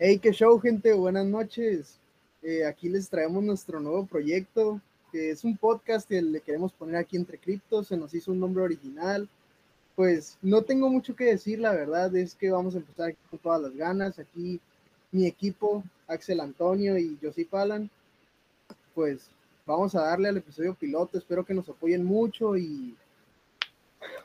Hey, 0.00 0.20
qué 0.20 0.30
show, 0.30 0.60
gente. 0.60 0.92
Buenas 0.92 1.26
noches. 1.26 1.98
Eh, 2.42 2.64
aquí 2.64 2.88
les 2.88 3.08
traemos 3.10 3.42
nuestro 3.42 3.80
nuevo 3.80 4.06
proyecto, 4.06 4.80
que 5.10 5.30
es 5.30 5.42
un 5.42 5.56
podcast 5.56 6.08
que 6.08 6.22
le 6.22 6.40
queremos 6.40 6.72
poner 6.72 6.94
aquí 6.94 7.16
entre 7.16 7.36
criptos. 7.36 7.88
Se 7.88 7.96
nos 7.96 8.14
hizo 8.14 8.30
un 8.30 8.38
nombre 8.38 8.62
original. 8.62 9.28
Pues 9.96 10.38
no 10.40 10.62
tengo 10.62 10.88
mucho 10.88 11.16
que 11.16 11.24
decir, 11.24 11.58
la 11.58 11.72
verdad 11.72 12.14
es 12.14 12.36
que 12.36 12.48
vamos 12.48 12.76
a 12.76 12.78
empezar 12.78 13.16
con 13.28 13.40
todas 13.40 13.60
las 13.60 13.74
ganas. 13.74 14.20
Aquí 14.20 14.60
mi 15.10 15.26
equipo, 15.26 15.82
Axel 16.06 16.38
Antonio 16.38 16.96
y 16.96 17.18
Josip 17.20 17.52
Alan, 17.56 17.90
pues 18.94 19.28
vamos 19.66 19.96
a 19.96 20.02
darle 20.02 20.28
al 20.28 20.36
episodio 20.36 20.74
piloto. 20.74 21.18
Espero 21.18 21.44
que 21.44 21.54
nos 21.54 21.68
apoyen 21.68 22.04
mucho 22.04 22.56
y 22.56 22.94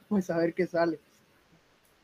pues 0.08 0.30
a 0.30 0.38
ver 0.38 0.54
qué 0.54 0.68
sale. 0.68 1.00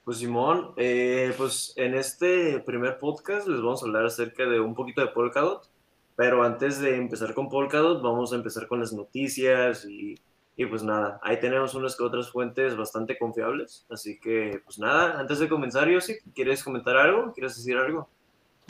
Pues 0.10 0.18
Simón, 0.18 0.72
eh, 0.76 1.36
pues 1.38 1.72
en 1.76 1.94
este 1.94 2.58
primer 2.62 2.98
podcast 2.98 3.48
les 3.48 3.62
vamos 3.62 3.84
a 3.84 3.86
hablar 3.86 4.06
acerca 4.08 4.44
de 4.48 4.60
un 4.60 4.74
poquito 4.74 5.02
de 5.02 5.10
Polkadot, 5.10 5.70
pero 6.16 6.42
antes 6.42 6.80
de 6.80 6.96
empezar 6.96 7.36
con 7.36 7.48
Polkadot 7.48 8.02
vamos 8.02 8.34
a 8.34 8.38
empezar 8.38 8.68
con 8.68 8.80
las 8.80 8.92
noticias 8.92 9.86
y, 9.86 10.20
y 10.58 10.66
pues 10.66 10.82
nada, 10.82 11.20
ahí 11.22 11.40
tenemos 11.40 11.76
unas 11.76 11.96
que 11.96 12.02
otras 12.02 12.32
fuentes 12.32 12.76
bastante 12.76 13.20
confiables, 13.20 13.86
así 13.88 14.20
que 14.20 14.64
pues 14.66 14.80
nada, 14.80 15.20
antes 15.20 15.38
de 15.38 15.48
comenzar, 15.48 15.88
Yossi, 15.88 16.16
¿quieres 16.34 16.64
comentar 16.64 16.98
algo? 16.98 17.32
¿Quieres 17.32 17.56
decir 17.56 17.78
algo? 17.78 18.10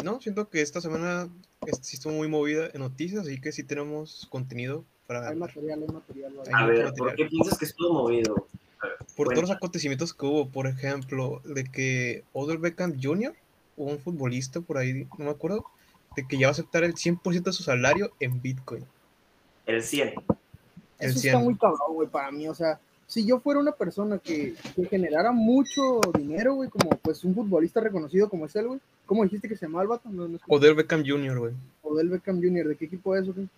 No, 0.03 0.19
siento 0.19 0.49
que 0.49 0.59
esta 0.59 0.81
semana 0.81 1.29
sí 1.81 1.95
estuvo 1.95 2.11
muy 2.11 2.27
movida 2.27 2.67
en 2.73 2.81
noticias, 2.81 3.21
así 3.21 3.39
que 3.39 3.53
sí 3.53 3.63
tenemos 3.63 4.27
contenido 4.29 4.83
para... 5.07 5.29
Hay 5.29 5.37
material, 5.37 5.83
hay 5.83 5.87
material. 5.87 6.33
Hay 6.47 6.53
a 6.53 6.65
ver, 6.65 6.93
¿por 6.95 7.15
qué 7.15 7.27
piensas 7.27 7.57
que 7.57 7.63
estuvo 7.63 7.93
movido? 7.93 8.45
Por 9.19 9.33
todos 9.33 9.49
los 9.49 9.51
acontecimientos 9.51 10.13
que 10.13 10.25
hubo, 10.25 10.47
por 10.47 10.65
ejemplo, 10.65 11.41
de 11.43 11.65
que 11.65 12.23
Odell 12.31 12.57
Beckham 12.57 12.97
Jr., 13.01 13.35
un 13.75 13.99
futbolista 13.99 14.61
por 14.61 14.77
ahí, 14.77 15.05
no 15.17 15.25
me 15.25 15.31
acuerdo, 15.31 15.65
de 16.15 16.25
que 16.25 16.37
ya 16.37 16.47
va 16.47 16.51
a 16.51 16.53
aceptar 16.53 16.85
el 16.85 16.93
100% 16.93 17.43
de 17.43 17.51
su 17.51 17.61
salario 17.61 18.13
en 18.21 18.41
Bitcoin. 18.41 18.85
El 19.65 19.83
100. 19.83 20.13
El 20.99 21.09
Eso 21.09 21.17
está 21.17 21.37
muy 21.37 21.57
cabrón, 21.57 21.95
güey, 21.95 22.07
para 22.07 22.31
mí, 22.31 22.47
o 22.47 22.55
sea, 22.55 22.79
si 23.07 23.25
yo 23.25 23.41
fuera 23.41 23.59
una 23.59 23.73
persona 23.73 24.19
que, 24.19 24.55
que 24.73 24.85
generara 24.85 25.33
mucho 25.33 25.99
dinero, 26.17 26.53
güey, 26.53 26.69
como 26.69 26.91
pues 26.91 27.25
un 27.25 27.35
futbolista 27.35 27.81
reconocido 27.81 28.29
como 28.29 28.45
es 28.45 28.55
él, 28.55 28.67
güey, 28.67 28.79
¿cómo 29.05 29.25
dijiste 29.25 29.49
que 29.49 29.57
se 29.57 29.65
llamaba 29.65 29.81
el 29.81 29.89
vato? 29.89 30.07
No, 30.07 30.29
Odell 30.47 30.75
Beckham 30.75 31.03
Jr., 31.05 31.39
güey. 31.39 31.53
Odell 31.83 32.07
Beckham 32.07 32.41
Jr., 32.41 32.69
¿de 32.69 32.75
qué 32.77 32.85
equipo 32.85 33.17
es, 33.17 33.25
güey? 33.25 33.49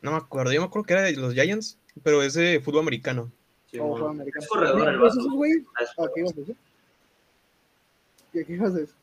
No 0.00 0.12
me 0.12 0.18
acuerdo, 0.18 0.52
yo 0.52 0.60
me 0.60 0.68
acuerdo 0.68 0.86
que 0.86 0.92
era 0.92 1.02
de 1.02 1.16
los 1.16 1.34
Giants, 1.34 1.76
pero 2.04 2.22
es 2.22 2.34
de 2.34 2.60
fútbol 2.60 2.82
americano. 2.82 3.32
Sí, 3.76 3.82
oh, 3.82 4.12
es 4.36 4.48
corredor 4.48 4.88
el 4.88 4.98
vato. 4.98 5.30
güey? 5.32 5.52
Ah, 5.98 6.06
¿Qué 6.14 6.20
ibas 6.20 6.32
a 6.32 6.40
decir? 6.40 6.56
¿Qué, 8.32 8.44
qué 8.44 8.52
ibas 8.54 8.74
a 8.74 8.78
decir? 8.78 8.94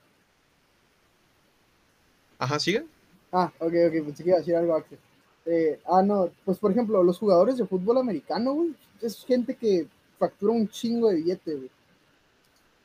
Ajá, 2.40 2.60
sigue. 2.60 2.86
Ah, 3.32 3.52
ok, 3.60 3.74
ok, 3.88 4.06
pensé 4.06 4.24
que 4.24 4.30
iba 4.30 4.38
a 4.38 4.40
decir 4.40 4.56
algo, 4.56 4.76
Axel. 4.76 4.98
Eh, 5.46 5.80
ah, 5.86 6.02
no, 6.02 6.30
pues 6.46 6.58
por 6.58 6.72
ejemplo, 6.72 7.04
los 7.04 7.20
jugadores 7.20 7.58
de 7.58 7.66
fútbol 7.66 7.98
americano, 7.98 8.54
güey, 8.54 8.76
es 9.02 9.24
gente 9.26 9.56
que 9.56 9.88
factura 10.18 10.54
un 10.54 10.68
chingo 10.68 11.10
de 11.10 11.16
billete, 11.16 11.56
güey. 11.56 11.70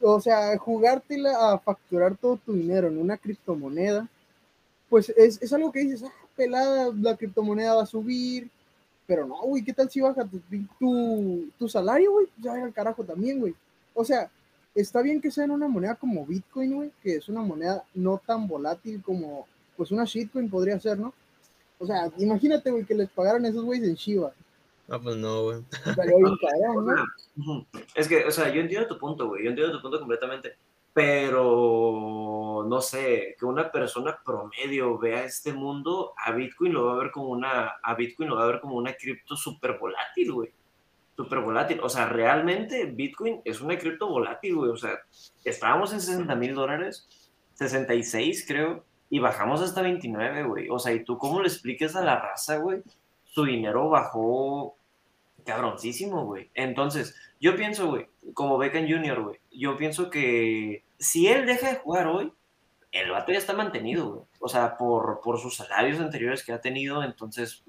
O 0.01 0.21
sea, 0.21 0.57
jugártela 0.59 1.53
a 1.53 1.59
facturar 1.59 2.17
todo 2.17 2.37
tu 2.37 2.53
dinero 2.53 2.89
en 2.89 2.99
una 2.99 3.17
criptomoneda, 3.17 4.09
pues 4.89 5.09
es, 5.11 5.41
es 5.43 5.53
algo 5.53 5.73
que 5.73 5.81
dices, 5.81 6.03
ah, 6.05 6.13
pelada, 6.37 6.93
la 7.01 7.17
criptomoneda 7.17 7.75
va 7.75 7.83
a 7.83 7.87
subir, 7.87 8.51
pero 9.09 9.27
no, 9.27 9.39
güey, 9.39 9.65
¿qué 9.65 9.73
tal 9.73 9.91
si 9.91 10.03
baja 10.03 10.23
tu, 10.27 10.39
tu, 10.79 11.49
tu 11.59 11.67
salario, 11.67 12.13
güey? 12.13 12.27
Ya 12.37 12.53
va 12.53 12.63
al 12.63 12.75
carajo 12.75 13.03
también, 13.03 13.41
güey. 13.41 13.55
O 13.95 14.05
sea, 14.05 14.31
está 14.75 15.01
bien 15.01 15.23
que 15.23 15.31
sea 15.31 15.45
en 15.45 15.51
una 15.51 15.67
moneda 15.67 15.95
como 15.95 16.27
Bitcoin, 16.27 16.75
güey, 16.75 16.93
que 17.03 17.17
es 17.17 17.27
una 17.31 17.41
moneda 17.41 17.83
no 17.95 18.21
tan 18.25 18.47
volátil 18.47 19.03
como, 19.03 19.47
pues 19.79 19.91
una 19.93 20.05
shitcoin 20.05 20.51
podría 20.51 20.79
ser, 20.79 20.99
¿no? 20.99 21.15
O 21.79 21.87
sea, 21.87 22.13
imagínate, 22.19 22.71
güey, 22.71 22.85
que 22.85 22.95
les 22.95 23.09
pagaran 23.09 23.47
esos 23.47 23.65
güeyes 23.65 23.89
en 23.89 23.95
Shiba. 23.95 24.31
Ah, 24.91 24.99
pues 25.03 25.17
no, 25.17 25.43
güey. 25.45 25.63
Es 27.95 28.09
que, 28.09 28.27
o 28.27 28.31
sea, 28.31 28.53
yo 28.53 28.61
entiendo 28.61 28.89
tu 28.89 28.99
punto, 28.99 29.27
güey. 29.27 29.45
Yo 29.45 29.51
entiendo 29.51 29.73
tu 29.73 29.81
punto 29.81 29.99
completamente 29.99 30.55
pero 30.99 32.48
no 32.65 32.81
sé, 32.81 33.37
que 33.39 33.45
una 33.45 33.71
persona 33.71 34.19
promedio 34.25 34.99
vea 34.99 35.25
este 35.25 35.53
mundo, 35.53 36.15
a 36.17 36.33
Bitcoin 36.33 36.73
lo 36.73 36.87
va 36.87 36.95
a 36.95 36.99
ver 36.99 37.11
como 37.11 37.29
una, 37.29 37.75
a 37.83 37.95
Bitcoin 37.95 38.29
lo 38.29 38.37
va 38.37 38.45
a 38.45 38.49
ver 38.49 38.61
como 38.61 38.77
una 38.77 38.95
cripto 38.95 39.37
súper 39.37 39.79
volátil, 39.79 40.33
güey. 40.33 40.53
Súper 41.17 41.41
volátil. 41.41 41.81
O 41.83 41.89
sea, 41.89 42.09
realmente 42.09 42.87
Bitcoin 42.87 43.41
es 43.45 43.61
una 43.61 43.77
cripto 43.77 44.09
volátil, 44.09 44.57
güey. 44.57 44.71
O 44.71 44.77
sea, 44.77 44.99
estábamos 45.45 45.93
en 45.93 46.01
60 46.01 46.35
mil 46.37 46.55
dólares, 46.55 47.09
66 47.55 48.45
creo, 48.47 48.85
y 49.11 49.19
bajamos 49.19 49.61
hasta 49.61 49.83
29, 49.83 50.45
güey. 50.45 50.69
O 50.71 50.79
sea, 50.79 50.93
¿y 50.93 51.05
tú 51.05 51.19
cómo 51.19 51.41
le 51.41 51.49
expliques 51.49 51.97
a 51.97 52.05
la 52.05 52.21
raza, 52.21 52.59
güey? 52.59 52.83
Su 53.25 53.45
dinero 53.45 53.89
bajó 53.89 54.77
cabroncísimo, 55.45 56.25
güey. 56.27 56.51
Entonces, 56.55 57.17
yo 57.41 57.57
pienso, 57.57 57.89
güey, 57.89 58.07
como 58.35 58.59
Beckham 58.59 58.87
Jr., 58.89 59.23
güey, 59.23 59.41
yo 59.51 59.77
pienso 59.77 60.11
que 60.11 60.85
si 60.99 61.29
él 61.29 61.47
deja 61.47 61.71
de 61.71 61.77
jugar 61.77 62.07
hoy, 62.07 62.33
el 62.91 63.11
vato 63.11 63.33
ya 63.33 63.39
está 63.39 63.53
mantenido, 63.53 64.11
güey. 64.11 64.27
O 64.41 64.49
sea, 64.49 64.77
por, 64.77 65.21
por 65.21 65.39
sus 65.39 65.57
salarios 65.57 66.01
anteriores 66.01 66.43
que 66.43 66.53
ha 66.53 66.61
tenido, 66.61 67.03
entonces... 67.03 67.63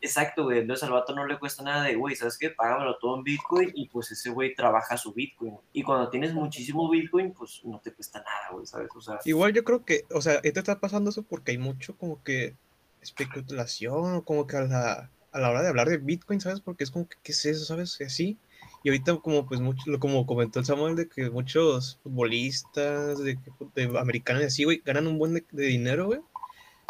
Exacto, 0.00 0.44
güey. 0.44 0.58
Entonces 0.58 0.82
al 0.84 0.92
vato 0.92 1.14
no 1.14 1.24
le 1.24 1.38
cuesta 1.38 1.62
nada 1.62 1.84
de, 1.84 1.94
güey, 1.94 2.16
¿sabes 2.16 2.36
qué? 2.36 2.50
Págamelo 2.50 2.98
todo 2.98 3.16
en 3.16 3.22
Bitcoin 3.22 3.70
y 3.74 3.88
pues 3.88 4.10
ese 4.10 4.30
güey 4.30 4.54
trabaja 4.54 4.96
su 4.96 5.12
Bitcoin. 5.12 5.56
Y 5.72 5.82
cuando 5.82 6.10
tienes 6.10 6.34
muchísimo 6.34 6.90
Bitcoin, 6.90 7.32
pues 7.32 7.60
no 7.64 7.78
te 7.80 7.92
cuesta 7.92 8.18
nada, 8.18 8.50
güey, 8.52 8.66
¿sabes? 8.66 8.88
O 8.94 9.00
sea... 9.00 9.18
Igual 9.24 9.52
yo 9.52 9.62
creo 9.62 9.84
que, 9.84 10.04
o 10.12 10.20
sea, 10.20 10.40
te 10.40 10.48
está 10.48 10.80
pasando 10.80 11.10
eso 11.10 11.22
porque 11.22 11.52
hay 11.52 11.58
mucho 11.58 11.96
como 11.96 12.22
que 12.24 12.56
especulación 13.00 14.14
o 14.14 14.24
como 14.24 14.46
que 14.46 14.56
a 14.56 14.62
la, 14.62 15.10
a 15.30 15.38
la 15.38 15.50
hora 15.50 15.62
de 15.62 15.68
hablar 15.68 15.88
de 15.88 15.98
Bitcoin, 15.98 16.40
¿sabes? 16.40 16.60
Porque 16.60 16.82
es 16.82 16.90
como 16.90 17.08
que, 17.08 17.16
¿qué 17.22 17.32
es 17.32 17.44
eso, 17.44 17.64
sabes? 17.64 18.00
Así. 18.00 18.38
Y 18.82 18.90
ahorita, 18.90 19.16
como 19.16 19.46
pues 19.46 19.60
mucho, 19.60 19.84
como 19.98 20.26
comentó 20.26 20.60
el 20.60 20.64
Samuel, 20.64 20.96
de 20.96 21.08
que 21.08 21.28
muchos 21.30 21.98
futbolistas 22.02 23.18
de, 23.18 23.38
de 23.74 23.98
americanos 23.98 24.42
y 24.42 24.46
así, 24.46 24.64
güey, 24.64 24.82
ganan 24.84 25.06
un 25.06 25.18
buen 25.18 25.34
de, 25.34 25.42
dinero, 25.50 26.06
güey. 26.06 26.20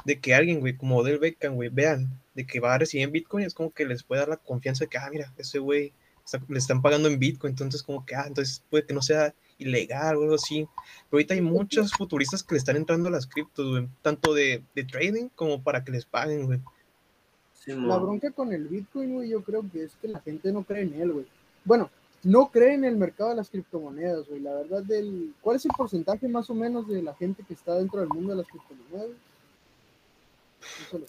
De 0.05 0.21
que 0.21 0.35
alguien, 0.35 0.61
güey, 0.61 0.77
como 0.77 1.03
Del 1.03 1.19
Beckham, 1.19 1.55
güey, 1.55 1.69
vean, 1.71 2.21
de 2.35 2.47
que 2.47 2.61
va 2.61 2.75
a 2.75 2.79
recibir 2.79 3.05
en 3.07 3.13
Bitcoin, 3.13 3.47
es 3.47 3.55
como 3.55 3.73
que 3.73 3.87
les 3.87 4.03
puede 4.03 4.21
dar 4.21 4.29
la 4.29 4.37
confianza 4.37 4.85
de 4.85 4.89
que, 4.89 4.99
ah, 4.99 5.09
mira, 5.11 5.33
ese 5.39 5.59
güey 5.59 5.93
le 6.49 6.59
están 6.59 6.83
pagando 6.83 7.09
en 7.09 7.19
Bitcoin, 7.19 7.53
entonces 7.53 7.83
como 7.83 8.05
que, 8.05 8.15
ah, 8.15 8.25
entonces 8.27 8.63
puede 8.69 8.85
que 8.85 8.93
no 8.93 9.01
sea 9.01 9.35
ilegal 9.59 10.17
o 10.17 10.23
algo 10.23 10.35
así. 10.35 10.69
Pero 11.09 11.13
ahorita 11.13 11.35
hay 11.35 11.41
muchos 11.41 11.93
futuristas 11.93 12.43
que 12.43 12.55
le 12.55 12.59
están 12.59 12.77
entrando 12.77 13.09
a 13.09 13.13
las 13.13 13.27
criptos, 13.27 13.71
güey, 13.71 13.89
tanto 14.03 14.35
de, 14.35 14.63
de 14.75 14.85
trading 14.85 15.29
como 15.35 15.63
para 15.63 15.83
que 15.83 15.93
les 15.93 16.05
paguen, 16.05 16.47
güey. 16.47 16.61
la 17.67 17.97
bronca 17.97 18.31
con 18.33 18.53
el 18.53 18.69
Bitcoin, 18.69 19.15
güey, 19.15 19.31
yo 19.31 19.43
creo 19.43 19.65
que 19.73 19.85
es 19.85 19.97
que 19.97 20.09
la 20.09 20.21
gente 20.21 20.53
no 20.53 20.63
cree 20.63 20.83
en 20.83 21.01
él, 21.01 21.13
güey 21.13 21.27
bueno, 21.67 21.91
no 22.23 22.51
cree 22.51 22.75
en 22.75 22.85
el 22.85 22.97
mercado 22.97 23.31
de 23.31 23.37
las 23.37 23.51
criptomonedas, 23.51 24.27
güey. 24.29 24.41
La 24.41 24.55
verdad, 24.55 24.83
del, 24.83 25.35
¿cuál 25.43 25.57
es 25.57 25.65
el 25.65 25.73
porcentaje 25.77 26.27
más 26.27 26.49
o 26.49 26.55
menos 26.55 26.89
de 26.89 27.03
la 27.03 27.15
gente 27.15 27.45
que 27.47 27.55
está 27.55 27.75
dentro 27.75 28.01
del 28.01 28.09
mundo 28.09 28.31
de 28.31 28.37
las 28.39 28.47
criptomonedas? 28.47 29.17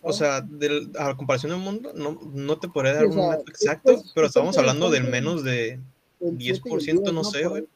O 0.01 0.13
sea, 0.13 0.41
del, 0.41 0.91
a 0.99 1.15
comparación 1.15 1.51
del 1.53 1.61
mundo, 1.61 1.91
no, 1.95 2.19
no 2.33 2.59
te 2.59 2.67
podría 2.67 2.93
dar 2.93 3.07
un 3.07 3.17
dato 3.17 3.49
exacto, 3.49 4.03
pero 4.13 4.27
estamos 4.27 4.57
hablando 4.57 4.89
del 4.89 5.05
menos 5.05 5.43
de 5.43 5.79
10%, 6.19 7.13
no 7.13 7.23
sé, 7.23 7.47
güey. 7.47 7.67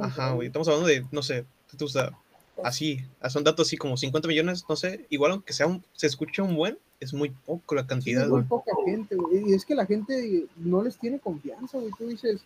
Ajá, 0.00 0.32
güey, 0.32 0.48
estamos 0.48 0.68
hablando 0.68 0.88
de, 0.88 1.06
no 1.10 1.22
sé, 1.22 1.44
tú, 1.76 1.88
sabes, 1.88 2.12
así, 2.62 3.00
son 3.28 3.44
datos 3.44 3.68
así 3.68 3.76
como 3.76 3.96
50 3.96 4.28
millones, 4.28 4.64
no 4.68 4.76
sé, 4.76 5.06
igual 5.10 5.32
aunque 5.32 5.52
sea 5.52 5.66
un, 5.66 5.84
se 5.92 6.06
escuche 6.06 6.42
un 6.42 6.56
buen, 6.56 6.78
es 7.00 7.14
muy 7.14 7.30
poco 7.30 7.74
la 7.74 7.86
cantidad. 7.86 8.24
es 8.24 8.28
muy 8.28 8.42
poca 8.42 8.72
gente, 8.84 9.14
güey. 9.14 9.50
Y 9.50 9.54
es 9.54 9.64
que 9.64 9.74
la 9.74 9.86
gente 9.86 10.46
no 10.56 10.82
les 10.82 10.98
tiene 10.98 11.18
confianza, 11.18 11.78
güey. 11.78 11.92
Tú 11.96 12.08
dices, 12.08 12.40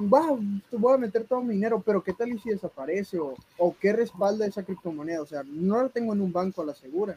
va, 0.00 0.38
te 0.70 0.76
voy 0.76 0.94
a 0.94 0.98
meter 0.98 1.24
todo 1.24 1.42
mi 1.42 1.54
dinero, 1.54 1.82
pero 1.84 2.02
¿qué 2.02 2.12
tal 2.12 2.30
y 2.30 2.38
si 2.38 2.50
desaparece? 2.50 3.18
O, 3.18 3.34
o 3.58 3.76
qué 3.80 3.92
respalda 3.92 4.46
esa 4.46 4.62
criptomoneda. 4.62 5.22
O 5.22 5.26
sea, 5.26 5.42
no 5.44 5.82
la 5.82 5.88
tengo 5.88 6.12
en 6.12 6.20
un 6.20 6.32
banco 6.32 6.62
a 6.62 6.66
la 6.66 6.74
segura. 6.74 7.16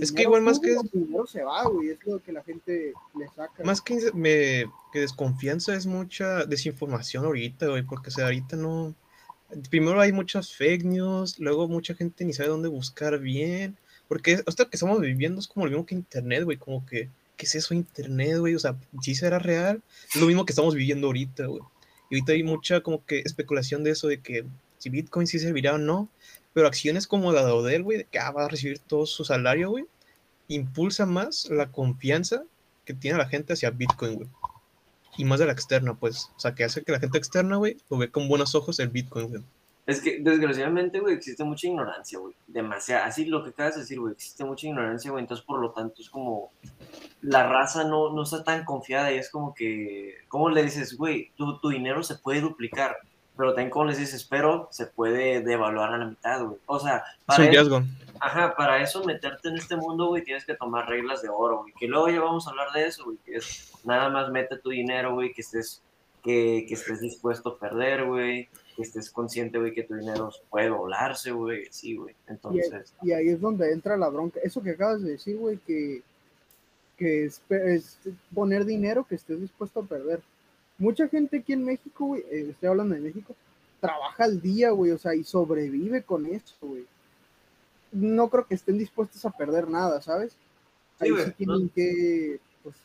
es 0.00 0.12
que 0.12 0.22
igual 0.22 0.42
más 0.42 0.60
que... 0.60 0.76
Mi 0.92 1.00
dinero 1.02 1.26
se 1.26 1.42
va, 1.42 1.64
güey. 1.64 1.90
Es 1.90 2.06
lo 2.06 2.22
que 2.22 2.32
la 2.32 2.44
gente 2.44 2.92
le 3.18 3.28
saca. 3.28 3.64
Más 3.64 3.80
que, 3.80 4.12
me, 4.14 4.70
que 4.92 5.00
desconfianza 5.00 5.74
es 5.74 5.86
mucha 5.86 6.44
desinformación 6.44 7.24
ahorita, 7.24 7.66
güey. 7.66 7.82
Porque, 7.82 8.08
o 8.08 8.12
sea, 8.12 8.26
ahorita 8.26 8.56
no... 8.56 8.94
Primero 9.70 10.00
hay 10.00 10.10
muchas 10.10 10.52
fake 10.56 10.84
news, 10.84 11.38
luego 11.38 11.68
mucha 11.68 11.94
gente 11.94 12.24
ni 12.24 12.32
sabe 12.32 12.48
dónde 12.48 12.66
buscar 12.66 13.20
bien 13.20 13.76
porque 14.08 14.42
esto 14.46 14.68
que 14.68 14.76
estamos 14.76 15.00
viviendo 15.00 15.40
es 15.40 15.48
como 15.48 15.66
lo 15.66 15.70
mismo 15.70 15.86
que 15.86 15.94
Internet, 15.94 16.44
güey, 16.44 16.56
como 16.56 16.84
que, 16.86 17.10
¿qué 17.36 17.46
es 17.46 17.54
eso 17.54 17.74
Internet, 17.74 18.38
güey? 18.38 18.54
O 18.54 18.58
sea, 18.58 18.76
si 19.02 19.14
será 19.14 19.38
real, 19.38 19.82
es 20.14 20.20
lo 20.20 20.26
mismo 20.26 20.44
que 20.44 20.52
estamos 20.52 20.74
viviendo 20.74 21.08
ahorita, 21.08 21.46
güey. 21.46 21.62
Y 22.10 22.16
ahorita 22.16 22.32
hay 22.32 22.42
mucha 22.42 22.80
como 22.80 23.04
que 23.04 23.20
especulación 23.20 23.82
de 23.82 23.90
eso, 23.90 24.06
de 24.08 24.20
que 24.20 24.44
si 24.78 24.90
Bitcoin 24.90 25.26
sí 25.26 25.38
servirá 25.38 25.74
o 25.74 25.78
no, 25.78 26.08
pero 26.52 26.68
acciones 26.68 27.06
como 27.06 27.32
la 27.32 27.44
de 27.44 27.52
Odell, 27.52 27.82
güey, 27.82 27.98
de 27.98 28.04
que 28.04 28.18
ah, 28.18 28.30
va 28.30 28.44
a 28.44 28.48
recibir 28.48 28.78
todo 28.78 29.06
su 29.06 29.24
salario, 29.24 29.70
güey, 29.70 29.86
impulsa 30.48 31.04
más 31.04 31.50
la 31.50 31.70
confianza 31.70 32.44
que 32.84 32.94
tiene 32.94 33.18
la 33.18 33.28
gente 33.28 33.52
hacia 33.52 33.70
Bitcoin, 33.70 34.14
güey. 34.14 34.28
Y 35.18 35.24
más 35.24 35.40
de 35.40 35.46
la 35.46 35.52
externa, 35.52 35.94
pues. 35.94 36.30
O 36.36 36.40
sea, 36.40 36.54
que 36.54 36.64
hace 36.64 36.82
que 36.82 36.92
la 36.92 37.00
gente 37.00 37.18
externa, 37.18 37.56
güey, 37.56 37.78
lo 37.90 37.98
ve 37.98 38.10
con 38.10 38.28
buenos 38.28 38.54
ojos 38.54 38.78
el 38.78 38.88
Bitcoin, 38.88 39.28
güey. 39.28 39.42
Es 39.86 40.00
que 40.00 40.18
desgraciadamente, 40.20 40.98
güey, 40.98 41.14
existe 41.14 41.44
mucha 41.44 41.68
ignorancia, 41.68 42.18
güey. 42.18 42.34
Demasiada. 42.48 43.06
Así 43.06 43.24
lo 43.24 43.44
que 43.44 43.50
acabas 43.50 43.74
de 43.76 43.82
decir, 43.82 44.00
güey, 44.00 44.14
existe 44.14 44.44
mucha 44.44 44.66
ignorancia, 44.66 45.12
güey. 45.12 45.22
Entonces, 45.22 45.46
por 45.46 45.60
lo 45.60 45.70
tanto, 45.70 46.02
es 46.02 46.10
como 46.10 46.50
la 47.22 47.48
raza 47.48 47.84
no, 47.84 48.12
no 48.12 48.22
está 48.24 48.42
tan 48.42 48.64
confiada 48.64 49.12
y 49.12 49.18
es 49.18 49.30
como 49.30 49.54
que, 49.54 50.16
¿cómo 50.28 50.50
le 50.50 50.64
dices, 50.64 50.96
güey? 50.96 51.30
Tu, 51.36 51.58
tu 51.60 51.68
dinero 51.68 52.02
se 52.02 52.16
puede 52.16 52.40
duplicar, 52.40 52.96
pero 53.36 53.50
también, 53.50 53.70
como 53.70 53.84
les 53.84 53.98
dices, 53.98 54.24
pero 54.24 54.66
se 54.72 54.86
puede 54.86 55.40
devaluar 55.42 55.94
a 55.94 55.98
la 55.98 56.06
mitad, 56.06 56.42
güey. 56.44 56.58
O 56.66 56.80
sea, 56.80 57.04
Es 57.06 57.24
para 57.24 57.42
un 57.44 57.48
eso, 57.50 57.52
riesgo. 57.52 57.82
ajá, 58.18 58.54
para 58.56 58.82
eso 58.82 59.04
meterte 59.04 59.50
en 59.50 59.56
este 59.56 59.76
mundo, 59.76 60.08
güey, 60.08 60.24
tienes 60.24 60.44
que 60.44 60.54
tomar 60.56 60.88
reglas 60.88 61.22
de 61.22 61.28
oro, 61.28 61.58
güey. 61.58 61.72
Que 61.78 61.86
luego 61.86 62.08
ya 62.08 62.20
vamos 62.20 62.46
a 62.46 62.50
hablar 62.50 62.72
de 62.72 62.86
eso, 62.86 63.04
güey. 63.04 63.18
Que 63.24 63.36
es 63.36 63.72
nada 63.84 64.08
más 64.08 64.30
mete 64.30 64.58
tu 64.58 64.70
dinero, 64.70 65.14
güey, 65.14 65.32
que 65.32 65.42
estés, 65.42 65.80
que, 66.24 66.64
que 66.66 66.74
estés 66.74 67.00
dispuesto 67.00 67.50
a 67.50 67.58
perder, 67.58 68.04
güey. 68.06 68.48
Que 68.76 68.82
estés 68.82 69.10
consciente, 69.10 69.58
güey, 69.58 69.72
que 69.72 69.84
tu 69.84 69.94
dinero 69.94 70.30
puede 70.50 70.68
volarse, 70.68 71.30
güey. 71.32 71.66
Sí, 71.70 71.96
güey. 71.96 72.14
Entonces, 72.26 72.92
y 73.02 73.12
ahí 73.12 73.28
es 73.28 73.40
donde 73.40 73.72
entra 73.72 73.96
la 73.96 74.10
bronca. 74.10 74.38
Eso 74.42 74.62
que 74.62 74.72
acabas 74.72 75.02
de 75.02 75.12
decir, 75.12 75.38
güey, 75.38 75.56
que, 75.66 76.02
que 76.98 77.24
es, 77.24 77.40
poner 78.34 78.66
dinero 78.66 79.06
que 79.08 79.14
estés 79.14 79.40
dispuesto 79.40 79.80
a 79.80 79.86
perder. 79.86 80.20
Mucha 80.76 81.08
gente 81.08 81.38
aquí 81.38 81.54
en 81.54 81.64
México, 81.64 82.04
güey, 82.04 82.22
eh, 82.30 82.48
estoy 82.50 82.68
hablando 82.68 82.94
de 82.94 83.00
México, 83.00 83.34
trabaja 83.80 84.24
al 84.24 84.42
día, 84.42 84.70
güey, 84.72 84.90
o 84.90 84.98
sea, 84.98 85.14
y 85.14 85.24
sobrevive 85.24 86.02
con 86.02 86.26
eso, 86.26 86.54
güey. 86.60 86.84
No 87.92 88.28
creo 88.28 88.46
que 88.46 88.56
estén 88.56 88.76
dispuestos 88.76 89.24
a 89.24 89.30
perder 89.30 89.70
nada, 89.70 90.02
¿sabes? 90.02 90.32
Sí, 90.32 91.06
Ahí 91.06 91.10
güey, 91.12 91.24
sí 91.24 91.30
tienen 91.32 91.68
que, 91.70 92.40
pues, 92.62 92.76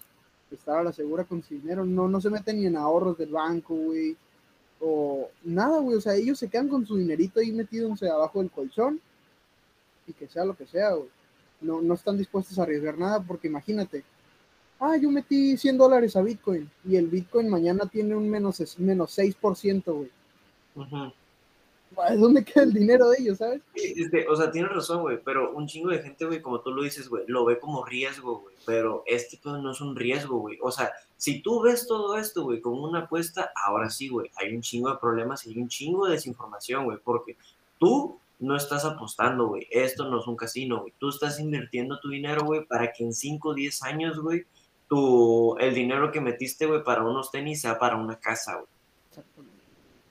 estar 0.51 0.77
a 0.77 0.83
la 0.83 0.93
segura 0.93 1.25
con 1.25 1.43
su 1.43 1.53
dinero. 1.55 1.83
No, 1.83 2.07
no 2.07 2.21
se 2.21 2.29
meten 2.29 2.57
ni 2.57 2.65
en 2.65 2.77
ahorros 2.77 3.17
del 3.17 3.31
banco, 3.31 3.75
güey. 3.75 4.15
O 4.81 5.29
nada, 5.43 5.79
güey. 5.79 5.97
O 5.97 6.01
sea, 6.01 6.15
ellos 6.15 6.39
se 6.39 6.49
quedan 6.49 6.67
con 6.67 6.85
su 6.85 6.97
dinerito 6.97 7.39
ahí 7.39 7.51
metidos 7.51 8.01
abajo 8.03 8.39
del 8.39 8.51
colchón 8.51 8.99
y 10.07 10.13
que 10.13 10.27
sea 10.27 10.43
lo 10.43 10.55
que 10.55 10.65
sea, 10.65 10.93
güey. 10.93 11.09
No, 11.61 11.81
no 11.81 11.93
están 11.93 12.17
dispuestos 12.17 12.57
a 12.57 12.63
arriesgar 12.63 12.97
nada 12.97 13.21
porque 13.21 13.47
imagínate, 13.47 14.03
ah, 14.79 14.97
yo 14.97 15.11
metí 15.11 15.55
100 15.57 15.77
dólares 15.77 16.15
a 16.15 16.21
Bitcoin 16.21 16.69
y 16.83 16.95
el 16.95 17.07
Bitcoin 17.07 17.47
mañana 17.49 17.85
tiene 17.85 18.15
un 18.15 18.27
menos, 18.27 18.79
menos 18.79 19.17
6%, 19.17 19.93
güey. 19.93 20.11
ujú. 20.75 21.13
¿A 21.97 22.15
¿Dónde 22.15 22.43
queda 22.43 22.63
el 22.63 22.73
dinero 22.73 23.09
de 23.09 23.17
ellos, 23.19 23.37
sabes? 23.39 23.61
Este, 23.75 24.27
o 24.27 24.35
sea, 24.35 24.51
tienes 24.51 24.71
razón, 24.71 25.01
güey, 25.01 25.19
pero 25.23 25.53
un 25.53 25.67
chingo 25.67 25.89
de 25.89 25.99
gente, 25.99 26.25
güey, 26.25 26.41
como 26.41 26.61
tú 26.61 26.71
lo 26.71 26.83
dices, 26.83 27.09
güey, 27.09 27.23
lo 27.27 27.45
ve 27.45 27.59
como 27.59 27.85
riesgo, 27.85 28.39
güey, 28.39 28.55
pero 28.65 29.03
este 29.05 29.39
no 29.43 29.71
es 29.71 29.81
un 29.81 29.95
riesgo, 29.95 30.37
güey. 30.37 30.57
O 30.61 30.71
sea, 30.71 30.91
si 31.17 31.41
tú 31.41 31.61
ves 31.61 31.87
todo 31.87 32.17
esto, 32.17 32.43
güey, 32.43 32.61
como 32.61 32.83
una 32.83 33.01
apuesta, 33.01 33.51
ahora 33.65 33.89
sí, 33.89 34.07
güey, 34.07 34.31
hay 34.37 34.55
un 34.55 34.61
chingo 34.61 34.89
de 34.89 34.97
problemas 34.99 35.45
y 35.45 35.51
hay 35.51 35.57
un 35.59 35.67
chingo 35.67 36.07
de 36.07 36.13
desinformación, 36.13 36.85
güey, 36.85 36.97
porque 37.03 37.37
tú 37.77 38.19
no 38.39 38.55
estás 38.55 38.85
apostando, 38.85 39.47
güey, 39.47 39.67
esto 39.69 40.09
no 40.09 40.19
es 40.19 40.27
un 40.27 40.35
casino, 40.35 40.81
güey, 40.81 40.93
tú 40.97 41.09
estás 41.09 41.39
invirtiendo 41.39 41.99
tu 41.99 42.09
dinero, 42.09 42.45
güey, 42.45 42.65
para 42.65 42.91
que 42.91 43.03
en 43.03 43.13
5 43.13 43.49
o 43.49 43.53
10 43.53 43.83
años, 43.83 44.19
güey, 44.19 44.45
tu, 44.87 45.57
el 45.59 45.73
dinero 45.73 46.11
que 46.11 46.21
metiste, 46.21 46.65
güey, 46.65 46.83
para 46.83 47.03
unos 47.03 47.31
tenis 47.31 47.61
sea 47.61 47.77
para 47.77 47.97
una 47.97 48.19
casa, 48.19 48.55
güey. 48.55 48.67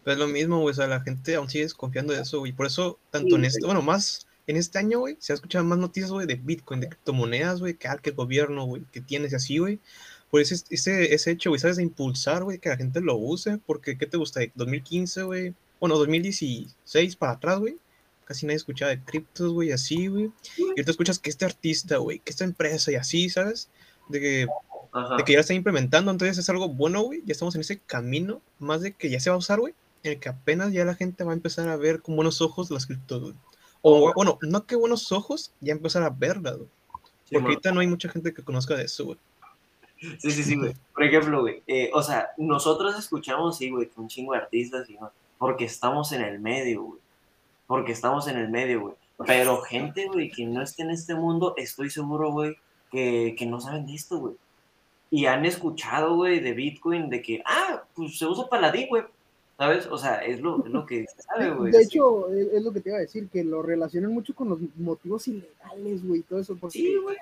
Pero 0.05 0.15
es 0.15 0.19
lo 0.19 0.29
mismo, 0.29 0.61
güey. 0.61 0.73
O 0.73 0.75
sea, 0.75 0.87
la 0.87 1.01
gente 1.01 1.35
aún 1.35 1.49
sigue 1.51 1.65
desconfiando 1.65 2.13
de 2.13 2.23
eso, 2.23 2.39
güey. 2.39 2.53
Por 2.53 2.67
eso, 2.67 2.99
tanto 3.11 3.37
en 3.37 3.43
Sí, 3.43 3.49
este, 3.49 3.61
güey. 3.61 3.69
bueno, 3.69 3.83
más 3.83 4.27
en 4.47 4.57
este 4.57 4.79
año, 4.79 5.01
güey, 5.01 5.17
se 5.21 5.33
ha 5.33 5.35
escuchado 5.35 5.65
más 5.65 5.79
noticias, 5.79 6.11
güey, 6.11 6.27
de 6.27 6.35
Bitcoin, 6.35 6.81
de 6.81 6.89
criptomonedas, 6.89 7.61
güey, 7.61 7.75
que, 7.75 7.89
ah, 7.89 7.99
que 8.03 8.11
el 8.11 8.17
gobierno, 8.17 8.65
güey, 8.65 8.83
que 8.93 9.01
tienes 9.01 9.33
y 9.33 9.37
así, 9.37 9.59
güey. 9.59 9.79
Por 10.31 10.41
ese, 10.41 10.57
ese, 10.71 11.15
ese 11.15 11.31
hecho, 11.33 11.51
güey, 11.51 11.61
¿sabes? 11.61 11.77
De 11.77 11.83
impulsar, 11.83 12.45
güey, 12.45 12.59
que 12.59 12.69
la 12.69 12.77
gente 12.77 13.01
lo 13.01 13.17
use. 13.17 13.59
Porque, 13.67 13.99
¿qué 13.99 14.07
te 14.07 14.17
gusta? 14.17 14.41
De 14.41 14.53
2015, 14.55 15.23
güey. 15.25 15.55
Bueno, 15.81 15.97
2016 15.99 17.17
para 17.17 17.33
atrás, 17.33 17.59
güey. 17.59 17.77
Casi 18.25 18.47
nadie 18.47 18.57
escuchaba 18.57 18.91
de 18.91 19.01
criptos, 19.03 19.53
güey, 19.53 19.73
así, 19.73 20.07
güey. 20.07 20.31
Y 20.57 20.63
ahorita 20.71 20.91
escuchas 20.93 21.19
que 21.19 21.31
este 21.31 21.45
artista, 21.45 21.97
güey, 21.99 22.21
que 22.21 22.31
esta 22.31 22.45
empresa 22.45 22.93
y 22.93 22.95
así, 22.95 23.29
¿sabes? 23.29 23.69
De 24.09 24.21
que 24.21 24.47
Ajá. 24.93 25.17
de 25.17 25.25
que 25.25 25.33
ya 25.33 25.39
lo 25.39 25.43
están 25.43 25.57
implementando, 25.57 26.11
entonces 26.11 26.39
es 26.39 26.49
algo 26.49 26.69
bueno, 26.69 27.03
güey. 27.03 27.23
Ya 27.25 27.33
estamos 27.33 27.55
en 27.57 27.63
ese 27.63 27.79
camino, 27.81 28.41
más 28.59 28.83
de 28.83 28.93
que 28.93 29.11
ya 29.11 29.19
se 29.21 29.31
va 29.31 29.37
a 29.37 29.39
usar, 29.39 29.59
güey, 29.61 29.75
en 30.03 30.13
el 30.13 30.21
que 30.21 30.29
apenas 30.29 30.73
ya 30.73 30.85
la 30.85 30.95
gente 30.95 31.25
va 31.25 31.33
a 31.33 31.35
empezar 31.35 31.69
a 31.69 31.77
ver 31.77 32.03
con 32.03 32.17
buenos 32.17 32.41
ojos 32.41 32.71
las 32.71 32.87
criptos, 32.87 33.23
güey. 33.23 33.35
O, 33.83 34.13
bueno, 34.15 34.39
no 34.43 34.67
que 34.67 34.77
buenos 34.77 35.11
ojos, 35.13 35.53
ya 35.61 35.73
empezar 35.73 36.03
a 36.03 36.11
verlas, 36.11 36.57
güey. 36.57 36.69
Sí, 37.25 37.35
Porque 37.35 37.39
man. 37.39 37.47
ahorita 37.47 37.73
no 37.73 37.81
hay 37.81 37.87
mucha 37.87 38.09
gente 38.09 38.35
que 38.35 38.43
conozca 38.43 38.77
de 38.77 38.85
eso, 38.85 39.07
güey. 39.07 39.19
Sí, 40.19 40.31
sí, 40.31 40.43
sí, 40.43 40.57
güey. 40.57 40.75
Por 40.95 41.05
ejemplo, 41.05 41.41
güey, 41.43 41.63
eh, 41.67 41.91
o 41.93 42.03
sea, 42.03 42.31
nosotros 42.39 42.99
escuchamos, 42.99 43.59
sí, 43.59 43.71
güey, 43.71 43.89
que 43.89 44.01
un 44.01 44.09
chingo 44.09 44.33
de 44.33 44.39
artistas, 44.39 44.89
y 44.89 44.95
no, 44.95 45.13
porque 45.39 45.65
estamos 45.65 46.13
en 46.13 46.23
el 46.23 46.41
medio, 46.41 46.83
güey. 46.83 47.01
Porque 47.67 47.93
estamos 47.93 48.27
en 48.29 48.37
el 48.37 48.49
medio, 48.49 48.81
güey. 48.81 48.95
Pero 49.27 49.61
gente, 49.61 50.07
güey, 50.07 50.31
que 50.31 50.47
no 50.47 50.63
esté 50.63 50.83
en 50.83 50.91
este 50.91 51.15
mundo, 51.15 51.55
estoy 51.57 51.91
seguro, 51.91 52.33
güey, 52.33 52.57
que, 52.91 53.35
que 53.39 53.47
no 53.47 53.61
saben 53.61 53.87
de 53.87 53.95
esto, 53.95 54.19
güey. 54.19 54.35
Y 55.11 55.27
han 55.27 55.45
escuchado, 55.45 56.17
güey, 56.17 56.41
de 56.41 56.53
Bitcoin, 56.53 57.11
de 57.11 57.21
que, 57.21 57.43
ah, 57.45 57.83
pues 57.95 58.19
se 58.19 58.27
usa 58.27 58.49
para 58.49 58.63
la 58.63 58.73
Deep 58.73 58.91
Web, 58.91 59.11
¿sabes? 59.61 59.87
O 59.91 59.99
sea, 59.99 60.25
es 60.25 60.41
lo, 60.41 60.65
es 60.65 60.73
lo 60.73 60.87
que 60.87 61.07
se 61.07 61.21
sabe, 61.21 61.51
güey. 61.51 61.71
De 61.71 61.83
hecho, 61.83 62.33
es 62.33 62.63
lo 62.63 62.73
que 62.73 62.81
te 62.81 62.89
iba 62.89 62.97
a 62.97 63.03
decir, 63.03 63.29
que 63.29 63.45
lo 63.45 63.61
relacionan 63.61 64.11
mucho 64.11 64.35
con 64.35 64.49
los 64.49 64.59
motivos 64.77 65.29
ilegales, 65.29 66.03
güey, 66.03 66.21
y 66.21 66.23
todo 66.23 66.41
eso, 66.41 66.57
porque 66.57 66.79
Sí, 66.79 66.97
güey. 66.97 67.19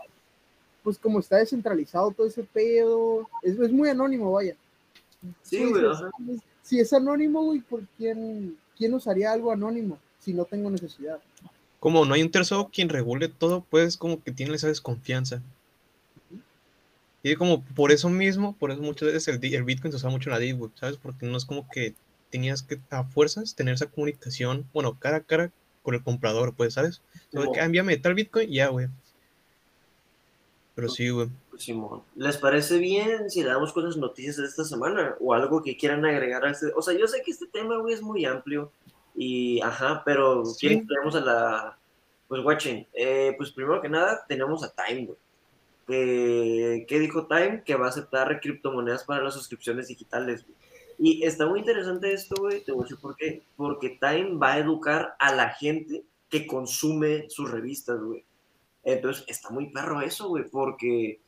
pues 0.85 0.99
como 1.01 1.19
está 1.19 1.39
descentralizado 1.39 2.13
todo 2.13 2.29
ese 2.29 2.45
pedo, 2.45 3.29
es, 3.43 3.59
es 3.59 3.73
muy 3.73 3.89
anónimo, 3.89 4.31
vaya. 4.31 4.55
Sí, 5.43 5.65
güey, 5.69 5.83
pues, 5.83 6.41
Si 6.63 6.79
es 6.79 6.93
anónimo, 6.93 7.43
güey, 7.43 7.59
¿por 7.59 7.81
quién, 7.97 8.57
quién 8.77 8.95
usaría 8.95 9.33
algo 9.33 9.51
anónimo 9.51 9.99
si 10.21 10.33
no 10.33 10.45
tengo 10.45 10.71
necesidad? 10.71 11.19
Como 11.81 12.05
no 12.05 12.15
hay 12.15 12.23
un 12.23 12.31
tercero 12.31 12.71
quien 12.73 12.89
regule 12.89 13.27
todo, 13.27 13.65
pues 13.69 13.97
como 13.97 14.23
que 14.23 14.31
tiene 14.31 14.55
esa 14.55 14.69
desconfianza. 14.69 15.43
Y 17.25 17.35
como 17.35 17.65
por 17.65 17.91
eso 17.91 18.09
mismo, 18.09 18.55
por 18.55 18.71
eso 18.71 18.81
muchas 18.81 19.09
veces 19.13 19.27
el, 19.27 19.45
el 19.53 19.65
Bitcoin 19.65 19.91
se 19.91 19.97
usa 19.97 20.09
mucho 20.09 20.31
en 20.31 20.35
la 20.35 20.39
Deep 20.39 20.61
Web, 20.61 20.71
¿sabes? 20.77 20.99
Porque 20.99 21.27
no 21.27 21.37
es 21.37 21.45
como 21.45 21.69
que 21.69 21.97
tenías 22.31 22.63
que 22.63 22.81
a 22.91 23.05
fuerzas 23.05 23.55
tener 23.55 23.75
esa 23.75 23.87
comunicación, 23.87 24.69
bueno, 24.73 24.99
cara 24.99 25.19
a 25.19 25.23
cara 25.23 25.51
con 25.83 25.95
el 25.95 26.03
comprador, 26.03 26.55
pues, 26.55 26.75
¿sabes? 26.75 27.03
Ah, 27.35 27.65
envíame 27.65 27.97
tal 27.97 28.15
Bitcoin, 28.15 28.51
ya, 28.51 28.69
güey. 28.69 28.89
Pero 30.75 30.89
sí, 30.89 31.09
güey. 31.09 31.29
Simón, 31.57 32.03
¿les 32.15 32.37
parece 32.37 32.79
bien 32.79 33.29
si 33.31 33.43
le 33.43 33.49
damos 33.49 33.73
con 33.73 33.85
las 33.85 33.97
noticias 33.97 34.37
de 34.37 34.47
esta 34.47 34.65
semana 34.65 35.17
o 35.19 35.35
algo 35.35 35.61
que 35.63 35.77
quieran 35.77 36.05
agregar 36.05 36.45
a 36.45 36.51
este? 36.53 36.67
O 36.77 36.83
sea, 36.83 36.97
yo 36.97 37.09
sé 37.09 37.23
que 37.25 37.33
este 37.33 37.47
tema, 37.49 37.79
güey, 37.79 37.95
es 37.95 38.03
muy 38.03 38.25
amplio 38.25 38.71
y, 39.17 39.61
ajá, 39.61 40.03
pero 40.05 40.45
Sí. 40.45 40.69
quieren 40.69 40.87
que 40.87 40.95
a 41.19 41.21
la, 41.21 41.79
pues, 42.29 42.45
watching. 42.45 42.87
Eh, 42.93 43.35
pues 43.37 43.51
primero 43.51 43.81
que 43.81 43.89
nada, 43.89 44.25
tenemos 44.29 44.63
a 44.63 44.73
Time, 44.73 45.07
güey. 45.07 45.19
Eh, 45.89 46.85
¿Qué 46.87 47.01
dijo 47.01 47.27
Time? 47.27 47.63
Que 47.65 47.75
va 47.75 47.87
a 47.87 47.89
aceptar 47.89 48.41
criptomonedas 48.41 49.05
para 49.05 49.25
las 49.25 49.35
suscripciones 49.35 49.89
digitales, 49.89 50.45
güey. 50.45 50.58
Y 50.99 51.25
está 51.25 51.47
muy 51.47 51.61
interesante 51.61 52.13
esto, 52.13 52.35
güey, 52.39 52.65
te 52.65 52.73
voy 52.73 52.81
a 52.81 52.85
decir 52.85 52.99
por 52.99 53.15
qué. 53.15 53.43
Porque 53.57 53.99
Time 54.01 54.37
va 54.37 54.55
a 54.55 54.59
educar 54.59 55.15
a 55.19 55.33
la 55.35 55.51
gente 55.51 56.05
que 56.29 56.47
consume 56.47 57.31
sus 57.31 57.51
revistas, 57.51 58.01
güey. 58.01 58.25
Entonces, 58.83 59.25
está 59.29 59.51
muy 59.51 59.71
perro 59.71 60.01
eso, 60.01 60.29
güey, 60.29 60.49
porque 60.49 61.21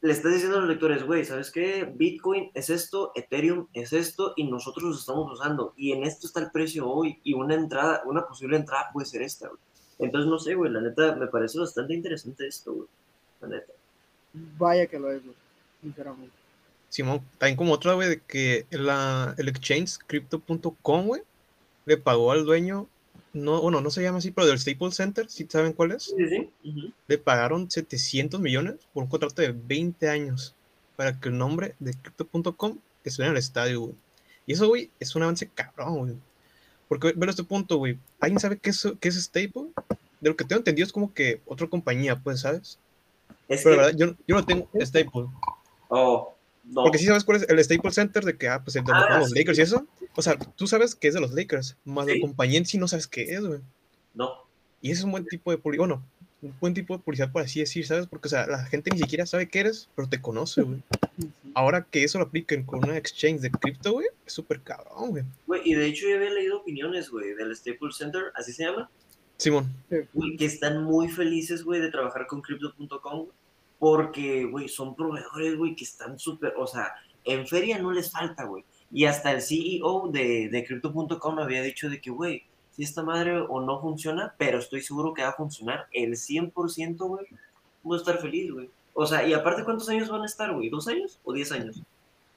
le 0.00 0.12
estás 0.12 0.32
diciendo 0.32 0.58
a 0.58 0.60
los 0.60 0.68
lectores, 0.68 1.04
güey, 1.04 1.24
¿sabes 1.24 1.50
qué? 1.50 1.84
Bitcoin 1.84 2.50
es 2.54 2.70
esto, 2.70 3.12
Ethereum 3.14 3.68
es 3.72 3.92
esto, 3.92 4.32
y 4.36 4.44
nosotros 4.50 4.84
lo 4.84 4.96
estamos 4.96 5.32
usando. 5.32 5.74
Y 5.76 5.92
en 5.92 6.04
esto 6.04 6.26
está 6.26 6.40
el 6.40 6.50
precio 6.50 6.88
hoy, 6.88 7.20
y 7.22 7.34
una 7.34 7.54
entrada, 7.54 8.02
una 8.06 8.26
posible 8.26 8.56
entrada 8.56 8.90
puede 8.92 9.06
ser 9.06 9.22
esta, 9.22 9.48
güey. 9.48 9.60
Entonces, 9.98 10.28
no 10.28 10.38
sé, 10.38 10.54
güey, 10.54 10.72
la 10.72 10.80
neta, 10.80 11.14
me 11.16 11.26
parece 11.26 11.58
bastante 11.58 11.94
interesante 11.94 12.46
esto, 12.46 12.72
güey. 12.72 12.88
La 13.42 13.48
neta. 13.48 13.72
Vaya 14.58 14.86
que 14.86 14.98
lo 14.98 15.12
es, 15.12 15.22
güey, 15.22 15.36
sinceramente. 15.82 16.41
Simón, 16.92 17.22
también 17.38 17.56
como 17.56 17.72
otra, 17.72 17.94
güey, 17.94 18.06
de 18.10 18.20
que 18.20 18.66
la, 18.70 19.34
el 19.38 19.48
exchange 19.48 19.96
crypto.com, 20.06 21.06
güey, 21.06 21.22
le 21.86 21.96
pagó 21.96 22.32
al 22.32 22.44
dueño, 22.44 22.86
no, 23.32 23.62
bueno, 23.62 23.80
no 23.80 23.88
se 23.90 24.02
llama 24.02 24.18
así, 24.18 24.30
pero 24.30 24.46
del 24.46 24.58
Staples 24.58 24.94
Center, 24.96 25.24
¿sí 25.30 25.46
saben 25.48 25.72
cuál 25.72 25.92
es? 25.92 26.02
Sí, 26.14 26.28
sí. 26.62 26.92
Le 27.08 27.16
pagaron 27.16 27.70
700 27.70 28.38
millones 28.40 28.74
por 28.92 29.04
un 29.04 29.08
contrato 29.08 29.40
de 29.40 29.52
20 29.52 30.06
años 30.10 30.54
para 30.94 31.18
que 31.18 31.30
el 31.30 31.38
nombre 31.38 31.74
de 31.78 31.94
crypto.com 31.94 32.76
estuviera 33.04 33.30
en 33.30 33.36
el 33.36 33.38
estadio, 33.42 33.80
güey. 33.80 33.94
Y 34.46 34.52
eso, 34.52 34.68
güey, 34.68 34.90
es 35.00 35.16
un 35.16 35.22
avance 35.22 35.48
cabrón, 35.48 35.96
güey. 35.98 36.14
Porque, 36.88 37.06
ve- 37.08 37.14
velo 37.16 37.30
a 37.30 37.32
este 37.32 37.44
punto, 37.44 37.78
güey. 37.78 37.98
¿Alguien 38.20 38.38
sabe 38.38 38.58
qué 38.58 38.68
es, 38.68 38.86
qué 39.00 39.08
es 39.08 39.14
Staple? 39.16 39.68
De 40.20 40.28
lo 40.28 40.36
que 40.36 40.44
tengo 40.44 40.58
entendido 40.60 40.84
es 40.84 40.92
como 40.92 41.14
que 41.14 41.40
otra 41.46 41.66
compañía, 41.68 42.16
pues, 42.20 42.40
¿sabes? 42.40 42.78
Es 43.48 43.62
Pero 43.62 43.76
la 43.76 43.82
verdad, 43.86 43.98
yo, 43.98 44.14
yo 44.28 44.34
no 44.36 44.44
tengo 44.44 44.68
Staple. 44.78 45.24
oh, 45.88 46.34
no. 46.64 46.82
Porque 46.84 46.98
sí 46.98 47.06
sabes 47.06 47.24
cuál 47.24 47.38
es 47.38 47.48
el 47.48 47.62
Staples 47.64 47.94
Center 47.94 48.24
de 48.24 48.36
que, 48.36 48.48
ah, 48.48 48.62
pues 48.62 48.76
el 48.76 48.84
de 48.84 48.92
Ah, 48.94 49.18
los 49.18 49.30
sí. 49.30 49.38
Lakers 49.38 49.58
y 49.58 49.62
eso. 49.62 49.86
O 50.14 50.22
sea, 50.22 50.38
tú 50.38 50.66
sabes 50.66 50.94
que 50.94 51.08
es 51.08 51.14
de 51.14 51.20
los 51.20 51.32
Lakers, 51.32 51.76
más 51.84 52.06
la 52.06 52.12
Sí. 52.14 52.20
compañía 52.20 52.58
en 52.58 52.66
sí 52.66 52.78
no 52.78 52.88
sabes 52.88 53.06
qué 53.06 53.22
es, 53.34 53.40
güey. 53.44 53.60
No. 54.14 54.30
Y 54.80 54.90
ese 54.90 55.00
es 55.00 55.04
un 55.04 55.12
buen 55.12 55.24
tipo 55.26 55.50
de 55.50 55.58
publicidad. 55.58 55.86
Bueno, 55.88 56.04
un 56.42 56.54
buen 56.60 56.74
tipo 56.74 56.96
de 56.96 57.02
publicidad, 57.02 57.30
por 57.30 57.42
así 57.42 57.60
decir, 57.60 57.86
¿sabes? 57.86 58.06
Porque, 58.08 58.26
o 58.26 58.30
sea, 58.30 58.46
la 58.46 58.64
gente 58.64 58.90
ni 58.90 58.98
siquiera 58.98 59.24
sabe 59.26 59.48
qué 59.48 59.60
eres, 59.60 59.88
pero 59.94 60.08
te 60.08 60.20
conoce, 60.20 60.62
güey. 60.62 60.82
Ahora 61.54 61.86
que 61.88 62.02
eso 62.02 62.18
lo 62.18 62.24
apliquen 62.24 62.64
con 62.64 62.82
una 62.84 62.96
exchange 62.96 63.40
de 63.42 63.50
cripto, 63.50 63.92
güey, 63.92 64.08
es 64.26 64.32
súper 64.32 64.60
cabrón, 64.60 65.10
güey. 65.10 65.24
Güey, 65.46 65.62
y 65.64 65.74
de 65.74 65.86
hecho 65.86 66.08
yo 66.08 66.16
había 66.16 66.30
leído 66.30 66.58
opiniones, 66.60 67.10
güey, 67.10 67.34
del 67.34 67.54
Staples 67.54 67.96
Center, 67.96 68.24
así 68.34 68.52
se 68.52 68.64
llama, 68.64 68.90
Simón, 69.36 69.72
güey, 70.14 70.36
que 70.36 70.46
están 70.46 70.82
muy 70.84 71.08
felices, 71.08 71.62
güey, 71.64 71.80
de 71.80 71.90
trabajar 71.90 72.26
con 72.26 72.40
Crypto.com, 72.42 73.28
porque, 73.82 74.44
güey, 74.44 74.68
son 74.68 74.94
proveedores, 74.94 75.56
güey, 75.58 75.74
que 75.74 75.82
están 75.82 76.16
súper, 76.16 76.54
o 76.56 76.68
sea, 76.68 76.92
en 77.24 77.48
feria 77.48 77.80
no 77.80 77.90
les 77.90 78.12
falta, 78.12 78.44
güey. 78.44 78.64
Y 78.92 79.06
hasta 79.06 79.32
el 79.32 79.42
CEO 79.42 80.06
de, 80.12 80.48
de 80.50 80.64
Crypto.com 80.64 81.38
había 81.40 81.62
dicho 81.62 81.90
de 81.90 82.00
que, 82.00 82.10
güey, 82.12 82.44
si 82.70 82.84
esta 82.84 83.02
madre 83.02 83.40
o 83.40 83.60
no 83.60 83.80
funciona, 83.80 84.36
pero 84.38 84.60
estoy 84.60 84.82
seguro 84.82 85.12
que 85.12 85.22
va 85.22 85.30
a 85.30 85.34
funcionar 85.34 85.86
el 85.92 86.12
100%, 86.12 86.96
güey, 87.08 87.26
voy 87.82 87.96
a 87.96 88.00
estar 88.00 88.18
feliz, 88.20 88.52
güey. 88.52 88.70
O 88.94 89.04
sea, 89.04 89.26
y 89.26 89.32
aparte, 89.32 89.64
¿cuántos 89.64 89.88
años 89.88 90.08
van 90.08 90.22
a 90.22 90.26
estar, 90.26 90.52
güey? 90.54 90.68
¿Dos 90.68 90.86
años 90.86 91.18
o 91.24 91.32
diez 91.32 91.50
años? 91.50 91.82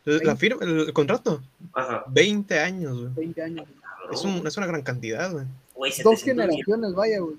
La 0.04 0.36
firma, 0.36 0.66
el, 0.66 0.80
el 0.80 0.94
contrato, 0.94 1.44
Ajá. 1.74 2.06
20 2.08 2.60
años, 2.60 2.98
güey. 3.02 3.14
20 3.18 3.42
años. 3.44 3.68
Es, 4.12 4.24
un- 4.24 4.48
es 4.48 4.58
una 4.58 4.66
gran 4.66 4.82
cantidad, 4.82 5.32
güey. 5.32 5.46
Güey, 5.76 5.92
Dos 5.92 6.20
700 6.22 6.24
generaciones, 6.24 6.94
vaya, 6.96 7.20
güey. 7.20 7.36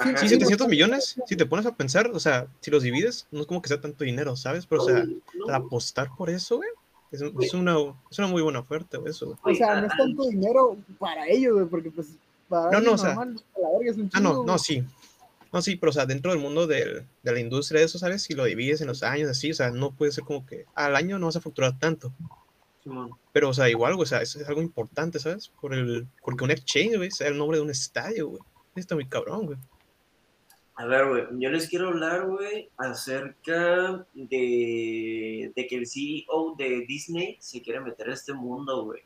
Ajá. 0.00 0.16
Sí, 0.18 0.28
Sí, 0.28 0.34
700 0.34 0.66
no, 0.66 0.70
millones, 0.70 1.14
no, 1.18 1.24
si 1.26 1.36
te 1.36 1.46
pones 1.46 1.66
a 1.66 1.74
pensar, 1.76 2.10
o 2.12 2.18
sea, 2.20 2.46
si 2.60 2.70
los 2.70 2.82
divides, 2.82 3.26
no 3.30 3.42
es 3.42 3.46
como 3.46 3.60
que 3.62 3.68
sea 3.68 3.80
tanto 3.80 4.04
dinero, 4.04 4.36
¿sabes? 4.36 4.66
Pero, 4.66 4.82
o 4.82 4.86
sea, 4.86 5.04
No, 5.04 5.54
apostar 5.54 6.08
por 6.16 6.30
eso, 6.30 6.56
güey, 6.56 6.68
es, 7.12 7.22
es 7.22 7.54
una, 7.54 7.76
es 8.10 8.18
una 8.18 8.28
muy 8.28 8.42
buena 8.42 8.60
oferta, 8.60 8.98
güey, 8.98 9.10
eso, 9.10 9.26
güey. 9.26 9.38
O 9.54 9.58
sea, 9.58 9.80
no 9.80 9.86
es 9.86 9.92
ah, 9.92 9.96
tanto 9.98 10.26
dinero 10.28 10.76
para 10.98 11.28
ellos, 11.28 11.54
güey, 11.54 11.66
porque 11.66 11.90
pues 11.90 12.08
para 12.48 12.70
No, 12.72 12.80
no, 12.80 12.92
o 12.94 12.98
sea- 12.98 13.14
normal, 13.14 13.42
a 13.56 13.60
la 13.60 13.68
verga 13.78 13.90
es 13.92 13.96
un 13.96 14.06
Ah, 14.12 14.18
chingo, 14.18 14.28
no, 14.32 14.34
no, 14.38 14.42
güey. 14.44 14.58
sí. 14.58 14.84
No, 15.52 15.60
sí, 15.62 15.74
pero, 15.76 15.90
o 15.90 15.92
sea, 15.92 16.06
dentro 16.06 16.30
del 16.30 16.40
mundo 16.40 16.66
del- 16.68 17.06
de 17.24 17.32
la 17.32 17.40
industria, 17.40 17.82
eso, 17.82 17.98
¿sabes? 17.98 18.22
Si 18.22 18.34
lo 18.34 18.44
divides 18.44 18.80
en 18.80 18.86
los 18.86 19.02
años, 19.02 19.28
así, 19.28 19.50
o 19.50 19.54
sea, 19.54 19.70
no 19.70 19.90
puede 19.90 20.12
ser 20.12 20.22
como 20.24 20.46
que 20.46 20.64
al 20.76 20.94
año 20.94 21.18
no 21.18 21.26
vas 21.26 21.36
a 21.36 21.40
facturar 21.40 21.76
tanto. 21.78 22.12
Pero, 23.32 23.50
o 23.50 23.54
sea, 23.54 23.68
igual, 23.68 23.94
güey, 23.94 24.04
o 24.04 24.06
sea, 24.06 24.22
es, 24.22 24.36
es 24.36 24.48
algo 24.48 24.62
importante, 24.62 25.18
¿sabes? 25.18 25.50
Por 25.60 25.74
el, 25.74 26.06
porque 26.24 26.44
un 26.44 26.50
exchange, 26.50 26.96
güey, 26.96 27.10
sea 27.10 27.28
el 27.28 27.36
nombre 27.36 27.58
de 27.58 27.62
un 27.64 27.70
estadio, 27.70 28.28
güey. 28.28 28.42
Está 28.74 28.94
muy 28.94 29.06
cabrón, 29.06 29.46
güey. 29.46 29.58
A 30.80 30.86
ver, 30.86 31.08
güey, 31.08 31.24
yo 31.38 31.50
les 31.50 31.68
quiero 31.68 31.88
hablar, 31.88 32.26
güey, 32.26 32.70
acerca 32.78 34.06
de, 34.14 35.52
de 35.54 35.66
que 35.66 35.76
el 35.76 35.86
CEO 35.86 36.54
de 36.56 36.86
Disney 36.88 37.36
se 37.38 37.60
quiere 37.60 37.80
meter 37.80 38.08
a 38.08 38.14
este 38.14 38.32
mundo, 38.32 38.86
güey. 38.86 39.02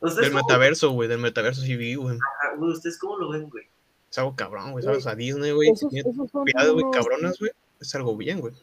¿Ustedes 0.00 0.28
Del 0.30 0.30
cómo- 0.32 0.44
metaverso, 0.46 0.90
güey, 0.92 1.10
del 1.10 1.18
metaverso 1.18 1.60
sí 1.60 1.76
vi, 1.76 1.94
güey. 1.94 2.16
Güey, 2.56 2.72
¿Ustedes 2.72 2.98
cómo 2.98 3.18
lo 3.18 3.28
ven, 3.28 3.50
güey? 3.50 3.64
Es 4.10 4.16
algo 4.18 4.34
cabrón, 4.34 4.72
güey, 4.72 4.82
¿sabes? 4.82 5.02
Sea, 5.04 5.14
Disney, 5.14 5.50
güey, 5.52 5.70
Esos, 5.70 5.90
tiene 5.90 6.08
esos 6.08 6.16
son, 6.30 6.44
propiedades, 6.44 6.72
güey, 6.72 6.84
unos, 6.84 6.96
cabronas, 6.96 7.38
güey. 7.38 7.50
Es 7.78 7.94
algo 7.94 8.16
bien, 8.16 8.40
güey. 8.40 8.54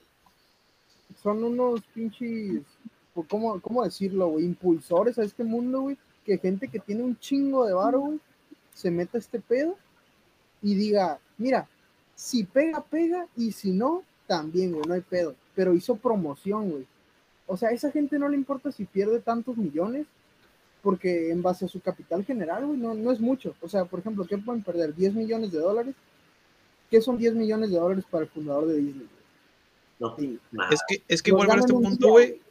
son 1.21 1.43
unos 1.43 1.81
pinches, 1.93 2.63
¿cómo, 3.29 3.61
¿cómo 3.61 3.83
decirlo, 3.83 4.29
güey? 4.29 4.45
Impulsores 4.45 5.19
a 5.19 5.23
este 5.23 5.43
mundo, 5.43 5.81
güey. 5.81 5.97
Que 6.25 6.39
gente 6.39 6.67
que 6.69 6.79
tiene 6.79 7.03
un 7.03 7.19
chingo 7.19 7.67
de 7.67 7.73
varo, 7.73 7.99
güey, 7.99 8.19
se 8.73 8.89
meta 8.89 9.17
a 9.17 9.21
este 9.21 9.39
pedo 9.39 9.77
y 10.63 10.73
diga, 10.73 11.19
mira, 11.37 11.69
si 12.17 12.43
pega, 12.43 12.83
pega, 12.83 13.27
y 13.37 13.51
si 13.51 13.71
no, 13.71 14.03
también, 14.25 14.71
güey, 14.71 14.83
no 14.87 14.95
hay 14.95 15.01
pedo. 15.01 15.35
Pero 15.55 15.75
hizo 15.75 15.95
promoción, 15.95 16.71
güey. 16.71 16.87
O 17.45 17.55
sea, 17.55 17.69
a 17.69 17.73
esa 17.73 17.91
gente 17.91 18.17
no 18.17 18.27
le 18.27 18.35
importa 18.35 18.71
si 18.71 18.85
pierde 18.85 19.19
tantos 19.19 19.55
millones, 19.55 20.07
porque 20.81 21.31
en 21.31 21.43
base 21.43 21.65
a 21.65 21.67
su 21.67 21.79
capital 21.79 22.25
general, 22.25 22.65
güey, 22.65 22.79
no, 22.79 22.95
no 22.95 23.11
es 23.11 23.19
mucho. 23.19 23.55
O 23.61 23.69
sea, 23.69 23.85
por 23.85 23.99
ejemplo, 23.99 24.25
¿qué 24.25 24.37
pueden 24.37 24.63
perder? 24.63 24.95
¿10 24.95 25.13
millones 25.13 25.51
de 25.51 25.59
dólares? 25.59 25.95
¿Qué 26.89 27.01
son 27.01 27.19
10 27.19 27.35
millones 27.35 27.69
de 27.69 27.77
dólares 27.77 28.03
para 28.09 28.23
el 28.23 28.29
fundador 28.31 28.65
de 28.65 28.77
Disney? 28.77 29.07
güey? 29.07 29.17
No, 29.99 30.15
Sí. 30.17 30.39
Es 30.71 30.81
que, 30.87 31.03
es 31.07 31.21
que 31.21 31.29
igual 31.29 31.47
ver 31.47 31.59
este 31.59 31.73
un 31.73 31.83
punto, 31.83 32.05
día, 32.05 32.11
güey. 32.11 32.41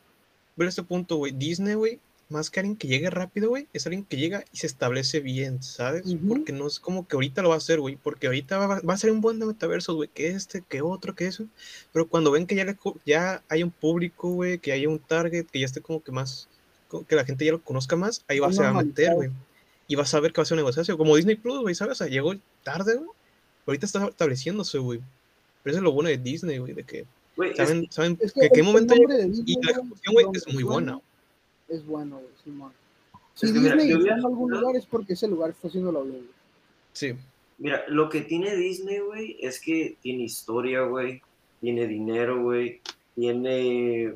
Ver 0.54 0.68
este 0.68 0.82
punto, 0.84 1.16
güey. 1.16 1.32
Disney, 1.32 1.74
güey, 1.74 2.00
más 2.28 2.50
que 2.50 2.58
alguien 2.60 2.76
que 2.76 2.88
llegue 2.88 3.08
rápido, 3.08 3.48
güey, 3.50 3.68
es 3.72 3.86
alguien 3.86 4.04
que 4.04 4.16
llega 4.16 4.44
y 4.52 4.56
se 4.56 4.66
establece 4.66 5.20
bien, 5.20 5.62
¿sabes? 5.62 6.06
Ujú. 6.06 6.28
Porque 6.28 6.52
no 6.52 6.66
es 6.66 6.80
como 6.80 7.06
que 7.06 7.14
ahorita 7.14 7.40
lo 7.42 7.50
va 7.50 7.54
a 7.54 7.58
hacer, 7.58 7.78
güey. 7.78 7.96
Porque 7.96 8.26
ahorita 8.26 8.58
va, 8.58 8.80
va 8.80 8.94
a 8.94 8.98
ser 8.98 9.12
un 9.12 9.20
buen 9.20 9.38
de 9.38 9.46
metaversos, 9.46 9.94
güey. 9.94 10.08
Que 10.12 10.28
este, 10.28 10.62
que 10.68 10.82
otro, 10.82 11.14
que 11.14 11.26
eso. 11.26 11.44
Pero 11.92 12.08
cuando 12.08 12.32
ven 12.32 12.46
que 12.46 12.56
ya, 12.56 12.64
le 12.64 12.76
ya 13.04 13.42
hay 13.48 13.62
un 13.62 13.70
público, 13.70 14.28
güey, 14.30 14.58
que 14.58 14.72
hay 14.72 14.86
un 14.86 14.98
target, 14.98 15.46
que 15.46 15.60
ya 15.60 15.66
esté 15.66 15.80
como 15.80 16.02
que 16.02 16.10
más. 16.10 16.48
que 17.08 17.14
la 17.16 17.24
gente 17.24 17.44
ya 17.44 17.52
lo 17.52 17.62
conozca 17.62 17.94
más, 17.96 18.24
ahí 18.28 18.38
va, 18.40 18.48
Está 18.50 18.62
se 18.64 18.72
va 18.72 18.80
a 18.80 18.82
meter, 18.82 19.14
güey. 19.14 19.30
Y 19.88 19.94
va 19.94 20.02
a 20.02 20.06
saber 20.06 20.32
que 20.32 20.38
va 20.40 20.42
a 20.42 20.46
ser 20.46 20.56
un 20.56 20.64
negocio. 20.64 20.98
Como 20.98 21.14
Disney 21.14 21.36
Plus, 21.36 21.60
güey, 21.60 21.74
¿sabes? 21.76 21.92
O 21.92 21.94
sea, 21.94 22.06
llegó 22.08 22.34
tarde, 22.64 22.96
güey. 22.96 23.10
Ahorita 23.66 23.86
está 23.86 24.04
estableciéndose, 24.06 24.78
güey. 24.78 25.00
Pero 25.62 25.74
eso 25.74 25.78
es 25.78 25.84
lo 25.84 25.92
bueno 25.92 26.08
de 26.08 26.18
Disney, 26.18 26.58
güey, 26.58 26.72
de 26.72 26.82
que 26.82 27.04
Güey, 27.36 27.50
es 27.50 27.56
saben, 27.56 27.86
saben 27.90 28.18
Es 28.20 28.32
que, 28.32 28.40
que 28.40 28.48
qué 28.48 28.60
el- 28.60 28.66
el 28.66 28.72
momento 28.72 28.94
y 28.96 29.06
la 29.64 29.70
ejecución, 29.70 30.12
güey, 30.14 30.26
es 30.34 30.52
muy 30.52 30.62
buena. 30.64 31.00
Es 31.68 31.84
bueno, 31.86 32.16
güey, 32.16 32.28
Simón. 32.44 32.72
Si 33.34 33.46
Es 33.46 33.52
que 33.52 33.58
mira, 33.58 33.74
Disney 33.74 33.90
yo 33.90 33.98
está 33.98 34.12
había 34.12 34.20
en 34.20 34.26
algún 34.26 34.50
lugar 34.50 34.76
es 34.76 34.86
porque 34.86 35.12
ese 35.12 35.28
lugar 35.28 35.50
está 35.50 35.68
haciéndolo 35.68 36.02
bien. 36.04 36.16
güey. 36.18 36.30
Sí. 36.92 37.14
Mira, 37.58 37.84
lo 37.88 38.08
que 38.08 38.20
tiene 38.22 38.54
Disney, 38.56 38.98
güey, 39.00 39.36
es 39.40 39.60
que 39.60 39.96
tiene 40.02 40.24
historia, 40.24 40.82
güey, 40.82 41.22
tiene 41.60 41.86
dinero, 41.86 42.42
güey, 42.42 42.80
tiene... 43.14 44.14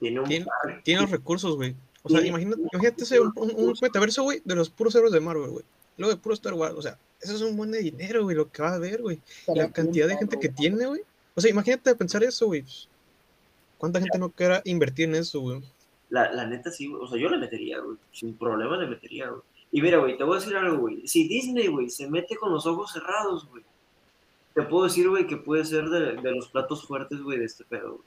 Tiene 0.00 0.20
un... 0.20 0.26
Tiene- 0.28 0.44
parque. 0.46 0.80
Tiene 0.82 1.00
los 1.02 1.10
recursos, 1.10 1.56
güey. 1.56 1.74
O 2.02 2.08
sea, 2.08 2.24
imagínate, 2.24 2.62
imagínate 2.72 3.02
ese, 3.04 3.20
un, 3.20 3.32
un, 3.36 3.50
un 3.56 3.74
metaverso, 3.80 4.22
güey, 4.22 4.40
de 4.44 4.54
los 4.54 4.70
puros 4.70 4.94
héroes 4.94 5.12
de 5.12 5.20
Marvel, 5.20 5.50
güey. 5.50 5.64
Luego 5.98 6.14
de 6.14 6.20
puro 6.20 6.34
Star 6.34 6.54
Wars, 6.54 6.74
o 6.76 6.82
sea, 6.82 6.98
eso 7.20 7.34
es 7.34 7.40
un 7.42 7.56
buen 7.56 7.70
de 7.70 7.78
dinero, 7.80 8.22
güey, 8.22 8.36
lo 8.36 8.50
que 8.50 8.62
va 8.62 8.70
a 8.70 8.74
haber, 8.74 9.02
güey. 9.02 9.18
La 9.48 9.70
cantidad 9.72 10.06
de 10.06 10.16
gente 10.16 10.38
que 10.38 10.48
tiene, 10.50 10.86
güey. 10.86 11.00
O 11.34 11.40
sea, 11.40 11.50
imagínate 11.50 11.94
pensar 11.96 12.22
eso, 12.22 12.46
güey. 12.46 12.64
¿Cuánta 13.78 14.00
gente 14.00 14.18
no 14.18 14.30
quiera 14.30 14.62
invertir 14.64 15.08
en 15.08 15.16
eso, 15.16 15.40
güey? 15.40 15.62
La, 16.10 16.32
la 16.32 16.46
neta 16.46 16.70
sí, 16.70 16.86
güey. 16.86 17.02
O 17.02 17.08
sea, 17.08 17.18
yo 17.18 17.28
le 17.28 17.38
metería, 17.38 17.80
güey. 17.80 17.96
Sin 18.12 18.36
problema 18.36 18.76
le 18.76 18.86
metería, 18.86 19.28
güey. 19.28 19.42
Y 19.72 19.82
mira, 19.82 19.98
güey, 19.98 20.16
te 20.16 20.24
voy 20.24 20.36
a 20.36 20.40
decir 20.40 20.56
algo, 20.56 20.78
güey. 20.78 21.06
Si 21.06 21.26
Disney, 21.28 21.66
güey, 21.66 21.90
se 21.90 22.08
mete 22.08 22.36
con 22.36 22.52
los 22.52 22.66
ojos 22.66 22.92
cerrados, 22.92 23.48
güey. 23.48 23.64
Te 24.54 24.62
puedo 24.62 24.84
decir, 24.84 25.08
güey, 25.08 25.26
que 25.26 25.36
puede 25.36 25.64
ser 25.64 25.88
de, 25.88 26.14
de 26.14 26.30
los 26.32 26.48
platos 26.48 26.86
fuertes, 26.86 27.20
güey, 27.20 27.38
de 27.38 27.44
este 27.44 27.64
pedo, 27.64 27.90
güey. 27.96 28.04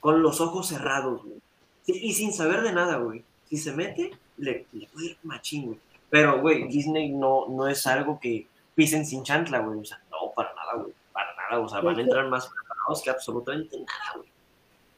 Con 0.00 0.22
los 0.22 0.40
ojos 0.40 0.68
cerrados, 0.68 1.22
güey. 1.24 1.40
Sí, 1.82 1.92
y 2.02 2.12
sin 2.12 2.32
saber 2.32 2.62
de 2.62 2.72
nada, 2.72 2.96
güey. 2.98 3.24
Si 3.48 3.56
se 3.56 3.72
mete, 3.72 4.10
le, 4.36 4.66
le 4.72 4.86
puede 4.88 5.06
ir 5.06 5.18
machín, 5.22 5.66
güey. 5.66 5.78
Pero, 6.10 6.40
güey, 6.40 6.68
Disney 6.68 7.10
no, 7.10 7.46
no 7.48 7.66
es 7.66 7.86
algo 7.86 8.18
que 8.20 8.46
pisen 8.74 9.06
sin 9.06 9.22
chancla, 9.22 9.60
güey. 9.60 9.80
O 9.80 9.84
sea, 9.84 10.00
no, 10.10 10.32
para 10.34 10.52
nada, 10.54 10.74
güey. 10.82 10.92
Para 11.12 11.34
nada. 11.34 11.60
O 11.60 11.68
sea, 11.68 11.80
van 11.80 11.98
a 11.98 12.02
entrar 12.02 12.28
más 12.28 12.48
preparados 12.48 13.02
que 13.02 13.10
absolutamente 13.10 13.76
nada, 13.78 14.12
güey. 14.16 14.28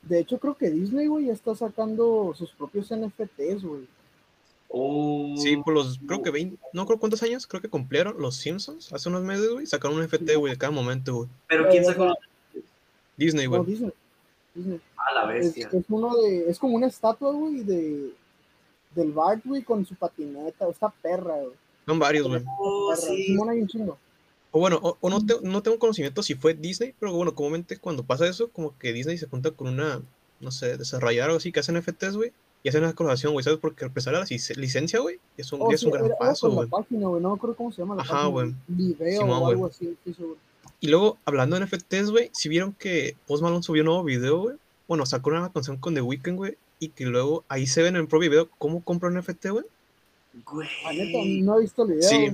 De 0.02 0.21
hecho, 0.21 0.38
creo 0.38 0.57
que 0.57 0.71
Disney, 0.71 1.07
güey, 1.07 1.26
ya 1.26 1.33
está 1.33 1.55
sacando 1.55 2.33
sus 2.37 2.50
propios 2.52 2.90
NFTs, 2.90 3.62
güey. 3.64 3.87
Oh, 4.71 5.35
Sí, 5.38 5.57
por 5.57 5.75
los, 5.75 5.99
creo 6.07 6.23
que 6.23 6.31
20, 6.31 6.59
no 6.73 6.87
creo 6.87 6.99
cuántos 6.99 7.23
años, 7.23 7.47
creo 7.47 7.62
que 7.62 7.69
cumplieron 7.71 8.17
los 8.21 8.37
Simpsons 8.37 8.93
hace 8.93 9.09
unos 9.09 9.23
meses, 9.23 9.49
güey. 9.50 9.67
Sacaron 9.67 9.97
un 9.99 10.05
FT, 10.05 10.37
güey, 10.37 10.52
de 10.52 10.59
cada 10.59 10.71
momento, 10.73 11.14
güey. 11.17 11.28
pero 11.47 11.69
¿quién 11.71 11.85
sacó 11.85 12.14
Disney, 13.17 13.47
No, 13.47 13.50
güey. 13.62 13.64
Disney. 13.71 13.93
Disney. 14.55 14.81
a 14.97 15.14
la 15.14 15.37
Es, 15.37 15.47
bestia? 15.55 15.69
es 15.73 15.85
uno 15.88 16.17
de, 16.17 16.50
es 16.50 16.59
como 16.59 16.76
una 16.76 16.87
estatua, 16.87 17.33
güey, 17.33 17.62
de 17.64 18.12
del 18.95 19.12
Bart, 19.12 19.43
güey, 19.45 19.62
con 19.62 19.85
su 19.87 19.95
patineta. 19.95 20.69
Está 20.69 20.88
perra, 20.90 21.37
güey. 21.37 21.52
Son 21.87 21.99
varios, 21.99 22.26
güey. 22.28 22.43
Oh, 22.59 22.95
sí. 22.97 23.25
Simón 23.26 23.50
hay 23.50 23.61
un 23.61 23.69
chingo. 23.69 23.99
O 24.50 24.61
bueno, 24.61 24.78
o, 24.83 24.97
o 25.00 25.11
no, 25.11 25.25
te- 25.25 25.40
no 25.43 25.62
tengo 25.62 25.78
conocimiento 25.78 26.23
si 26.23 26.35
fue 26.35 26.55
Disney, 26.55 26.95
pero 26.99 27.12
bueno, 27.12 27.35
comúnmente 27.35 27.76
cuando 27.76 28.02
pasa 28.02 28.26
eso, 28.26 28.49
como 28.49 28.76
que 28.78 28.93
Disney 28.93 29.19
se 29.19 29.26
junta 29.26 29.50
con 29.50 29.69
una, 29.69 30.00
no 30.40 30.50
sé, 30.50 30.76
desarrolladora 30.78 31.26
o 31.26 31.31
algo 31.33 31.38
así, 31.38 31.52
que 31.52 31.61
hacen 31.61 31.76
FTs, 31.83 32.17
güey, 32.17 32.33
y 32.62 32.69
hacen 32.71 32.83
una 32.83 32.95
colaboración, 32.95 33.33
güey, 33.35 33.45
¿sabes? 33.45 33.59
Porque 33.61 33.85
empezar 33.85 34.14
a 34.14 34.21
la 34.21 34.25
lic- 34.25 34.57
licencia, 34.57 35.00
güey, 35.00 35.19
es 35.37 35.52
un, 35.52 35.61
Oh, 35.62 35.71
es 35.71 35.81
sí, 35.81 35.87
un 35.87 35.93
gran 35.93 36.07
era- 36.07 36.17
paso, 36.17 36.50
güey. 36.50 36.69
No 36.90 37.19
me 37.19 37.35
acuerdo 37.37 37.55
cómo 37.57 37.71
se 37.73 37.83
llama 37.83 37.95
la 37.97 38.02
Ajá, 38.02 38.26
güey. 38.26 38.55
Video 38.67 39.21
Simón, 39.23 39.43
o 39.43 39.47
algo 39.49 39.67
así, 39.67 39.95
estoy. 40.07 40.26
Y 40.81 40.88
luego, 40.88 41.19
hablando 41.25 41.57
de 41.59 41.67
NFTs, 41.67 42.11
güey, 42.11 42.31
si 42.33 42.49
vieron 42.49 42.73
que 42.73 43.17
Post 43.26 43.43
Malone 43.43 43.62
subió 43.62 43.83
un 43.83 43.87
nuevo 43.87 44.05
video, 44.05 44.38
güey, 44.38 44.57
bueno, 44.87 45.05
sacó 45.05 45.28
una 45.31 45.52
canción 45.52 45.76
con 45.76 45.93
The 45.95 46.00
Weeknd, 46.00 46.37
güey, 46.37 46.57
y 46.81 46.88
que 46.88 47.05
luego 47.05 47.45
ahí 47.49 47.67
se 47.67 47.83
ven 47.83 47.97
en 47.97 48.02
el 48.02 48.09
propio 48.09 48.31
video 48.31 48.49
cómo 48.59 48.83
compra 48.83 49.09
un 49.11 49.17
NFT, 49.19 49.50
güey. 49.50 49.64
Güey. 50.47 50.69
Neta, 50.95 51.19
no 51.45 51.59
he 51.59 51.62
visto 51.62 51.83
el 51.83 51.88
video, 51.95 52.09
Sí. 52.09 52.31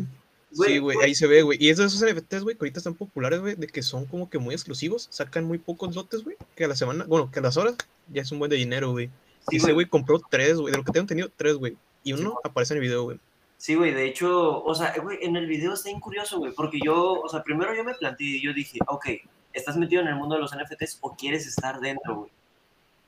Sí, 0.55 0.79
güey, 0.79 0.97
ahí 1.03 1.15
se 1.15 1.27
ve, 1.27 1.43
güey. 1.43 1.59
Y 1.61 1.71
esos, 1.71 1.95
esos 1.95 2.09
NFTs, 2.09 2.43
güey, 2.43 2.57
que 2.57 2.65
ahorita 2.65 2.79
están 2.79 2.95
populares, 2.95 3.41
güey, 3.41 3.55
de 3.57 3.67
que 3.67 3.83
son 3.83 4.07
como 4.07 4.31
que 4.31 4.39
muy 4.39 4.55
exclusivos, 4.55 5.09
sacan 5.11 5.45
muy 5.45 5.59
pocos 5.59 5.95
lotes, 5.95 6.23
güey, 6.23 6.37
que 6.55 6.65
a 6.65 6.69
la 6.69 6.77
semana, 6.77 7.05
bueno, 7.07 7.31
que 7.31 7.41
a 7.41 7.43
las 7.43 7.57
horas 7.57 7.77
ya 8.13 8.23
es 8.23 8.31
un 8.31 8.39
buen 8.39 8.51
de 8.51 8.57
dinero, 8.57 8.93
güey. 8.93 9.09
Sí, 9.49 9.57
Y 9.57 9.57
ese 9.57 9.73
güey 9.73 9.87
compró 9.87 10.21
tres, 10.31 10.57
güey, 10.57 10.73
de 10.73 10.79
lo 10.79 10.85
que 10.85 10.93
tengo 10.93 11.03
entendido, 11.03 11.31
tres, 11.37 11.57
güey. 11.57 11.77
Y 12.03 12.13
uno 12.13 12.39
aparece 12.45 12.75
en 12.75 12.79
el 12.79 12.87
video, 12.87 13.05
güey. 13.05 13.19
Sí, 13.57 13.75
güey, 13.75 13.93
de 13.93 14.07
hecho, 14.07 14.63
o 14.63 14.75
sea, 14.75 14.95
güey, 15.03 15.19
en 15.23 15.37
el 15.37 15.47
video 15.47 15.73
está 15.73 15.89
bien 15.89 16.01
curioso, 16.01 16.39
güey, 16.39 16.53
porque 16.53 16.79
yo, 16.85 17.21
o 17.21 17.29
sea, 17.29 17.43
primero 17.43 17.75
yo 17.75 17.83
me 17.83 17.95
planteé 17.95 18.27
y 18.27 18.43
yo 18.43 18.53
dije, 18.53 18.79
ok, 18.87 19.07
¿estás 19.53 19.77
metido 19.77 20.03
en 20.03 20.09
el 20.09 20.17
mundo 20.17 20.35
de 20.35 20.43
los 20.43 20.55
NFTs 20.55 20.99
o 21.01 21.15
quieres 21.17 21.47
estar 21.47 21.81
dentro, 21.81 22.17
güey? 22.17 22.31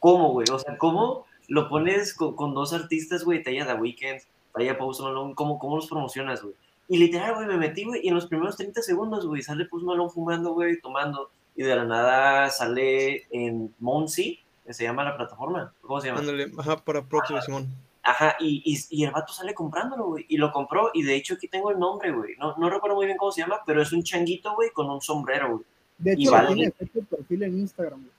¿Cómo, 0.00 0.32
güey? 0.32 0.46
O 0.50 0.58
sea, 0.58 0.76
¿cómo 0.78 1.26
lo 1.48 1.68
pones 1.68 2.14
con, 2.14 2.34
con 2.34 2.54
dos 2.54 2.72
artistas, 2.72 3.24
güey, 3.24 3.42
talla 3.42 3.66
The 3.66 3.74
Weeknd, 3.74 4.22
talla 4.54 4.78
Post 4.78 5.00
Malone, 5.02 5.34
¿cómo, 5.34 5.58
cómo 5.58 5.76
los 5.76 5.88
promocionas, 5.88 6.42
güey? 6.42 6.54
Y 6.88 6.98
literal, 6.98 7.34
güey, 7.34 7.46
me 7.46 7.56
metí, 7.56 7.84
güey, 7.84 8.00
y 8.04 8.08
en 8.08 8.14
los 8.14 8.26
primeros 8.26 8.56
30 8.56 8.80
segundos, 8.82 9.26
güey, 9.26 9.42
sale 9.42 9.64
Post 9.66 9.84
Malone 9.84 10.10
fumando, 10.10 10.52
güey, 10.52 10.80
tomando, 10.80 11.30
y 11.56 11.62
de 11.64 11.74
la 11.74 11.84
nada 11.84 12.48
sale 12.50 13.26
en 13.30 13.74
Monsi, 13.80 14.40
que 14.64 14.72
se 14.72 14.84
llama 14.84 15.02
la 15.04 15.16
plataforma, 15.16 15.72
¿cómo 15.80 16.00
se 16.00 16.08
llama? 16.08 16.20
Ándale, 16.20 16.52
ajá, 16.58 16.76
para 16.84 17.02
próximo, 17.02 17.40
Simón. 17.42 17.66
Ajá, 18.04 18.36
y, 18.38 18.62
y, 18.64 18.78
y 19.00 19.04
el 19.04 19.10
vato 19.10 19.32
sale 19.32 19.52
comprándolo, 19.52 20.06
güey, 20.06 20.26
y 20.28 20.36
lo 20.36 20.52
compró, 20.52 20.90
y 20.94 21.02
de 21.02 21.16
hecho 21.16 21.34
aquí 21.34 21.48
tengo 21.48 21.72
el 21.72 21.78
nombre, 21.78 22.12
güey, 22.12 22.36
no, 22.38 22.56
no 22.56 22.70
recuerdo 22.70 22.94
muy 22.94 23.06
bien 23.06 23.18
cómo 23.18 23.32
se 23.32 23.40
llama, 23.40 23.60
pero 23.66 23.82
es 23.82 23.92
un 23.92 24.04
changuito, 24.04 24.54
güey, 24.54 24.70
con 24.70 24.88
un 24.88 25.00
sombrero, 25.00 25.50
güey. 25.56 25.64
De 25.98 26.14
Y 26.16 26.22
hecho, 26.22 26.32
vale. 26.32 26.48
lo 26.50 26.54
tiene 26.54 26.70
perfil 27.10 27.42
en 27.42 27.58
Instagram. 27.58 28.00
güey. 28.00 28.12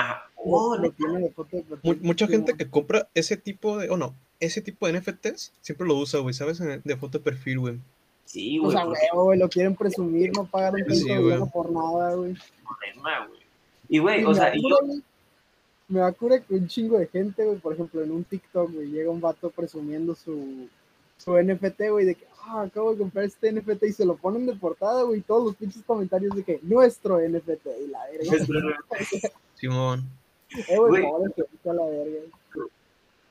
Ajá, 0.00 0.24
oh, 0.36 0.76
lo 0.76 0.90
tiene 0.92 1.32
mucha 2.00 2.26
gente 2.26 2.54
que 2.56 2.68
compra 2.70 3.08
ese 3.14 3.36
tipo 3.36 3.78
de, 3.78 3.90
o 3.90 3.96
no, 3.96 4.14
ese 4.38 4.62
tipo 4.62 4.86
de 4.86 4.98
NFTs 4.98 5.52
siempre 5.60 5.86
lo 5.86 5.96
usa, 5.96 6.20
güey, 6.20 6.34
¿sabes? 6.34 6.58
De 6.58 6.96
foto 6.96 7.18
de 7.18 7.24
perfil, 7.24 7.58
güey. 7.58 7.78
sí, 8.24 8.58
O 8.58 8.62
güey, 8.62 8.72
sea, 8.76 8.84
porque 8.86 9.00
huevo, 9.12 9.24
güey, 9.24 9.38
lo 9.38 9.48
quieren 9.48 9.76
presumir, 9.76 10.32
no 10.34 10.46
pagar 10.46 10.74
un 10.74 10.94
Sí, 10.94 11.14
güey. 11.14 11.38
por 11.52 11.70
nada, 11.70 12.14
güey. 12.14 12.34
problema, 12.64 13.26
güey. 13.26 13.40
Y, 13.88 13.98
güey, 13.98 14.24
o 14.24 14.28
me 14.30 14.34
sea, 14.34 14.56
y 14.56 14.62
yo, 14.62 14.76
güey, 14.82 15.02
me 15.88 16.12
cura 16.14 16.40
que 16.40 16.54
un 16.54 16.68
chingo 16.68 16.98
de 16.98 17.08
gente, 17.08 17.44
güey, 17.44 17.58
por 17.58 17.74
ejemplo, 17.74 18.02
en 18.02 18.12
un 18.12 18.24
TikTok, 18.24 18.72
güey, 18.72 18.88
llega 18.90 19.10
un 19.10 19.20
vato 19.20 19.50
presumiendo 19.50 20.14
su, 20.14 20.68
su 21.18 21.36
NFT, 21.36 21.90
güey, 21.90 22.06
de 22.06 22.14
que, 22.14 22.26
ah, 22.44 22.62
acabo 22.62 22.92
de 22.92 22.98
comprar 22.98 23.24
este 23.24 23.52
NFT 23.52 23.82
y 23.82 23.92
se 23.92 24.06
lo 24.06 24.16
ponen 24.16 24.46
de 24.46 24.54
portada, 24.54 25.02
güey, 25.02 25.20
todos 25.20 25.44
los 25.44 25.56
pinches 25.56 25.82
comentarios 25.84 26.34
de 26.34 26.44
que 26.44 26.60
nuestro 26.62 27.18
NFT 27.20 27.66
y 27.84 27.88
la 27.88 28.06
verga. 28.06 28.30
Simón. 29.60 30.08
eh, 30.68 30.76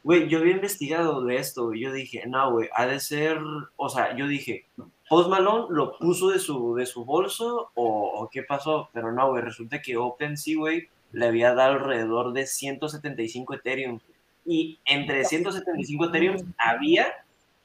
güey, 0.04 0.28
yo 0.30 0.40
había 0.40 0.54
investigado 0.54 1.24
de 1.26 1.38
esto. 1.38 1.74
Yo 1.74 1.92
dije, 1.92 2.24
no, 2.28 2.52
güey, 2.52 2.70
ha 2.74 2.86
de 2.86 3.00
ser. 3.00 3.38
O 3.76 3.90
sea, 3.90 4.16
yo 4.16 4.28
dije, 4.28 4.66
Post 5.10 5.30
Malone 5.30 5.68
lo 5.70 5.98
puso 5.98 6.30
de 6.30 6.40
su, 6.40 6.76
de 6.76 6.86
su 6.86 7.04
bolso 7.06 7.72
o, 7.76 8.22
o 8.22 8.30
qué 8.30 8.44
pasó. 8.44 8.90
Pero 8.94 9.12
no, 9.12 9.30
güey, 9.32 9.44
resulta 9.44 9.82
que 9.82 9.98
OpenSea, 9.98 10.58
güey, 10.58 10.88
le 11.12 11.26
había 11.28 11.54
dado 11.54 11.74
alrededor 11.74 12.32
de 12.34 12.46
175 12.48 13.56
Ethereum. 13.56 14.00
Y 14.46 14.80
entre 14.86 15.26
175 15.26 16.06
Ethereum 16.06 16.54
había 16.58 17.08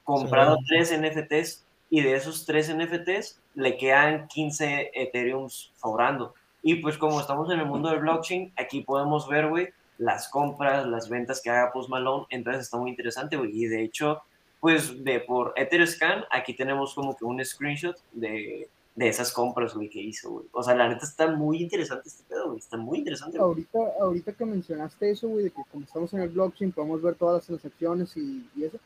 comprado 0.02 0.56
Sí. 0.58 0.64
tres 0.68 0.92
NFTs. 0.98 1.64
Y 1.90 2.00
de 2.00 2.14
esos 2.16 2.44
tres 2.44 2.68
NFTs 2.74 3.38
le 3.54 3.76
quedan 3.76 4.26
15 4.26 4.90
Ethereum 4.94 5.48
sobrando. 5.48 6.34
Y 6.66 6.76
pues 6.76 6.96
como 6.96 7.20
estamos 7.20 7.52
en 7.52 7.60
el 7.60 7.66
mundo 7.66 7.90
del 7.90 8.00
blockchain, 8.00 8.54
aquí 8.56 8.80
podemos 8.80 9.28
ver, 9.28 9.48
güey, 9.50 9.68
las 9.98 10.28
compras, 10.28 10.86
las 10.86 11.10
ventas 11.10 11.42
que 11.42 11.50
haga 11.50 11.70
Post 11.70 11.90
Malone, 11.90 12.24
entonces 12.30 12.62
está 12.62 12.78
muy 12.78 12.88
interesante, 12.88 13.36
güey. 13.36 13.50
Y 13.52 13.66
de 13.66 13.82
hecho, 13.82 14.22
pues 14.60 15.04
de 15.04 15.20
por 15.20 15.52
Etherscan, 15.56 16.24
aquí 16.30 16.54
tenemos 16.54 16.94
como 16.94 17.14
que 17.14 17.26
un 17.26 17.44
screenshot 17.44 17.94
de, 18.12 18.66
de 18.94 19.08
esas 19.08 19.30
compras, 19.30 19.74
güey, 19.74 19.90
que 19.90 20.00
hizo, 20.00 20.30
güey. 20.30 20.46
O 20.52 20.62
sea, 20.62 20.74
la 20.74 20.88
neta 20.88 21.04
está 21.04 21.30
muy 21.30 21.60
interesante 21.60 22.08
este 22.08 22.24
pedo, 22.24 22.46
güey. 22.46 22.60
Está 22.60 22.78
muy 22.78 22.96
interesante, 22.96 23.36
güey. 23.36 23.46
Ahorita, 23.46 23.78
ahorita 24.00 24.32
que 24.32 24.44
mencionaste 24.46 25.10
eso, 25.10 25.28
güey, 25.28 25.44
de 25.44 25.50
que 25.50 25.62
como 25.70 25.84
estamos 25.84 26.14
en 26.14 26.22
el 26.22 26.30
blockchain 26.30 26.72
podemos 26.72 27.02
ver 27.02 27.14
todas 27.16 27.34
las 27.34 27.46
transacciones 27.46 28.16
y, 28.16 28.48
y 28.56 28.64
eso. 28.64 28.78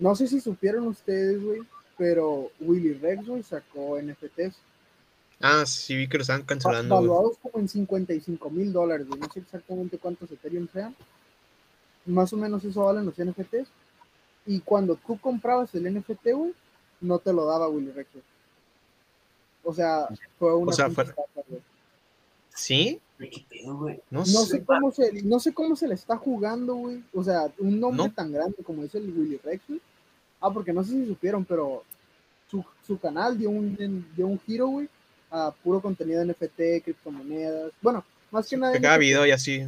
No 0.00 0.16
sé 0.16 0.26
si 0.26 0.40
supieron 0.40 0.88
ustedes, 0.88 1.40
güey, 1.40 1.60
pero 1.96 2.50
Willy 2.58 2.94
Rex, 2.94 3.24
güey, 3.24 3.44
sacó 3.44 4.00
NFTs 4.02 4.58
Ah, 5.40 5.64
sí, 5.66 5.96
vi 5.96 6.08
que 6.08 6.16
lo 6.18 6.22
estaban 6.22 6.42
cancelando, 6.42 6.94
valuados 6.94 7.36
como 7.42 7.58
en 7.58 7.68
55 7.68 8.50
mil 8.50 8.72
dólares. 8.72 9.06
No 9.08 9.16
sé 9.32 9.40
exactamente 9.40 9.98
cuántos 9.98 10.30
Ethereum 10.30 10.68
sean. 10.72 10.94
Más 12.06 12.32
o 12.32 12.36
menos 12.36 12.64
eso 12.64 12.84
valen 12.84 13.06
los 13.06 13.14
NFTs. 13.18 13.68
Y 14.46 14.60
cuando 14.60 14.96
tú 14.96 15.18
comprabas 15.18 15.74
el 15.74 15.92
NFT, 15.92 16.32
güey, 16.32 16.54
no 17.00 17.18
te 17.18 17.32
lo 17.32 17.46
daba 17.46 17.68
Willy 17.68 17.90
Rex. 17.92 18.10
O 19.64 19.72
sea, 19.74 20.06
fue 20.38 20.54
una 20.54 20.70
O 20.70 20.74
sea, 20.74 20.90
fue-. 20.90 21.06
¿Sí? 22.54 23.00
Güey, 23.18 23.30
¿Qué 23.30 23.44
pedo, 23.48 23.76
güey? 23.76 24.00
No, 24.10 24.20
No 24.20 24.24
sé. 24.26 24.64
cómo 24.64 24.92
se, 24.92 25.22
no 25.22 25.40
sé 25.40 25.52
cómo 25.54 25.76
se 25.76 25.88
le 25.88 25.94
está 25.94 26.16
jugando, 26.16 26.74
güey. 26.74 27.02
O 27.14 27.24
sea, 27.24 27.50
un 27.58 27.80
nombre 27.80 28.06
No. 28.08 28.12
tan 28.12 28.32
grande 28.32 28.56
como 28.62 28.82
es 28.84 28.94
el 28.94 29.10
Willy 29.10 29.38
Rex, 29.42 29.62
güey. 29.68 29.80
Ah, 30.40 30.50
porque 30.52 30.72
no 30.72 30.84
sé 30.84 30.90
si 30.92 31.06
supieron, 31.06 31.44
pero 31.44 31.82
su, 32.50 32.64
su 32.86 32.98
canal 32.98 33.38
dio 33.38 33.48
un, 33.50 34.06
dio 34.14 34.26
un 34.26 34.38
giro, 34.40 34.66
güey, 34.68 34.88
a 35.36 35.50
puro 35.50 35.80
contenido 35.80 36.20
de 36.20 36.26
NFT, 36.32 36.84
criptomonedas. 36.84 37.72
Bueno, 37.82 38.04
más 38.30 38.48
que 38.48 38.56
nada. 38.56 38.72
Que 38.72 38.80
cada 38.80 38.98
video 38.98 39.26
y 39.26 39.32
así. 39.32 39.66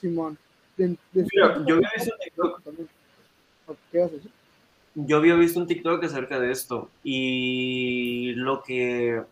Simón. 0.00 0.38
De- 0.76 0.88
de- 1.12 1.26
Mira, 1.30 1.62
yo 1.66 1.74
había 1.76 1.90
visto 1.94 2.14
un 2.14 2.20
TikTok. 2.24 2.62
también. 2.62 2.88
¿Qué 3.90 3.98
vas 3.98 4.10
a 4.10 4.14
decir? 4.14 4.30
Yo 4.94 5.16
había 5.18 5.34
visto 5.34 5.60
un 5.60 5.66
TikTok 5.66 6.04
acerca 6.04 6.38
de 6.40 6.50
esto 6.50 6.88
y 7.04 8.32
lo 8.36 8.62
que 8.62 9.22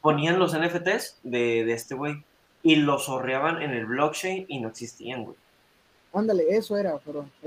ponían 0.00 0.38
los 0.38 0.54
NFTs 0.54 1.18
de, 1.22 1.64
de 1.64 1.72
este 1.72 1.94
güey 1.94 2.22
y 2.62 2.76
los 2.76 3.04
sorreaban 3.06 3.60
en 3.62 3.70
el 3.72 3.86
blockchain 3.86 4.46
y 4.48 4.60
no 4.60 4.68
existían, 4.68 5.24
güey. 5.24 5.36
Ándale, 6.12 6.44
eso 6.48 6.76
era. 6.76 6.98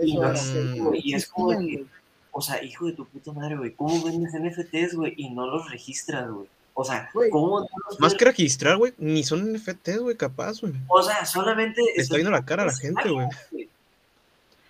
Y 0.02 0.16
no 0.18 0.34
que 0.34 0.80
güey, 0.80 1.02
y 1.04 1.14
es 1.14 1.28
como 1.28 1.58
que-. 1.58 1.86
O 2.32 2.42
sea, 2.42 2.62
hijo 2.64 2.86
de 2.86 2.94
tu 2.94 3.06
puta 3.06 3.32
madre, 3.32 3.56
güey, 3.58 3.72
¿cómo 3.74 4.04
vendes 4.04 4.34
NFTs, 4.34 4.94
güey, 4.96 5.14
y 5.18 5.30
no 5.30 5.48
los 5.48 5.72
registras, 5.72 6.30
güey? 6.30 6.48
O 6.80 6.84
sea, 6.84 7.10
Güey. 7.12 7.32
¿cómo 7.32 7.68
Más 7.98 8.14
que 8.14 8.24
registrar, 8.24 8.78
güey, 8.78 8.94
ni 9.00 9.24
son 9.24 9.52
NFTs, 9.52 9.98
güey, 9.98 10.16
capaz, 10.16 10.62
güey. 10.62 10.74
O 10.88 11.02
sea, 11.02 11.26
solamente... 11.26 11.82
Le 11.96 12.04
está 12.04 12.14
viendo 12.14 12.30
la 12.30 12.46
cara 12.46 12.62
a 12.62 12.66
la 12.68 12.76
gente, 12.76 13.10
güey. 13.10 13.26
Eh, 13.26 13.68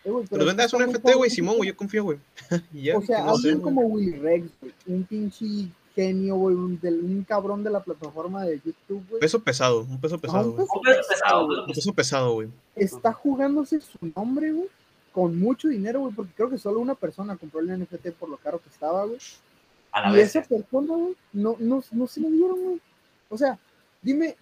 Pero 0.05 0.21
es 0.21 0.29
que 0.29 0.37
vendas 0.37 0.73
un 0.73 0.85
NFT, 0.85 1.15
güey, 1.15 1.29
Simón, 1.29 1.57
güey, 1.57 1.67
yo 1.67 1.75
confío, 1.75 2.05
güey. 2.05 2.17
O 2.95 3.01
sea, 3.01 3.25
no 3.25 3.31
alguien 3.31 3.59
como 3.59 3.81
Willy 3.81 4.19
Rex, 4.19 4.49
güey, 4.61 4.73
un 4.85 5.03
pinche 5.03 5.67
genio, 5.93 6.35
güey, 6.35 6.55
un, 6.55 7.25
cabrón 7.27 7.61
de 7.61 7.71
la 7.71 7.81
plataforma 7.81 8.45
de 8.45 8.61
YouTube, 8.63 9.05
güey, 9.09 9.19
Peso 9.19 9.43
pesado, 9.43 9.81
un 9.81 9.99
peso 9.99 10.15
Ajá, 10.15 10.21
pesado, 10.21 10.51
un 10.51 10.55
güey. 10.55 10.65
peso 10.65 10.77
Un 10.77 10.83
peso 10.85 11.03
pesado, 11.09 11.09
pesado, 11.09 11.45
güey. 11.45 11.59
Un 11.59 11.73
peso 11.73 11.93
pesado, 11.93 12.33
güey. 12.35 12.47
está 12.77 13.11
jugándose 13.11 13.81
su 13.81 13.97
nombre, 14.15 14.53
güey, 14.53 14.69
con 15.11 15.37
mucho 15.37 15.67
dinero, 15.67 15.99
güey, 15.99 16.13
porque 16.13 16.31
creo 16.37 16.49
que 16.49 16.57
solo 16.57 16.79
una 16.79 16.95
persona 16.95 17.35
compró 17.35 17.59
el 17.59 17.77
NFT 17.77 18.11
por 18.17 18.29
lo 18.29 18.37
caro 18.37 18.61
que 18.61 18.69
estaba, 18.69 19.03
güey. 19.03 19.19
A 19.97 20.09
la 20.09 20.13
Y 20.13 20.17
vez. 20.17 20.35
esa 20.35 20.41
persona, 20.47 20.93
güey, 20.95 21.15
no, 21.33 21.55
no, 21.59 21.83
no 21.91 22.07
se 22.07 22.19
lo 22.21 22.29
dieron, 22.29 22.63
güey. 22.63 22.81
O 23.29 23.37
sea, 23.37 23.57
dime, 24.01 24.35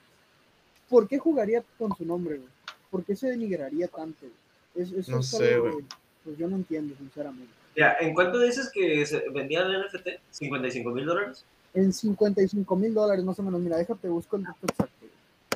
¿por 0.90 1.08
qué 1.08 1.18
jugaría 1.18 1.64
con 1.78 1.96
su 1.96 2.06
nombre, 2.06 2.36
güey? 2.38 2.50
¿Por 2.92 3.04
qué 3.04 3.16
se 3.16 3.28
denigraría 3.30 3.88
tanto, 3.88 4.20
güey? 4.22 4.86
Es- 4.86 4.92
eso 4.92 5.12
No 5.12 5.20
es 5.20 5.28
sé, 5.28 5.54
algo 5.56 5.72
güey. 5.74 5.86
Pues 6.24 6.38
yo 6.38 6.48
no 6.48 6.56
entiendo, 6.56 6.96
sinceramente. 6.98 7.54
Ya, 7.76 7.96
¿en 8.00 8.14
cuánto 8.14 8.40
dices 8.40 8.70
que 8.74 9.06
se 9.06 9.30
vendía 9.30 9.62
el 9.62 9.74
NFT? 9.82 10.08
¿55 10.34 10.94
mil 10.94 11.06
dólares? 11.06 11.46
En 11.74 11.92
55 11.94 12.76
mil 12.76 12.94
dólares 12.94 13.24
más 13.24 13.38
o 13.40 13.44
menos, 13.44 13.60
mira, 13.62 13.78
déjate, 13.78 14.08
busco 14.08 14.38
el 14.38 14.44
dato 14.44 14.58
exacto. 14.64 14.94
güey. 15.02 15.12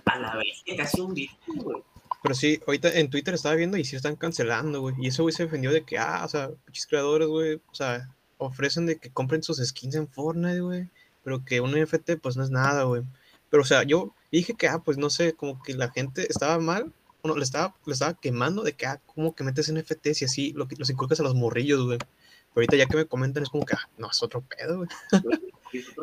A 0.06 0.20
la 0.20 0.36
vez, 0.38 0.62
que 0.66 0.76
casi 0.76 1.00
un 1.02 1.14
Bitcoin, 1.14 1.60
güey. 1.64 1.84
Pero 2.22 2.36
sí, 2.36 2.60
ahorita 2.68 2.92
en 3.00 3.10
Twitter 3.10 3.34
estaba 3.34 3.56
viendo 3.56 3.78
y 3.78 3.86
sí 3.86 3.96
están 3.96 4.16
cancelando, 4.18 4.82
güey. 4.82 4.96
Y 5.00 5.08
eso, 5.08 5.24
güey, 5.24 5.34
se 5.34 5.44
defendió 5.44 5.72
de 5.72 5.84
que, 5.84 5.98
ah, 5.98 6.24
o 6.26 6.28
sea, 6.28 6.50
muchos 6.68 6.86
creadores, 6.88 7.28
güey, 7.30 7.56
o 7.56 7.76
sea, 7.76 8.10
ofrecen 8.40 8.88
de 8.88 8.98
que 8.98 9.12
compren 9.12 9.44
sus 9.44 9.58
skins 9.58 9.94
en 9.96 10.08
Fortnite, 10.08 10.62
güey. 10.62 10.90
Pero 11.24 11.46
que 11.46 11.62
un 11.62 11.72
NFT, 11.80 12.18
pues 12.22 12.36
no 12.38 12.44
es 12.44 12.50
nada, 12.50 12.84
güey. 12.86 13.04
Pero, 13.52 13.62
o 13.62 13.66
sea, 13.66 13.84
yo 13.84 14.14
dije 14.32 14.56
que, 14.56 14.68
ah, 14.68 14.80
pues 14.80 14.98
no 14.98 15.10
sé, 15.12 15.34
como 15.34 15.62
que 15.62 15.76
la 15.76 15.92
gente 15.92 16.26
estaba 16.30 16.58
mal, 16.60 16.92
bueno, 17.22 17.38
le 17.38 17.44
estaba, 17.44 17.76
le 17.86 17.94
estaba 17.94 18.14
quemando 18.14 18.64
de 18.64 18.74
que, 18.74 18.88
ah, 18.88 19.02
¿cómo 19.14 19.36
que 19.36 19.44
metes 19.44 19.72
NFTs 19.72 20.22
y 20.22 20.26
así 20.26 20.54
lo 20.54 20.68
que 20.68 20.76
los 20.78 20.90
inculcas 20.90 21.20
a 21.20 21.24
los 21.24 21.36
morrillos, 21.36 21.86
güey? 21.86 21.98
Pero 21.98 22.56
ahorita 22.56 22.78
ya 22.78 22.86
que 22.88 22.98
me 22.98 23.06
comentan 23.06 23.44
es 23.44 23.50
como 23.50 23.66
que, 23.66 23.76
ah, 23.76 23.90
no, 23.98 24.10
es 24.10 24.24
otro 24.24 24.42
pedo, 24.42 24.78
güey. 24.78 24.90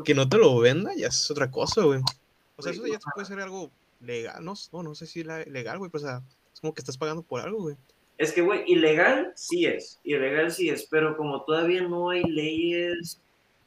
Que 0.05 0.15
no 0.15 0.29
te 0.29 0.39
lo 0.39 0.57
venda 0.61 0.93
ya 0.95 1.09
es 1.09 1.29
otra 1.29 1.51
cosa, 1.51 1.83
güey. 1.83 2.01
O 2.55 2.63
sea, 2.63 2.71
eso 2.71 2.87
ya 2.87 3.01
puede 3.15 3.27
ser 3.27 3.41
algo 3.41 3.73
legal, 4.01 4.45
no, 4.45 4.55
no, 4.73 4.83
no 4.85 4.95
sé 4.95 5.07
si 5.09 5.25
la- 5.25 5.43
legal, 5.45 5.79
güey, 5.79 5.91
pues, 5.91 6.05
o 6.05 6.07
sea, 6.07 6.23
es 6.55 6.61
como 6.61 6.73
que 6.73 6.81
estás 6.83 6.97
pagando 6.97 7.23
por 7.23 7.41
algo, 7.41 7.63
güey. 7.63 7.77
Es 8.19 8.33
que, 8.33 8.41
güey, 8.41 8.63
ilegal 8.67 9.33
sí 9.35 9.67
es, 9.67 9.99
ilegal 10.05 10.51
sí 10.51 10.71
es, 10.71 10.87
pero 10.91 11.17
como 11.17 11.43
todavía 11.43 11.83
no 11.83 12.11
hay 12.11 12.23
leyes 12.25 13.21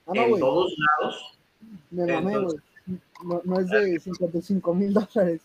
Ah, 0.08 0.14
no, 0.16 0.24
en 0.24 0.40
todos 0.40 0.74
lados, 1.00 1.40
me 1.92 2.06
mamé, 2.08 2.22
güey. 2.32 2.36
entonces- 2.36 2.62
No, 3.24 3.42
no 3.44 3.60
es 3.60 3.68
de 3.70 4.00
55 4.00 4.74
mil 4.74 4.94
dólares. 4.94 5.42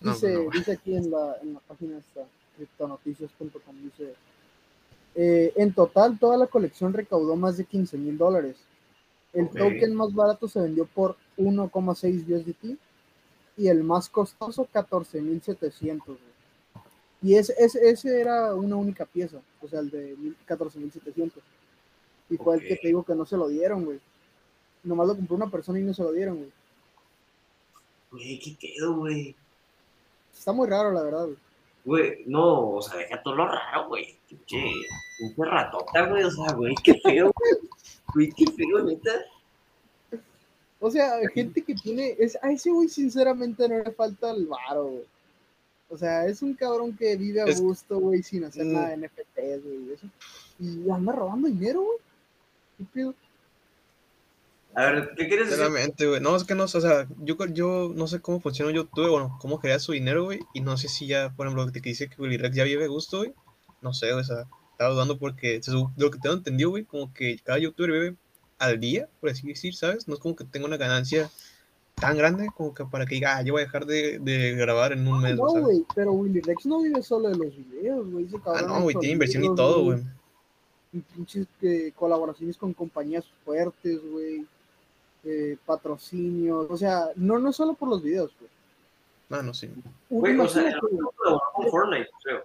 Dice, 0.00 0.32
no. 0.34 0.50
dice 0.50 0.72
aquí 0.72 0.96
en 0.96 1.10
la, 1.10 1.36
en 1.42 1.54
la 1.54 1.60
página 1.60 1.98
esta, 1.98 2.22
criptonoticias.com, 2.56 3.76
dice, 3.84 4.14
eh, 5.14 5.52
en 5.56 5.72
total 5.72 6.18
toda 6.18 6.36
la 6.36 6.46
colección 6.46 6.92
recaudó 6.92 7.36
más 7.36 7.56
de 7.56 7.64
15 7.64 7.96
mil 7.98 8.16
dólares. 8.18 8.56
El 9.32 9.44
Ok. 9.46 9.58
token 9.58 9.94
más 9.94 10.12
barato 10.14 10.48
se 10.48 10.60
vendió 10.60 10.86
por 10.86 11.16
1,6 11.36 12.24
USDT 12.28 12.76
y 13.56 13.68
el 13.68 13.84
más 13.84 14.08
costoso 14.08 14.66
14 14.72 15.20
mil 15.20 15.40
700. 15.42 16.16
Y 17.22 17.34
ese, 17.34 17.54
ese, 17.58 17.90
ese 17.90 18.20
era 18.20 18.54
una 18.54 18.76
única 18.76 19.04
pieza, 19.04 19.40
o 19.60 19.68
sea, 19.68 19.80
el 19.80 19.90
de 19.90 20.16
14 20.44 20.78
mil 20.78 20.92
700. 20.92 21.42
Y 22.30 22.36
fue 22.36 22.56
el 22.56 22.66
que 22.66 22.76
te 22.76 22.88
digo 22.88 23.02
que 23.02 23.14
no 23.14 23.24
se 23.24 23.36
lo 23.36 23.48
dieron, 23.48 23.84
güey. 23.84 23.98
Nomás 24.84 25.08
lo 25.08 25.16
compró 25.16 25.36
una 25.36 25.50
persona 25.50 25.80
y 25.80 25.82
no 25.82 25.94
se 25.94 26.02
lo 26.02 26.12
dieron, 26.12 26.36
güey. 26.36 26.52
güey, 28.12 28.38
¿qué 28.38 28.56
pedo, 28.60 28.96
güey? 28.96 29.34
Está 30.32 30.52
muy 30.52 30.68
raro, 30.68 30.92
la 30.92 31.02
verdad, 31.02 31.24
güey. 31.24 31.38
Güey, 31.84 32.24
no, 32.26 32.70
o 32.76 32.82
sea, 32.82 32.98
deja 32.98 33.22
todo 33.22 33.34
lo 33.34 33.48
raro, 33.48 33.88
güey. 33.88 34.16
Pinche, 34.28 34.72
pinche 35.18 35.44
ratota, 35.44 36.06
güey, 36.06 36.22
o 36.22 36.30
sea, 36.30 36.52
güey, 36.52 36.74
qué 36.84 36.94
feo, 37.02 37.32
güey. 37.34 37.70
Güey, 38.14 38.32
qué 38.32 38.46
feo, 38.52 38.84
neta. 38.84 39.10
O 40.80 40.90
sea, 40.90 41.18
gente 41.34 41.62
que 41.62 41.74
tiene. 41.74 42.14
Es, 42.18 42.38
a 42.42 42.52
ese 42.52 42.70
güey, 42.70 42.88
sinceramente, 42.88 43.68
no 43.68 43.78
le 43.78 43.90
falta 43.92 44.30
el 44.30 44.46
varo, 44.46 44.84
güey. 44.84 45.04
O 45.90 45.96
sea, 45.96 46.26
es 46.26 46.42
un 46.42 46.54
cabrón 46.54 46.96
que 46.96 47.16
vive 47.16 47.40
a 47.40 47.44
Es- 47.46 47.60
gusto, 47.60 47.98
güey, 47.98 48.22
sin 48.22 48.44
hacer 48.44 48.64
Mm. 48.66 48.72
nada 48.72 48.88
de 48.88 48.94
NFTs, 48.98 49.62
güey. 49.64 49.88
y 49.88 49.92
eso. 49.92 50.06
Y 50.60 50.90
anda 50.90 51.12
robando 51.12 51.48
dinero, 51.48 51.82
güey. 51.82 51.98
¿Qué 52.78 52.84
pedo? 52.92 53.14
A 54.74 54.84
ver, 54.92 55.10
¿qué 55.16 55.26
quieres 55.26 55.48
decir? 55.48 55.64
Sinceramente, 55.64 56.06
güey. 56.06 56.20
No, 56.20 56.36
es 56.36 56.44
que 56.44 56.54
no, 56.54 56.68
sé, 56.68 56.78
o 56.78 56.80
sea, 56.80 57.08
yo, 57.20 57.36
yo 57.46 57.92
no 57.94 58.06
sé 58.06 58.20
cómo 58.20 58.40
funciona 58.40 58.70
YouTube, 58.70 59.08
bueno, 59.10 59.36
cómo 59.40 59.58
crea 59.58 59.78
su 59.78 59.92
dinero, 59.92 60.24
güey. 60.24 60.40
Y 60.54 60.60
no 60.60 60.76
sé 60.76 60.88
si 60.88 61.06
ya, 61.06 61.32
por 61.34 61.46
ejemplo, 61.46 61.70
que 61.72 61.80
dice 61.80 62.08
que 62.08 62.20
Willy 62.20 62.36
Rex 62.36 62.54
ya 62.54 62.64
vive 62.64 62.84
a 62.84 62.88
gusto, 62.88 63.18
güey. 63.18 63.32
No 63.80 63.92
sé, 63.92 64.12
o 64.12 64.22
sea, 64.22 64.46
estaba 64.72 64.90
dudando 64.92 65.18
porque, 65.18 65.60
se 65.62 65.72
lo 65.72 65.90
que 66.10 66.18
tengo 66.18 66.36
entendido, 66.36 66.70
güey, 66.70 66.84
como 66.84 67.12
que 67.12 67.38
cada 67.42 67.58
youtuber 67.58 67.90
vive 67.90 68.16
al 68.58 68.78
día, 68.78 69.08
por 69.20 69.30
así 69.30 69.46
decir, 69.48 69.74
¿sabes? 69.74 70.06
No 70.06 70.14
es 70.14 70.20
como 70.20 70.36
que 70.36 70.44
tenga 70.44 70.66
una 70.66 70.76
ganancia 70.76 71.30
tan 72.00 72.16
grande 72.16 72.48
como 72.56 72.74
que 72.74 72.84
para 72.84 73.06
que 73.06 73.16
diga, 73.16 73.36
ah, 73.36 73.42
yo 73.42 73.52
voy 73.54 73.62
a 73.62 73.64
dejar 73.66 73.86
de, 73.86 74.18
de 74.18 74.54
grabar 74.54 74.92
en 74.92 75.06
un 75.06 75.20
mes, 75.20 75.36
No, 75.36 75.46
güey, 75.46 75.84
pero 75.94 76.12
Willy 76.12 76.40
Rex 76.40 76.66
no 76.66 76.82
vive 76.82 77.02
solo 77.02 77.28
de 77.28 77.36
los 77.36 77.56
videos, 77.56 78.10
güey. 78.10 78.28
Ah, 78.46 78.62
no, 78.66 78.82
güey, 78.82 78.96
tiene 78.96 79.12
inversión 79.14 79.44
y 79.44 79.54
todo, 79.54 79.84
güey. 79.84 79.98
y 80.92 81.00
pinches 81.00 81.46
eh, 81.62 81.92
colaboraciones 81.94 82.56
con 82.56 82.72
compañías 82.72 83.24
fuertes, 83.44 84.00
güey. 84.10 84.46
eh, 85.24 85.56
patrocinios. 85.66 86.66
O 86.70 86.76
sea, 86.76 87.08
no, 87.16 87.38
no 87.38 87.52
solo 87.52 87.74
por 87.74 87.88
los 87.88 88.02
videos, 88.02 88.30
güey. 88.38 88.50
Ah, 89.30 89.42
no, 89.42 89.52
sí. 89.52 89.68
Güey, 90.08 90.38
o 90.38 90.48
sea, 90.48 90.74
con 90.80 91.70
Fortnite, 91.70 92.08
creo. 92.22 92.44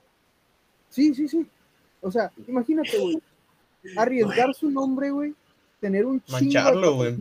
Sí, 0.89 1.13
sí, 1.15 1.27
sí. 1.27 1.47
O 2.01 2.11
sea, 2.11 2.31
imagínate, 2.47 2.97
güey. 2.99 3.21
Arriesgar 3.97 4.53
su 4.53 4.69
nombre, 4.69 5.11
güey. 5.11 5.33
Tener 5.79 6.05
un 6.05 6.21
chingo 6.21 6.37
de 6.37 6.43
Mancharlo, 6.45 6.95
güey, 6.95 7.17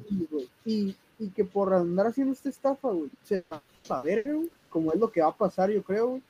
Y, 0.65 0.97
y 1.23 1.31
que 1.31 1.45
por 1.45 1.73
andar 1.73 2.09
haciendo 2.09 2.33
esta 2.33 2.49
estafa, 2.49 2.89
güey, 2.89 3.11
se 3.23 3.45
va 3.51 3.63
a 3.89 4.03
ver, 4.03 4.25
güey, 4.25 4.51
como 4.69 4.93
es 4.93 4.99
lo 4.99 5.11
que 5.13 5.23
va 5.23 5.29
a 5.29 5.37
pasar, 5.37 5.71
yo 5.71 5.83
creo, 5.83 6.09
güey. 6.09 6.23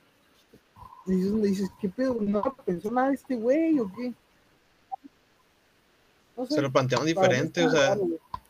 Y 1.06 1.20
es 1.20 1.30
donde 1.30 1.48
dices, 1.48 1.70
¿qué 1.80 1.88
pedo? 1.88 2.16
¿No 2.20 2.42
pensó 2.64 2.90
nada 2.90 3.08
de 3.08 3.14
este 3.14 3.34
güey 3.34 3.78
o 3.80 3.90
qué? 3.92 4.12
No 6.36 6.46
sé, 6.46 6.54
Se 6.54 6.62
lo 6.62 6.70
plantearon 6.70 7.06
diferente, 7.06 7.64
o 7.64 7.70
sea, 7.70 7.90
raro. 7.90 8.06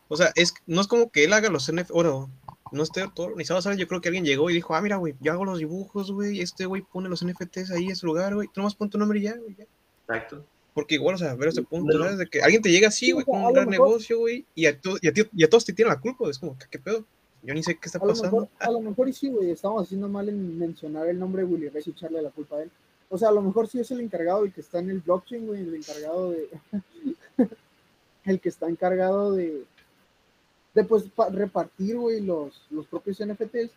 O 0.09 0.17
sea, 0.17 0.31
es, 0.35 0.53
no 0.67 0.81
es 0.81 0.87
como 0.87 1.09
que 1.09 1.23
él 1.23 1.33
haga 1.33 1.49
los 1.49 1.71
NFT, 1.71 1.91
bueno, 1.91 2.29
no 2.71 2.83
esté 2.83 3.07
todo 3.13 3.27
organizado, 3.27 3.61
¿sabes? 3.61 3.79
Yo 3.79 3.87
creo 3.87 4.01
que 4.01 4.09
alguien 4.09 4.25
llegó 4.25 4.49
y 4.49 4.53
dijo, 4.53 4.75
ah, 4.75 4.81
mira, 4.81 4.97
güey, 4.97 5.15
yo 5.21 5.31
hago 5.31 5.45
los 5.45 5.59
dibujos, 5.59 6.11
güey, 6.11 6.41
este 6.41 6.65
güey 6.65 6.81
pone 6.81 7.07
los 7.07 7.25
NFTs 7.25 7.71
ahí 7.71 7.85
en 7.85 7.91
ese 7.91 8.05
lugar, 8.05 8.35
güey, 8.35 8.47
tú 8.47 8.59
nomás 8.59 8.75
pon 8.75 8.89
tu 8.89 8.97
nombre 8.97 9.19
y 9.19 9.23
ya, 9.23 9.37
güey, 9.37 9.55
ya. 9.55 9.65
Exacto. 10.01 10.45
Porque 10.73 10.95
igual, 10.95 11.15
o 11.15 11.17
sea, 11.17 11.35
ver 11.35 11.49
ese 11.49 11.61
punto, 11.61 11.93
No. 11.97 12.03
¿sabes? 12.03 12.17
De 12.17 12.27
que 12.27 12.41
alguien 12.41 12.61
te 12.61 12.71
llega 12.71 12.87
así, 12.87 13.07
Sí, 13.07 13.11
güey, 13.11 13.25
con 13.25 13.41
a 13.41 13.47
un 13.47 13.53
gran 13.53 13.69
mejor- 13.69 13.87
negocio, 13.89 14.19
güey, 14.19 14.45
y 14.55 14.65
a, 14.65 14.79
y, 15.01 15.07
a 15.07 15.13
ti- 15.13 15.29
y 15.33 15.43
a 15.43 15.49
todos 15.49 15.65
te 15.65 15.73
tienen 15.73 15.93
la 15.93 15.99
culpa, 15.99 16.29
es 16.29 16.39
como, 16.39 16.57
¿qué, 16.71 16.79
pedo? 16.79 17.05
Yo 17.43 17.53
ni 17.53 17.61
sé 17.61 17.75
qué 17.75 17.87
está 17.87 17.99
A 17.99 18.01
lo, 18.01 18.07
pasando. 18.07 18.31
mejor, 18.41 18.49
a 18.59 18.71
lo 18.71 18.79
mejor 18.81 19.09
y 19.09 19.13
sí, 19.13 19.29
güey, 19.29 19.51
estamos 19.51 19.83
haciendo 19.83 20.07
mal 20.09 20.29
en 20.29 20.57
mencionar 20.57 21.07
el 21.07 21.19
nombre 21.19 21.43
de 21.43 21.47
Willy 21.49 21.69
Rex 21.69 21.87
y 21.87 21.89
echarle 21.91 22.21
la 22.21 22.29
culpa 22.31 22.55
a 22.57 22.63
él. 22.63 22.71
O 23.09 23.17
sea, 23.17 23.29
a 23.29 23.31
lo 23.33 23.41
mejor 23.41 23.67
sí 23.67 23.79
es 23.79 23.91
el 23.91 23.99
encargado, 23.99 24.43
el 24.45 24.53
que 24.53 24.61
está 24.61 24.79
en 24.79 24.89
el 24.89 25.01
blockchain, 25.01 25.45
güey, 25.45 25.61
el 25.61 25.75
encargado 25.75 26.31
de... 26.31 26.49
el 28.25 28.39
que 28.39 28.49
está 28.49 28.67
encargado 28.69 29.31
de... 29.33 29.63
De, 30.73 30.83
pues, 30.83 31.03
pa- 31.03 31.29
repartir, 31.29 31.97
güey, 31.97 32.19
los, 32.21 32.65
los 32.71 32.87
propios 32.87 33.19
NFTs 33.23 33.69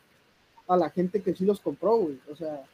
a 0.68 0.76
la 0.78 0.88
gente 0.88 1.20
que 1.20 1.35
sí 1.35 1.44
los 1.44 1.61
compró, 1.61 1.96
güey. 1.98 2.18
O 2.30 2.37
sea, 2.37 2.64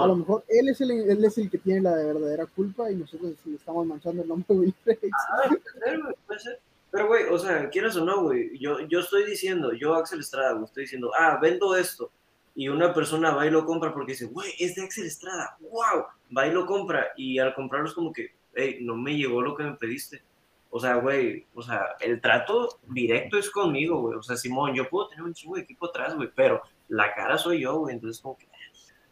a 0.00 0.06
lo 0.06 0.16
mejor 0.16 0.44
él 0.48 0.68
es 0.68 0.80
el, 0.80 0.90
él 0.90 1.24
es 1.24 1.38
el 1.38 1.50
que 1.50 1.58
tiene 1.58 1.82
la 1.82 1.94
verdadera 1.94 2.46
culpa 2.46 2.90
y 2.90 2.96
nosotros 2.96 3.34
le 3.44 3.56
estamos 3.56 3.86
manchando 3.86 4.22
el 4.22 4.28
nombre 4.28 4.46
de 4.48 4.60
Willy 4.60 4.74
Rex. 4.84 5.00
Ah, 5.30 5.50
puede 6.26 6.40
ser. 6.40 6.60
Pero, 6.90 7.08
güey, 7.08 7.24
o 7.24 7.38
sea, 7.38 7.68
quieras 7.68 7.96
o 7.96 8.04
no, 8.04 8.22
güey, 8.22 8.58
yo, 8.58 8.80
yo 8.88 9.00
estoy 9.00 9.24
diciendo, 9.26 9.72
yo, 9.74 9.94
Axel 9.94 10.20
Estrada, 10.20 10.52
güey, 10.52 10.64
estoy 10.64 10.84
diciendo, 10.84 11.10
ah, 11.18 11.38
vendo 11.42 11.76
esto. 11.76 12.10
Y 12.54 12.68
una 12.68 12.94
persona 12.94 13.32
va 13.32 13.46
y 13.46 13.50
lo 13.50 13.66
compra 13.66 13.92
porque 13.92 14.12
dice, 14.12 14.26
güey, 14.26 14.50
es 14.58 14.76
de 14.76 14.82
Axel 14.82 15.04
Estrada, 15.04 15.58
wow. 15.60 16.06
Va 16.36 16.46
y 16.46 16.52
lo 16.52 16.64
compra. 16.64 17.08
Y 17.16 17.38
al 17.38 17.54
comprarlo 17.54 17.88
es 17.88 17.94
como 17.94 18.12
que, 18.12 18.34
hey, 18.54 18.78
no 18.80 18.96
me 18.96 19.14
llegó 19.14 19.42
lo 19.42 19.54
que 19.54 19.64
me 19.64 19.74
pediste. 19.74 20.22
O 20.70 20.80
sea, 20.80 20.96
güey, 20.96 21.46
o 21.54 21.62
sea, 21.62 21.96
el 22.00 22.20
trato 22.20 22.78
directo 22.88 23.36
es 23.36 23.50
conmigo, 23.50 24.00
güey. 24.00 24.18
O 24.18 24.22
sea, 24.22 24.36
Simón, 24.36 24.74
yo 24.74 24.88
puedo 24.88 25.08
tener 25.08 25.24
un 25.24 25.34
chingo 25.34 25.56
de 25.56 25.62
equipo 25.62 25.86
atrás, 25.86 26.14
güey, 26.14 26.30
pero 26.34 26.62
la 26.88 27.14
cara 27.14 27.36
soy 27.36 27.60
yo, 27.60 27.78
güey. 27.78 27.94
Entonces, 27.94 28.22
como 28.22 28.38
que. 28.38 28.46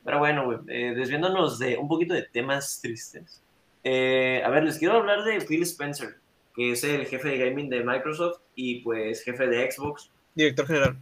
Pero 0.04 0.18
bueno, 0.18 0.44
güey, 0.44 0.58
eh, 0.68 0.94
desviándonos 0.94 1.58
de 1.58 1.76
un 1.78 1.88
poquito 1.88 2.14
de 2.14 2.22
temas 2.22 2.80
tristes. 2.82 3.42
Eh, 3.82 4.42
a 4.44 4.50
ver, 4.50 4.64
les 4.64 4.78
quiero 4.78 4.94
hablar 4.94 5.24
de 5.24 5.40
Phil 5.40 5.62
Spencer, 5.62 6.16
que 6.54 6.72
es 6.72 6.84
el 6.84 7.06
jefe 7.06 7.28
de 7.28 7.38
gaming 7.38 7.68
de 7.68 7.82
Microsoft 7.82 8.40
y 8.54 8.80
pues 8.80 9.22
jefe 9.22 9.46
de 9.46 9.70
Xbox, 9.70 10.10
Director 10.34 10.66
general. 10.66 10.96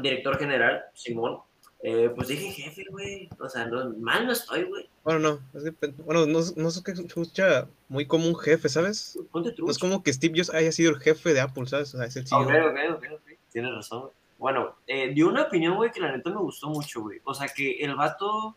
director 0.00 0.38
general, 0.38 0.82
Simón. 0.94 1.38
Eh, 1.84 2.10
pues 2.14 2.28
dije 2.28 2.50
jefe, 2.52 2.84
güey. 2.90 3.28
O 3.40 3.48
sea, 3.48 3.66
no, 3.66 3.90
mal 3.98 4.24
no 4.24 4.32
estoy, 4.32 4.62
güey. 4.64 4.88
Bueno, 5.02 5.18
no, 5.18 5.58
es 5.58 5.64
que, 5.64 5.88
bueno, 6.04 6.26
no, 6.26 6.38
no 6.56 6.70
sé 6.70 6.80
qué 6.84 6.94
se 6.94 7.04
escucha 7.04 7.66
muy 7.88 8.06
como 8.06 8.28
un 8.28 8.38
jefe, 8.38 8.68
¿sabes? 8.68 9.18
Ponte 9.32 9.52
No 9.58 9.68
es 9.68 9.78
como 9.78 10.02
que 10.04 10.12
Steve 10.12 10.34
Jobs 10.36 10.54
haya 10.54 10.70
sido 10.70 10.92
el 10.92 11.00
jefe 11.00 11.34
de 11.34 11.40
Apple, 11.40 11.66
¿sabes? 11.66 11.92
O 11.94 11.98
sea, 11.98 12.06
es 12.06 12.14
el 12.14 12.28
CEO. 12.28 12.40
Ok. 12.42 12.48
Tienes 13.50 13.74
razón, 13.74 14.02
güey. 14.02 14.12
Bueno, 14.42 14.74
eh, 14.88 15.12
dio 15.14 15.28
una 15.28 15.42
opinión, 15.42 15.76
güey, 15.76 15.92
que 15.92 16.00
la 16.00 16.10
neta 16.10 16.28
me 16.30 16.40
gustó 16.40 16.68
mucho, 16.68 17.00
güey. 17.02 17.20
O 17.24 17.32
sea, 17.32 17.46
que 17.48 17.76
el 17.84 17.94
vato. 17.94 18.56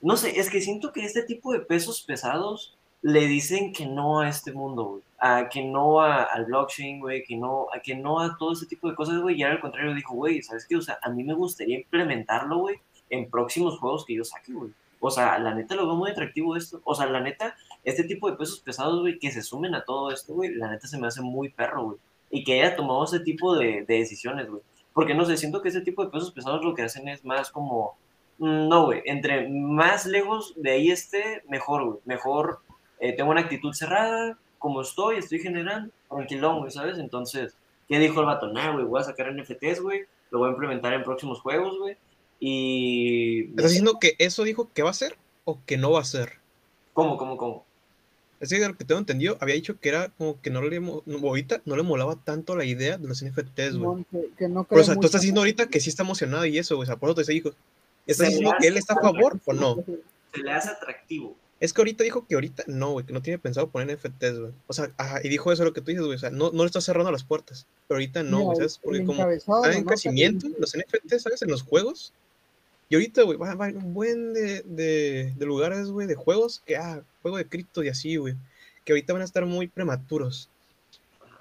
No 0.00 0.16
sé, 0.16 0.38
es 0.38 0.48
que 0.48 0.60
siento 0.60 0.92
que 0.92 1.04
este 1.04 1.24
tipo 1.24 1.52
de 1.52 1.58
pesos 1.60 2.02
pesados 2.02 2.76
le 3.02 3.26
dicen 3.26 3.72
que 3.72 3.86
no 3.86 4.20
a 4.20 4.28
este 4.28 4.52
mundo, 4.52 4.84
güey. 4.84 5.02
A 5.18 5.48
que 5.48 5.64
no 5.64 6.00
a- 6.00 6.22
al 6.22 6.44
blockchain, 6.46 7.00
güey. 7.00 7.24
Que 7.24 7.34
no, 7.36 7.66
a 7.74 7.80
que 7.80 7.96
no 7.96 8.20
a 8.20 8.36
todo 8.38 8.52
ese 8.52 8.66
tipo 8.66 8.88
de 8.88 8.94
cosas, 8.94 9.20
güey. 9.20 9.36
Y 9.36 9.42
al 9.42 9.58
contrario 9.60 9.94
dijo, 9.94 10.14
güey, 10.14 10.42
¿sabes 10.42 10.64
qué? 10.68 10.76
O 10.76 10.80
sea, 10.82 10.98
a 11.02 11.10
mí 11.10 11.24
me 11.24 11.34
gustaría 11.34 11.78
implementarlo, 11.80 12.58
güey, 12.58 12.76
en 13.10 13.28
próximos 13.28 13.78
juegos 13.80 14.04
que 14.06 14.14
yo 14.14 14.24
saque, 14.24 14.52
güey. 14.52 14.70
O 15.00 15.10
sea, 15.10 15.38
la 15.40 15.54
neta 15.54 15.74
lo 15.74 15.86
veo 15.86 15.96
muy 15.96 16.12
atractivo 16.12 16.54
esto. 16.56 16.80
O 16.84 16.94
sea, 16.94 17.06
la 17.06 17.20
neta, 17.20 17.56
este 17.84 18.04
tipo 18.04 18.30
de 18.30 18.36
pesos 18.36 18.60
pesados, 18.60 19.00
güey, 19.00 19.18
que 19.18 19.32
se 19.32 19.42
sumen 19.42 19.74
a 19.74 19.84
todo 19.84 20.12
esto, 20.12 20.34
güey, 20.34 20.54
la 20.54 20.70
neta 20.70 20.86
se 20.86 20.98
me 20.98 21.08
hace 21.08 21.20
muy 21.20 21.48
perro, 21.48 21.84
güey. 21.84 21.98
Y 22.30 22.44
que 22.44 22.62
haya 22.62 22.76
tomado 22.76 23.02
ese 23.04 23.18
tipo 23.20 23.56
de, 23.56 23.84
de 23.88 23.94
decisiones, 23.98 24.48
güey. 24.48 24.62
Porque 25.00 25.14
no 25.14 25.24
sé, 25.24 25.38
siento 25.38 25.62
que 25.62 25.70
ese 25.70 25.80
tipo 25.80 26.04
de 26.04 26.10
pesos 26.10 26.30
pesados 26.30 26.62
lo 26.62 26.74
que 26.74 26.82
hacen 26.82 27.08
es 27.08 27.24
más 27.24 27.50
como. 27.50 27.96
mm, 28.36 28.68
No, 28.68 28.84
güey. 28.84 29.00
Entre 29.06 29.48
más 29.48 30.04
lejos 30.04 30.52
de 30.56 30.72
ahí 30.72 30.90
esté, 30.90 31.42
mejor, 31.48 31.86
güey. 31.86 31.98
Mejor 32.04 32.58
eh, 32.98 33.14
tengo 33.16 33.30
una 33.30 33.40
actitud 33.40 33.72
cerrada, 33.72 34.36
como 34.58 34.82
estoy, 34.82 35.16
estoy 35.16 35.38
generando, 35.38 35.90
tranquilón, 36.10 36.58
güey, 36.58 36.70
¿sabes? 36.70 36.98
Entonces, 36.98 37.56
¿qué 37.88 37.98
dijo 37.98 38.20
el 38.20 38.26
vato? 38.26 38.48
Nah, 38.52 38.72
güey, 38.72 38.84
voy 38.84 39.00
a 39.00 39.04
sacar 39.04 39.34
NFTs, 39.34 39.80
güey. 39.80 40.02
Lo 40.30 40.40
voy 40.40 40.48
a 40.48 40.52
implementar 40.52 40.92
en 40.92 41.02
próximos 41.02 41.40
juegos, 41.40 41.78
güey. 41.78 41.96
Y. 42.38 43.48
¿Estás 43.52 43.70
diciendo 43.70 43.94
que 43.98 44.16
eso 44.18 44.44
dijo 44.44 44.68
que 44.74 44.82
va 44.82 44.90
a 44.90 44.92
ser 44.92 45.16
o 45.46 45.60
que 45.64 45.78
no 45.78 45.92
va 45.92 46.00
a 46.00 46.04
ser? 46.04 46.40
¿Cómo, 46.92 47.16
cómo, 47.16 47.38
cómo? 47.38 47.64
Es 48.40 48.48
que 48.48 48.58
de 48.58 48.68
lo 48.68 48.76
que 48.76 48.84
tengo 48.86 48.98
entendido, 48.98 49.36
había 49.40 49.54
dicho 49.54 49.78
que 49.78 49.90
era 49.90 50.08
como 50.16 50.40
que 50.40 50.48
no 50.50 50.62
le, 50.62 50.78
ahorita 50.78 51.60
no 51.66 51.76
le 51.76 51.82
molaba 51.82 52.16
tanto 52.16 52.56
la 52.56 52.64
idea 52.64 52.96
de 52.96 53.06
los 53.06 53.22
NFTs, 53.22 53.76
güey. 53.76 54.04
Que, 54.38 54.48
no 54.48 54.64
Pero, 54.64 54.80
o 54.80 54.84
sea, 54.84 54.96
tú 54.96 55.06
estás 55.06 55.20
diciendo 55.20 55.40
en- 55.40 55.48
ahorita 55.48 55.66
que 55.68 55.78
sí 55.78 55.90
está 55.90 56.02
emocionado 56.02 56.46
y 56.46 56.56
eso, 56.56 56.76
güey. 56.76 56.84
O 56.84 56.86
sea, 56.86 56.96
por 56.96 57.10
eso 57.10 57.22
te 57.22 57.32
dijo. 57.32 57.50
¿Estás 58.06 58.28
diciendo 58.28 58.52
que 58.58 58.66
él 58.68 58.78
está 58.78 58.94
a 58.94 59.00
favor 59.02 59.38
o 59.44 59.52
no? 59.52 59.76
Se 60.34 60.42
le 60.42 60.50
hace 60.50 60.70
atractivo. 60.70 61.36
Es 61.60 61.74
que 61.74 61.82
ahorita 61.82 62.02
dijo 62.02 62.26
que 62.26 62.34
ahorita 62.34 62.64
no, 62.66 62.92
güey, 62.92 63.04
que 63.04 63.12
no 63.12 63.20
tiene 63.20 63.38
pensado 63.38 63.68
poner 63.68 63.94
NFTs, 63.94 64.38
güey. 64.38 64.52
O 64.66 64.72
sea, 64.72 64.90
ajá, 64.96 65.20
y 65.22 65.28
dijo 65.28 65.52
eso 65.52 65.62
lo 65.62 65.74
que 65.74 65.82
tú 65.82 65.88
dices, 65.88 66.06
güey. 66.06 66.16
O 66.16 66.18
sea, 66.18 66.30
no, 66.30 66.50
no 66.52 66.62
le 66.62 66.66
está 66.66 66.80
cerrando 66.80 67.12
las 67.12 67.24
puertas. 67.24 67.66
Pero 67.86 67.96
ahorita 67.96 68.22
no, 68.22 68.40
güey, 68.40 68.56
¿sabes? 68.56 68.80
Porque 68.82 69.04
como 69.04 69.30
están 69.30 69.72
en 69.74 69.84
crecimiento 69.84 70.48
los 70.58 70.74
NFTs, 70.74 71.22
¿sabes? 71.22 71.42
En 71.42 71.50
los 71.50 71.62
juegos. 71.62 72.14
Y 72.90 72.96
ahorita, 72.96 73.22
güey, 73.22 73.38
va, 73.38 73.54
va 73.54 73.66
a 73.66 73.68
haber 73.68 73.76
un 73.76 73.94
buen 73.94 74.34
de, 74.34 74.62
de, 74.62 75.32
de 75.36 75.46
lugares, 75.46 75.90
güey, 75.90 76.08
de 76.08 76.16
juegos 76.16 76.60
que, 76.66 76.76
ah, 76.76 77.04
juego 77.22 77.36
de 77.36 77.46
cripto 77.46 77.84
y 77.84 77.88
así, 77.88 78.16
güey. 78.16 78.34
Que 78.84 78.92
ahorita 78.92 79.12
van 79.12 79.22
a 79.22 79.26
estar 79.26 79.46
muy 79.46 79.68
prematuros. 79.68 80.50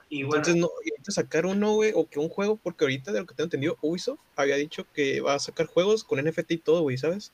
Y 0.10 0.24
bueno, 0.24 0.38
Entonces, 0.38 0.56
no, 0.56 0.70
y 0.86 0.92
ahorita 0.92 1.12
sacar 1.12 1.48
uno, 1.48 1.74
güey, 1.74 1.92
o 1.96 2.08
que 2.08 2.20
un 2.20 2.30
juego, 2.30 2.56
porque 2.56 2.86
ahorita, 2.86 3.12
de 3.12 3.22
lo 3.22 3.26
que 3.26 3.34
tengo 3.34 3.46
entendido, 3.46 3.78
Ubisoft 3.82 4.20
había 4.36 4.58
dicho 4.58 4.86
que 4.94 5.22
va 5.22 5.34
a 5.34 5.40
sacar 5.40 5.66
juegos 5.66 6.04
con 6.04 6.24
NFT 6.24 6.52
y 6.52 6.58
todo, 6.58 6.82
güey, 6.84 7.00
¿sabes? 7.00 7.32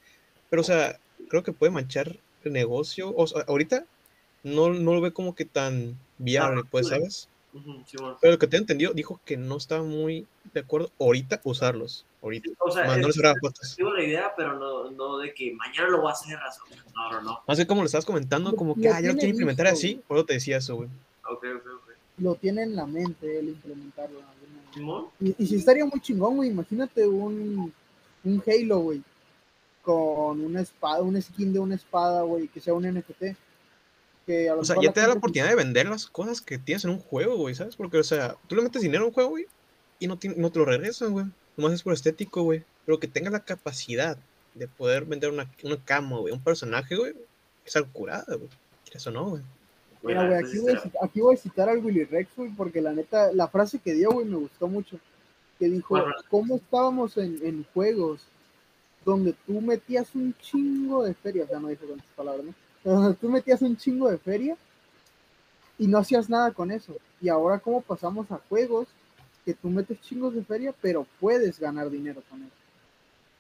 Pero, 0.50 0.62
o 0.62 0.66
sea, 0.66 0.98
creo 1.28 1.44
que 1.44 1.52
puede 1.52 1.74
manchar 1.74 2.18
el 2.46 2.54
negocio. 2.54 3.14
O 3.18 3.28
sea, 3.28 3.44
ahorita 3.48 3.86
no, 4.44 4.74
no 4.74 4.94
lo 4.94 5.02
ve 5.02 5.12
como 5.12 5.36
que 5.36 5.44
tan 5.44 6.00
viable, 6.20 6.64
pues, 6.72 6.90
factura. 6.90 7.28
Pero 8.22 8.34
lo 8.34 8.40
que 8.40 8.48
tengo 8.48 8.62
entendido, 8.64 8.94
dijo 8.94 9.20
que 9.26 9.38
no 9.38 9.58
estaba 9.58 9.84
muy 9.84 10.26
de 10.54 10.60
acuerdo 10.60 10.92
ahorita 11.00 11.42
usarlos. 11.44 12.06
Ahorita. 12.22 12.50
O 12.60 12.72
sea, 12.72 12.86
Más 12.86 12.98
no 12.98 13.08
es- 13.08 13.18
les. 13.18 13.76
Digo 13.78 13.94
la 13.94 14.04
idea, 14.04 14.34
pero 14.36 14.58
no, 14.58 14.92
no 14.92 15.18
de 15.20 15.34
que 15.34 15.54
mañana 15.54 15.90
lo 15.90 16.02
voy 16.02 16.10
a 16.10 16.14
hacer, 16.14 16.38
razón. 16.38 16.68
No, 16.96 17.12
no, 17.12 17.22
no. 17.22 17.40
Más 17.48 17.58
que 17.58 17.68
como 17.68 17.82
lo 17.82 17.86
estabas 17.86 18.06
comentando, 18.06 18.56
como 18.56 18.76
que, 18.76 18.90
lo 18.90 18.94
ah, 18.94 19.02
ya 19.02 19.10
lo 19.10 19.14
quiero 19.16 19.30
implementar 19.30 19.68
así, 19.68 20.02
por 20.08 20.18
eso 20.18 20.26
te 20.26 20.34
decía 20.34 20.58
eso, 20.58 20.76
güey. 20.76 20.90
Ok, 21.30 21.44
ok, 21.58 21.68
ok. 21.76 21.90
Lo 22.18 22.36
tiene 22.36 22.64
en 22.64 22.76
la 22.76 22.86
mente 22.86 23.40
el 23.40 23.50
implementarlo. 23.50 24.20
en 24.20 24.26
alguna 24.26 24.54
manera. 24.56 24.74
Simón, 24.74 25.06
Y, 25.20 25.36
y 25.44 25.48
sí 25.48 25.56
estaría 25.56 25.86
muy 25.86 26.00
chingón, 26.02 26.38
güey. 26.38 26.50
Imagínate 26.50 27.08
un, 27.08 27.72
un 28.24 28.44
Halo, 28.48 28.80
güey. 28.80 29.02
con 29.84 30.42
una 30.42 30.62
espada, 30.62 31.02
un 31.04 31.22
skin 31.22 31.54
de 31.54 31.60
una 31.60 31.76
espada, 31.76 32.24
güey, 32.24 32.48
que 32.48 32.60
sea 32.60 32.74
un 32.74 32.86
NFT. 32.86 33.36
Que 34.26 34.50
a 34.50 34.56
lo 34.56 34.62
O 34.62 34.66
sea, 34.66 34.76
ya 34.82 34.92
te 34.92 35.00
da 35.02 35.08
la 35.08 35.14
oportunidad 35.14 35.50
de 35.50 35.56
vender 35.56 35.88
las 35.88 36.08
cosas 36.08 36.42
que 36.42 36.58
tienes 36.58 36.84
en 36.86 36.92
un 36.92 37.00
juego, 37.00 37.38
güey, 37.38 37.54
¿sabes? 37.56 37.76
Porque, 37.76 37.98
o 38.00 38.04
sea, 38.04 38.36
tú 38.48 38.56
le 38.56 38.62
metes 38.64 38.82
dinero 38.82 39.04
a 39.04 39.08
un 39.08 39.14
juego, 39.14 39.30
güey, 39.32 39.46
y 40.00 40.08
no, 40.08 40.18
ti- 40.18 40.34
no 40.36 40.52
te 40.52 40.60
lo 40.60 40.66
regresan, 40.66 41.12
güey. 41.12 41.26
Nomás 41.58 41.74
es 41.74 41.84
por 41.84 41.94
estético, 41.94 42.44
güey. 42.44 42.64
Pero 42.86 43.00
que 43.00 43.08
tengas 43.08 43.34
la 43.34 43.40
capacidad 43.46 44.18
de 44.54 44.68
poder 44.68 45.06
vender 45.06 45.30
una, 45.32 45.50
una 45.64 45.78
cama, 45.84 46.18
güey, 46.20 46.34
un 46.34 46.42
personaje, 46.44 46.96
güey, 46.96 47.14
es 47.66 47.76
algo 47.76 47.90
curada, 47.94 48.36
güey. 48.36 48.50
Eso 48.94 49.12
no, 49.12 49.30
güey. 49.32 49.42
Mira, 50.04 50.26
güey, 50.28 50.38
aquí 50.40 50.60
voy, 50.60 50.72
a, 50.72 50.76
está- 50.76 50.90
cit- 50.90 50.98
aquí 51.04 51.22
voy 51.22 51.34
a 51.36 51.38
citar 51.38 51.70
al 51.70 51.80
Willy 51.84 52.04
Rex, 52.06 52.30
güey, 52.36 52.50
porque 52.52 52.82
la 52.82 52.94
neta, 52.94 53.32
la 53.32 53.48
frase 53.48 53.80
que 53.80 53.94
dio, 53.94 54.12
güey, 54.12 54.26
me 54.26 54.38
gustó 54.38 54.68
mucho. 54.68 54.98
Que 55.60 55.70
dijo, 55.70 55.90
Bueno. 55.98 56.14
¿cómo 56.30 56.56
estábamos 56.58 57.16
en, 57.18 57.40
en 57.44 57.66
juegos 57.74 58.22
donde 59.06 59.34
tú 59.48 59.62
metías 59.62 60.14
un 60.14 60.36
chingo 60.42 61.04
de 61.04 61.14
feria? 61.14 61.46
O 61.46 61.48
sea, 61.48 61.60
no 61.60 61.70
dijo 61.70 61.86
con 61.88 61.98
estas 62.00 62.14
palabras, 62.16 62.46
¿no? 62.46 62.54
Pero 62.86 62.98
Donde 62.98 63.18
tú 63.18 63.30
metías 63.30 63.64
un 63.64 63.76
chingo 63.76 64.12
de 64.12 64.20
feria 64.20 64.56
y 65.80 65.88
no 65.88 65.98
hacías 65.98 66.30
nada 66.30 66.52
con 66.52 66.70
eso. 66.70 66.96
Y 67.20 67.30
ahora, 67.30 67.58
¿cómo 67.58 67.82
pasamos 67.82 68.32
a 68.32 68.40
juegos 68.48 68.88
que 69.44 69.56
tú 69.56 69.70
metes 69.70 70.00
chingos 70.02 70.36
de 70.36 70.44
feria, 70.44 70.72
pero 70.82 71.08
puedes 71.20 71.60
ganar 71.60 71.90
dinero 71.90 72.22
con 72.30 72.44
eso? 72.44 72.52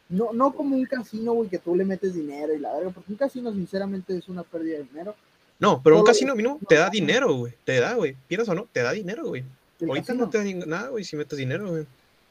No, 0.09 0.33
no 0.33 0.51
como 0.51 0.75
un 0.75 0.85
casino, 0.85 1.33
güey, 1.33 1.47
que 1.47 1.59
tú 1.59 1.75
le 1.75 1.85
metes 1.85 2.15
dinero 2.15 2.55
y 2.55 2.59
la 2.59 2.73
verga, 2.73 2.89
porque 2.89 3.11
un 3.11 3.17
casino, 3.19 3.53
sinceramente, 3.53 4.17
es 4.17 4.27
una 4.29 4.41
pérdida 4.41 4.79
de 4.79 4.85
dinero. 4.85 5.15
No, 5.59 5.79
pero 5.81 5.99
un 5.99 6.03
casino 6.03 6.35
mínimo 6.35 6.59
te 6.67 6.75
da 6.75 6.89
dinero, 6.89 7.31
güey. 7.35 7.53
Te 7.63 7.79
da, 7.79 7.93
güey. 7.93 8.15
Pierdas 8.27 8.49
o 8.49 8.55
no, 8.55 8.67
te 8.71 8.81
da 8.81 8.93
dinero, 8.93 9.27
güey. 9.27 9.43
Ahorita 9.79 10.07
casino. 10.07 10.25
no 10.25 10.29
te 10.31 10.37
da 10.39 10.65
nada, 10.65 10.89
güey, 10.89 11.03
si 11.03 11.15
metes 11.15 11.37
dinero, 11.37 11.69
güey. 11.69 11.85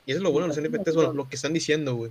Y 0.04 0.10
eso 0.10 0.18
es 0.18 0.22
lo 0.24 0.32
bueno 0.32 0.52
de 0.52 0.60
los 0.60 0.68
NFTs, 0.68 0.96
bueno, 0.96 1.12
lo 1.12 1.28
que 1.28 1.36
están 1.36 1.52
diciendo, 1.52 1.94
güey. 1.94 2.10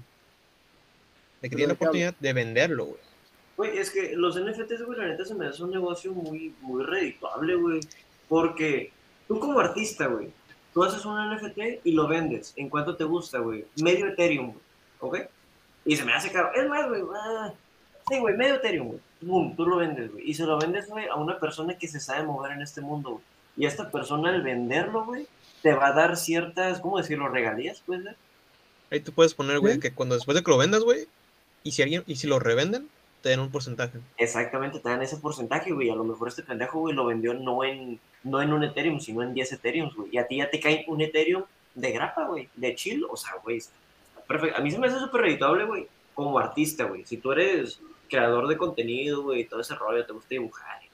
De 1.42 1.50
que 1.50 1.58
tienen 1.58 1.70
la 1.70 1.74
oportunidad 1.74 2.16
de 2.18 2.32
venderlo, 2.32 2.86
güey. 2.86 3.13
Güey, 3.58 3.78
es 3.78 3.92
que 3.92 4.16
los 4.16 4.36
NFTs, 4.40 4.84
güey, 4.84 4.98
la 5.00 5.08
neta 5.08 5.26
se 5.26 5.36
me 5.36 5.48
hace 5.48 5.64
un 5.64 5.72
negocio 5.72 6.12
muy, 6.12 6.54
muy 6.62 6.84
redituable, 6.84 7.56
güey. 7.56 7.80
Porque 8.28 8.92
tú 9.28 9.40
como 9.40 9.60
artista, 9.60 10.08
güey, 10.08 10.30
tú 10.74 10.84
haces 10.84 11.06
un 11.06 11.16
NFT 11.16 11.86
y 11.86 11.92
lo 11.92 12.08
vendes. 12.08 12.54
¿En 12.56 12.70
cuánto 12.70 12.96
te 12.96 13.04
gusta, 13.04 13.40
güey? 13.40 13.66
Medio 13.82 14.08
Ethereum, 14.08 14.54
güey. 14.54 14.64
¿Ok? 15.00 15.30
Y 15.86 15.96
se 15.96 16.06
me 16.06 16.14
hace 16.14 16.32
caro. 16.32 16.52
Es 16.56 16.68
más, 16.68 16.88
güey. 16.90 17.04
ah, 17.16 17.54
sí, 18.10 18.20
güey, 18.20 18.36
medio 18.36 18.56
Ethereum, 18.56 18.88
güey. 18.88 19.00
Boom, 19.22 19.56
tú 19.56 19.66
lo 19.66 19.78
vendes, 19.78 20.12
güey. 20.12 20.30
Y 20.30 20.34
se 20.34 20.46
lo 20.46 20.58
vendes, 20.60 20.88
güey, 20.88 21.08
a 21.08 21.16
una 21.16 21.40
persona 21.40 21.78
que 21.78 21.88
se 21.88 22.00
sabe 22.00 22.26
mover 22.26 22.54
en 22.54 22.62
este 22.62 22.82
mundo, 22.82 23.12
güey. 23.12 23.24
Y 23.56 23.66
esta 23.68 23.92
persona 23.92 24.30
al 24.30 24.42
venderlo, 24.42 25.06
güey, 25.06 25.28
te 25.62 25.74
va 25.74 25.88
a 25.88 25.94
dar 25.94 26.18
ciertas, 26.18 26.80
¿cómo 26.80 26.98
decirlo? 26.98 27.30
Regalías, 27.30 27.82
puede 27.86 28.02
ser. 28.04 28.16
Ahí 28.90 29.00
tú 29.00 29.12
puedes 29.12 29.34
poner, 29.36 29.60
güey, 29.60 29.76
Sí. 29.76 29.80
que 29.80 29.94
cuando 29.94 30.16
después 30.16 30.36
de 30.36 30.44
que 30.44 30.50
lo 30.52 30.58
vendas, 30.58 30.82
güey, 30.84 31.08
y 31.64 31.72
si 31.74 31.82
alguien, 31.84 32.04
y 32.08 32.16
si 32.16 32.26
lo 32.28 32.40
revenden, 32.40 32.90
te 33.24 33.30
den 33.30 33.40
un 33.40 33.50
porcentaje. 33.50 33.98
Exactamente, 34.18 34.80
te 34.80 34.90
dan 34.90 35.02
ese 35.02 35.18
porcentaje, 35.18 35.72
güey. 35.72 35.90
A 35.90 35.96
lo 35.96 36.04
mejor 36.04 36.28
este 36.28 36.44
pendejo, 36.44 36.80
güey, 36.82 36.94
lo 36.94 37.06
vendió 37.06 37.34
no 37.34 37.64
en, 37.64 38.00
no 38.24 38.42
en 38.42 38.54
un 38.54 38.64
Ethereum, 38.64 39.00
sino 39.00 39.24
en 39.24 39.34
10 39.34 39.54
Ethereum, 39.54 39.90
güey. 39.96 40.10
Y 40.12 40.18
a 40.18 40.28
ti 40.28 40.38
ya 40.38 40.50
te 40.52 40.60
cae 40.60 40.84
un 40.90 41.02
Ethereum 41.02 41.44
de 41.74 41.92
grapa, 41.92 42.28
güey, 42.28 42.50
de 42.56 42.76
chill. 42.76 43.06
O 43.10 43.16
sea, 43.18 43.32
güey, 43.44 43.60
perfecto. 44.28 44.58
A 44.58 44.62
mí 44.62 44.70
se 44.70 44.78
me 44.78 44.88
hace 44.88 45.00
súper 45.00 45.22
reditable, 45.22 45.66
güey, 45.66 45.88
como 46.14 46.38
artista, 46.38 46.84
güey. 46.84 47.06
Si 47.06 47.18
tú 47.18 47.32
eres 47.32 47.80
creador 48.10 48.48
de 48.48 48.58
contenido, 48.58 49.24
güey, 49.24 49.46
todo 49.46 49.62
ese 49.62 49.74
rollo, 49.74 50.06
te 50.06 50.14
gusta 50.14 50.28
dibujar. 50.30 50.84
y 50.84 50.88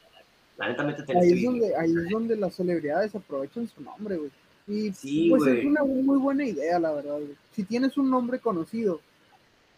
la- 0.59 0.69
neta, 0.69 0.83
métete 0.83 1.17
Ahí 1.17 1.31
es, 1.33 1.43
donde, 1.43 1.75
ahí 1.75 1.89
es 1.91 2.09
donde 2.09 2.35
las 2.35 2.53
celebridades 2.55 3.15
aprovechan 3.15 3.67
su 3.67 3.81
nombre, 3.81 4.17
güey. 4.17 4.29
Y 4.67 4.93
Sí, 4.93 5.29
pues 5.31 5.43
güey. 5.43 5.59
es 5.61 5.65
una 5.65 5.83
muy 5.83 6.19
buena 6.19 6.45
idea, 6.45 6.77
la 6.79 6.91
verdad, 6.91 7.13
güey. 7.15 7.35
Si 7.55 7.63
tienes 7.63 7.97
un 7.97 8.09
nombre 8.11 8.39
conocido, 8.39 9.01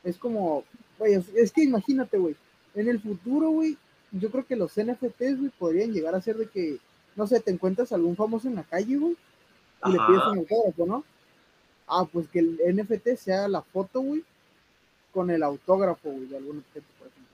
es 0.04 0.18
como, 0.18 0.66
güey, 1.02 1.20
es, 1.36 1.52
que 1.52 1.64
imagínate, 1.64 2.18
güey, 2.18 2.36
en 2.76 2.88
el 2.88 3.02
futuro, 3.02 3.50
güey, 3.50 3.76
yo 4.12 4.30
creo 4.30 4.46
que 4.46 4.56
los 4.56 4.72
NFTs, 4.76 5.40
güey, 5.40 5.52
podrían 5.58 5.92
llegar 5.92 6.14
a 6.14 6.22
ser 6.22 6.38
de 6.38 6.48
que, 6.48 6.78
no 7.16 7.26
sé, 7.26 7.40
te 7.40 7.50
encuentras 7.50 7.92
algún 7.92 8.16
famoso 8.16 8.48
en 8.48 8.56
la 8.56 8.64
calle, 8.64 8.98
güey, 8.98 9.18
y 9.86 9.92
le 9.92 9.98
pides 9.98 10.24
un 10.32 10.38
autógrafo, 10.40 10.86
¿no? 10.86 11.04
Ah, 11.88 12.06
pues 12.12 12.28
que 12.30 12.40
el 12.40 12.60
NFT 12.76 13.16
sea 13.18 13.48
la 13.48 13.64
foto, 13.64 14.02
güey, 14.02 14.24
con 15.12 15.32
el 15.32 15.42
autógrafo, 15.42 16.12
güey, 16.12 16.28
de 16.28 16.38
algún 16.38 16.60
objeto, 16.60 16.86
por 17.00 17.08
ejemplo. 17.08 17.32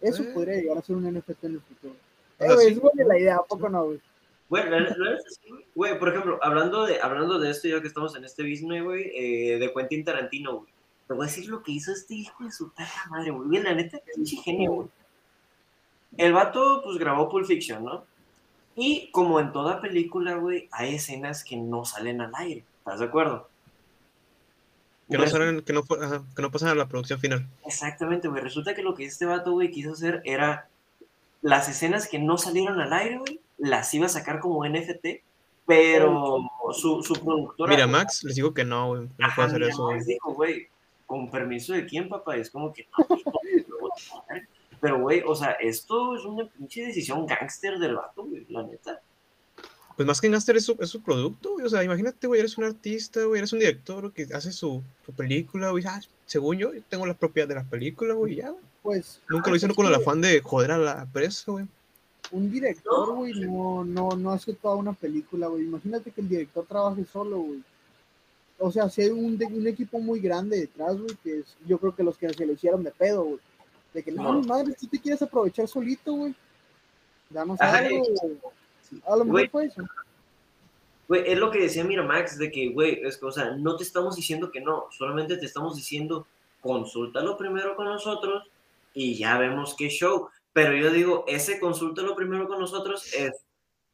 Eso 0.00 0.22
Eh. 0.24 0.34
podría 0.34 0.56
llegar 0.56 0.78
a 0.78 0.82
ser 0.82 0.96
un 0.96 1.06
NFT 1.06 1.44
en 1.44 1.52
el 1.54 1.60
futuro. 1.60 1.94
Eh, 2.38 2.46
sea, 2.46 2.54
güey, 2.54 2.66
sí. 2.66 2.72
es 2.72 2.80
buena 2.80 3.04
la 3.04 3.18
idea, 3.18 3.36
¿a 3.36 3.44
poco 3.44 3.68
no, 3.68 3.84
güey? 3.86 4.00
Güey, 4.48 4.64
la, 4.64 4.70
la 4.70 4.80
neta 4.80 4.94
sí, 5.28 5.48
güey. 5.48 5.64
Güey, 5.74 5.98
por 5.98 6.08
ejemplo, 6.08 6.38
hablando 6.42 6.84
de, 6.84 7.00
hablando 7.00 7.38
de 7.38 7.50
esto, 7.50 7.68
ya 7.68 7.80
que 7.80 7.88
estamos 7.88 8.16
en 8.16 8.24
este 8.24 8.42
business, 8.42 8.82
güey, 8.82 9.10
eh, 9.14 9.58
de 9.58 9.72
Quentin 9.72 10.04
Tarantino, 10.04 10.58
güey. 10.58 10.75
Te 11.06 11.14
voy 11.14 11.24
a 11.26 11.28
decir 11.28 11.48
lo 11.48 11.62
que 11.62 11.72
hizo 11.72 11.92
este 11.92 12.14
hijo 12.14 12.44
de 12.44 12.50
su 12.52 12.70
perra 12.72 13.06
madre, 13.10 13.30
güey. 13.30 13.48
Güey, 13.48 13.62
la 13.62 13.74
neta, 13.74 13.98
pinche 14.14 14.36
genio, 14.38 14.72
güey. 14.72 14.88
El 16.16 16.32
vato, 16.32 16.80
pues, 16.84 16.98
grabó 16.98 17.28
Pulp 17.28 17.46
Fiction, 17.46 17.84
¿no? 17.84 18.04
Y 18.74 19.10
como 19.10 19.40
en 19.40 19.52
toda 19.52 19.80
película, 19.80 20.34
güey, 20.34 20.68
hay 20.72 20.96
escenas 20.96 21.44
que 21.44 21.56
no 21.56 21.84
salen 21.84 22.20
al 22.20 22.32
aire. 22.34 22.64
¿Estás 22.78 23.00
de 23.00 23.06
acuerdo? 23.06 23.48
Que 25.08 25.16
no, 25.18 25.24
Resu- 25.24 25.30
salen, 25.30 25.62
que, 25.62 25.72
no, 25.72 25.82
ajá, 26.02 26.24
que 26.34 26.42
no 26.42 26.50
pasan 26.50 26.70
a 26.70 26.74
la 26.74 26.88
producción 26.88 27.20
final. 27.20 27.46
Exactamente, 27.64 28.26
güey. 28.28 28.42
Resulta 28.42 28.74
que 28.74 28.82
lo 28.82 28.94
que 28.94 29.04
este 29.04 29.24
vato, 29.24 29.52
güey, 29.52 29.70
quiso 29.70 29.92
hacer 29.92 30.20
era 30.24 30.68
las 31.42 31.68
escenas 31.68 32.08
que 32.08 32.18
no 32.18 32.36
salieron 32.38 32.80
al 32.80 32.92
aire, 32.92 33.18
güey, 33.18 33.40
las 33.58 33.92
iba 33.94 34.06
a 34.06 34.10
sacar 34.10 34.40
como 34.40 34.66
NFT, 34.66 35.22
pero 35.64 36.40
su, 36.72 37.02
su 37.02 37.14
productora. 37.24 37.70
Mira, 37.70 37.86
Max, 37.86 38.24
les 38.24 38.34
digo 38.36 38.52
que 38.52 38.64
no, 38.64 38.88
güey. 38.88 39.02
No 39.18 39.28
puedo 39.34 39.48
hacer 39.48 39.62
eso, 39.62 39.84
güey. 39.84 39.96
Max 39.96 40.06
dijo, 40.06 40.34
güey, 40.34 40.68
con 41.06 41.30
permiso 41.30 41.72
de 41.72 41.86
quién, 41.86 42.08
papá, 42.08 42.36
es 42.36 42.50
como 42.50 42.72
que 42.72 42.86
no, 42.98 43.06
pero, 44.80 45.00
güey, 45.00 45.22
o 45.24 45.34
sea, 45.34 45.52
esto 45.52 46.16
es 46.16 46.24
una 46.24 46.48
pinche 46.48 46.86
decisión 46.86 47.26
gángster 47.26 47.78
del 47.78 47.94
vato, 47.96 48.24
güey, 48.24 48.44
la 48.48 48.62
neta. 48.62 49.00
Pues 49.96 50.06
más 50.06 50.20
que 50.20 50.28
Gaster 50.28 50.58
es 50.58 50.66
su, 50.66 50.76
es 50.78 50.90
su 50.90 51.00
producto, 51.00 51.52
güey. 51.52 51.64
O 51.64 51.70
sea, 51.70 51.82
imagínate, 51.82 52.26
güey, 52.26 52.40
eres 52.40 52.58
un 52.58 52.64
artista, 52.64 53.24
güey, 53.24 53.38
eres 53.38 53.52
un 53.54 53.60
director 53.60 54.12
que 54.12 54.26
hace 54.34 54.52
su, 54.52 54.82
su 55.06 55.12
película, 55.12 55.70
güey. 55.70 55.84
Ah, 55.86 56.00
según 56.26 56.58
yo, 56.58 56.74
yo 56.74 56.82
tengo 56.82 57.06
la 57.06 57.14
propiedad 57.14 57.48
de 57.48 57.54
la 57.54 57.64
película, 57.64 58.12
güey, 58.12 58.34
y 58.34 58.36
ya, 58.36 58.50
güey. 58.50 58.62
Pues 58.82 59.22
Nunca 59.28 59.50
lo 59.50 59.56
hicieron 59.56 59.74
con 59.74 59.86
el 59.86 59.94
afán 59.94 60.20
de 60.20 60.40
joder 60.42 60.72
a 60.72 60.78
la 60.78 61.02
empresa, 61.02 61.50
güey. 61.50 61.64
un 62.30 62.50
director, 62.50 63.14
güey, 63.14 63.32
no, 63.40 63.84
no, 63.84 64.10
no 64.10 64.32
hace 64.32 64.52
toda 64.52 64.76
una 64.76 64.92
película, 64.92 65.46
güey. 65.46 65.64
Imagínate 65.64 66.10
que 66.10 66.20
el 66.20 66.28
director 66.28 66.66
trabaje 66.66 67.04
solo, 67.10 67.38
güey. 67.38 67.62
O 68.58 68.70
sea, 68.72 68.88
si 68.88 69.02
hay 69.02 69.10
un, 69.10 69.36
de- 69.36 69.46
un 69.46 69.66
equipo 69.66 69.98
muy 69.98 70.18
grande 70.20 70.60
detrás, 70.60 70.96
güey, 70.98 71.14
que 71.22 71.38
es, 71.40 71.56
yo 71.66 71.78
creo 71.78 71.94
que 71.94 72.02
los 72.02 72.16
que 72.16 72.28
se 72.32 72.46
lo 72.46 72.52
hicieron 72.52 72.82
de 72.82 72.90
pedo, 72.90 73.24
güey. 73.24 73.38
De 73.92 74.02
que, 74.02 74.12
no, 74.12 74.32
No. 74.34 74.42
madre, 74.42 74.74
si 74.78 74.86
te 74.88 74.98
quieres 74.98 75.20
aprovechar 75.22 75.68
solito, 75.68 76.12
güey, 76.14 76.34
danos 77.30 77.60
algo. 77.60 78.02
o- 78.02 78.52
A 79.12 79.16
lo 79.16 79.24
mejor 79.24 79.30
Güey. 79.32 79.48
fue 79.48 79.64
eso. 79.66 79.82
Güey, 81.08 81.22
es 81.30 81.38
lo 81.38 81.50
que 81.50 81.60
decía 81.60 81.84
Miramax, 81.84 82.38
de 82.38 82.50
que, 82.50 82.68
güey, 82.70 83.00
es 83.04 83.16
que, 83.18 83.26
o 83.26 83.32
sea, 83.32 83.52
no 83.56 83.76
te 83.76 83.84
estamos 83.84 84.16
diciendo 84.16 84.50
que 84.50 84.60
no, 84.60 84.86
solamente 84.90 85.36
te 85.36 85.46
estamos 85.46 85.76
diciendo, 85.76 86.26
consúltalo 86.60 87.36
primero 87.36 87.76
con 87.76 87.86
nosotros 87.86 88.44
y 88.92 89.16
ya 89.16 89.38
vemos 89.38 89.74
qué 89.78 89.88
show. 89.88 90.28
Pero 90.52 90.74
yo 90.74 90.90
digo, 90.90 91.24
ese 91.28 91.60
consúltalo 91.60 92.16
primero 92.16 92.48
con 92.48 92.58
nosotros 92.58 93.12
es, 93.14 93.32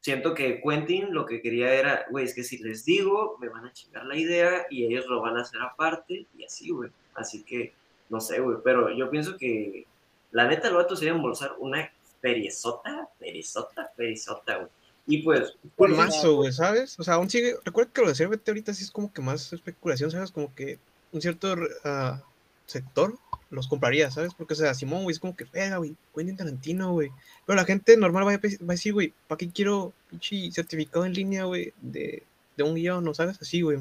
siento 0.03 0.33
que 0.33 0.61
Quentin 0.61 1.13
lo 1.13 1.25
que 1.25 1.41
quería 1.41 1.73
era, 1.73 2.05
güey, 2.11 2.25
es 2.25 2.35
que 2.35 2.43
si 2.43 2.57
les 2.57 2.83
digo, 2.83 3.37
me 3.39 3.47
van 3.47 3.65
a 3.65 3.71
chingar 3.71 4.05
la 4.05 4.17
idea 4.17 4.67
y 4.69 4.85
ellos 4.85 5.05
lo 5.07 5.21
van 5.21 5.37
a 5.37 5.41
hacer 5.41 5.61
aparte 5.61 6.27
y 6.37 6.43
así, 6.43 6.69
güey. 6.69 6.91
Así 7.15 7.43
que, 7.43 7.73
no 8.09 8.19
sé, 8.19 8.41
güey, 8.41 8.57
pero 8.63 8.93
yo 8.95 9.09
pienso 9.09 9.37
que 9.37 9.87
la 10.31 10.47
neta 10.47 10.67
el 10.67 10.75
vato 10.75 10.97
sería 10.97 11.13
embolsar 11.13 11.55
una 11.57 11.89
periezota, 12.19 13.07
perizota, 13.17 13.91
perizota, 13.95 14.57
güey. 14.57 14.69
Y 15.07 15.21
pues, 15.21 15.55
Un 15.63 15.71
Pues, 15.75 15.91
mazo, 15.91 16.35
güey, 16.35 16.51
¿sabes? 16.51 16.99
O 16.99 17.03
sea, 17.03 17.15
aún 17.15 17.29
sigue. 17.29 17.55
Recuerda 17.63 17.91
que 17.91 18.01
lo 18.01 18.11
de 18.11 18.25
CBT 18.25 18.47
ahorita 18.49 18.73
sí 18.73 18.83
es 18.83 18.91
como 18.91 19.11
que 19.11 19.21
más 19.21 19.53
especulación, 19.53 20.11
¿sabes? 20.11 20.31
Como 20.31 20.53
que 20.53 20.79
un 21.11 21.21
cierto 21.21 21.55
ah, 21.85 22.21
sector 22.65 23.17
los 23.55 23.67
compraría, 23.67 24.09
¿sabes? 24.11 24.33
Porque, 24.33 24.53
o 24.53 24.57
sea, 24.57 24.73
Simón, 24.73 25.03
güey, 25.03 25.13
es 25.13 25.19
como 25.19 25.35
que, 25.35 25.45
venga, 25.45 25.77
güey, 25.77 25.95
Quentin 26.15 26.37
Tarantino, 26.37 26.91
güey. 26.91 27.11
Pero 27.45 27.55
la 27.57 27.65
gente 27.65 27.95
normal 27.97 28.27
va 28.27 28.33
a, 28.33 28.37
pe- 28.37 28.57
va 28.61 28.69
a 28.69 28.75
decir, 28.75 28.93
güey, 28.93 29.13
¿para 29.27 29.37
qué 29.37 29.49
quiero 29.49 29.93
pinche 30.09 30.51
certificado 30.51 31.05
en 31.05 31.13
línea, 31.13 31.43
güey, 31.45 31.73
de, 31.81 32.23
de 32.57 32.63
un 32.63 32.75
guion, 32.75 33.03
¿no 33.03 33.13
sabes? 33.13 33.41
Así, 33.41 33.61
güey. 33.61 33.79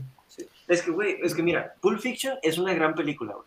Es 0.69 0.83
que, 0.83 0.91
güey, 0.91 1.17
es 1.23 1.35
que 1.35 1.43
mira, 1.43 1.75
Pulp 1.81 2.01
Fiction 2.01 2.39
es 2.43 2.59
una 2.59 2.73
gran 2.75 2.95
película, 2.95 3.33
güey. 3.35 3.47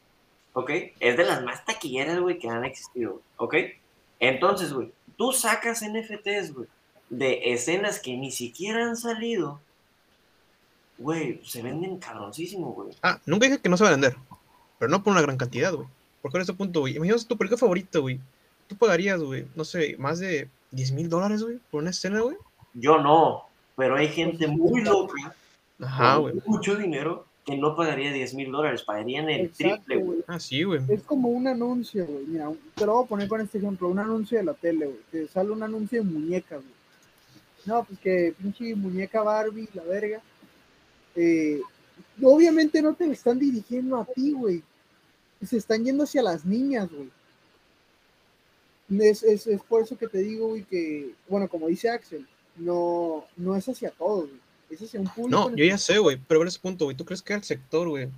¿Ok? 0.54 0.94
Es 1.00 1.18
de 1.18 1.26
las 1.26 1.44
más 1.44 1.66
taquilleras, 1.66 2.20
güey, 2.20 2.40
que 2.40 2.48
han 2.50 2.64
existido, 2.66 3.12
güey. 3.12 3.24
¿Ok? 3.38 3.56
Entonces, 4.20 4.72
güey, 4.74 4.92
tú 5.18 5.32
sacas 5.34 5.82
NFTs, 5.84 6.54
güey, 6.54 6.68
de 7.10 7.52
escenas 7.54 8.00
que 8.00 8.16
ni 8.16 8.32
siquiera 8.32 8.86
han 8.88 8.96
salido. 8.98 9.60
Güey, 10.98 11.42
se 11.44 11.62
venden 11.62 11.98
cabroncísimo, 11.98 12.72
güey. 12.72 12.90
Ah, 13.04 13.20
nunca 13.26 13.48
dije 13.48 13.60
que 13.60 13.68
no 13.70 13.76
se 13.76 13.84
va 13.84 13.90
a 13.90 13.94
vender, 13.94 14.16
pero 14.80 14.90
no 14.90 15.04
por 15.04 15.12
una 15.12 15.22
gran 15.22 15.38
cantidad, 15.38 15.74
güey. 15.74 15.88
Porque 16.26 16.38
en 16.40 16.42
este 16.42 16.54
punto, 16.54 16.80
güey, 16.80 16.96
imagínate 16.96 17.26
tu 17.26 17.38
película 17.38 17.60
favorita, 17.60 18.00
güey. 18.00 18.20
Tú 18.68 18.76
pagarías, 18.76 19.22
güey, 19.22 19.46
no 19.54 19.64
sé, 19.64 19.96
más 20.00 20.18
de 20.18 20.50
10 20.72 20.92
mil 20.94 21.08
dólares, 21.08 21.44
güey, 21.44 21.60
por 21.70 21.84
una 21.84 21.92
escena, 21.92 22.22
güey. 22.22 22.36
Yo 22.74 22.98
no, 23.00 23.44
pero 23.76 23.96
hay 23.96 24.08
gente 24.08 24.48
muy 24.48 24.82
loca, 24.82 25.36
Ajá, 25.80 26.16
con 26.16 26.22
güey. 26.24 26.36
mucho 26.48 26.76
dinero, 26.76 27.28
que 27.46 27.56
no 27.56 27.76
pagaría 27.76 28.12
10 28.12 28.34
mil 28.34 28.52
dólares, 28.52 28.82
pagarían 28.82 29.30
el 29.30 29.42
Exacto, 29.46 29.76
triple, 29.86 29.96
güey. 29.98 30.06
güey. 30.08 30.24
Ah, 30.26 30.40
sí, 30.40 30.64
güey. 30.64 30.82
Es 30.90 31.04
como 31.04 31.30
un 31.30 31.46
anuncio, 31.48 32.08
güey. 32.08 32.26
Mira, 32.26 32.52
te 32.74 32.86
lo 32.88 32.96
voy 32.96 33.06
a 33.06 33.08
poner 33.08 33.28
con 33.28 33.42
este 33.42 33.60
ejemplo. 33.60 33.88
Un 33.88 34.00
anuncio 34.00 34.40
de 34.40 34.46
la 34.46 34.56
tele, 34.56 34.88
güey. 34.88 34.98
Que 35.12 35.28
sale 35.28 35.52
un 35.52 35.62
anuncio 35.62 36.04
de 36.04 36.10
muñecas, 36.10 36.60
güey. 36.64 36.74
No, 37.68 37.84
pues 37.84 38.00
que 38.00 38.34
pinche 38.42 38.74
muñeca 38.74 39.22
Barbie, 39.22 39.70
la 39.76 39.84
verga. 39.84 40.22
Eh, 41.16 41.62
obviamente 42.24 42.82
no 42.82 42.94
te 42.96 43.06
están 43.12 43.38
dirigiendo 43.38 43.98
a 43.98 44.06
ti, 44.06 44.32
güey. 44.32 44.64
Se 45.44 45.58
están 45.58 45.84
yendo 45.84 46.04
hacia 46.04 46.22
las 46.22 46.46
niñas, 46.46 46.90
güey. 46.90 47.10
Es, 49.10 49.24
es, 49.24 49.48
es 49.48 49.62
por 49.64 49.82
eso 49.82 49.98
que 49.98 50.08
te 50.08 50.20
digo, 50.20 50.50
güey, 50.50 50.64
que, 50.64 51.14
bueno, 51.28 51.48
como 51.48 51.68
dice 51.68 51.90
Axel, 51.90 52.28
no, 52.56 53.26
no 53.36 53.56
es 53.56 53.68
hacia 53.68 53.92
todos, 53.92 54.30
güey. 54.30 54.42
Es 54.70 54.82
hacia 54.82 55.00
un 55.00 55.08
público. 55.08 55.50
No, 55.50 55.56
yo 55.56 55.66
ya 55.66 55.78
sé, 55.78 56.00
güey, 56.00 56.20
pero 56.28 56.40
ver 56.40 56.48
ese 56.48 56.60
punto, 56.60 56.86
güey. 56.86 56.98
¿Tú 56.98 57.06
crees 57.06 57.22
que 57.22 57.34
el 57.34 57.44
sector, 57.44 57.88
güey, 57.90 58.10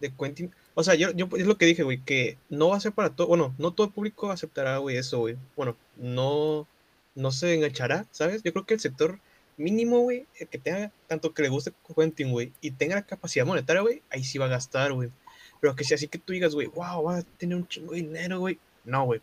de 0.00 0.12
Quentin... 0.12 0.52
O 0.74 0.82
sea, 0.82 0.94
yo, 0.94 1.12
yo 1.12 1.28
es 1.36 1.46
lo 1.46 1.56
que 1.56 1.66
dije, 1.66 1.84
güey, 1.84 2.02
que 2.02 2.36
no 2.48 2.70
va 2.70 2.76
a 2.76 2.80
ser 2.80 2.92
para 2.92 3.10
todo, 3.10 3.28
bueno, 3.28 3.54
no 3.58 3.72
todo 3.72 3.86
el 3.86 3.92
público 3.92 4.30
aceptará, 4.30 4.78
güey, 4.78 4.96
eso, 4.96 5.20
güey. 5.20 5.36
Bueno, 5.54 5.76
no, 5.96 6.66
no 7.14 7.30
se 7.30 7.54
enganchará, 7.54 8.06
¿sabes? 8.10 8.42
Yo 8.42 8.52
creo 8.52 8.66
que 8.66 8.74
el 8.74 8.80
sector 8.80 9.20
mínimo, 9.56 10.00
güey, 10.00 10.26
el 10.40 10.48
que 10.48 10.58
tenga 10.58 10.90
tanto 11.06 11.32
que 11.32 11.42
le 11.42 11.48
guste 11.48 11.72
Quentin, 11.94 12.32
güey, 12.32 12.52
y 12.60 12.72
tenga 12.72 12.96
la 12.96 13.02
capacidad 13.06 13.46
monetaria, 13.46 13.82
güey, 13.82 14.02
ahí 14.10 14.24
sí 14.24 14.38
va 14.38 14.46
a 14.46 14.48
gastar, 14.48 14.92
güey. 14.92 15.10
Pero 15.60 15.74
que 15.74 15.84
si 15.84 15.94
así 15.94 16.08
que 16.08 16.18
tú 16.18 16.32
digas, 16.32 16.54
güey, 16.54 16.66
wow, 16.68 17.02
va 17.02 17.18
a 17.18 17.22
tener 17.22 17.56
un 17.56 17.66
chingo 17.66 17.92
de 17.92 17.98
dinero, 17.98 18.40
güey. 18.40 18.58
No, 18.84 19.04
güey. 19.04 19.20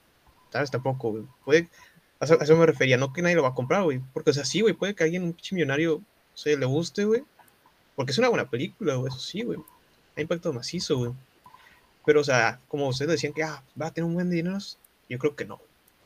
¿Sabes? 0.52 0.72
Tampoco, 0.72 1.12
güey. 1.12 1.24
Puede, 1.46 1.70
a 2.20 2.26
eso, 2.26 2.38
a 2.40 2.44
eso 2.44 2.56
me 2.56 2.66
refería, 2.66 2.98
no 2.98 3.14
que 3.14 3.22
nadie 3.22 3.36
lo 3.36 3.44
va 3.44 3.50
a 3.50 3.56
comprar, 3.56 3.84
güey. 3.84 4.02
Porque, 4.14 4.32
o 4.32 4.34
sea, 4.34 4.46
sí, 4.46 4.62
güey, 4.62 4.74
puede 4.74 4.96
que 4.96 5.04
a 5.04 5.06
alguien, 5.06 5.24
un 5.24 5.34
pinche 5.34 5.56
millonario, 5.56 5.96
o 5.96 6.38
sea, 6.38 6.58
le 6.58 6.66
guste, 6.66 7.06
güey. 7.06 7.24
Porque 7.96 8.12
es 8.12 8.18
una 8.18 8.30
buena 8.30 8.50
película, 8.50 8.96
güey, 8.96 9.12
eso 9.12 9.20
sí, 9.20 9.44
güey. 9.44 9.60
Ha 10.16 10.22
impactado 10.22 10.54
macizo, 10.54 10.98
güey. 10.98 11.12
Pero, 12.06 12.22
o 12.22 12.24
sea, 12.24 12.60
como 12.68 12.88
ustedes 12.88 13.12
decían 13.12 13.34
que 13.34 13.44
ah, 13.44 13.64
va 13.80 13.88
a 13.88 13.92
tener 13.92 14.08
un 14.08 14.16
buen 14.16 14.30
dinero, 14.30 14.58
yo 15.10 15.20
creo 15.20 15.36
que 15.36 15.46
no. 15.46 15.60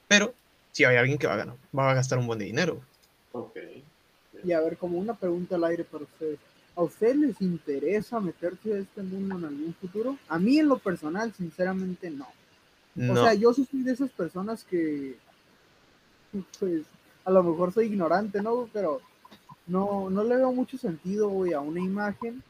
Pero, 0.07 0.33
si 0.71 0.83
hay 0.83 0.97
alguien 0.97 1.17
que 1.17 1.27
va 1.27 1.33
a 1.33 1.37
ganar, 1.37 1.55
va 1.77 1.91
a 1.91 1.93
gastar 1.93 2.17
un 2.19 2.27
buen 2.27 2.39
de 2.39 2.45
dinero. 2.45 2.81
güey. 3.31 3.45
Ok. 3.45 3.57
Y 4.43 4.51
a 4.51 4.61
ver, 4.61 4.77
como 4.77 4.97
una 4.97 5.15
pregunta 5.15 5.55
al 5.55 5.63
aire 5.63 5.83
para 5.83 6.03
ustedes. 6.03 6.39
¿A 6.75 6.83
ustedes 6.83 7.15
les 7.15 7.41
interesa 7.41 8.19
meterse 8.19 8.73
a 8.73 8.77
este 8.79 9.01
mundo 9.01 9.37
en 9.37 9.45
algún 9.45 9.73
futuro? 9.75 10.17
A 10.27 10.37
mí 10.37 10.59
en 10.59 10.67
lo 10.67 10.77
personal, 10.77 11.33
sinceramente, 11.33 12.09
no. 12.09 12.27
No, 12.95 13.13
O 13.13 13.15
sea, 13.15 13.33
yo 13.33 13.53
sí 13.53 13.67
soy 13.69 13.83
de 13.83 13.93
esas 13.93 14.09
personas 14.09 14.63
que, 14.63 15.17
pues, 16.59 16.83
a 17.23 17.31
lo 17.31 17.43
mejor 17.43 17.73
soy 17.73 17.87
ignorante, 17.87 18.41
¿no? 18.41 18.69
Pero 18.73 19.01
no, 19.67 20.09
no 20.09 20.23
le 20.23 20.35
veo 20.35 20.51
mucho 20.51 20.77
sentido, 20.77 21.29
güey, 21.29 21.53
a 21.53 21.59
una 21.59 21.79
imagen. 21.79 22.43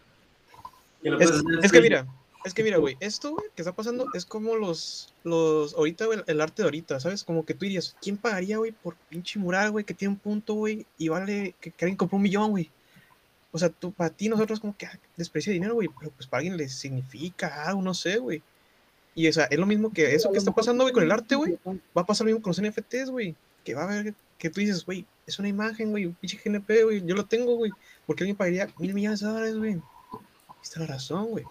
Es, 1.04 1.72
que 1.72 1.82
mira, 1.82 2.08
es 2.44 2.54
que 2.54 2.64
mira, 2.64 2.78
güey, 2.78 2.98
esto, 3.00 3.32
güey, 3.32 3.46
que 3.56 3.62
está 3.62 3.74
pasando 3.76 4.08
es 4.16 4.26
como 4.26 4.56
los, 4.56 5.14
los, 5.24 5.76
ahorita, 5.76 6.06
güey, 6.08 6.24
el 6.26 6.42
arte 6.42 6.64
de 6.64 6.68
ahorita, 6.68 7.00
¿sabes? 7.00 7.24
Como 7.24 7.46
que 7.46 7.54
tú 7.54 7.66
dirías, 7.66 7.96
¿quién 8.02 8.18
pagaría, 8.18 8.58
güey, 8.58 8.72
por 8.72 8.96
pinche 9.10 9.40
mural, 9.40 9.72
güey, 9.72 9.86
que 9.86 9.94
tiene 9.94 10.14
un 10.16 10.20
punto, 10.20 10.56
güey, 10.56 10.86
y 10.98 11.10
vale, 11.10 11.56
que, 11.62 11.72
que 11.72 11.86
alguien 11.86 11.98
compró 11.98 12.18
un 12.18 12.24
millón, 12.24 12.52
güey? 12.52 12.72
O 13.56 13.58
sea, 13.58 13.70
tú, 13.70 13.94
para 13.94 14.10
ti, 14.10 14.28
nosotros 14.28 14.60
como 14.60 14.76
que 14.76 14.86
ah, 14.86 15.00
desprecia 15.16 15.54
dinero, 15.54 15.76
güey, 15.76 15.88
pero 15.98 16.12
pues 16.12 16.28
para 16.28 16.40
alguien 16.40 16.58
le 16.58 16.68
significa 16.68 17.64
algo, 17.64 17.82
no 17.82 17.94
sé, 17.94 18.18
güey. 18.18 18.44
Y 19.16 19.30
o 19.30 19.32
sea, 19.32 19.46
es 19.46 19.58
lo 19.58 19.66
mismo 19.66 19.94
que 19.94 20.14
eso 20.14 20.30
que 20.30 20.38
está 20.38 20.52
pasando, 20.52 20.84
güey, 20.84 20.94
con 20.94 21.04
el 21.04 21.12
arte, 21.14 21.36
güey. 21.36 21.58
Va 21.66 22.02
a 22.02 22.06
pasar 22.06 22.26
lo 22.26 22.34
mismo 22.34 22.42
con 22.42 22.50
los 22.50 22.62
NFTs, 22.62 23.12
güey. 23.12 23.34
Que 23.64 23.74
va 23.74 23.84
a 23.84 23.86
haber, 23.86 24.14
que 24.38 24.50
tú 24.50 24.60
dices, 24.60 24.86
güey, 24.86 25.06
es 25.26 25.40
una 25.40 25.48
imagen, 25.48 25.92
güey, 25.92 26.06
un 26.06 26.16
pinche 26.16 26.38
GNP, 26.44 26.84
güey, 26.84 27.06
yo 27.06 27.16
lo 27.16 27.28
tengo, 27.28 27.56
güey. 27.56 27.72
Porque 28.06 28.24
alguien 28.24 28.36
pagaría 28.36 28.68
mil 28.78 28.94
millones 28.94 29.22
de 29.22 29.28
dólares, 29.28 29.56
güey. 29.56 29.72
Ahí 29.76 30.62
está 30.62 30.82
la 30.82 30.88
razón, 30.88 31.28
güey. 31.28 31.46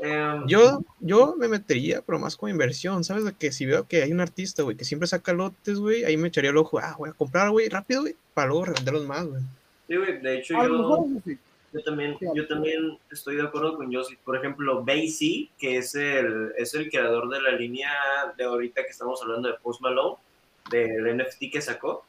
Em, 0.00 0.46
Yo, 0.46 0.84
yo 1.00 1.34
me 1.36 1.48
metería, 1.48 2.00
pero 2.02 2.20
más 2.20 2.36
como 2.36 2.48
inversión, 2.48 3.02
¿sabes? 3.02 3.24
De 3.24 3.32
que 3.32 3.50
si 3.50 3.66
veo 3.66 3.88
que 3.88 4.04
hay 4.04 4.12
un 4.12 4.20
artista, 4.20 4.62
güey, 4.62 4.76
que 4.76 4.84
siempre 4.84 5.08
saca 5.08 5.32
lotes, 5.32 5.80
güey, 5.80 6.04
ahí 6.04 6.16
me 6.16 6.28
echaría 6.28 6.50
el 6.50 6.58
ojo, 6.58 6.78
ah, 6.78 6.94
voy 6.96 7.10
a 7.10 7.12
comprar, 7.12 7.50
güey, 7.50 7.68
rápido, 7.68 8.02
güey, 8.02 8.14
para 8.34 8.46
luego 8.46 8.66
revenderlos 8.66 9.04
más, 9.04 9.26
güey. 9.26 9.42
Sí, 9.92 9.98
güey, 9.98 10.20
de 10.20 10.38
hecho, 10.38 10.54
yo, 10.54 10.68
mejor 10.68 11.06
eso 11.06 11.20
sí. 11.24 11.38
yo 11.72 11.82
también, 11.82 12.16
yo 12.34 12.46
también 12.46 12.98
estoy 13.10 13.36
de 13.36 13.42
acuerdo 13.42 13.76
con 13.76 13.92
Josie. 13.92 14.18
Por 14.24 14.36
ejemplo, 14.36 14.82
Basie, 14.84 15.50
que 15.58 15.78
es 15.78 15.94
el, 15.94 16.52
es 16.56 16.74
el 16.74 16.90
creador 16.90 17.28
de 17.28 17.40
la 17.42 17.52
línea 17.52 17.90
de 18.36 18.44
ahorita 18.44 18.82
que 18.84 18.90
estamos 18.90 19.20
hablando 19.22 19.48
de 19.48 19.54
Post 19.62 19.82
Malone, 19.82 20.16
del 20.70 21.16
NFT 21.16 21.52
que 21.52 21.60
sacó. 21.60 22.04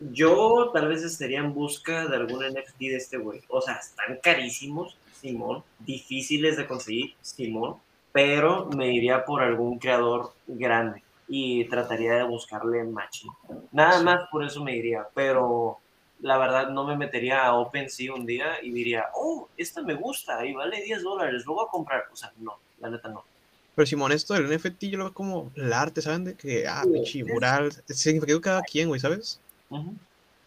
Yo 0.00 0.70
tal 0.72 0.88
vez 0.88 1.02
estaría 1.02 1.38
en 1.38 1.54
busca 1.54 2.06
de 2.06 2.16
algún 2.16 2.44
NFT 2.44 2.78
de 2.78 2.96
este 2.96 3.18
güey. 3.18 3.40
O 3.48 3.60
sea, 3.60 3.74
están 3.74 4.18
carísimos, 4.22 4.96
Simón, 5.20 5.62
difíciles 5.78 6.56
de 6.56 6.66
conseguir, 6.66 7.14
Simón, 7.20 7.76
pero 8.10 8.68
me 8.76 8.92
iría 8.92 9.24
por 9.24 9.42
algún 9.42 9.78
creador 9.78 10.32
grande 10.46 11.02
y 11.28 11.64
trataría 11.66 12.14
de 12.14 12.24
buscarle 12.24 12.84
matching. 12.84 13.30
Nada 13.70 14.02
más 14.02 14.28
por 14.30 14.44
eso 14.44 14.62
me 14.62 14.76
iría, 14.76 15.06
pero 15.14 15.78
la 16.22 16.38
verdad 16.38 16.70
no 16.70 16.84
me 16.86 16.96
metería 16.96 17.44
a 17.46 17.54
OpenSea 17.54 18.14
un 18.14 18.24
día 18.24 18.54
y 18.62 18.70
diría, 18.70 19.06
oh, 19.14 19.48
esta 19.56 19.82
me 19.82 19.94
gusta 19.94 20.44
y 20.46 20.54
vale 20.54 20.82
10 20.82 21.02
dólares, 21.02 21.44
lo 21.44 21.54
voy 21.54 21.66
a 21.66 21.70
comprar. 21.70 22.04
O 22.12 22.16
sea, 22.16 22.32
no, 22.38 22.58
la 22.80 22.88
neta 22.90 23.08
no. 23.08 23.24
Pero 23.74 23.86
Simón, 23.86 24.12
esto 24.12 24.34
del 24.34 24.48
NFT 24.54 24.84
yo 24.84 24.98
lo 24.98 25.04
veo 25.04 25.14
como 25.14 25.50
el 25.56 25.72
arte, 25.72 26.00
¿saben? 26.02 26.24
De 26.24 26.34
que, 26.34 26.66
ah, 26.68 26.82
pinche 26.90 27.24
mural, 27.24 27.72
significa 27.88 28.40
cada 28.40 28.62
quien, 28.62 28.88
güey, 28.88 29.00
¿sabes? 29.00 29.40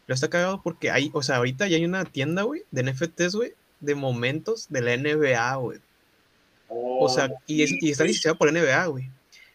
Lo 0.07 0.13
está 0.13 0.29
cagado 0.29 0.61
porque 0.61 0.91
hay, 0.91 1.09
o 1.13 1.23
sea, 1.23 1.37
ahorita 1.37 1.67
ya 1.67 1.77
hay 1.77 1.85
una 1.85 2.05
tienda, 2.05 2.43
güey, 2.43 2.61
de 2.71 2.83
NFTs, 2.83 3.35
güey, 3.35 3.53
de 3.79 3.95
momentos 3.95 4.67
de 4.69 4.81
la 4.81 4.93
NBA, 4.95 5.55
güey. 5.55 5.79
O 6.69 7.09
sea, 7.09 7.31
y, 7.47 7.63
es- 7.63 7.71
y 7.81 7.91
está 7.91 8.03
licenciado 8.03 8.37
por 8.37 8.49
NBA, 8.51 8.85
güey. 8.87 9.09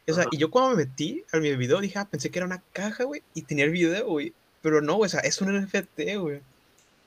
O 0.09 0.13
sea, 0.13 0.25
y 0.33 0.39
yo 0.39 0.51
cuando 0.51 0.71
me 0.77 0.85
metí 0.85 1.25
a 1.33 1.37
mi 1.37 1.55
video 1.55 1.81
dije, 1.81 1.99
ah, 2.01 2.09
pensé 2.11 2.31
que 2.31 2.41
era 2.41 2.47
una 2.47 2.63
caja, 2.73 3.05
güey, 3.05 3.23
y 3.35 3.43
tenía 3.43 3.65
el 3.65 3.71
video, 3.71 4.09
güey. 4.09 4.33
Pero 4.63 4.81
no, 4.81 4.97
güey, 4.97 5.07
o 5.07 5.11
sea, 5.11 5.21
es 5.21 5.41
un 5.41 5.55
NFT, 5.57 6.17
güey. 6.19 6.41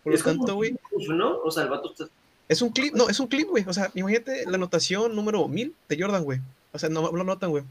Por 0.04 0.14
lo 0.14 0.20
tanto, 0.20 0.56
güey, 0.56 0.76
¿no? 1.10 1.38
O 1.40 1.52
sea, 1.52 1.64
el 1.64 1.70
vato 1.70 1.92
está... 1.92 2.06
es 2.50 2.62
un 2.62 2.70
clip, 2.70 2.94
no, 2.94 3.10
es 3.10 3.20
un 3.20 3.28
clip, 3.28 3.48
güey. 3.48 3.64
O 3.68 3.74
sea, 3.74 3.90
imagínate 3.94 4.46
la 4.46 4.56
anotación 4.56 5.16
número 5.16 5.48
1000 5.48 5.74
de 5.88 6.02
Jordan, 6.02 6.24
güey. 6.24 6.42
O 6.74 6.80
sea, 6.80 6.90
no 6.90 7.12
lo 7.12 7.24
notan, 7.24 7.52
güey. 7.52 7.64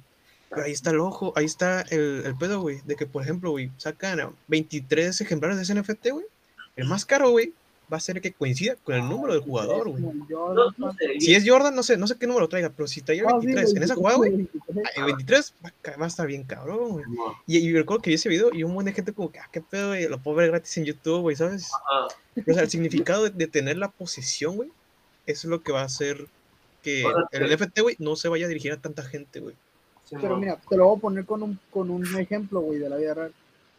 Pero 0.48 0.62
ahí 0.62 0.72
está 0.72 0.90
el 0.90 1.00
ojo, 1.00 1.32
ahí 1.36 1.44
está 1.44 1.82
el, 1.82 2.22
el 2.24 2.36
pedo, 2.36 2.60
güey. 2.60 2.80
De 2.84 2.94
que, 2.94 3.06
por 3.06 3.22
ejemplo, 3.22 3.50
güey, 3.50 3.70
sacan 3.76 4.20
eh, 4.20 4.28
23 4.48 5.20
ejemplares 5.20 5.56
de 5.56 5.64
ese 5.64 5.74
NFT, 5.74 6.10
güey. 6.10 6.26
El 6.76 6.86
más 6.86 7.04
caro, 7.04 7.30
güey, 7.30 7.52
va 7.92 7.98
a 7.98 8.00
ser 8.00 8.16
el 8.16 8.22
que 8.22 8.32
coincida 8.32 8.74
con 8.76 8.94
el 8.94 9.06
número 9.08 9.34
del 9.34 9.42
jugador, 9.42 9.90
güey. 9.90 10.02
Como 10.02 10.12
el 10.12 10.18
No, 10.20 10.26
Jordan, 10.28 10.74
no 10.78 10.92
sé, 10.94 11.20
Si 11.20 11.34
es 11.34 11.44
Jordan, 11.46 11.74
no 11.74 11.82
sé, 11.82 11.96
no 11.98 12.06
sé 12.06 12.16
qué 12.18 12.26
número 12.26 12.48
traiga, 12.48 12.70
pero 12.70 12.86
si 12.88 13.02
traía 13.02 13.24
Ah, 13.26 13.38
sí, 13.40 13.46
23 13.46 13.76
en 13.76 13.82
esa 13.82 13.94
jugada, 13.94 14.16
güey, 14.16 14.30
23. 14.32 14.62
ah, 14.86 14.90
el 14.96 15.04
23 15.04 15.54
va 15.64 15.68
a, 15.68 15.72
ca- 15.82 15.96
va 15.98 16.04
a 16.04 16.08
estar 16.08 16.26
bien 16.26 16.44
cabrón, 16.44 16.90
güey. 16.92 17.04
Y, 17.46 17.58
y 17.58 17.72
recuerdo 17.72 18.02
que 18.02 18.10
vi 18.10 18.14
ese 18.14 18.28
video 18.28 18.50
y 18.52 18.62
un 18.64 18.70
montón 18.72 18.86
de 18.86 18.92
gente 18.94 19.12
como 19.12 19.30
que, 19.30 19.38
ah, 19.38 19.48
qué 19.52 19.60
pedo, 19.60 19.88
güey, 19.88 20.08
lo 20.08 20.18
puedo 20.22 20.36
ver 20.38 20.50
gratis 20.50 20.76
en 20.78 20.84
YouTube, 20.86 21.20
güey, 21.20 21.36
¿sabes? 21.36 21.70
Ajá. 21.72 22.06
O 22.50 22.54
sea, 22.54 22.62
el 22.62 22.70
significado 22.70 23.24
de, 23.24 23.30
de 23.30 23.46
tener 23.46 23.76
la 23.76 23.90
posesión, 23.90 24.56
güey, 24.56 24.70
eso 25.26 25.46
es 25.46 25.50
lo 25.50 25.62
que 25.62 25.72
va 25.72 25.82
a 25.82 25.84
hacer 25.84 26.26
que 26.82 27.04
el 27.30 27.50
NFT, 27.56 27.80
güey, 27.80 27.96
no 27.98 28.16
se 28.16 28.28
vaya 28.28 28.46
a 28.46 28.48
dirigir 28.48 28.72
a 28.72 28.76
tanta 28.76 29.02
gente, 29.04 29.38
güey. 29.40 29.54
Pero 30.20 30.36
mira, 30.36 30.58
te 30.68 30.76
lo 30.76 30.86
voy 30.88 30.96
a 30.98 31.00
poner 31.00 31.24
con 31.24 31.42
un, 31.42 31.58
con 31.70 31.88
un 31.90 32.04
ejemplo, 32.18 32.60
güey, 32.60 32.78
de 32.78 32.88
la 32.88 32.96
vida 32.96 33.14
real. 33.14 33.32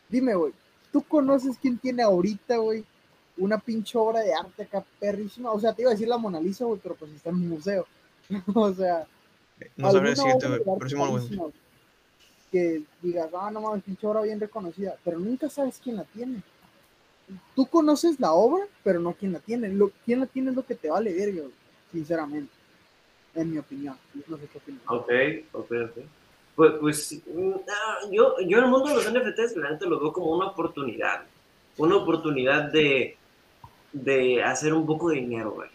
Dime, 0.09 0.35
güey, 0.35 0.53
¿tú 0.91 1.01
conoces 1.03 1.57
quién 1.61 1.77
tiene 1.77 2.01
ahorita, 2.03 2.57
güey, 2.57 2.85
una 3.37 3.57
pinche 3.57 3.97
obra 3.97 4.21
de 4.21 4.33
arte 4.33 4.63
acá 4.63 4.83
perrísima? 4.99 5.51
O 5.51 5.59
sea, 5.59 5.73
te 5.73 5.81
iba 5.81 5.91
a 5.91 5.93
decir 5.93 6.07
la 6.07 6.17
Mona 6.17 6.39
Lisa, 6.39 6.65
güey, 6.65 6.79
pero 6.81 6.95
pues 6.95 7.11
está 7.11 7.29
en 7.29 7.35
un 7.35 7.49
museo. 7.49 7.85
o 8.53 8.73
sea, 8.73 9.05
No 9.77 9.87
alguna 9.87 10.09
decirte, 10.09 10.45
obra 10.45 10.87
güey, 10.89 11.27
güey, 11.27 11.51
Que 12.51 12.83
digas, 13.01 13.29
ah, 13.37 13.51
no 13.51 13.61
mames, 13.61 13.83
pinche 13.83 14.05
obra 14.07 14.21
bien 14.21 14.39
reconocida, 14.39 14.95
pero 15.03 15.19
nunca 15.19 15.49
sabes 15.49 15.79
quién 15.83 15.97
la 15.97 16.03
tiene. 16.03 16.41
Tú 17.55 17.65
conoces 17.67 18.19
la 18.19 18.33
obra, 18.33 18.65
pero 18.83 18.99
no 18.99 19.13
quién 19.13 19.33
la 19.33 19.39
tiene. 19.39 19.69
Lo, 19.69 19.91
quién 20.05 20.19
la 20.19 20.25
tiene 20.25 20.49
es 20.49 20.55
lo 20.55 20.65
que 20.65 20.75
te 20.75 20.89
vale 20.89 21.13
verga, 21.13 21.41
güey, 21.41 21.53
sinceramente. 21.91 22.51
En 23.35 23.51
mi 23.51 23.57
opinión. 23.57 23.97
No 24.27 24.37
sé 24.37 24.47
qué 24.51 24.57
opinas. 24.59 24.81
Ok, 24.87 25.09
ok, 25.53 25.71
ok. 25.89 26.05
Pues, 26.55 26.73
pues 26.79 27.21
mm, 27.25 27.51
yo, 28.11 28.35
yo 28.41 28.57
en 28.59 28.63
el 28.63 28.69
mundo 28.69 28.89
de 28.89 28.95
los 28.95 29.11
NFTs, 29.11 29.55
la 29.57 29.71
neta 29.71 29.87
lo 29.87 29.99
veo 29.99 30.13
como 30.13 30.31
una 30.31 30.47
oportunidad. 30.47 31.23
Una 31.77 31.95
oportunidad 31.95 32.71
de, 32.71 33.17
de 33.93 34.43
hacer 34.43 34.73
un 34.73 34.85
poco 34.85 35.09
de 35.09 35.17
dinero, 35.17 35.51
güey. 35.51 35.69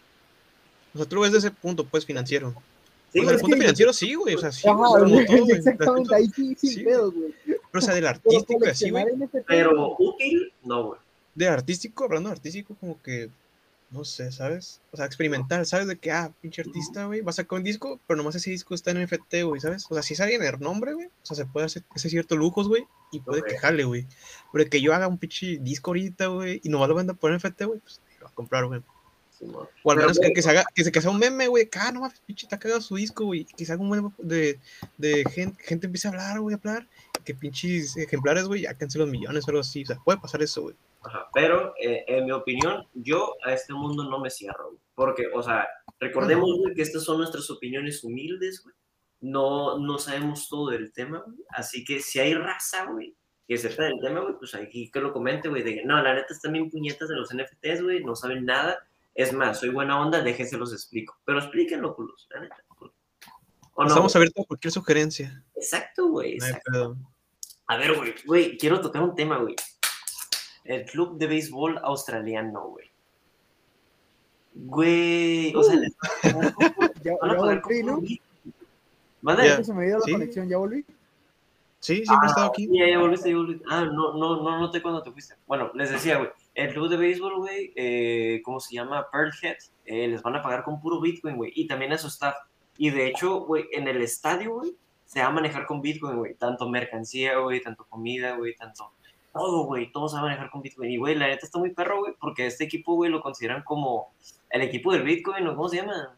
O 0.93 0.97
sea, 0.97 1.07
tú 1.07 1.15
lo 1.15 1.21
ves 1.21 1.31
desde 1.31 1.47
ese 1.47 1.55
punto, 1.57 1.85
pues, 1.85 2.05
financiero. 2.05 2.53
Sí, 3.11 3.19
o 3.19 3.23
sea, 3.23 3.33
el 3.33 3.39
punto 3.39 3.57
financiero 3.57 3.93
sí, 3.93 4.13
güey, 4.13 4.35
o 4.35 4.37
sea, 4.39 4.51
sí, 4.51 4.67
Ajá, 4.67 4.77
güey, 4.77 5.25
todo, 5.25 5.37
güey. 5.45 5.57
exactamente, 5.57 6.15
ahí 6.15 6.27
sí, 6.27 6.55
sin 6.55 6.69
Sí, 6.71 6.83
pedos, 6.83 7.13
güey. 7.13 7.33
Pero, 7.45 7.57
o 7.73 7.81
sea, 7.81 7.93
del 7.95 8.07
artístico 8.07 8.65
y 8.65 8.69
así, 8.69 8.89
güey. 8.91 9.05
pero 9.47 9.95
útil, 9.97 10.51
no, 10.63 10.83
güey. 10.87 10.99
De 11.35 11.47
artístico, 11.47 12.03
hablando 12.03 12.29
de 12.29 12.33
artístico, 12.35 12.75
como 12.79 13.01
que, 13.01 13.29
no 13.91 14.03
sé, 14.05 14.31
¿sabes? 14.31 14.81
O 14.91 14.97
sea, 14.97 15.05
experimental, 15.05 15.65
¿sabes? 15.65 15.87
De 15.87 15.97
que, 15.97 16.11
ah, 16.11 16.31
pinche 16.41 16.61
artista, 16.61 17.05
güey, 17.05 17.21
va 17.21 17.29
a 17.31 17.33
sacar 17.33 17.57
un 17.57 17.63
disco, 17.63 17.99
pero 18.05 18.17
nomás 18.17 18.35
ese 18.35 18.51
disco 18.51 18.75
está 18.75 18.91
en 18.91 18.97
NFT, 19.03 19.43
güey, 19.43 19.59
¿sabes? 19.61 19.85
O 19.89 19.93
sea, 19.95 20.03
si 20.03 20.13
es 20.13 20.19
alguien 20.21 20.43
el 20.43 20.59
nombre, 20.59 20.93
güey, 20.93 21.07
o 21.07 21.25
sea, 21.25 21.35
se 21.35 21.45
puede 21.45 21.65
hacer 21.67 21.83
ese 21.95 22.09
cierto 22.09 22.35
lujos, 22.35 22.67
güey, 22.67 22.85
y 23.11 23.19
puede 23.21 23.41
Ok. 23.41 23.47
quejarle, 23.47 23.83
güey. 23.85 24.05
Pero 24.53 24.69
que 24.69 24.81
yo 24.81 24.93
haga 24.93 25.07
un 25.07 25.17
pinche 25.17 25.57
disco 25.61 25.91
ahorita, 25.91 26.27
güey, 26.27 26.59
y 26.63 26.69
nomás 26.69 26.89
lo 26.89 26.95
venda 26.95 27.13
por 27.15 27.31
NFT, 27.35 27.63
güey, 27.65 27.79
pues 27.79 28.01
comprar, 28.39 28.65
güey. 28.65 28.81
O 29.41 29.61
al 29.61 29.67
Pero, 29.83 29.95
menos 29.95 30.19
que, 30.19 30.41
se 30.41 30.49
haga, 30.49 30.63
que 30.73 30.83
se 30.83 30.91
que 30.91 31.01
sea 31.01 31.11
un 31.11 31.19
meme, 31.19 31.47
güey, 31.47 31.69
ah, 31.79 31.91
no 31.91 32.01
mames, 32.01 32.19
pinche, 32.19 32.45
está 32.45 32.59
cagado 32.59 32.81
su 32.81 32.95
disco, 32.95 33.25
güey, 33.25 33.45
que 33.45 33.65
se 33.65 33.71
haga 33.71 33.81
un 33.81 33.89
meme 33.89 34.09
de, 34.17 34.59
de 34.97 35.23
gente, 35.29 35.61
gente 35.63 35.87
empiece 35.87 36.07
a 36.07 36.11
hablar, 36.11 36.39
güey, 36.39 36.55
a 36.55 36.57
hablar, 36.57 36.87
que 37.23 37.33
pinches 37.33 37.95
ejemplares, 37.97 38.45
güey, 38.45 38.65
alcancen 38.65 39.01
los 39.01 39.09
millones 39.09 39.45
o 39.45 39.51
algo 39.51 39.61
así, 39.61 39.83
o 39.83 39.85
sea, 39.85 39.97
puede 40.03 40.19
pasar 40.19 40.41
eso, 40.41 40.63
güey. 40.63 40.75
Ajá, 41.01 41.29
Pero, 41.33 41.73
eh, 41.81 42.03
en 42.07 42.25
mi 42.25 42.31
opinión, 42.31 42.85
yo 42.93 43.35
a 43.45 43.53
este 43.53 43.73
mundo 43.73 44.03
no 44.03 44.19
me 44.19 44.29
cierro, 44.29 44.71
güey. 44.71 44.79
Porque, 44.95 45.27
o 45.33 45.41
sea, 45.41 45.67
recordemos, 45.99 46.57
güey, 46.57 46.75
que 46.75 46.81
estas 46.81 47.03
son 47.03 47.19
nuestras 47.19 47.49
opiniones 47.49 48.03
humildes, 48.03 48.61
güey. 48.61 48.75
No, 49.21 49.79
no 49.79 49.97
sabemos 49.97 50.49
todo 50.49 50.71
del 50.71 50.91
tema, 50.91 51.23
güey. 51.25 51.37
Así 51.49 51.85
que 51.85 52.01
si 52.01 52.19
hay 52.19 52.33
raza, 52.33 52.85
güey, 52.85 53.15
que 53.49 53.57
sepa 53.57 53.85
del 53.85 53.99
tema, 53.99 54.19
güey, 54.19 54.35
pues 54.37 54.53
aquí 54.53 54.91
que 54.91 54.99
lo 54.99 55.11
comente, 55.11 55.49
güey, 55.49 55.63
de 55.63 55.73
que 55.73 55.83
no, 55.83 55.99
la 56.03 56.13
neta 56.13 56.31
están 56.31 56.53
bien 56.53 56.69
puñetas 56.69 57.09
de 57.09 57.15
los 57.15 57.33
NFTs, 57.33 57.81
güey, 57.81 58.03
no 58.03 58.15
saben 58.15 58.45
nada. 58.45 58.77
Es 59.15 59.33
más, 59.33 59.59
soy 59.59 59.69
buena 59.69 59.99
onda, 59.99 60.21
déjense 60.21 60.55
los 60.55 60.71
explico. 60.71 61.17
Pero 61.25 61.39
explíquenlo, 61.39 61.95
culos, 61.95 62.27
la 62.29 62.41
neta. 62.41 62.63
¿O 63.73 63.81
no? 63.81 63.87
Estamos 63.87 64.15
abiertos 64.15 64.45
a 64.45 64.47
cualquier 64.47 64.71
sugerencia. 64.71 65.43
Exacto, 65.55 66.09
güey. 66.09 66.37
No. 66.71 66.95
A 67.65 67.77
ver, 67.77 67.95
güey, 67.95 68.13
güey, 68.23 68.55
quiero 68.55 68.81
tocar 68.81 69.01
un 69.01 69.15
tema, 69.15 69.39
güey. 69.39 69.55
El 70.63 70.85
club 70.85 71.17
de 71.17 71.25
béisbol 71.25 71.79
australiano, 71.79 72.67
güey. 72.67 72.91
Güey, 74.53 75.55
o 75.55 75.63
sea, 75.63 75.75
Uh. 75.75 75.79
les 75.79 75.91
Ya, 77.03 77.13
ya 77.13 77.33
volví, 77.33 77.83
¿no? 77.83 77.99
¿ya 80.47 80.57
volví? 80.57 80.85
Sí, 81.79 81.95
siempre 82.05 82.15
he 82.15 82.27
Ah, 82.27 82.29
estado 82.29 82.47
aquí. 82.47 82.67
Ya, 82.71 82.87
ya 82.89 82.99
volviste, 82.99 83.29
ya 83.29 83.35
volviste. 83.37 83.65
Ah, 83.69 83.85
no, 83.85 84.13
no, 84.13 84.43
no 84.43 84.59
noté 84.59 84.81
cuando 84.81 85.01
te 85.01 85.11
fuiste. 85.11 85.35
Bueno, 85.47 85.71
les 85.73 85.89
decía, 85.91 86.17
güey, 86.17 86.29
el 86.55 86.73
club 86.73 86.89
de 86.89 86.97
béisbol, 86.97 87.37
güey, 87.37 87.71
eh, 87.75 88.41
¿cómo 88.43 88.59
se 88.59 88.75
llama? 88.75 89.07
Pearl 89.11 89.31
Head, 89.41 89.55
eh, 89.85 90.07
les 90.07 90.21
van 90.21 90.35
a 90.35 90.41
pagar 90.41 90.63
con 90.63 90.81
puro 90.81 90.99
Bitcoin, 90.99 91.37
güey, 91.37 91.51
y 91.55 91.67
también 91.67 91.93
a 91.93 91.97
su 91.97 92.07
staff. 92.07 92.35
Y 92.77 92.89
de 92.89 93.07
hecho, 93.07 93.41
güey, 93.41 93.65
en 93.71 93.87
el 93.87 94.01
estadio, 94.01 94.55
güey, 94.55 94.75
se 95.05 95.21
va 95.21 95.27
a 95.27 95.31
manejar 95.31 95.65
con 95.65 95.81
Bitcoin, 95.81 96.17
güey, 96.17 96.35
tanto 96.35 96.67
mercancía, 96.69 97.37
güey, 97.37 97.61
tanto 97.61 97.85
comida, 97.85 98.35
güey, 98.35 98.55
tanto 98.55 98.91
todo, 99.31 99.63
güey, 99.65 99.91
todo 99.91 100.09
se 100.09 100.15
va 100.15 100.21
a 100.21 100.23
manejar 100.25 100.49
con 100.49 100.61
Bitcoin. 100.61 100.91
Y, 100.91 100.97
güey, 100.97 101.15
la 101.15 101.27
neta 101.27 101.45
está 101.45 101.59
muy 101.59 101.71
perro, 101.71 101.99
güey, 101.99 102.13
porque 102.19 102.45
este 102.45 102.65
equipo, 102.65 102.95
güey, 102.95 103.09
lo 103.09 103.21
consideran 103.21 103.63
como 103.63 104.11
el 104.49 104.61
equipo 104.63 104.91
del 104.91 105.03
Bitcoin, 105.03 105.47
¿o 105.47 105.55
cómo 105.55 105.69
se 105.69 105.77
llama? 105.77 106.15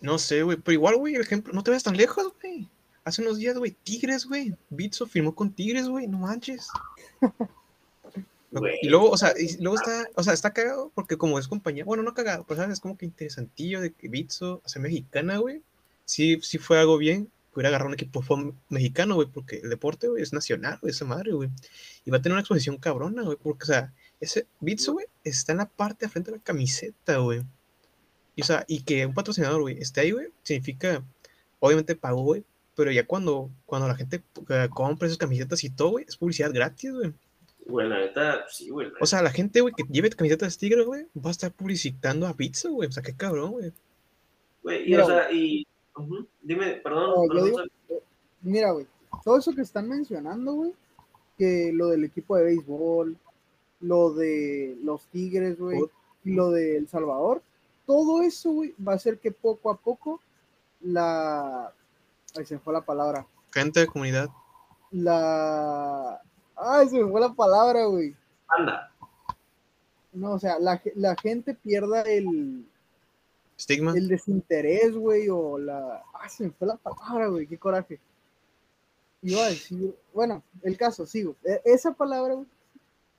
No 0.00 0.18
sé, 0.18 0.42
güey, 0.42 0.58
pero 0.58 0.74
igual, 0.74 0.96
güey, 0.96 1.14
el 1.16 1.22
ejemplo, 1.22 1.52
no 1.52 1.62
te 1.62 1.70
vayas 1.72 1.82
tan 1.84 1.96
lejos, 1.96 2.32
güey. 2.40 2.68
Hace 3.04 3.22
unos 3.22 3.38
días, 3.38 3.56
güey, 3.58 3.72
Tigres, 3.82 4.26
güey. 4.26 4.54
Bitso 4.70 5.06
firmó 5.06 5.34
con 5.34 5.52
Tigres, 5.52 5.88
güey, 5.88 6.06
no 6.06 6.18
manches. 6.18 6.68
Y 8.82 8.88
luego, 8.88 9.10
o 9.10 9.16
sea, 9.16 9.32
y 9.38 9.56
luego 9.62 9.76
está, 9.76 10.06
o 10.14 10.22
sea, 10.22 10.34
está 10.34 10.52
cagado 10.52 10.92
porque 10.94 11.16
como 11.16 11.38
es 11.38 11.48
compañía, 11.48 11.84
bueno, 11.84 12.02
no 12.02 12.12
cagado, 12.12 12.44
pero 12.46 12.60
sabes, 12.60 12.74
es 12.74 12.80
como 12.80 12.98
que 12.98 13.06
interesantillo 13.06 13.80
de 13.80 13.92
que 13.92 14.08
Bitso, 14.08 14.60
o 14.62 14.68
sea, 14.68 14.82
mexicana, 14.82 15.38
güey, 15.38 15.62
sí, 16.04 16.38
sí 16.42 16.58
fue 16.58 16.78
algo 16.78 16.98
bien, 16.98 17.30
hubiera 17.54 17.68
agarrado 17.68 17.88
un 17.88 17.94
equipo 17.94 18.22
mexicano, 18.68 19.14
güey, 19.14 19.28
porque 19.28 19.60
el 19.60 19.70
deporte, 19.70 20.08
güey, 20.08 20.22
es 20.22 20.34
nacional, 20.34 20.78
güey, 20.82 20.90
esa 20.90 21.06
madre, 21.06 21.32
güey. 21.32 21.48
Y 22.04 22.10
va 22.10 22.18
a 22.18 22.22
tener 22.22 22.34
una 22.34 22.40
exposición 22.40 22.76
cabrona, 22.76 23.22
güey, 23.22 23.38
porque, 23.42 23.64
o 23.64 23.66
sea, 23.66 23.92
ese 24.20 24.46
Bitso, 24.60 24.92
güey, 24.92 25.06
está 25.24 25.52
en 25.52 25.58
la 25.58 25.68
parte 25.68 26.04
de 26.04 26.10
frente 26.10 26.30
de 26.30 26.36
la 26.36 26.42
camiseta, 26.42 27.16
güey. 27.18 27.42
Y, 28.36 28.42
o 28.42 28.44
sea, 28.44 28.64
y 28.68 28.82
que 28.82 29.06
un 29.06 29.14
patrocinador, 29.14 29.62
güey, 29.62 29.78
esté 29.78 30.02
ahí, 30.02 30.10
güey, 30.10 30.28
significa, 30.42 31.02
obviamente 31.58 31.96
pagó, 31.96 32.22
güey, 32.22 32.44
pero 32.82 32.90
ya 32.90 33.06
cuando, 33.06 33.48
cuando 33.64 33.86
la 33.86 33.94
gente 33.94 34.24
eh, 34.48 34.68
compra 34.68 35.06
esas 35.06 35.16
camisetas 35.16 35.62
y 35.62 35.70
todo, 35.70 35.90
güey, 35.90 36.04
es 36.08 36.16
publicidad 36.16 36.52
gratis, 36.52 36.92
güey. 36.92 37.12
Güey, 37.64 37.88
la 37.88 38.00
neta, 38.00 38.44
sí, 38.48 38.70
güey. 38.70 38.88
O 39.00 39.06
sea, 39.06 39.22
la 39.22 39.30
gente, 39.30 39.60
güey, 39.60 39.72
que 39.72 39.84
lleve 39.88 40.10
camisetas 40.10 40.58
Tigres, 40.58 40.84
güey, 40.84 41.06
va 41.16 41.28
a 41.28 41.30
estar 41.30 41.52
publicitando 41.52 42.26
a 42.26 42.34
Pizza, 42.34 42.70
güey. 42.70 42.88
O 42.88 42.92
sea, 42.92 43.04
qué 43.04 43.14
cabrón, 43.14 43.52
güey. 43.52 43.72
Güey, 44.64 44.82
y, 44.82 44.90
Mira, 44.90 45.04
o 45.04 45.06
sea, 45.06 45.30
y... 45.30 45.64
Dime, 46.42 46.72
perdón, 46.82 47.10
No, 47.10 47.32
perdón, 47.32 47.44
digo-. 47.44 48.02
Mira, 48.40 48.72
güey, 48.72 48.88
todo 49.24 49.38
eso 49.38 49.52
que 49.52 49.62
están 49.62 49.88
mencionando, 49.88 50.52
güey, 50.54 50.74
que 51.38 51.70
lo 51.72 51.86
del 51.86 52.02
equipo 52.02 52.36
de 52.36 52.42
béisbol, 52.42 53.16
lo 53.78 54.12
de 54.12 54.76
los 54.82 55.06
Tigres, 55.06 55.56
güey, 55.56 55.78
y 56.24 56.32
lo 56.32 56.50
de 56.50 56.78
El 56.78 56.88
Salvador, 56.88 57.42
todo 57.86 58.22
eso, 58.22 58.50
güey, 58.50 58.74
va 58.76 58.94
a 58.94 58.96
hacer 58.96 59.20
que 59.20 59.30
poco 59.30 59.70
a 59.70 59.76
poco 59.76 60.20
la... 60.80 61.72
Ay, 62.36 62.46
se 62.46 62.54
me 62.54 62.60
fue 62.60 62.72
la 62.72 62.80
palabra. 62.80 63.26
Gente 63.52 63.80
de 63.80 63.86
comunidad. 63.86 64.28
La... 64.90 66.20
Ay, 66.56 66.88
se 66.88 67.02
me 67.02 67.10
fue 67.10 67.20
la 67.20 67.32
palabra, 67.32 67.84
güey. 67.86 68.14
Anda. 68.48 68.90
No, 70.12 70.32
o 70.32 70.38
sea, 70.38 70.58
la, 70.58 70.80
la 70.94 71.16
gente 71.16 71.54
pierda 71.54 72.02
el, 72.02 72.66
Stigma. 73.58 73.92
el 73.96 74.08
desinterés, 74.08 74.92
güey, 74.94 75.28
o 75.30 75.58
la... 75.58 76.02
Ah, 76.14 76.28
se 76.28 76.44
me 76.44 76.50
fue 76.50 76.68
la 76.68 76.76
palabra, 76.76 77.28
güey, 77.28 77.46
qué 77.46 77.58
coraje. 77.58 77.98
Iba 79.22 79.44
a 79.44 79.48
decir, 79.50 79.94
bueno, 80.12 80.42
el 80.62 80.76
caso, 80.76 81.06
sigo. 81.06 81.36
E- 81.44 81.62
esa 81.64 81.92
palabra, 81.92 82.34
güey, 82.34 82.46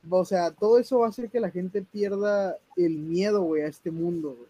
o 0.09 0.25
sea, 0.25 0.51
todo 0.51 0.77
eso 0.79 0.99
va 0.99 1.07
a 1.07 1.09
hacer 1.09 1.29
que 1.29 1.39
la 1.39 1.49
gente 1.49 1.81
pierda 1.81 2.57
el 2.75 2.97
miedo, 2.97 3.41
güey, 3.41 3.63
a 3.63 3.67
este 3.67 3.89
mundo, 3.89 4.35
güey. 4.35 4.49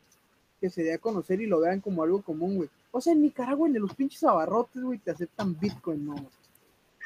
Que 0.59 0.69
se 0.69 0.83
dé 0.83 0.93
a 0.93 0.97
conocer 0.97 1.41
y 1.41 1.45
lo 1.45 1.59
vean 1.59 1.79
como 1.79 2.03
algo 2.03 2.21
común, 2.21 2.55
güey. 2.57 2.69
O 2.95 3.01
sea, 3.01 3.13
en 3.13 3.21
Nicaragua, 3.23 3.67
en 3.67 3.79
los 3.79 3.93
pinches 3.95 4.23
abarrotes, 4.23 4.81
güey, 4.83 4.99
te 4.99 5.11
aceptan 5.11 5.59
Bitcoin, 5.59 6.05
no. 6.05 6.15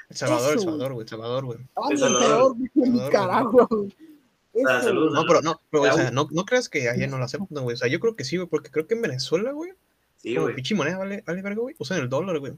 El 0.09 0.15
Salvador, 0.17 0.53
el 0.53 0.59
Salvador, 0.59 0.93
güey. 0.93 1.03
El 1.03 1.09
Salvador, 1.09 1.45
güey. 1.45 1.57
Ah, 1.75 1.88
El 1.91 1.97
Salvador. 1.97 2.23
Salvador, 2.23 2.55
güey, 2.57 2.69
en 2.75 2.93
Nicaragua. 2.93 3.67
No, 4.53 5.23
pero 5.27 5.41
no, 5.41 5.61
pero, 5.69 5.83
o 5.83 5.91
sea, 5.93 6.11
no, 6.11 6.27
no 6.31 6.45
creas 6.45 6.67
que 6.67 6.89
allá 6.89 7.07
no 7.07 7.17
lo 7.17 7.25
aceptan, 7.25 7.63
güey. 7.63 7.75
O 7.75 7.77
sea, 7.77 7.88
yo 7.88 7.99
creo 7.99 8.15
que 8.15 8.23
sí, 8.23 8.38
güey, 8.38 8.49
porque 8.49 8.71
creo 8.71 8.88
que 8.88 8.95
en 8.95 9.01
Venezuela, 9.01 9.51
güey, 9.51 9.71
Sí, 10.17 10.35
güey. 10.35 10.55
pinche 10.55 10.73
moneda 10.75 10.97
vale, 10.97 11.23
vale 11.25 11.41
verga, 11.41 11.61
güey. 11.61 11.75
Usan 11.77 11.99
el 12.01 12.09
dólar, 12.09 12.39
güey. 12.39 12.53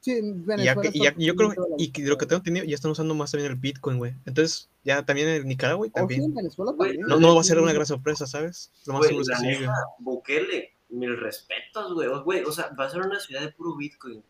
Sí, 0.00 0.12
en 0.12 0.44
Y, 0.58 0.64
ya 0.64 0.76
y, 0.92 1.02
ya- 1.02 1.14
y 1.16 1.26
yo 1.26 1.34
creo 1.34 1.52
y 1.78 1.90
de 1.90 2.08
lo 2.08 2.16
que 2.16 2.26
tengo 2.26 2.38
entendido, 2.38 2.64
ya 2.64 2.74
están 2.74 2.90
usando 2.92 3.14
más 3.14 3.32
también 3.32 3.50
el 3.52 3.58
Bitcoin, 3.58 3.98
güey. 3.98 4.14
Entonces, 4.24 4.68
ya 4.84 5.04
también 5.04 5.28
en 5.28 5.46
Nicaragua, 5.48 5.88
güey, 5.88 5.90
Oh, 5.94 5.98
sí, 6.08 6.14
en 6.14 6.20
también. 6.20 6.34
Venezuela 6.34 6.72
Güey, 6.72 6.90
también. 6.96 7.06
No, 7.08 7.20
no 7.20 7.34
va 7.34 7.40
a 7.40 7.44
ser 7.44 7.58
una 7.58 7.72
gran 7.72 7.86
sorpresa, 7.86 8.26
¿sabes? 8.26 8.70
Lo 8.86 8.94
más 8.94 9.06
seguro 9.06 9.22
es 9.22 9.28
que 9.40 9.56
sí, 9.56 9.64
Bukele, 9.98 10.70
mil 10.88 11.16
respetos, 11.16 11.94
güey. 11.94 12.08
Güey, 12.08 12.44
o 12.44 12.52
sea, 12.52 12.70
va 12.78 12.86
a 12.86 12.90
ser 12.90 13.02
una 13.02 13.20
ciudad 13.20 13.42
de 13.42 13.52
puro 13.52 13.76
Bitcoin. 13.76 14.22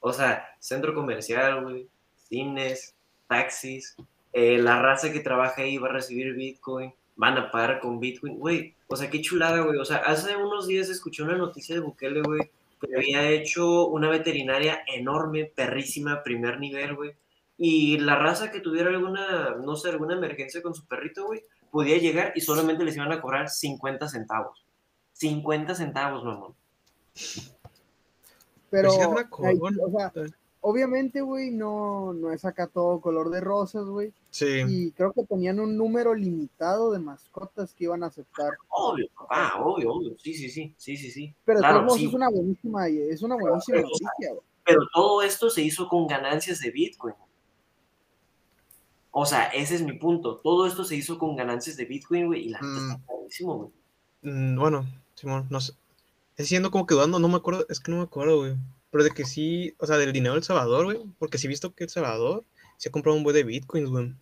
O 0.00 0.12
sea, 0.12 0.56
centro 0.58 0.94
comercial, 0.94 1.62
güey, 1.62 1.88
cines, 2.28 2.94
taxis, 3.28 3.96
eh, 4.32 4.58
la 4.58 4.80
raza 4.80 5.12
que 5.12 5.20
trabaja 5.20 5.62
ahí 5.62 5.78
va 5.78 5.88
a 5.88 5.92
recibir 5.92 6.34
Bitcoin, 6.34 6.92
van 7.16 7.36
a 7.36 7.50
pagar 7.50 7.80
con 7.80 8.00
Bitcoin, 8.00 8.38
güey. 8.38 8.74
O 8.88 8.96
sea, 8.96 9.10
qué 9.10 9.20
chulada, 9.20 9.60
güey. 9.60 9.78
O 9.78 9.84
sea, 9.84 9.98
hace 9.98 10.36
unos 10.36 10.66
días 10.66 10.88
escuché 10.88 11.22
una 11.22 11.36
noticia 11.36 11.74
de 11.74 11.80
Bukele, 11.80 12.22
güey, 12.22 12.50
que 12.80 12.96
había 12.96 13.28
hecho 13.28 13.86
una 13.88 14.08
veterinaria 14.08 14.82
enorme, 14.86 15.44
perrísima, 15.44 16.22
primer 16.22 16.58
nivel, 16.58 16.94
güey. 16.96 17.12
Y 17.58 17.98
la 17.98 18.16
raza 18.16 18.50
que 18.50 18.60
tuviera 18.60 18.88
alguna, 18.88 19.56
no 19.62 19.76
sé, 19.76 19.90
alguna 19.90 20.14
emergencia 20.14 20.62
con 20.62 20.74
su 20.74 20.86
perrito, 20.86 21.26
güey, 21.26 21.42
podía 21.70 21.98
llegar 21.98 22.32
y 22.34 22.40
solamente 22.40 22.84
les 22.84 22.96
iban 22.96 23.12
a 23.12 23.20
cobrar 23.20 23.50
50 23.50 24.08
centavos. 24.08 24.64
50 25.20 25.74
centavos, 25.74 26.24
mamón. 26.24 26.54
Pero, 28.70 28.88
Pues 28.88 29.76
o 29.82 29.90
sea, 29.90 30.12
obviamente, 30.62 31.20
güey, 31.20 31.50
no, 31.50 32.14
no 32.14 32.32
es 32.32 32.44
acá 32.44 32.66
todo 32.68 33.00
color 33.00 33.28
de 33.30 33.40
rosas, 33.40 33.84
güey. 33.84 34.12
Sí. 34.30 34.62
Y 34.66 34.92
creo 34.92 35.12
que 35.12 35.24
tenían 35.24 35.60
un 35.60 35.76
número 35.76 36.14
limitado 36.14 36.92
de 36.92 37.00
mascotas 37.00 37.74
que 37.74 37.84
iban 37.84 38.02
a 38.02 38.06
aceptar. 38.06 38.52
Obvio, 38.68 39.08
papá, 39.14 39.54
obvio, 39.62 39.92
obvio. 39.92 40.16
Sí, 40.18 40.32
sí, 40.34 40.48
sí, 40.48 40.72
sí, 40.78 40.96
sí, 40.96 41.10
sí. 41.10 41.34
Pero 41.44 41.58
Claro, 41.58 41.90
sí, 41.90 42.06
es 42.06 42.14
una 42.14 42.30
buenísima, 42.30 42.88
es 42.88 43.22
una 43.22 43.34
buenísima 43.36 43.76
Pero, 43.76 43.88
noticia, 43.88 44.30
güey. 44.30 44.42
Pero 44.64 44.80
todo 44.94 45.22
esto 45.22 45.50
se 45.50 45.62
hizo 45.62 45.86
con 45.88 46.06
ganancias 46.06 46.60
de 46.60 46.70
Bitcoin. 46.70 47.14
O 49.10 49.26
sea, 49.26 49.48
ese 49.48 49.74
es 49.74 49.82
mi 49.82 49.94
punto. 49.98 50.36
Todo 50.36 50.66
esto 50.66 50.84
se 50.84 50.94
hizo 50.96 51.18
con 51.18 51.34
ganancias 51.34 51.76
de 51.76 51.84
Bitcoin, 51.84 52.26
güey, 52.28 52.46
y 52.46 52.48
la 52.50 52.60
Mm. 52.62 52.76
está 52.92 53.00
carísimo, 53.06 53.56
güey. 53.56 53.70
Mm, 54.22 54.56
Bueno, 54.58 54.86
Simón, 55.20 55.46
no 55.50 55.60
sé. 55.60 55.72
Es 56.36 56.48
siendo 56.48 56.70
como 56.70 56.86
que 56.86 56.94
dudando, 56.94 57.18
no 57.18 57.28
me 57.28 57.36
acuerdo, 57.36 57.66
es 57.68 57.80
que 57.80 57.90
no 57.90 57.98
me 57.98 58.04
acuerdo, 58.04 58.38
güey. 58.38 58.54
Pero 58.90 59.04
de 59.04 59.10
que 59.10 59.24
sí, 59.24 59.74
o 59.78 59.86
sea, 59.86 59.98
del 59.98 60.12
dinero 60.12 60.34
del 60.34 60.42
Salvador, 60.42 60.84
güey. 60.86 61.00
Porque 61.18 61.38
sí 61.38 61.46
he 61.46 61.48
visto 61.48 61.74
que 61.74 61.84
El 61.84 61.90
Salvador 61.90 62.44
se 62.76 62.88
ha 62.88 62.92
comprado 62.92 63.16
un 63.16 63.22
buen 63.22 63.34
de 63.36 63.44
bitcoins, 63.44 63.90
güey. 63.90 64.14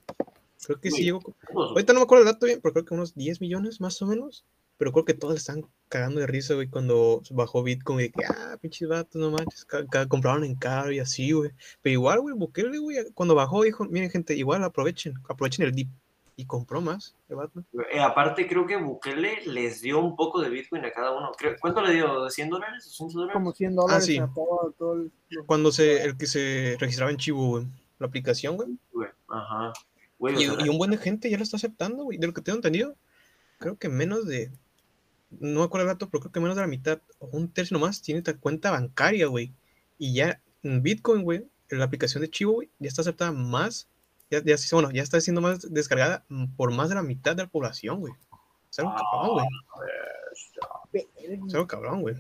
Creo 0.64 0.80
que 0.80 0.90
sí 0.90 0.96
Sí. 0.99 1.05
llegó. 1.05 1.20
Ahorita 1.55 1.92
no 1.92 2.01
me 2.01 2.05
acuerdo 2.05 2.24
el 2.24 2.32
dato 2.32 2.46
bien, 2.46 2.61
pero 2.61 2.72
creo 2.72 2.84
que 2.84 2.94
unos 2.94 3.14
10 3.14 3.40
millones 3.40 3.80
más 3.80 4.03
o 4.03 4.07
menos. 4.07 4.44
Pero 4.76 4.92
creo 4.92 5.05
que 5.05 5.14
todos 5.14 5.34
le 5.34 5.38
están 5.38 5.64
cagando 5.88 6.20
de 6.20 6.26
risa, 6.26 6.55
güey, 6.55 6.68
cuando 6.68 7.22
bajó 7.30 7.62
Bitcoin. 7.62 7.99
De 7.99 8.11
que, 8.11 8.24
ah, 8.24 8.57
pinches 8.61 8.88
vatos, 8.88 9.20
no 9.20 9.30
manches, 9.30 9.66
compraron 10.09 10.44
en 10.44 10.55
caro 10.55 10.92
y 10.92 10.99
así, 11.01 11.32
güey. 11.32 11.51
Pero 11.82 11.92
igual, 11.94 12.20
güey, 12.20 12.34
Bukele, 12.36 12.78
güey, 12.78 12.96
cuando 13.14 13.34
bajó 13.34 13.62
dijo, 13.62 13.84
miren, 13.86 14.11
gente, 14.11 14.36
igual 14.36 14.62
aprovechen, 14.64 15.14
aprovechen 15.28 15.66
el 15.66 15.72
dip. 15.72 15.88
Y 16.41 16.47
compró 16.47 16.80
más, 16.80 17.16
el 17.28 17.34
vato. 17.34 17.64
Eh, 17.93 17.99
aparte, 17.99 18.47
creo 18.47 18.64
que 18.64 18.76
Bukele 18.76 19.43
les 19.47 19.80
dio 19.82 19.99
un 19.99 20.14
poco 20.14 20.41
de 20.41 20.49
Bitcoin 20.49 20.84
a 20.84 20.93
cada 20.93 21.11
uno. 21.11 21.32
Creo- 21.36 21.57
¿Cuánto 21.61 21.82
le 21.82 21.93
dio? 21.95 22.30
¿100 22.30 22.49
dólares 22.49 22.86
o 22.86 22.91
100 22.91 23.09
dólares? 23.12 23.32
Como 23.34 23.53
100 23.53 23.74
dólares 23.74 24.05
sí. 24.05 24.18
a 24.18 24.28
todo, 24.32 24.72
todo 24.78 24.93
el- 24.95 25.11
Cuando 25.47 25.72
se, 25.72 26.05
el 26.05 26.16
que 26.16 26.26
se 26.28 26.76
registraba 26.78 27.11
en 27.11 27.16
Chivo, 27.16 27.49
güey. 27.49 27.66
La 27.99 28.07
aplicación, 28.07 28.55
güey. 28.55 28.68
Güey, 28.93 29.09
Ajá. 29.28 29.72
Güey, 30.20 30.36
Y, 30.41 30.45
y 30.64 30.68
un 30.68 30.78
buen 30.78 30.93
de 30.93 30.99
gente 30.99 31.28
ya 31.28 31.36
lo 31.39 31.43
está 31.43 31.57
aceptando, 31.57 32.05
güey. 32.05 32.18
De 32.18 32.28
lo 32.28 32.32
que 32.32 32.41
tengo 32.41 32.57
entendido, 32.59 32.95
creo 33.59 33.76
que 33.76 33.89
menos 33.89 34.24
de 34.28 34.53
no 35.41 35.59
me 35.61 35.64
acuerdo 35.66 35.89
el 35.89 35.93
dato, 35.93 36.09
pero 36.09 36.20
creo 36.20 36.32
que 36.32 36.39
menos 36.41 36.55
de 36.55 36.62
la 36.62 36.68
mitad 36.68 37.01
o 37.18 37.26
un 37.32 37.49
tercio 37.49 37.76
nomás 37.76 38.01
tiene 38.01 38.22
ta- 38.22 38.36
cuenta 38.36 38.70
bancaria, 38.70 39.26
güey. 39.26 39.53
Y 39.99 40.14
ya 40.14 40.41
en 40.62 40.84
Bitcoin, 40.84 41.24
güey, 41.24 41.45
en 41.68 41.78
la 41.80 41.84
aplicación 41.86 42.20
de 42.22 42.30
Chivo, 42.30 42.53
güey, 42.53 42.70
ya 42.78 42.86
está 42.89 43.03
aceptada 43.03 43.32
más, 43.32 43.89
ya, 44.31 44.43
ya, 44.45 44.57
bueno, 44.72 44.91
ya 44.91 45.03
está 45.03 45.20
siendo 45.20 45.41
más 45.41 45.72
descargada 45.72 46.24
mm, 46.29 46.57
por 46.57 46.72
más 46.72 46.89
de 46.89 46.97
la 46.97 47.03
mitad 47.03 47.35
de 47.37 47.45
la 47.45 47.49
población, 47.49 48.01
güey. 48.01 48.12
Es 48.70 48.79
algo 48.79 48.95
cabrón, 48.95 49.37
güey. 50.93 51.05
Es 51.47 51.55
algo 51.55 51.66
cabrón, 51.66 52.03
güey. 52.03 52.14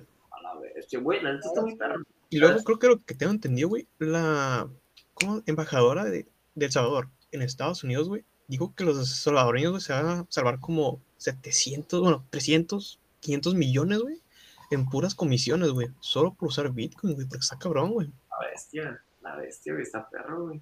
Y 2.30 2.38
luego 2.38 2.62
creo 2.64 2.78
que 2.78 2.86
lo 2.88 3.04
que 3.04 3.14
tengo 3.14 3.32
entendido, 3.32 3.68
güey, 3.68 3.86
la 3.98 4.68
como 5.14 5.42
embajadora 5.46 6.04
de, 6.04 6.26
de 6.54 6.66
El 6.66 6.72
Salvador 6.72 7.08
en 7.32 7.42
Estados 7.42 7.82
Unidos, 7.84 8.08
güey, 8.08 8.24
dijo 8.46 8.74
que 8.74 8.84
los 8.84 9.08
salvadoreños, 9.08 9.72
güey, 9.72 9.82
se 9.82 9.92
van 9.92 10.06
a 10.06 10.26
salvar 10.28 10.60
como 10.60 11.00
700, 11.18 12.00
bueno, 12.00 12.24
300, 12.30 13.00
500 13.20 13.54
millones, 13.54 13.98
güey, 14.00 14.22
en 14.70 14.86
puras 14.86 15.14
comisiones, 15.14 15.70
güey, 15.70 15.88
solo 16.00 16.34
por 16.34 16.48
usar 16.48 16.70
Bitcoin, 16.70 17.14
güey, 17.14 17.26
porque 17.26 17.42
está 17.42 17.58
cabrón, 17.58 17.92
güey. 17.92 18.10
La 18.30 18.48
bestia, 18.48 19.02
la 19.22 19.36
bestia, 19.36 19.72
güey, 19.72 19.82
está 19.82 20.08
perro, 20.08 20.44
güey. 20.44 20.60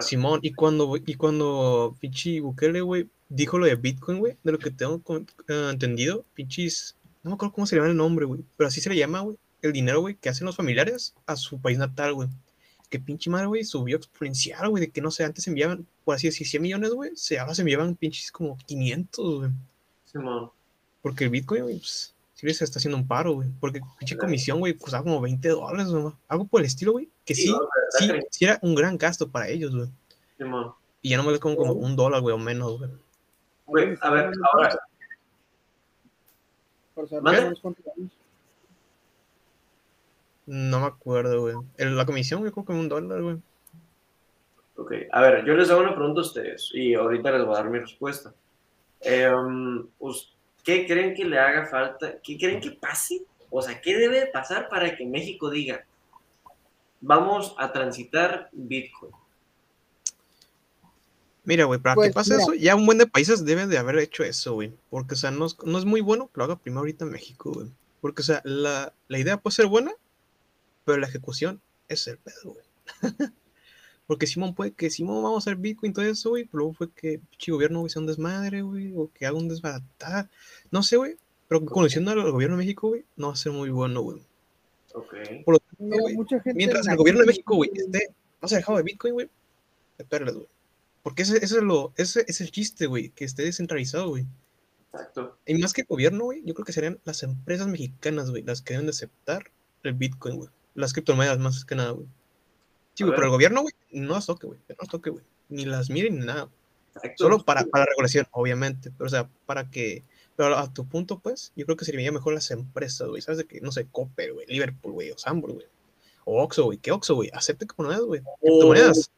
Simón, 0.00 0.40
y 0.42 0.52
cuando, 0.52 0.96
y 0.96 1.14
cuando 1.14 1.96
pinche 2.00 2.40
Bukele, 2.40 2.80
güey, 2.80 3.08
dijo 3.28 3.58
lo 3.58 3.66
de 3.66 3.74
Bitcoin, 3.74 4.18
güey, 4.18 4.36
de 4.42 4.52
lo 4.52 4.58
que 4.58 4.70
tengo 4.70 5.00
eh, 5.48 5.68
entendido, 5.72 6.24
pinches, 6.34 6.96
no 7.22 7.30
me 7.30 7.34
acuerdo 7.34 7.54
cómo 7.54 7.66
se 7.66 7.74
le 7.74 7.80
llama 7.80 7.90
el 7.90 7.96
nombre, 7.96 8.26
güey, 8.26 8.44
pero 8.56 8.68
así 8.68 8.80
se 8.80 8.90
le 8.90 8.96
llama, 8.96 9.20
güey, 9.20 9.38
el 9.62 9.72
dinero, 9.72 10.00
güey, 10.00 10.16
que 10.16 10.28
hacen 10.28 10.46
los 10.46 10.56
familiares 10.56 11.14
a 11.26 11.36
su 11.36 11.60
país 11.60 11.78
natal, 11.78 12.14
güey. 12.14 12.28
Que 12.90 12.98
pinche 12.98 13.30
madre, 13.30 13.46
güey, 13.46 13.64
subió 13.64 13.96
exponencial, 13.96 14.68
güey, 14.68 14.82
de 14.82 14.90
que 14.90 15.00
no 15.00 15.10
sé, 15.10 15.24
antes 15.24 15.46
enviaban, 15.46 15.86
por 16.04 16.14
así 16.14 16.26
decir, 16.26 16.46
100 16.46 16.62
millones, 16.62 16.90
güey, 16.90 17.12
se, 17.14 17.38
ahora 17.38 17.54
se 17.54 17.62
enviaban 17.62 17.94
pinches 17.94 18.30
como 18.30 18.56
500, 18.66 19.38
güey. 19.38 19.50
Simón. 20.04 20.50
Porque 21.00 21.24
el 21.24 21.30
Bitcoin, 21.30 21.62
güey, 21.62 21.78
pues, 21.78 22.11
sí 22.42 22.46
les 22.48 22.60
está 22.60 22.80
haciendo 22.80 22.98
un 22.98 23.06
paro, 23.06 23.34
güey. 23.34 23.48
Porque 23.60 23.80
pinche 24.00 24.16
comisión, 24.16 24.58
güey, 24.58 24.74
costaba 24.76 25.04
como 25.04 25.20
20 25.20 25.48
dólares, 25.48 25.86
güey. 25.88 26.12
Algo 26.26 26.44
por 26.46 26.60
el 26.60 26.66
estilo, 26.66 26.92
güey. 26.92 27.08
Que 27.24 27.36
sí, 27.36 27.54
sí, 27.90 28.10
sí 28.30 28.44
era 28.44 28.58
un 28.62 28.74
gran 28.74 28.98
gasto 28.98 29.30
para 29.30 29.48
ellos, 29.48 29.74
güey. 29.74 29.88
Y 31.02 31.10
ya 31.10 31.16
no 31.16 31.22
me 31.22 31.38
como, 31.38 31.56
como 31.56 31.72
un 31.72 31.94
dólar, 31.94 32.20
güey, 32.20 32.34
o 32.34 32.38
menos, 32.38 32.78
güey. 32.78 32.90
Güey, 33.66 33.96
a 34.00 34.10
ver, 34.10 34.32
ahora, 34.52 34.78
Por 36.94 37.08
saber. 37.08 37.54
No 40.46 40.80
me 40.80 40.86
acuerdo, 40.86 41.40
güey. 41.42 41.54
La 41.78 42.04
comisión, 42.04 42.40
güey, 42.40 42.50
creo 42.52 42.64
que 42.64 42.72
un 42.72 42.88
dólar, 42.88 43.22
güey. 43.22 43.36
ok, 44.76 44.92
a 45.12 45.20
ver, 45.20 45.44
yo 45.44 45.54
les 45.54 45.70
hago 45.70 45.80
una 45.80 45.94
pregunta 45.94 46.20
a 46.20 46.24
ustedes 46.24 46.70
y 46.74 46.94
ahorita 46.94 47.30
les 47.30 47.44
voy 47.46 47.54
a 47.54 47.58
dar 47.58 47.70
mi 47.70 47.78
respuesta. 47.78 48.34
Us- 50.00 50.36
¿Qué 50.62 50.86
creen 50.86 51.14
que 51.14 51.24
le 51.24 51.38
haga 51.38 51.66
falta? 51.66 52.18
¿Qué 52.22 52.38
creen 52.38 52.60
que 52.60 52.70
pase? 52.72 53.22
O 53.50 53.60
sea, 53.62 53.80
¿qué 53.80 53.96
debe 53.96 54.20
de 54.20 54.26
pasar 54.26 54.68
para 54.68 54.96
que 54.96 55.04
México 55.04 55.50
diga, 55.50 55.84
vamos 57.00 57.54
a 57.58 57.72
transitar 57.72 58.48
Bitcoin? 58.52 59.12
Mira, 61.44 61.64
güey, 61.64 61.80
para 61.80 61.96
Pues, 61.96 62.08
que 62.10 62.14
pase 62.14 62.30
mira. 62.34 62.42
eso, 62.42 62.54
ya 62.54 62.76
un 62.76 62.86
buen 62.86 62.98
de 62.98 63.06
países 63.06 63.44
deben 63.44 63.68
de 63.68 63.76
haber 63.78 63.98
hecho 63.98 64.22
eso, 64.22 64.54
güey. 64.54 64.72
Porque, 64.90 65.14
o 65.14 65.16
sea, 65.16 65.32
no 65.32 65.46
es, 65.46 65.56
no 65.64 65.76
es 65.78 65.84
muy 65.84 66.00
bueno 66.00 66.26
que 66.28 66.38
lo 66.38 66.44
haga 66.44 66.56
primero 66.56 66.80
ahorita 66.80 67.04
México, 67.04 67.52
güey. 67.52 67.68
Porque, 68.00 68.22
o 68.22 68.24
sea, 68.24 68.40
la, 68.44 68.92
la 69.08 69.18
idea 69.18 69.36
puede 69.38 69.56
ser 69.56 69.66
buena, 69.66 69.92
pero 70.84 70.98
la 70.98 71.08
ejecución 71.08 71.60
es 71.88 72.06
el 72.06 72.18
pedo, 72.18 72.54
güey. 72.54 72.64
Porque 74.06 74.26
Simón 74.26 74.54
puede 74.54 74.72
que 74.72 74.90
Simón 74.90 75.22
vamos 75.22 75.46
a 75.46 75.50
hacer 75.50 75.60
Bitcoin 75.60 75.92
todo 75.92 76.04
eso, 76.04 76.30
güey, 76.30 76.44
pero 76.44 76.58
luego 76.58 76.74
fue 76.74 76.90
que 76.90 77.20
pinche 77.30 77.52
gobierno, 77.52 77.80
güey, 77.80 77.90
sea 77.90 78.00
un 78.00 78.06
desmadre, 78.06 78.62
güey, 78.62 78.92
o 78.96 79.10
que 79.12 79.26
haga 79.26 79.36
un 79.36 79.48
desbaratar. 79.48 80.28
No 80.70 80.82
sé, 80.82 80.96
güey, 80.96 81.16
pero 81.48 81.64
conociendo 81.64 82.10
al 82.10 82.32
gobierno 82.32 82.56
de 82.56 82.64
México, 82.64 82.88
güey, 82.88 83.04
no 83.16 83.28
va 83.28 83.32
a 83.34 83.36
ser 83.36 83.52
muy 83.52 83.70
bueno, 83.70 84.02
güey. 84.02 84.20
Ok, 84.94 85.14
Por 85.44 85.54
lo 85.54 85.60
tanto, 85.60 85.96
güey, 86.00 86.14
mucha 86.14 86.40
gente 86.40 86.56
mientras 86.56 86.86
en 86.86 86.92
el 86.92 86.98
gobierno 86.98 87.20
de 87.20 87.26
México, 87.26 87.56
güey, 87.56 87.70
esté 87.74 88.14
más 88.40 88.52
alejado 88.52 88.78
de 88.78 88.84
Bitcoin, 88.84 89.14
güey, 89.14 89.30
espérales, 89.98 90.34
güey. 90.34 90.48
Porque 91.02 91.22
ese, 91.22 91.36
ese 91.38 91.56
es 91.56 91.62
lo, 91.62 91.92
ese 91.96 92.24
es 92.26 92.40
el 92.40 92.50
chiste, 92.50 92.86
güey, 92.86 93.10
que 93.10 93.24
esté 93.24 93.42
descentralizado, 93.42 94.08
güey. 94.08 94.26
exacto. 94.92 95.36
Y 95.46 95.54
más 95.54 95.72
que 95.72 95.82
gobierno, 95.84 96.24
güey, 96.24 96.42
yo 96.44 96.54
creo 96.54 96.64
que 96.64 96.72
serían 96.72 97.00
las 97.04 97.22
empresas 97.22 97.66
mexicanas, 97.68 98.30
güey, 98.30 98.42
las 98.42 98.62
que 98.62 98.74
deben 98.74 98.86
de 98.86 98.90
aceptar 98.90 99.50
el 99.82 99.94
Bitcoin, 99.94 100.36
güey. 100.36 100.50
Las 100.74 100.92
criptomonedas, 100.92 101.38
más 101.38 101.64
que 101.64 101.74
nada, 101.74 101.90
güey. 101.92 102.06
Sí, 102.94 103.04
güey, 103.04 103.14
pero 103.14 103.26
el 103.26 103.32
gobierno, 103.32 103.62
güey, 103.62 103.74
no 103.90 104.14
las 104.14 104.26
toque, 104.26 104.46
güey. 104.46 104.60
No 104.68 104.76
las 104.78 104.88
toque, 104.88 105.10
güey. 105.10 105.24
Ni 105.48 105.64
las 105.64 105.90
miren 105.90 106.18
ni 106.18 106.26
nada. 106.26 106.48
exacto. 106.94 107.24
Solo 107.24 107.44
para, 107.44 107.64
para 107.64 107.84
la 107.84 107.90
regulación, 107.90 108.26
obviamente. 108.32 108.90
Pero, 108.90 109.06
o 109.06 109.10
sea, 109.10 109.28
para 109.46 109.70
que. 109.70 110.04
Pero 110.36 110.56
a 110.56 110.72
tu 110.72 110.86
punto, 110.86 111.18
pues, 111.18 111.52
yo 111.56 111.64
creo 111.66 111.76
que 111.76 111.84
sería 111.84 112.12
mejor 112.12 112.34
las 112.34 112.50
empresas, 112.50 113.08
güey. 113.08 113.22
¿Sabes 113.22 113.38
de 113.38 113.46
que 113.46 113.60
No 113.60 113.72
sé, 113.72 113.86
Coppel, 113.90 114.32
güey, 114.34 114.46
Liverpool, 114.46 114.92
güey, 114.92 115.10
o 115.10 115.18
Sambor, 115.18 115.52
güey. 115.52 115.66
O 116.24 116.42
Oxxo, 116.42 116.64
güey. 116.64 116.78
¿Qué 116.78 116.92
Oxxo, 116.92 117.14
güey? 117.14 117.30
Acepte 117.32 117.66
criptomonedas, 117.66 118.04
güey. 118.04 118.22
Criptomonedas. 118.40 119.10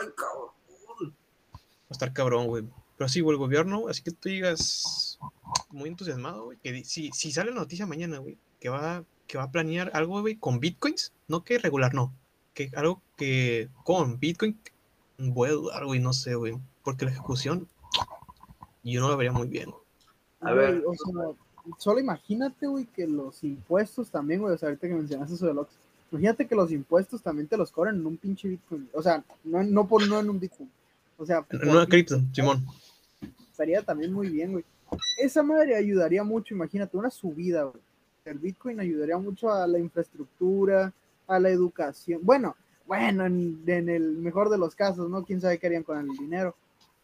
Ay, 0.00 0.08
cabrón. 0.16 0.52
Va 1.10 1.88
a 1.90 1.92
estar 1.92 2.12
cabrón, 2.12 2.46
güey. 2.46 2.64
Pero 2.96 3.08
sí, 3.08 3.20
güey, 3.20 3.34
el 3.34 3.38
gobierno, 3.38 3.88
así 3.88 4.02
que 4.02 4.12
tú 4.12 4.28
digas 4.28 5.18
muy 5.70 5.88
entusiasmado, 5.88 6.44
güey, 6.44 6.58
que 6.58 6.84
si, 6.84 7.10
si 7.12 7.32
sale 7.32 7.50
la 7.50 7.60
noticia 7.60 7.86
mañana, 7.86 8.18
güey, 8.18 8.38
que 8.60 8.68
va, 8.68 9.04
que 9.26 9.38
va 9.38 9.44
a 9.44 9.50
planear 9.50 9.90
algo, 9.94 10.20
güey, 10.20 10.36
con 10.36 10.60
bitcoins, 10.60 11.12
no 11.26 11.42
que 11.42 11.58
regular, 11.58 11.94
no, 11.94 12.14
que 12.54 12.70
algo 12.74 13.00
que 13.16 13.68
con 13.84 14.18
bitcoin, 14.18 14.58
voy 15.18 15.48
a 15.48 15.52
dudar, 15.52 15.84
güey, 15.84 16.00
no 16.00 16.12
sé, 16.12 16.34
güey, 16.34 16.54
porque 16.82 17.04
la 17.04 17.12
ejecución, 17.12 17.68
yo 18.82 19.00
no 19.00 19.08
la 19.08 19.16
vería 19.16 19.32
muy 19.32 19.48
bien. 19.48 19.70
A 20.40 20.52
ver. 20.52 20.82
O 20.86 20.92
sea, 20.94 21.36
solo 21.78 22.00
imagínate, 22.00 22.66
güey, 22.66 22.86
que 22.86 23.06
los 23.06 23.42
impuestos 23.44 24.10
también, 24.10 24.40
güey, 24.40 24.54
o 24.54 24.58
sea, 24.58 24.68
ahorita 24.68 24.88
que 24.88 24.94
mencionaste 24.94 25.34
eso 25.34 25.46
del 25.46 25.58
Ox, 25.58 25.70
imagínate 26.10 26.46
que 26.46 26.54
los 26.54 26.72
impuestos 26.72 27.22
también 27.22 27.46
te 27.46 27.56
los 27.56 27.70
cobran 27.70 27.96
en 27.96 28.06
un 28.06 28.16
pinche 28.16 28.48
Bitcoin, 28.48 28.88
o 28.92 29.02
sea, 29.02 29.24
no, 29.44 29.62
no 29.62 29.86
por 29.86 30.06
no 30.06 30.20
en 30.20 30.30
un 30.30 30.40
Bitcoin, 30.40 30.70
o 31.16 31.24
sea, 31.24 31.46
En 31.50 31.68
una 31.68 31.86
cripto, 31.86 32.20
Simón. 32.32 32.64
estaría 33.50 33.82
también 33.82 34.12
muy 34.12 34.28
bien, 34.28 34.52
güey. 34.52 34.64
Esa 35.18 35.42
madre 35.42 35.76
ayudaría 35.76 36.22
mucho, 36.22 36.54
imagínate, 36.54 36.96
una 36.96 37.10
subida, 37.10 37.62
güey. 37.64 37.82
El 38.24 38.38
Bitcoin 38.38 38.78
ayudaría 38.78 39.18
mucho 39.18 39.50
a 39.50 39.66
la 39.66 39.78
infraestructura, 39.78 40.92
a 41.26 41.38
la 41.38 41.48
educación. 41.50 42.20
Bueno, 42.22 42.56
bueno, 42.86 43.24
en, 43.26 43.62
en 43.66 43.88
el 43.88 44.18
mejor 44.18 44.48
de 44.50 44.58
los 44.58 44.74
casos, 44.74 45.08
¿no? 45.08 45.24
Quién 45.24 45.40
sabe 45.40 45.58
qué 45.58 45.66
harían 45.68 45.82
con 45.82 45.98
el 45.98 46.08
dinero. 46.16 46.56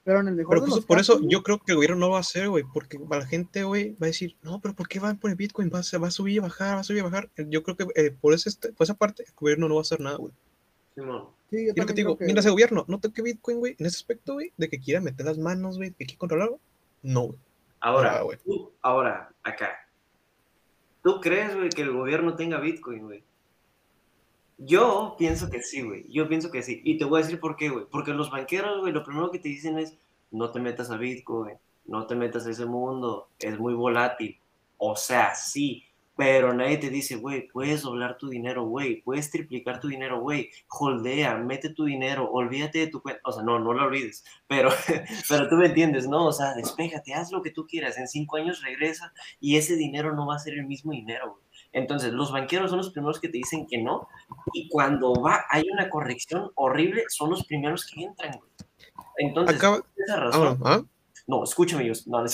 Pero 0.05 0.21
en 0.21 0.29
el 0.29 0.35
mejor 0.37 0.55
Pero 0.55 0.61
de 0.63 0.67
justo 0.67 0.81
los 0.81 0.87
por 0.87 0.99
eso 0.99 1.21
yo 1.29 1.43
creo 1.43 1.59
que 1.59 1.73
el 1.73 1.77
gobierno 1.77 1.97
no 1.97 2.07
lo 2.07 2.13
va 2.13 2.19
a 2.19 2.21
hacer, 2.21 2.49
güey, 2.49 2.65
porque 2.73 2.99
para 2.99 3.23
la 3.23 3.27
gente, 3.27 3.65
güey, 3.65 3.91
va 3.93 4.07
a 4.07 4.07
decir, 4.07 4.37
no, 4.43 4.59
pero 4.61 4.73
¿por 4.75 4.89
qué 4.89 4.99
van 5.01 5.19
por 5.19 5.29
el 5.31 5.37
bitcoin? 5.37 5.71
Va 5.75 5.81
a, 5.81 5.99
va 5.99 6.09
a 6.09 6.11
subir 6.11 6.37
y 6.37 6.39
bajar, 6.39 6.77
va 6.77 6.81
a 6.81 6.85
subir 6.85 7.01
y 7.01 7.03
bajar. 7.03 7.29
Yo 7.37 7.63
creo 7.63 7.77
que 7.77 7.87
eh, 7.95 8.11
por, 8.19 8.33
ese, 8.33 8.51
por 8.73 8.85
esa 8.85 8.95
parte 8.95 9.25
el 9.27 9.35
gobierno 9.35 9.69
no 9.69 9.75
va 9.75 9.81
a 9.81 9.83
hacer 9.83 10.01
nada, 10.01 10.17
güey. 10.17 10.33
Sí, 11.51 11.67
yo 11.67 11.73
Y 11.75 11.79
lo 11.79 11.87
que 11.87 11.93
te 11.93 12.01
digo, 12.01 12.17
que- 12.17 12.25
mientras 12.25 12.47
el 12.47 12.53
gobierno 12.53 12.85
no 12.89 12.99
toque 13.01 13.23
Bitcoin, 13.23 13.59
güey, 13.59 13.77
en 13.79 13.87
ese 13.87 13.97
aspecto, 13.97 14.35
güey, 14.35 14.53
de 14.57 14.69
que 14.69 14.79
quiera 14.81 15.01
meter 15.01 15.27
las 15.27 15.39
manos, 15.39 15.77
güey, 15.77 15.91
que 15.93 16.07
quiera 16.07 16.19
controlarlo, 16.19 16.59
no, 17.03 17.23
güey. 17.27 17.39
Ahora, 17.81 18.19
Ah, 18.19 18.23
güey. 18.23 18.39
tú- 18.45 18.73
ahora, 18.83 19.31
acá. 19.43 19.69
¿Tú 21.03 21.21
crees, 21.21 21.55
güey, 21.55 21.69
que 21.69 21.83
el 21.83 21.93
gobierno 21.93 22.35
tenga 22.35 22.59
Bitcoin, 22.61 23.05
güey? 23.05 23.23
Yo 24.59 25.15
pienso 25.17 25.49
que 25.49 25.63
sí, 25.63 25.83
güey. 25.83 26.05
Yo 26.11 26.29
pienso 26.29 26.51
que 26.51 26.63
sí. 26.63 26.81
Y 26.85 26.99
te 26.99 27.05
voy 27.05 27.21
a 27.21 27.25
decir 27.25 27.39
por 27.41 27.57
qué, 27.57 27.69
güey. 27.69 27.87
Porque 27.91 28.13
los 28.13 28.31
banqueros, 28.31 28.81
güey, 28.81 28.93
lo 28.93 29.05
primero 29.05 29.31
que 29.31 29.39
te 29.39 29.49
dicen 29.49 29.79
es, 29.79 29.97
no 30.31 30.51
te 30.51 30.61
metas 30.61 30.91
a 30.91 30.97
Bitcoin, 30.97 31.57
no 31.87 32.07
te 32.07 32.15
metas 32.15 32.47
a 32.47 32.51
ese 32.51 32.67
mundo, 32.67 33.29
es 33.39 33.59
muy 33.59 33.75
volátil. 33.75 34.39
O 34.77 34.97
sea, 34.97 35.35
sí, 35.35 35.85
pero 36.17 36.53
nadie 36.53 36.79
te 36.79 36.91
dice, 36.91 37.15
güey, 37.15 37.47
puedes 37.47 37.83
doblar 37.83 38.19
tu 38.19 38.29
dinero, 38.29 38.65
güey, 38.65 39.03
puedes 39.03 39.31
triplicar 39.31 39.79
tu 39.81 39.87
dinero, 39.87 40.21
güey, 40.21 40.51
holdea, 40.69 41.37
mete 41.37 41.71
tu 41.71 41.85
dinero, 41.85 42.29
olvídate 42.31 42.81
de 42.81 42.87
tu 42.89 43.01
cuenta. 43.01 43.21
O 43.25 43.33
sea, 43.33 43.45
no, 43.45 43.61
no 43.61 43.73
lo 43.73 43.85
olvides, 43.85 44.25
pero, 44.49 44.71
pero 45.29 45.49
tú 45.49 45.55
me 45.55 45.67
entiendes, 45.67 46.09
¿no? 46.09 46.27
O 46.27 46.33
sea, 46.33 46.55
despégate, 46.55 47.15
haz 47.15 47.31
lo 47.31 47.41
que 47.41 47.53
tú 47.53 47.67
quieras, 47.67 47.99
en 47.99 48.09
cinco 48.09 48.37
años 48.37 48.63
regresa 48.63 49.13
y 49.41 49.57
ese 49.57 49.77
dinero 49.77 50.15
no 50.17 50.27
va 50.27 50.35
a 50.35 50.41
ser 50.41 50.55
el 50.55 50.67
mismo 50.67 50.91
dinero, 50.91 51.35
güey. 51.35 51.48
Entonces, 51.73 52.13
los 52.13 52.33
banqueros 52.33 52.71
son 52.71 52.79
los 52.79 52.91
primeros 52.91 53.21
que 53.21 53.29
te 53.29 53.39
dicen 53.39 53.67
que 53.67 53.79
no, 53.79 54.09
y 54.53 54.69
cuando 54.69 55.13
va, 55.15 55.45
hay 55.51 55.65
una 55.71 55.89
corrección 55.91 56.51
horrible, 56.55 57.05
son 57.09 57.31
los 57.31 57.45
primeros 57.47 57.87
que 57.87 58.03
entran. 58.05 58.39
Entonces, 59.19 59.57
Acaba. 59.57 59.79
esa 59.97 60.15
Ah, 60.15 60.21
razón, 60.21 60.59
¿ah? 60.65 60.83
no, 61.27 61.45
escúchame, 61.45 61.87
yo, 61.87 61.93
no, 62.07 62.23
no, 62.23 62.29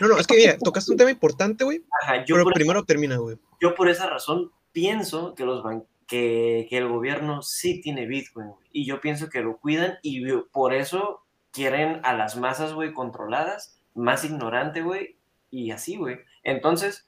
No, 0.00 0.08
no, 0.08 0.18
es 0.18 0.26
que 0.26 0.36
mira, 0.36 0.56
tocaste 0.62 0.92
un 0.92 0.98
tema 0.98 1.10
importante, 1.10 1.64
güey, 1.64 1.82
ajá, 2.02 2.24
yo 2.24 2.36
pero 2.36 2.44
primero 2.50 2.84
termina, 2.84 3.16
güey. 3.16 3.36
yo 3.60 3.74
por 3.74 3.88
esa 3.88 4.06
razón 4.08 4.50
pienso 4.72 5.34
que, 5.34 5.44
los 5.44 5.62
ban- 5.64 5.86
que, 6.06 6.66
que 6.70 6.78
el 6.78 6.88
gobierno 6.88 7.42
sí 7.42 7.80
tiene 7.80 8.06
Bitcoin, 8.06 8.52
y 8.72 8.86
yo 8.86 9.00
pienso 9.00 9.28
que 9.30 9.40
lo 9.40 9.56
cuidan 9.58 9.98
y 10.02 10.30
por 10.52 10.74
eso 10.74 11.22
quieren 11.50 12.00
a 12.04 12.12
las 12.14 12.36
masas, 12.36 12.72
güey, 12.72 12.92
controladas, 12.92 13.78
más 13.94 14.24
ignorante, 14.24 14.82
güey, 14.82 15.16
y 15.50 15.70
así, 15.70 15.96
güey. 15.96 16.18
Entonces, 16.42 17.06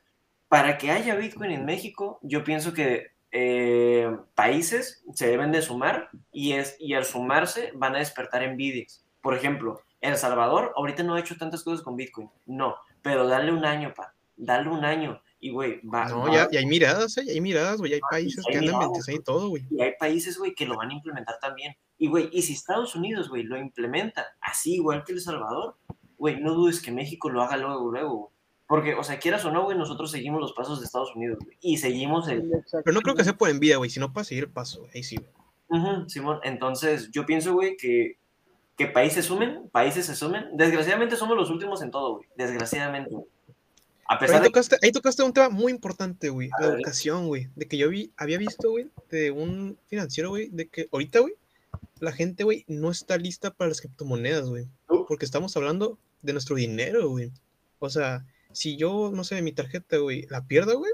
para 0.49 0.79
que 0.79 0.91
haya 0.91 1.15
Bitcoin 1.15 1.51
en 1.51 1.65
México, 1.65 2.19
yo 2.23 2.45
pienso 2.45 2.73
que 2.73 3.09
eh, 3.33 4.17
países 4.35 5.05
se 5.15 5.27
deben 5.29 5.53
de 5.53 5.63
sumar 5.63 6.09
y, 6.33 6.53
es, 6.53 6.77
y 6.79 6.95
al 6.95 7.05
sumarse 7.05 7.73
van 7.75 7.97
a 7.97 7.99
despertar 7.99 8.43
envidias. 8.43 9.05
Por 9.21 9.35
ejemplo, 9.35 9.81
El 10.01 10.17
Salvador 10.17 10.73
ahorita 10.77 11.03
no 11.03 11.15
ha 11.15 11.21
hecho 11.21 11.37
tantas 11.37 11.63
cosas 11.65 11.83
con 11.83 11.97
Bitcoin, 11.97 12.31
no, 12.47 12.77
pero 13.03 13.27
dale 13.27 13.53
un 13.53 13.65
año, 13.65 13.93
pa. 13.95 14.15
dale 14.37 14.69
un 14.69 14.85
año. 14.85 15.21
Y, 15.39 15.51
güey, 15.51 15.81
va. 15.87 16.09
No, 16.09 16.21
va- 16.23 16.33
ya, 16.33 16.49
ya 16.51 16.61
hay 16.61 16.67
miradas, 16.67 17.19
¿eh? 17.19 17.25
Ya 17.27 17.33
hay 17.33 17.41
miradas, 17.43 17.77
güey. 17.79 17.93
Hay 17.93 18.01
países 18.11 18.43
hay 18.49 18.53
que 18.53 18.59
andan 18.59 18.79
miradas, 18.79 19.09
ahí 19.09 19.19
todo, 19.19 19.51
güey. 19.51 19.65
Y 19.71 19.83
hay 19.83 19.93
países, 20.01 20.39
güey, 20.39 20.55
que 20.55 20.65
lo 20.65 20.77
van 20.77 20.91
a 20.91 20.95
implementar 20.95 21.39
también. 21.41 21.75
Y, 21.99 22.09
güey, 22.09 22.31
y 22.33 22.41
si 22.43 22.55
Estados 22.55 22.95
Unidos, 22.97 23.29
güey, 23.29 23.43
lo 23.43 23.59
implementa 23.59 24.27
así 24.41 24.77
igual 24.77 25.05
que 25.05 25.13
El 25.13 25.21
Salvador, 25.21 25.77
güey, 26.17 26.41
no 26.41 26.55
dudes 26.55 26.81
que 26.81 26.91
México 26.91 27.29
lo 27.29 27.43
haga 27.43 27.59
luego, 27.59 27.91
luego, 27.91 28.15
güey. 28.17 28.31
Porque, 28.67 28.95
o 28.95 29.05
sea, 29.05 29.19
quieras 29.19 29.45
o 29.45 29.51
no, 29.51 29.65
güey, 29.65 29.79
nosotros 29.79 30.11
seguimos 30.11 30.41
los 30.41 30.53
pasos 30.53 30.81
de 30.81 30.87
Estados 30.87 31.15
Unidos, 31.15 31.39
güey. 31.45 31.57
Y 31.61 31.79
seguimos 31.79 32.29
el... 32.29 32.51
Pero 32.71 32.93
no 32.93 33.01
creo 33.01 33.15
que 33.15 33.23
sea 33.23 33.37
por 33.37 33.49
envidia, 33.49 33.77
güey, 33.77 33.91
sino 33.91 34.13
para 34.13 34.25
seguir 34.25 34.45
el 34.45 34.51
paso, 34.51 34.81
güey. 34.81 34.91
Ahí 34.95 35.03
sí, 35.05 35.17
güey. 35.17 36.09
Simón, 36.09 36.41
entonces 36.43 37.11
yo 37.13 37.27
pienso, 37.27 37.55
güey, 37.55 37.77
que, 37.77 38.19
que 38.77 38.87
países 38.87 39.25
sumen, 39.27 39.69
países 39.71 40.07
se 40.07 40.17
sumen. 40.17 40.49
Desgraciadamente 40.55 41.17
somos 41.17 41.37
los 41.37 41.51
últimos 41.51 41.83
en 41.83 41.91
todo, 41.91 42.17
güey. 42.17 42.29
Desgraciadamente, 42.37 43.11
güey. 43.11 43.27
A 44.09 44.19
pesar 44.19 44.37
ahí 44.37 44.43
de 44.43 44.47
que... 44.47 44.51
tocaste, 44.51 44.77
ahí 44.83 44.93
tocaste 44.93 45.23
un 45.23 45.33
tema 45.33 45.49
muy 45.49 45.73
importante, 45.73 46.29
güey. 46.29 46.49
La 46.61 46.69
ver. 46.69 46.77
educación, 46.77 47.27
güey. 47.27 47.49
De 47.57 47.67
que 47.67 47.77
yo 47.77 47.89
vi, 47.89 48.13
había 48.17 48.39
visto, 48.39 48.71
güey, 48.71 48.89
de 49.11 49.31
un 49.31 49.79
financiero, 49.87 50.31
güey, 50.31 50.49
de 50.49 50.69
que 50.69 50.89
ahorita, 50.93 51.21
güey, 51.21 51.35
la 51.99 52.13
gente, 52.13 52.45
güey, 52.45 52.65
no 52.69 52.91
está 52.91 53.17
lista 53.17 53.51
para 53.53 53.69
las 53.69 53.81
criptomonedas, 53.81 54.49
güey. 54.49 54.67
Porque 54.87 55.25
estamos 55.25 55.57
hablando 55.57 55.99
de 56.23 56.33
nuestro 56.33 56.57
dinero, 56.57 57.09
güey. 57.09 57.33
O 57.79 57.91
sea, 57.91 58.25
si 58.57 58.77
yo, 58.77 59.11
no 59.13 59.23
sé, 59.23 59.43
mi 59.43 59.53
tarjeta, 59.53 59.99
güey, 59.99 60.27
la 60.31 60.47
pierdo, 60.47 60.79
güey, 60.79 60.93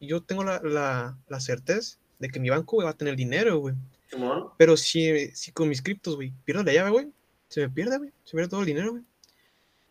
yo 0.00 0.22
tengo 0.22 0.42
la, 0.42 0.60
la, 0.64 1.16
la 1.28 1.40
certeza 1.40 1.98
de 2.18 2.28
que 2.28 2.40
mi 2.40 2.50
banco, 2.50 2.76
güey, 2.76 2.84
va 2.84 2.90
a 2.90 2.96
tener 2.96 3.14
dinero, 3.14 3.58
güey. 3.58 3.76
Pero 4.58 4.76
si, 4.76 5.28
si 5.28 5.52
con 5.52 5.68
mis 5.68 5.82
criptos, 5.82 6.16
güey, 6.16 6.32
pierdo 6.44 6.64
la 6.64 6.72
llave, 6.72 6.90
güey, 6.90 7.12
se 7.48 7.60
me 7.60 7.70
pierde, 7.70 7.98
güey. 7.98 8.10
Se 8.24 8.32
pierde 8.32 8.50
todo 8.50 8.60
el 8.60 8.66
dinero, 8.66 8.90
güey. 8.90 9.04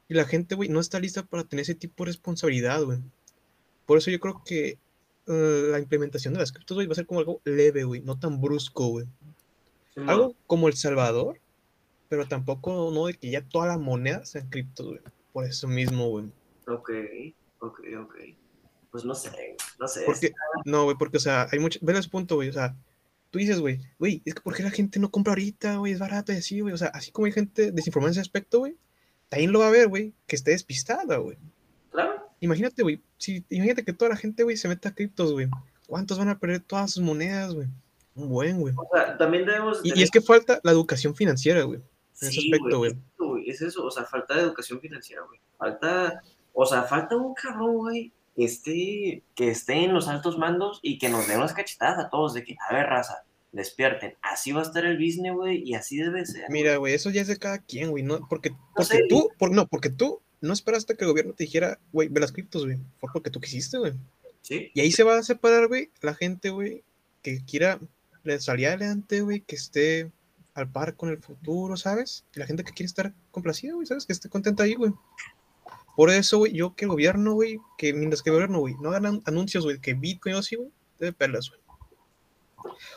Y 0.10 0.14
la 0.14 0.26
gente, 0.26 0.56
güey, 0.56 0.68
no 0.68 0.82
está 0.82 1.00
lista 1.00 1.24
para 1.24 1.46
tener 1.46 1.64
ese 1.64 1.76
tipo 1.76 2.04
de 2.04 2.10
responsabilidad, 2.10 2.84
güey. 2.84 3.00
Por 3.86 3.98
eso 3.98 4.12
yo 4.12 4.20
creo 4.20 4.44
que 4.46 4.78
eh, 5.28 5.68
la 5.72 5.80
implementación 5.80 6.34
de 6.34 6.42
las 6.42 6.52
criptos, 6.52 6.76
güey, 6.76 6.88
va 6.88 6.92
a 6.92 6.96
ser 6.96 7.06
como 7.06 7.22
algo 7.22 7.40
leve, 7.46 7.86
güey, 7.86 8.02
no 8.02 8.20
tan 8.20 8.42
brusco, 8.42 8.88
güey. 8.88 9.06
Algo 10.06 10.36
como 10.48 10.68
El 10.68 10.76
Salvador, 10.76 11.40
pero 12.10 12.28
tampoco, 12.28 12.92
no 12.94 13.06
de 13.06 13.14
que 13.14 13.30
ya 13.30 13.42
todas 13.42 13.70
las 13.70 13.80
monedas 13.80 14.30
sean 14.30 14.50
criptos, 14.50 14.88
güey. 14.88 15.00
Por 15.32 15.46
eso 15.46 15.68
mismo, 15.68 16.10
güey. 16.10 16.26
Ok, 16.70 16.92
ok, 17.60 17.80
ok. 18.00 18.16
Pues 18.92 19.06
no 19.06 19.14
sé, 19.14 19.56
no 19.80 19.88
sé. 19.88 20.04
Porque, 20.06 20.34
no, 20.66 20.86
güey, 20.86 20.98
porque, 20.98 21.18
o 21.18 21.20
sea, 21.20 21.48
hay 21.52 21.60
mucho, 21.60 21.80
ven 21.82 21.96
a 21.96 22.00
ese 22.00 22.10
punto, 22.10 22.36
güey, 22.36 22.50
o 22.50 22.54
sea, 22.54 22.76
tú 23.30 23.38
dices, 23.38 23.60
güey, 23.60 23.80
güey, 24.00 24.22
es 24.26 24.34
que 24.34 24.42
¿por 24.42 24.56
qué 24.56 24.64
la 24.64 24.72
gente 24.72 25.00
no 25.00 25.12
compra 25.12 25.32
ahorita, 25.32 25.78
güey? 25.78 25.94
Es 25.94 26.00
barato 26.00 26.34
y 26.34 26.38
así, 26.38 26.60
güey, 26.60 26.74
o 26.74 26.78
sea, 26.78 26.88
así 26.88 27.12
como 27.12 27.28
hay 27.28 27.32
gente 27.32 27.72
desinformada 27.72 28.10
en 28.10 28.12
ese 28.14 28.22
aspecto, 28.22 28.60
güey, 28.60 28.78
también 29.30 29.52
lo 29.52 29.60
va 29.60 29.68
a 29.68 29.72
ver, 29.72 29.88
güey, 29.88 30.14
que 30.26 30.36
esté 30.36 30.52
despistada, 30.52 31.18
güey. 31.18 31.38
Claro, 31.92 32.30
Imagínate, 32.40 32.82
güey, 32.84 33.02
si, 33.18 33.46
imagínate 33.50 33.84
que 33.84 33.94
toda 33.94 34.10
la 34.10 34.18
gente, 34.18 34.44
güey, 34.44 34.58
se 34.58 34.68
meta 34.68 34.90
a 34.90 34.96
criptos, 34.96 35.34
güey, 35.34 35.50
¿cuántos 35.88 36.18
van 36.18 36.30
a 36.30 36.40
perder 36.40 36.62
todas 36.62 36.92
sus 36.92 37.04
monedas, 37.04 37.54
güey? 37.54 37.68
Un 38.16 38.30
buen, 38.30 38.60
güey. 38.60 38.74
o 38.76 38.88
sea, 38.92 39.18
también 39.18 39.46
debemos... 39.46 39.82
Y, 39.84 40.02
es 40.02 40.10
que 40.10 40.22
falta 40.22 40.60
la 40.64 40.72
educación 40.72 41.14
financiera, 41.16 41.64
güey. 41.64 41.80
en 41.80 42.28
ese 42.28 42.42
Sí, 42.42 42.52
aspecto, 42.52 42.80
güey. 42.80 42.92
Es 42.92 42.98
eso, 42.98 43.28
güey, 43.28 43.50
es 43.50 43.62
eso, 43.62 43.86
o 43.86 43.92
sea, 43.92 44.06
falta 44.06 44.36
de 44.36 44.42
educación 44.42 44.80
financiera, 44.80 45.22
güey. 45.24 45.40
Falta, 45.58 46.22
o 46.54 46.66
sea, 46.66 46.84
falta 46.84 47.16
un 47.16 47.34
cabrón, 47.34 47.78
güey, 47.78 48.12
que 48.36 48.46
esté, 48.46 49.24
que 49.36 49.50
esté 49.50 49.84
en 49.84 49.94
los 49.94 50.08
altos 50.08 50.38
mandos 50.38 50.80
y 50.82 50.98
que 50.98 51.10
nos 51.10 51.28
dé 51.28 51.38
unas 51.38 51.54
cachetadas 51.54 52.00
a 52.00 52.10
todos 52.10 52.34
de 52.34 52.44
que, 52.44 52.56
a 52.70 52.74
ver, 52.74 52.86
raza, 52.86 53.24
despierten. 53.52 54.16
Así 54.22 54.52
va 54.52 54.62
a 54.62 54.64
estar 54.64 54.86
el 54.86 54.98
business, 54.98 55.34
güey, 55.34 55.64
y 55.64 55.74
así 55.76 55.98
debe 55.98 56.26
ser. 56.26 56.46
Mira, 56.50 56.78
güey, 56.78 56.94
eso 56.94 57.10
ya 57.10 57.22
es 57.22 57.28
de 57.28 57.38
cada 57.38 57.60
quien, 57.60 57.92
güey, 57.92 58.04
no, 58.04 58.28
porque, 58.28 58.52
porque 58.76 58.98
sé. 58.98 59.06
tú, 59.10 59.30
por, 59.38 59.52
no, 59.52 59.68
porque 59.68 59.90
tú 59.90 60.22
no 60.42 60.54
esperaste 60.54 60.96
que 60.96 61.04
el 61.04 61.12
gobierno 61.12 61.34
te 61.34 61.44
dijera, 61.44 61.80
güey, 61.92 62.08
ve 62.08 62.20
las 62.20 62.32
criptos, 62.32 62.66
güey, 62.66 62.78
fue 63.00 63.10
porque 63.12 63.30
tú 63.30 63.40
quisiste, 63.40 63.78
güey. 63.78 63.94
Sí, 64.42 64.72
Y 64.74 64.82
ahí 64.82 64.92
se 64.92 65.04
va 65.04 65.18
a 65.18 65.24
separar, 65.24 65.68
güey, 65.68 65.92
la 66.02 66.14
gente, 66.14 66.50
güey, 66.50 66.84
que 67.22 67.44
quiera 67.44 67.80
salir 68.40 68.68
adelante, 68.68 69.22
güey, 69.22 69.42
que 69.42 69.56
esté 69.56 70.12
al 70.54 70.70
par 70.72 70.96
con 70.96 71.10
el 71.10 71.20
futuro, 71.20 71.78
¿sabes? 71.78 72.26
Y 72.36 72.40
la 72.40 72.46
gente 72.46 72.64
que 72.64 72.74
quiere 72.74 72.88
estar 72.88 73.14
complacida, 73.32 73.74
güey, 73.74 73.86
¿sabes? 73.86 74.06
Que 74.06 74.14
esté 74.14 74.30
contenta 74.30 74.64
ahí, 74.64 74.76
güey. 74.76 74.92
Por 76.00 76.12
eso, 76.12 76.38
güey, 76.38 76.54
yo 76.54 76.76
que 76.76 76.86
el 76.86 76.92
gobierno, 76.92 77.34
güey, 77.34 77.60
que 77.78 77.92
mientras 77.92 78.24
que 78.24 78.30
el 78.30 78.36
gobierno, 78.36 78.60
güey, 78.60 78.74
no 78.80 78.92
hagan 78.92 79.22
anuncios, 79.26 79.66
güey, 79.66 79.82
que 79.82 79.96
Bitcoin 79.96 80.36
o 80.36 80.38
así, 80.38 80.56
güey, 80.56 80.72
debe 80.98 81.12
perlas, 81.12 81.50
güey. 81.50 81.60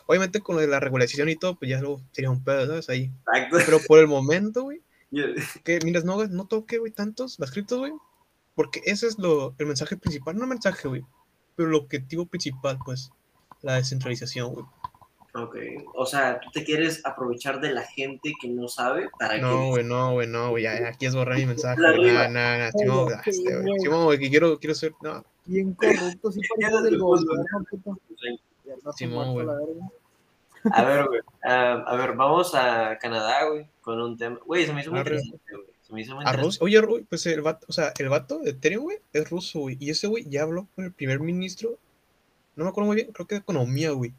Obviamente 0.06 0.40
con 0.40 0.54
lo 0.54 0.62
de 0.62 0.68
la 0.68 0.78
regulación 0.78 1.28
y 1.28 1.34
todo, 1.34 1.56
pues 1.56 1.68
ya 1.68 1.80
luego 1.80 2.00
sería 2.12 2.30
un 2.30 2.44
pedo, 2.44 2.64
¿sabes? 2.64 2.88
Ahí. 2.88 3.10
exacto. 3.26 3.56
Pero 3.66 3.80
por 3.88 3.98
el 3.98 4.06
momento, 4.06 4.62
güey, 4.62 4.82
que 5.64 5.80
mientras 5.82 6.04
no, 6.04 6.24
no 6.28 6.46
toque, 6.46 6.78
güey, 6.78 6.92
tantos 6.92 7.40
las 7.40 7.50
criptos, 7.50 7.80
güey, 7.80 7.92
porque 8.54 8.80
ese 8.84 9.08
es 9.08 9.18
lo, 9.18 9.56
el 9.58 9.66
mensaje 9.66 9.96
principal, 9.96 10.36
no 10.36 10.44
el 10.44 10.50
mensaje, 10.50 10.86
güey, 10.86 11.04
pero 11.56 11.70
el 11.70 11.74
objetivo 11.74 12.26
principal, 12.26 12.78
pues, 12.84 13.10
la 13.62 13.74
descentralización, 13.74 14.54
güey. 14.54 14.66
Ok, 15.34 15.56
o 15.94 16.04
sea, 16.04 16.38
tú 16.40 16.50
te 16.50 16.62
quieres 16.62 17.00
aprovechar 17.06 17.58
de 17.58 17.72
la 17.72 17.82
gente 17.82 18.34
que 18.38 18.48
no 18.48 18.68
sabe 18.68 19.08
para 19.18 19.38
No, 19.38 19.48
que... 19.48 19.68
güey, 19.70 19.84
no, 19.84 20.12
güey, 20.12 20.28
no, 20.28 20.50
güey, 20.50 20.64
ya, 20.64 20.78
ya, 20.78 20.88
aquí 20.88 21.06
es 21.06 21.14
borrar 21.14 21.38
mi 21.38 21.46
mensaje, 21.46 21.80
güey, 21.80 22.12
nada, 22.12 22.28
nada, 22.28 22.66
ah, 22.66 22.68
este, 22.68 22.86
güey, 22.86 23.62
güey. 23.62 23.80
Simón, 23.80 24.04
güey, 24.04 24.18
que 24.18 24.28
quiero, 24.28 24.58
quiero 24.58 24.74
ser, 24.74 24.92
no, 25.00 25.24
Bien 25.46 25.72
corrupto, 25.72 26.32
sí, 26.32 26.40
parece 26.60 26.82
del 26.82 26.98
gobierno, 26.98 27.32
no 28.84 28.92
Simón, 28.92 29.32
güey. 29.32 29.46
A 30.70 30.84
ver, 30.84 31.06
güey, 31.06 31.20
a 31.44 31.96
ver, 31.96 32.12
vamos 32.14 32.54
a 32.54 32.98
Canadá, 32.98 33.48
güey, 33.48 33.66
con 33.80 34.00
un 34.02 34.18
tema... 34.18 34.38
Güey, 34.44 34.66
se 34.66 34.74
me 34.74 34.82
hizo 34.82 34.90
muy 34.90 35.00
interesante, 35.00 35.40
güey. 35.50 35.66
Se 35.80 35.92
me 35.94 36.02
hizo 36.02 36.14
muy 36.14 36.24
a 36.24 36.28
interesante. 36.28 36.44
Rusia, 36.44 36.64
oye, 36.64 36.82
Ru- 36.82 37.06
pues 37.08 37.24
el 37.24 37.40
vato, 37.40 37.66
o 37.70 37.72
sea, 37.72 37.94
el 37.98 38.08
vato 38.10 38.38
de 38.40 38.50
Ethereum, 38.50 38.84
güey, 38.84 38.98
es 39.14 39.30
ruso, 39.30 39.60
güey, 39.60 39.78
y 39.80 39.88
ese 39.88 40.08
güey 40.08 40.24
ya 40.28 40.42
habló 40.42 40.68
con 40.74 40.84
el 40.84 40.92
primer 40.92 41.20
ministro, 41.20 41.70
no 42.54 42.64
me 42.64 42.70
acuerdo 42.70 42.88
muy 42.88 42.96
bien, 42.96 43.12
creo 43.12 43.26
que 43.26 43.36
de 43.36 43.40
economía, 43.40 43.92
güey, 43.92 44.12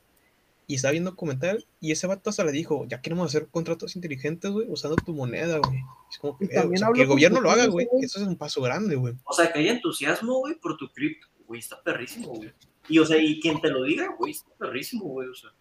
y 0.68 0.76
estaba 0.76 0.92
viendo 0.94 1.16
comentarios, 1.16 1.68
y 1.80 1.92
ese 1.92 2.08
vato 2.08 2.30
hasta 2.30 2.44
le 2.44 2.52
dijo, 2.52 2.86
ya 2.88 3.02
queremos 3.02 3.28
hacer 3.28 3.48
contratos 3.48 3.96
inteligentes, 3.96 4.52
güey, 4.52 4.68
usando 4.70 4.96
tu 4.96 5.14
moneda, 5.14 5.60
güey. 5.60 5.80
Es 6.10 6.18
como 6.18 6.38
que, 6.38 6.46
eh, 6.46 6.60
o 6.60 6.78
sea, 6.78 6.90
el 6.96 7.08
gobierno 7.08 7.42
lo 7.42 7.52
haga, 7.52 7.68
güey, 7.68 7.88
eso 8.02 8.20
es 8.20 8.28
un 8.28 8.38
paso 8.38 8.62
grande, 8.62 8.96
güey. 8.96 9.14
O 9.26 9.34
sea, 9.34 9.52
que 9.52 9.60
hay 9.60 9.70
entusiasmo, 9.70 10.40
güey, 10.40 10.56
por 10.56 10.78
tu 10.78 10.90
cripto. 10.90 11.28
Güey, 11.46 11.60
está 11.60 11.82
perrísimo, 11.82 12.28
güey. 12.28 12.54
Y, 12.88 13.00
o 13.00 13.06
sea, 13.06 13.18
y 13.18 13.40
quien 13.40 13.60
te 13.62 13.70
lo 13.70 13.84
diga, 13.84 14.16
güey, 14.18 14.32
está 14.32 14.52
perrísimo, 14.58 15.06
güey, 15.06 15.28
o 15.28 15.36
sea. 15.36 15.52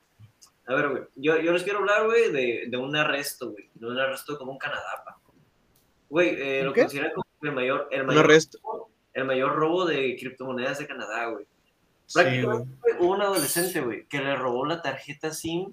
A 0.67 0.75
ver, 0.75 0.89
güey, 0.91 1.03
yo, 1.17 1.41
yo 1.41 1.53
les 1.53 1.65
quiero 1.65 1.81
hablar, 1.81 2.07
güey, 2.07 2.31
de, 2.31 2.65
de 2.69 2.77
un 2.77 2.95
arresto, 2.95 3.51
güey. 3.51 3.69
De 3.75 3.87
un 3.87 3.99
arresto 3.99 4.39
como 4.39 4.53
un 4.53 4.59
Canadá, 4.59 5.03
pa. 5.05 5.19
Güey, 6.09 6.37
eh, 6.39 6.61
¿Un 6.61 6.67
lo 6.67 6.75
consideran 6.75 7.13
como 7.13 7.27
el 7.43 7.53
mayor, 7.53 7.89
el 7.91 8.05
mayor, 8.05 8.31
el 9.15 9.25
mayor 9.25 9.55
robo 9.57 9.85
de 9.87 10.17
criptomonedas 10.19 10.79
de 10.79 10.87
Canadá, 10.87 11.27
güey. 11.27 11.47
Sí. 12.13 12.21
Prácticamente 12.21 12.77
güey, 12.81 12.95
hubo 13.01 13.15
un 13.15 13.23
adolescente, 13.23 13.81
güey, 13.81 14.07
que 14.07 14.19
le 14.19 14.37
robó 14.37 14.67
la 14.67 14.83
tarjeta 14.83 15.31
SIM 15.33 15.73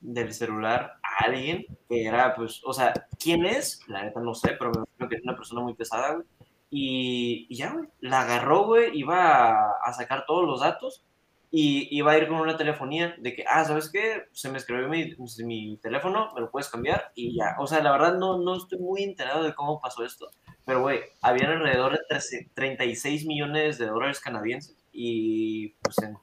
del 0.00 0.32
celular 0.32 0.98
a 1.02 1.24
alguien 1.24 1.66
que 1.88 2.04
era, 2.04 2.34
pues, 2.34 2.62
o 2.64 2.72
sea, 2.72 2.92
¿quién 3.18 3.44
es? 3.44 3.80
La 3.88 4.04
neta 4.04 4.20
no 4.20 4.34
sé, 4.34 4.56
pero 4.58 4.70
me 4.70 4.78
imagino 4.78 5.08
que 5.08 5.16
es 5.16 5.22
una 5.24 5.36
persona 5.36 5.60
muy 5.60 5.74
pesada, 5.74 6.14
güey. 6.14 6.26
Y, 6.70 7.46
y 7.48 7.56
ya, 7.56 7.72
güey, 7.72 7.88
la 8.00 8.20
agarró, 8.22 8.64
güey, 8.66 8.96
iba 8.96 9.50
a, 9.50 9.72
a 9.84 9.92
sacar 9.92 10.24
todos 10.26 10.46
los 10.46 10.60
datos 10.60 11.04
y 11.50 11.88
iba 11.96 12.12
a 12.12 12.18
ir 12.18 12.28
con 12.28 12.38
una 12.38 12.56
telefonía 12.56 13.16
de 13.18 13.34
que, 13.34 13.44
ah, 13.48 13.64
¿sabes 13.64 13.90
qué? 13.90 14.26
Se 14.32 14.48
me 14.50 14.58
escribió 14.58 14.88
mi, 14.88 15.16
mi 15.44 15.76
teléfono, 15.78 16.32
me 16.34 16.42
lo 16.42 16.50
puedes 16.50 16.68
cambiar 16.68 17.10
y 17.14 17.36
ya. 17.36 17.56
O 17.58 17.66
sea, 17.66 17.82
la 17.82 17.90
verdad 17.90 18.16
no, 18.18 18.38
no 18.38 18.56
estoy 18.56 18.78
muy 18.78 19.02
enterado 19.02 19.42
de 19.42 19.54
cómo 19.54 19.80
pasó 19.80 20.04
esto, 20.04 20.30
pero, 20.64 20.82
güey, 20.82 21.00
habían 21.20 21.50
alrededor 21.50 21.92
de 21.92 22.00
13 22.08 22.50
36 22.54 23.26
millones 23.26 23.78
de 23.78 23.86
dólares 23.86 24.20
canadienses 24.20 24.76
y, 24.92 25.68
pues, 25.82 25.98
en... 25.98 26.16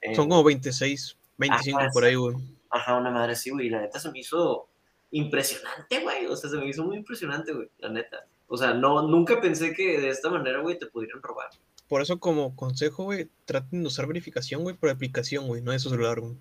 en- 0.00 0.14
Son 0.16 0.28
como 0.28 0.44
26, 0.44 1.16
25 1.38 1.78
Ajá, 1.78 1.88
por 1.92 2.04
ahí, 2.04 2.14
güey. 2.14 2.36
Ajá, 2.70 2.96
una 2.96 3.10
madre 3.10 3.32
así, 3.32 3.50
güey. 3.50 3.66
Y 3.66 3.70
la 3.70 3.80
neta 3.80 3.98
se 4.00 4.10
me 4.10 4.18
hizo 4.18 4.68
impresionante, 5.10 6.00
güey. 6.00 6.26
O 6.26 6.36
sea, 6.36 6.50
se 6.50 6.56
me 6.56 6.66
hizo 6.68 6.84
muy 6.84 6.96
impresionante, 6.96 7.52
güey. 7.52 7.68
La 7.78 7.88
neta. 7.88 8.26
O 8.48 8.56
sea, 8.56 8.74
no, 8.74 9.02
nunca 9.02 9.40
pensé 9.40 9.72
que 9.72 10.00
de 10.00 10.08
esta 10.10 10.30
manera, 10.30 10.60
güey, 10.60 10.78
te 10.78 10.86
pudieran 10.86 11.22
robar. 11.22 11.48
Por 11.88 12.02
eso, 12.02 12.18
como 12.18 12.54
consejo, 12.56 13.04
güey, 13.04 13.28
traten 13.44 13.82
de 13.82 13.86
usar 13.88 14.06
verificación, 14.06 14.62
güey, 14.62 14.76
por 14.76 14.90
aplicación, 14.90 15.46
güey, 15.46 15.62
no 15.62 15.72
de 15.72 15.78
su 15.78 15.88
celular, 15.90 16.20
güey. 16.20 16.36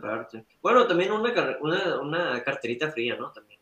parte. 0.00 0.44
Bueno, 0.62 0.86
también 0.86 1.12
una, 1.12 1.32
una, 1.60 2.00
una 2.00 2.42
carterita 2.44 2.90
fría, 2.90 3.16
¿no? 3.16 3.32
También. 3.32 3.60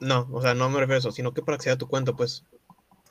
No, 0.00 0.28
o 0.32 0.42
sea, 0.42 0.54
no 0.54 0.68
me 0.68 0.80
refiero 0.80 0.96
a 0.96 0.98
eso, 0.98 1.12
sino 1.12 1.32
que 1.32 1.42
para 1.42 1.56
acceder 1.56 1.74
a 1.76 1.78
tu 1.78 1.88
cuenta, 1.88 2.12
pues. 2.12 2.44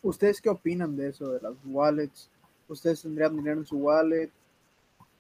¿Ustedes 0.02 0.42
qué 0.42 0.50
opinan 0.50 0.96
de 0.96 1.10
eso, 1.10 1.32
de 1.32 1.42
las 1.42 1.54
wallets? 1.64 2.30
¿Ustedes 2.72 3.02
tendrían 3.02 3.36
dinero 3.36 3.60
en 3.60 3.66
su 3.66 3.78
wallet? 3.78 4.30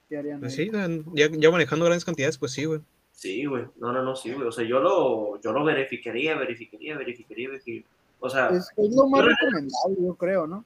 ¿Qué 0.09 0.17
harían? 0.17 0.39
Pues 0.39 0.55
sí, 0.55 0.69
ya, 1.13 1.29
ya 1.31 1.51
manejando 1.51 1.85
grandes 1.85 2.05
cantidades, 2.05 2.37
pues 2.37 2.51
sí, 2.53 2.65
güey. 2.65 2.81
Sí, 3.11 3.45
güey. 3.45 3.65
No, 3.77 3.91
no, 3.91 4.01
no, 4.03 4.15
sí, 4.15 4.31
güey. 4.31 4.47
O 4.47 4.51
sea, 4.51 4.65
yo 4.65 4.79
lo, 4.79 5.39
yo 5.41 5.51
lo 5.51 5.63
verificaría, 5.63 6.35
verificaría, 6.37 6.97
verificaría, 6.97 7.49
verificaría. 7.49 7.83
O 8.19 8.29
sea, 8.29 8.49
Es, 8.49 8.69
es 8.77 8.95
lo 8.95 9.07
más 9.07 9.21
Yo- 9.21 9.27
recomendable, 9.29 9.95
yo 10.05 10.15
creo, 10.15 10.47
¿no? 10.47 10.65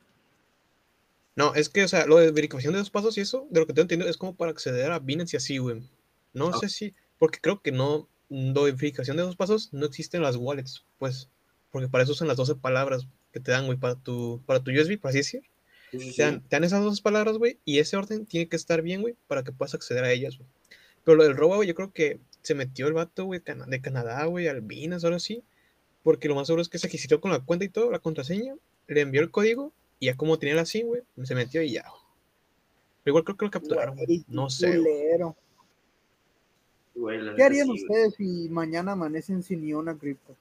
No, 1.36 1.53
es 1.53 1.67
que, 1.69 1.83
o 1.83 1.88
sea, 1.88 2.05
lo 2.05 2.17
de 2.17 2.31
verificación 2.31 2.73
de 2.73 2.79
dos 2.79 2.89
pasos 2.89 3.17
y 3.17 3.21
eso, 3.21 3.45
de 3.49 3.59
lo 3.59 3.67
que 3.67 3.73
tengo 3.73 3.83
entendido, 3.83 4.09
es 4.09 4.17
como 4.17 4.36
para 4.36 4.51
acceder 4.51 4.91
a 4.91 4.99
Binance 4.99 5.36
y 5.36 5.38
así, 5.38 5.57
güey. 5.57 5.83
No 6.33 6.49
Ah. 6.49 6.57
sé 6.59 6.69
si, 6.69 6.93
porque 7.19 7.39
creo 7.41 7.61
que 7.61 7.71
no, 7.71 8.07
lo 8.29 8.65
de 8.65 8.71
verificación 8.71 9.17
de 9.17 9.23
dos 9.23 9.36
pasos 9.36 9.69
no 9.73 9.86
existen 9.86 10.21
las 10.21 10.38
wallets, 10.38 10.86
pues, 10.97 11.29
porque 11.71 11.89
para 11.89 12.03
eso 12.05 12.13
son 12.13 12.27
las 12.29 12.38
12 12.38 12.55
palabras 12.55 13.07
que 13.33 13.39
te 13.41 13.51
dan, 13.51 13.65
güey, 13.65 13.77
para 13.77 13.95
tu, 13.95 14.41
para 14.45 14.61
tu 14.63 14.71
USB, 14.71 14.97
por 14.99 15.09
así 15.09 15.17
decir. 15.19 15.43
Sí. 15.99 16.15
Te 16.15 16.23
dan, 16.23 16.41
te 16.41 16.55
dan 16.55 16.63
esas 16.63 16.83
dos 16.83 17.01
palabras, 17.01 17.37
güey, 17.37 17.59
y 17.65 17.79
ese 17.79 17.97
orden 17.97 18.25
tiene 18.25 18.47
que 18.47 18.55
estar 18.55 18.81
bien, 18.81 19.01
güey, 19.01 19.15
para 19.27 19.43
que 19.43 19.51
puedas 19.51 19.73
acceder 19.75 20.03
a 20.03 20.11
ellas, 20.11 20.37
güey. 20.37 20.49
Pero 21.03 21.17
lo 21.17 21.23
del 21.23 21.35
robo, 21.35 21.55
güey, 21.55 21.67
yo 21.67 21.75
creo 21.75 21.93
que 21.93 22.19
se 22.41 22.55
metió 22.55 22.87
el 22.87 22.93
vato, 22.93 23.25
güey, 23.25 23.41
de 23.67 23.81
Canadá, 23.81 24.25
güey, 24.25 24.47
Albinas, 24.47 25.03
ahora 25.03 25.19
sí, 25.19 25.43
porque 26.03 26.27
lo 26.27 26.35
más 26.35 26.47
seguro 26.47 26.61
es 26.61 26.69
que 26.69 26.77
se 26.77 26.87
registró 26.87 27.21
con 27.21 27.31
la 27.31 27.39
cuenta 27.39 27.65
y 27.65 27.69
todo, 27.69 27.91
la 27.91 27.99
contraseña, 27.99 28.55
le 28.87 29.01
envió 29.01 29.21
el 29.21 29.31
código, 29.31 29.73
y 29.99 30.07
ya 30.07 30.15
como 30.15 30.37
tenía 30.39 30.55
la 30.55 30.65
SIM, 30.65 30.87
güey, 30.87 31.01
se 31.23 31.35
metió 31.35 31.61
y 31.61 31.71
ya. 31.73 31.85
Pero 33.03 33.11
igual 33.11 33.23
creo 33.23 33.37
que 33.37 33.45
lo 33.45 33.51
capturaron, 33.51 33.95
güey. 33.95 34.25
No 34.27 34.49
sé, 34.49 34.79
güey. 36.95 37.35
¿Qué 37.35 37.43
harían 37.43 37.67
sí, 37.67 37.71
güey. 37.71 37.83
ustedes 37.83 38.15
si 38.15 38.49
mañana 38.49 38.93
amanecen 38.93 39.43
sin 39.43 39.61
ni 39.61 39.73
una 39.73 39.97
cripto? 39.97 40.35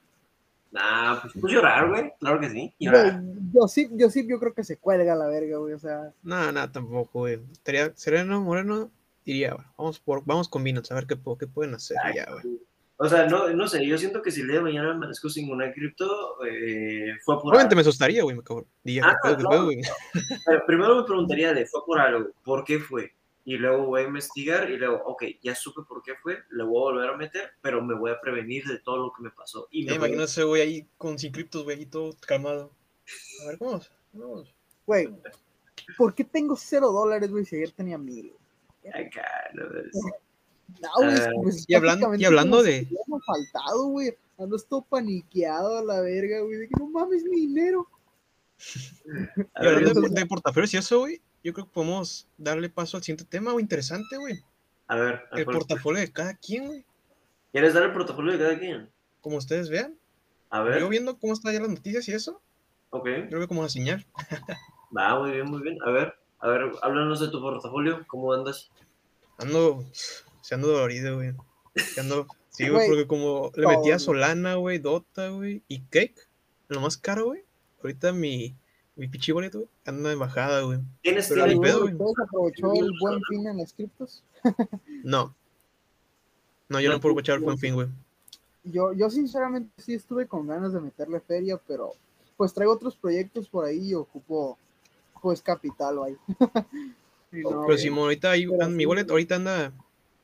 Nah, 0.74 1.20
pues, 1.20 1.32
pues 1.40 1.52
llorar, 1.52 1.88
güey. 1.88 2.12
Claro 2.18 2.40
que 2.40 2.50
sí. 2.50 2.74
Llorar. 2.80 3.22
Yo 3.52 3.68
sí, 3.68 3.88
yo 3.92 4.10
sí, 4.10 4.26
yo 4.28 4.40
creo 4.40 4.52
que 4.52 4.64
se 4.64 4.76
cuelga 4.76 5.14
la 5.14 5.28
verga, 5.28 5.58
güey. 5.58 5.72
O 5.74 5.78
sea, 5.78 6.12
No, 6.24 6.50
no, 6.50 6.70
tampoco, 6.72 7.20
güey. 7.20 7.38
Estaría 7.52 7.92
Sereno, 7.94 8.40
Moreno, 8.40 8.90
diría, 9.24 9.56
vamos, 9.78 10.00
por, 10.00 10.24
vamos 10.26 10.48
con 10.48 10.64
Binance, 10.64 10.92
a 10.92 10.96
ver 10.96 11.06
qué, 11.06 11.16
qué 11.38 11.46
pueden 11.46 11.74
hacer, 11.74 11.96
y 12.12 12.16
ya, 12.16 12.26
güey. 12.28 12.58
O 12.96 13.08
sea, 13.08 13.26
no, 13.26 13.48
no 13.50 13.66
sé, 13.68 13.84
yo 13.86 13.98
siento 13.98 14.20
que 14.22 14.30
si 14.30 14.40
el 14.40 14.46
día 14.48 14.56
de 14.56 14.62
mañana 14.62 14.92
amanezco 14.92 15.28
sin 15.28 15.50
una 15.52 15.72
cripto, 15.72 16.06
eh, 16.44 17.12
fue 17.24 17.36
por 17.36 17.52
Obviamente 17.52 17.74
algo. 17.74 17.76
me 17.76 17.80
asustaría, 17.80 18.22
güey, 18.22 18.36
me 18.36 18.42
cabrón. 18.42 18.66
Diría, 18.82 19.04
Ah, 19.06 20.62
Primero 20.66 20.96
me 20.96 21.04
preguntaría 21.04 21.52
de, 21.54 21.66
¿fue 21.66 21.84
por 21.84 21.98
algo? 22.00 22.30
¿Por 22.44 22.64
qué 22.64 22.78
fue? 22.78 23.12
Y 23.46 23.56
luego 23.58 23.84
voy 23.86 24.00
a 24.02 24.04
investigar 24.04 24.70
y 24.70 24.76
luego, 24.78 25.02
ok, 25.04 25.24
ya 25.42 25.54
supe 25.54 25.82
por 25.86 26.02
qué 26.02 26.12
fue, 26.22 26.38
le 26.50 26.64
voy 26.64 26.76
a 26.78 26.92
volver 26.94 27.10
a 27.10 27.16
meter, 27.16 27.50
pero 27.60 27.82
me 27.82 27.94
voy 27.94 28.10
a 28.10 28.20
prevenir 28.20 28.64
de 28.64 28.78
todo 28.78 28.96
lo 28.98 29.12
que 29.12 29.22
me 29.22 29.30
pasó. 29.30 29.68
Y 29.70 29.84
me 29.84 29.92
a- 29.92 29.94
imagínate, 29.96 30.42
güey, 30.44 30.62
ahí 30.62 30.86
con 30.96 31.18
sin 31.18 31.30
criptos, 31.32 31.62
güey, 31.64 31.78
ahí 31.80 31.86
todo 31.86 32.14
calmado. 32.26 32.70
A 33.42 33.48
ver, 33.48 33.58
¿cómo 33.58 33.80
vamos? 34.14 34.54
Güey, 34.86 35.08
¿por 35.98 36.14
qué 36.14 36.24
tengo 36.24 36.56
cero 36.56 36.90
dólares, 36.90 37.30
güey, 37.30 37.44
si 37.44 37.56
ayer 37.56 37.70
tenía 37.72 37.98
mil? 37.98 38.32
Acá, 38.88 39.26
no, 39.54 39.64
No, 39.64 40.90
güey, 40.96 41.16
Ah, 41.18 41.30
pues, 41.42 41.64
y 41.68 41.74
hablando- 41.74 42.14
y 42.14 42.24
hablando 42.24 42.62
de- 42.62 42.88
me 43.06 43.18
faltado, 43.20 43.86
güey. 43.88 44.16
Ando 44.38 44.58
todo 44.58 44.82
paniqueado 44.82 45.78
a 45.78 45.84
la 45.84 46.00
verga, 46.00 46.40
güey. 46.40 46.56
De 46.56 46.68
que 46.68 46.74
no 46.78 46.86
mames 46.88 47.22
mi 47.24 47.36
dinero. 47.42 47.86
Y 49.60 49.66
hablando 49.66 50.00
de, 50.00 50.08
de 50.08 50.26
portafolios 50.26 50.72
y 50.74 50.76
eso, 50.78 51.00
güey, 51.00 51.20
yo 51.44 51.52
creo 51.52 51.66
que 51.66 51.72
podemos 51.72 52.26
darle 52.38 52.68
paso 52.70 52.96
al 52.96 53.02
siguiente 53.04 53.24
tema, 53.24 53.52
güey, 53.52 53.62
interesante, 53.62 54.16
güey. 54.16 54.42
a 54.88 54.96
ver, 54.96 55.22
El 55.32 55.44
¿cuál- 55.44 55.58
portafolio 55.58 56.00
de 56.00 56.10
cada 56.12 56.34
quien, 56.34 56.66
güey. 56.66 56.84
¿quieres 57.52 57.72
dar 57.74 57.84
el 57.84 57.92
portafolio 57.92 58.32
de 58.32 58.38
cada 58.38 58.58
quien? 58.58 58.90
Como 59.20 59.36
ustedes 59.36 59.68
vean. 59.70 59.96
A 60.50 60.62
ver, 60.62 60.80
Yo 60.80 60.88
viendo 60.88 61.18
cómo 61.18 61.32
están 61.32 61.52
ya 61.52 61.60
las 61.60 61.68
noticias 61.68 62.08
y 62.08 62.12
eso, 62.12 62.40
ok, 62.90 63.06
yo 63.06 63.30
lo 63.30 63.38
veo 63.38 63.48
como 63.48 63.60
una 63.60 63.68
señal. 63.68 64.04
va, 64.96 65.18
muy 65.20 65.32
bien, 65.32 65.46
muy 65.46 65.62
bien. 65.62 65.78
A 65.84 65.90
ver, 65.90 66.14
a 66.40 66.48
ver, 66.48 66.72
háblanos 66.82 67.20
de 67.20 67.28
tu 67.28 67.40
portafolio, 67.40 68.04
¿cómo 68.06 68.32
andas? 68.32 68.70
Ando, 69.38 69.84
se 70.40 70.54
ando 70.54 70.68
dolorido, 70.68 71.16
güey. 71.16 71.32
Se 71.74 72.00
ando, 72.00 72.26
sí, 72.50 72.68
güey, 72.68 72.88
porque 72.88 73.06
como 73.06 73.50
le 73.56 73.66
metí 73.66 73.90
a. 73.90 73.98
Solana, 73.98 74.54
güey, 74.56 74.78
Dota, 74.78 75.28
güey, 75.30 75.62
y 75.68 75.80
Cake, 75.82 76.28
lo 76.68 76.80
más 76.80 76.96
caro, 76.96 77.26
güey. 77.26 77.42
Ahorita 77.82 78.12
mi, 78.12 78.54
mi 78.96 79.08
pichi 79.08 79.32
boleto, 79.32 79.58
güey, 79.58 79.70
anda 79.86 80.12
en 80.12 80.18
bajada, 80.18 80.62
güey. 80.62 80.78
¿Tienes, 81.02 81.28
Pero 81.28 81.46
ni 81.46 81.58
pedo, 81.58 81.84
¿Alguno 81.86 81.90
de 81.90 81.96
güey. 81.96 82.14
aprovechó 82.26 82.72
el 82.74 82.92
buen 83.00 83.20
fin 83.28 83.46
en 83.46 83.58
las 83.58 83.72
criptos? 83.72 84.22
No. 85.04 85.34
No, 86.68 86.80
yo 86.80 86.88
no, 86.88 86.96
No, 86.96 87.00
puedo 87.00 87.18
echar 87.20 87.36
el 87.36 87.44
buen 87.44 87.58
fin, 87.58 87.74
güey. 87.74 87.88
Yo, 88.64 88.92
yo 88.94 89.10
sinceramente 89.10 89.70
sí 89.82 89.94
estuve 89.94 90.26
con 90.26 90.46
ganas 90.46 90.72
de 90.72 90.80
meterle 90.80 91.20
feria, 91.20 91.60
pero 91.68 91.92
pues 92.36 92.54
traigo 92.54 92.72
otros 92.72 92.96
proyectos 92.96 93.48
por 93.48 93.64
ahí 93.66 93.90
y 93.90 93.94
ocupo 93.94 94.58
pues 95.20 95.40
capital, 95.42 95.96
güey. 95.98 96.16
Y 97.32 97.40
no, 97.40 97.48
Pero 97.48 97.62
güey. 97.64 97.78
si 97.78 97.88
ahorita 97.88 98.30
ahí, 98.30 98.46
Pero 98.46 98.68
mi 98.70 98.84
sí. 98.84 98.86
wallet 98.86 99.10
ahorita 99.10 99.34
anda, 99.34 99.72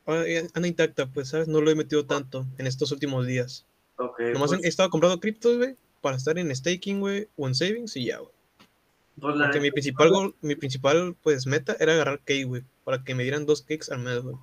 eh, 0.07 0.47
anda 0.53 0.67
intacta, 0.67 1.07
pues, 1.07 1.27
¿sabes? 1.27 1.47
No 1.49 1.59
lo 1.59 1.69
he 1.69 1.75
metido 1.75 2.05
tanto 2.05 2.45
en 2.57 2.67
estos 2.67 2.91
últimos 2.93 3.27
días. 3.27 3.65
Ok, 3.97 4.17
Nomás 4.33 4.51
pues, 4.51 4.63
he 4.63 4.67
estado 4.69 4.89
comprando 4.89 5.19
criptos, 5.19 5.57
güey, 5.57 5.75
para 5.99 6.15
estar 6.15 6.39
en 6.39 6.55
staking, 6.55 7.01
güey, 7.01 7.27
o 7.35 7.47
en 7.49 7.55
savings 7.55 7.97
y 7.97 8.05
ya, 8.05 8.19
güey. 8.19 8.31
Pues, 9.19 9.35
la 9.35 9.45
Porque 9.45 9.59
mi 9.59 9.71
principal 9.71 10.09
gol, 10.09 10.35
mi 10.41 10.55
principal, 10.55 11.15
pues, 11.21 11.45
meta 11.47 11.75
era 11.79 11.93
agarrar 11.93 12.19
cake, 12.19 12.45
güey, 12.45 12.63
para 12.83 13.03
que 13.03 13.15
me 13.15 13.23
dieran 13.23 13.45
dos 13.45 13.61
cakes 13.61 13.91
al 13.91 13.99
mes, 13.99 14.21
güey. 14.21 14.35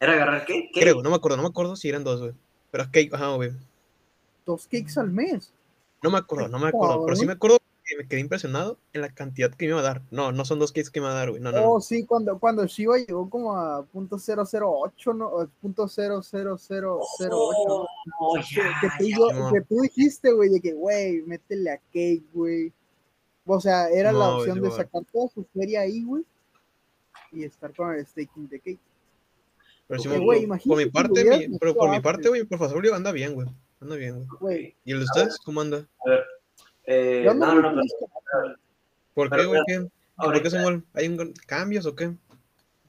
¿Era 0.00 0.12
agarrar 0.12 0.44
qué? 0.44 0.68
¿Qué? 0.72 0.80
Creo, 0.80 1.02
no 1.02 1.10
me 1.10 1.16
acuerdo, 1.16 1.36
no 1.36 1.42
me 1.44 1.48
acuerdo 1.48 1.76
si 1.76 1.88
eran 1.88 2.04
dos, 2.04 2.20
güey. 2.20 2.32
Pero 2.70 2.84
cake, 2.84 3.14
ajá, 3.14 3.34
güey. 3.34 3.52
Dos 4.44 4.66
cakes 4.66 4.98
al 4.98 5.10
mes. 5.10 5.52
No 6.02 6.10
me 6.10 6.18
acuerdo, 6.18 6.48
no 6.48 6.58
me 6.58 6.68
acuerdo. 6.68 7.04
Pero 7.04 7.16
sí 7.16 7.26
me 7.26 7.32
acuerdo 7.32 7.58
que 7.84 7.96
me 7.96 8.06
quedé 8.06 8.20
impresionado 8.20 8.78
en 8.92 9.00
la 9.00 9.08
cantidad 9.14 9.50
que 9.50 9.64
me 9.66 9.70
iba 9.70 9.80
a 9.80 9.84
dar. 9.84 10.02
No, 10.10 10.32
no 10.32 10.44
son 10.44 10.58
dos 10.58 10.72
cakes 10.72 10.90
que 10.90 11.00
me 11.00 11.06
va 11.06 11.12
a 11.12 11.16
dar, 11.16 11.30
güey. 11.30 11.40
No, 11.40 11.52
no, 11.52 11.60
no. 11.60 11.72
Oh, 11.72 11.80
sí, 11.80 12.04
cuando, 12.04 12.38
cuando 12.38 12.66
Shiba 12.66 12.98
llegó 12.98 13.30
como 13.30 13.56
a 13.56 13.84
punto 13.84 14.16
.008, 14.16 15.14
¿no? 15.16 15.28
O 15.28 15.46
punto 15.60 15.84
.00008, 15.86 16.98
Oh, 17.30 17.86
oh, 18.18 18.34
que, 18.34 18.42
ya, 18.56 18.80
que 18.80 18.88
tú, 18.98 19.08
yo- 19.08 19.52
que 19.52 19.60
tú 19.62 19.80
dijiste, 19.80 20.32
güey, 20.32 20.50
de 20.50 20.60
que, 20.60 20.72
güey, 20.74 21.22
métele 21.22 21.70
a 21.70 21.78
Cake, 21.78 22.24
güey. 22.32 22.72
O 23.46 23.60
sea, 23.60 23.88
era 23.88 24.12
la 24.12 24.18
No, 24.18 24.36
opción 24.38 24.60
de 24.60 24.70
sacar 24.70 25.02
toda 25.12 25.28
su 25.28 25.44
feria 25.44 25.82
ahí, 25.82 26.02
güey, 26.02 26.24
y 27.32 27.44
estar 27.44 27.72
con 27.74 27.94
el 27.94 28.04
staking 28.04 28.48
de 28.48 28.58
Cake. 28.58 28.80
Pero 29.88 30.02
güey, 30.20 30.46
por- 30.46 30.62
por 30.62 30.76
mi 30.78 30.86
parte, 30.86 31.24
mi- 31.48 31.58
pero 31.58 31.74
por 31.74 31.90
mi 31.90 32.00
parte, 32.00 32.28
güey, 32.28 32.40
mi 32.42 32.46
portafolio 32.46 32.94
anda 32.94 33.12
bien, 33.12 33.34
güey. 33.34 33.48
Anda 33.80 33.94
bien, 33.96 34.26
güey. 34.40 34.74
¿Y 34.84 34.92
el 34.92 34.98
de 34.98 35.04
ustedes? 35.04 35.38
¿Cómo 35.44 35.60
anda? 35.60 35.86
Eh, 36.86 37.22
yo 37.24 37.30
ando 37.30 37.46
no, 37.46 37.60
no, 37.62 37.72
no, 37.72 37.82
¿Por 39.14 39.30
qué, 39.30 39.44
güey? 39.44 39.60
¿Qué? 39.66 39.86
¿Por 40.16 40.42
qué? 40.42 40.82
¿Hay 40.94 41.08
un- 41.08 41.32
cambios 41.46 41.86
o 41.86 41.94
qué? 41.94 42.12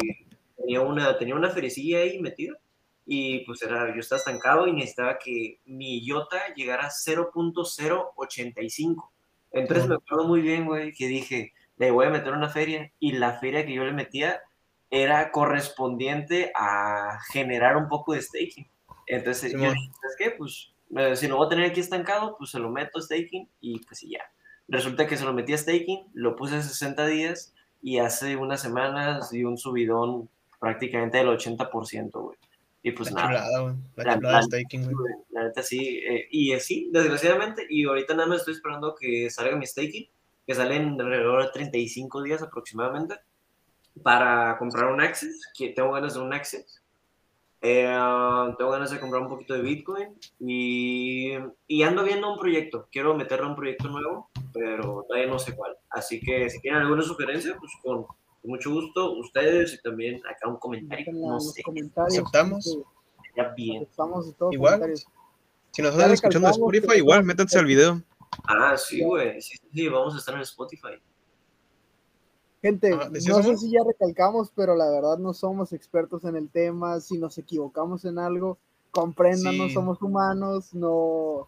tenía 0.57 0.81
una, 0.81 1.17
tenía 1.17 1.35
una 1.35 1.49
ferecilla 1.49 1.99
ahí 1.99 2.19
metida. 2.19 2.57
Y 3.05 3.45
pues 3.45 3.61
era, 3.61 3.93
yo 3.93 3.99
estaba 3.99 4.19
estancado 4.19 4.67
y 4.67 4.73
necesitaba 4.73 5.19
que 5.19 5.59
mi 5.65 5.99
IOTA 5.99 6.55
llegara 6.55 6.87
a 6.87 6.91
0.085. 6.91 9.11
Entonces 9.51 9.83
Ujú. 9.83 9.89
me 9.89 9.95
acuerdo 9.95 10.27
muy 10.27 10.41
bien, 10.41 10.65
güey, 10.65 10.93
que 10.93 11.07
dije, 11.07 11.53
le 11.77 11.91
voy 11.91 12.07
a 12.07 12.09
meter 12.09 12.33
una 12.33 12.49
feria. 12.49 12.91
Y 12.99 13.13
la 13.13 13.39
feria 13.39 13.65
que 13.65 13.73
yo 13.73 13.83
le 13.83 13.93
metía 13.93 14.41
era 14.89 15.31
correspondiente 15.31 16.51
a 16.55 17.19
generar 17.31 17.77
un 17.77 17.89
poco 17.89 18.13
de 18.13 18.21
staking. 18.21 18.67
Entonces 19.07 19.51
yo 19.51 19.59
dije, 19.59 19.91
¿sabes 20.01 20.15
qué? 20.17 20.31
Pues 20.31 20.73
eh, 20.95 21.15
si 21.15 21.27
lo 21.27 21.37
voy 21.37 21.47
a 21.47 21.49
tener 21.49 21.69
aquí 21.69 21.79
estancado, 21.79 22.37
pues 22.37 22.51
se 22.51 22.59
lo 22.59 22.69
meto 22.69 22.99
a 22.99 23.01
staking 23.01 23.49
y 23.59 23.79
pues 23.79 24.03
y 24.03 24.11
ya. 24.11 24.21
Resulta 24.67 25.05
que 25.05 25.17
se 25.17 25.25
lo 25.25 25.33
metí 25.33 25.53
a 25.53 25.57
staking, 25.57 26.07
lo 26.13 26.35
puse 26.35 26.55
a 26.55 26.61
60 26.61 27.05
días 27.07 27.53
y 27.81 27.99
hace 27.99 28.35
unas 28.35 28.61
semanas 28.61 29.29
dio 29.29 29.47
un 29.47 29.57
subidón 29.57 30.29
prácticamente 30.59 31.17
del 31.17 31.27
80%, 31.27 32.11
güey. 32.11 32.37
Y 32.87 32.91
pues 32.91 33.11
La 33.11 33.15
nada, 33.21 33.27
chulada, 33.29 33.59
güey. 33.61 33.75
La 33.95 34.03
La- 34.03 34.15
chulada 34.15 34.39
la- 34.41 34.47
güey. 34.93 35.13
la 35.31 35.43
neta 35.45 35.63
sí. 35.63 35.97
eh, 36.07 36.27
y 36.29 36.53
así, 36.53 36.89
desgraciadamente, 36.91 37.65
y 37.69 37.83
ahorita 37.85 38.13
nada 38.13 38.27
más 38.29 38.39
estoy 38.39 38.53
esperando 38.53 38.93
que 38.93 39.29
salga 39.31 39.55
mi 39.55 39.65
staking, 39.65 40.07
que 40.45 40.53
sale 40.53 40.75
en 40.75 41.01
alrededor 41.01 41.43
de 41.43 41.49
35 41.51 42.21
días 42.21 42.43
aproximadamente, 42.43 43.15
para 44.03 44.57
comprar 44.59 44.91
un 44.91 45.01
Access, 45.01 45.51
que 45.57 45.69
tengo 45.69 45.91
ganas 45.93 46.13
de 46.13 46.19
un 46.19 46.31
Access. 46.33 46.81
Eh, 47.61 47.85
tengo 48.59 48.69
ganas 48.71 48.91
de 48.91 48.99
comprar 48.99 49.23
un 49.23 49.29
poquito 49.29 49.55
de 49.55 49.61
Bitcoin 49.61 50.09
y, 50.39 51.31
y 51.67 51.81
ando 51.83 52.03
viendo 52.03 52.31
un 52.31 52.37
proyecto. 52.37 52.87
Quiero 52.91 53.15
meterle 53.15 53.47
un 53.47 53.55
proyecto 53.55 53.87
nuevo, 53.87 54.29
pero 54.53 55.03
todavía 55.07 55.27
no 55.31 55.39
sé 55.39 55.55
cuál. 55.55 55.75
Así 55.89 56.19
que 56.21 56.47
si 56.51 56.59
tienen 56.61 56.81
alguna 56.81 57.01
sugerencia, 57.01 57.55
pues 57.57 57.71
con, 57.81 58.05
con 58.45 58.51
mucho 58.51 58.71
gusto, 58.71 59.13
ustedes 59.17 59.73
y 59.73 59.81
también 59.81 60.21
acá 60.25 60.47
un 60.47 60.57
comentario. 60.57 61.05
No 61.13 61.39
sé, 61.39 61.61
comentarios. 61.63 62.13
Aceptamos. 62.19 62.77
ya 63.35 63.49
bien. 63.55 63.83
Aceptamos 63.83 64.27
de 64.27 64.33
todos 64.33 64.53
Igual. 64.53 64.73
comentarios. 64.73 65.05
Si 65.71 65.81
nos 65.81 65.91
están 65.93 66.11
escuchando 66.11 66.47
en 66.47 66.53
Spotify, 66.53 66.87
que- 66.87 66.97
igual, 66.97 67.23
métanse 67.23 67.59
al 67.59 67.65
video. 67.65 68.01
Ah, 68.47 68.75
sí, 68.77 69.03
güey. 69.03 69.41
Sí, 69.41 69.57
sí, 69.73 69.87
vamos 69.89 70.15
a 70.15 70.17
estar 70.19 70.35
en 70.35 70.41
Spotify. 70.41 71.01
Gente, 72.61 72.93
Ah, 72.99 73.09
¿decías, 73.09 73.37
no 73.37 73.43
sé 73.43 73.57
si 73.57 73.71
ya 73.71 73.81
recalcamos, 73.85 74.51
pero 74.55 74.75
la 74.75 74.89
verdad 74.89 75.17
no 75.19 75.33
somos 75.33 75.71
expertos 75.73 76.23
en 76.25 76.35
el 76.35 76.49
tema. 76.49 76.99
Si 76.99 77.17
nos 77.17 77.37
equivocamos 77.37 78.05
en 78.05 78.17
algo, 78.17 78.57
compréndanos, 78.91 79.67
Sí. 79.67 79.73
somos 79.73 80.01
humanos, 80.01 80.73
no, 80.73 81.47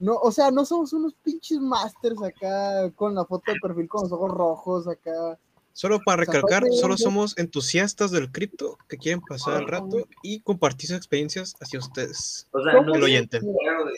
No, 0.00 0.16
o 0.16 0.32
sea, 0.32 0.50
no 0.50 0.64
somos 0.64 0.92
unos 0.94 1.14
pinches 1.22 1.60
masters 1.60 2.20
acá 2.24 2.90
con 2.96 3.14
la 3.14 3.24
foto 3.24 3.52
de 3.52 3.60
perfil 3.62 3.88
con 3.88 4.02
los 4.02 4.10
ojos 4.10 4.32
rojos 4.32 4.88
acá. 4.88 5.38
Solo 5.74 6.00
para 6.04 6.18
recalcar, 6.24 6.64
solo 6.70 6.96
somos 6.96 7.36
entusiastas 7.38 8.10
del 8.10 8.30
cripto 8.30 8.76
que 8.88 8.98
quieren 8.98 9.20
pasar 9.22 9.62
el 9.62 9.68
rato 9.68 10.06
y 10.22 10.40
compartir 10.40 10.88
sus 10.88 10.96
experiencias 10.98 11.54
hacia 11.60 11.78
ustedes. 11.78 12.48
O 12.52 12.62
sea, 12.62 12.72
no 12.74 12.78
El 12.80 12.84
tienen 12.86 13.02
oyente. 13.02 13.40
ni 13.40 13.48
idea, 13.50 13.80
güey. 13.82 13.94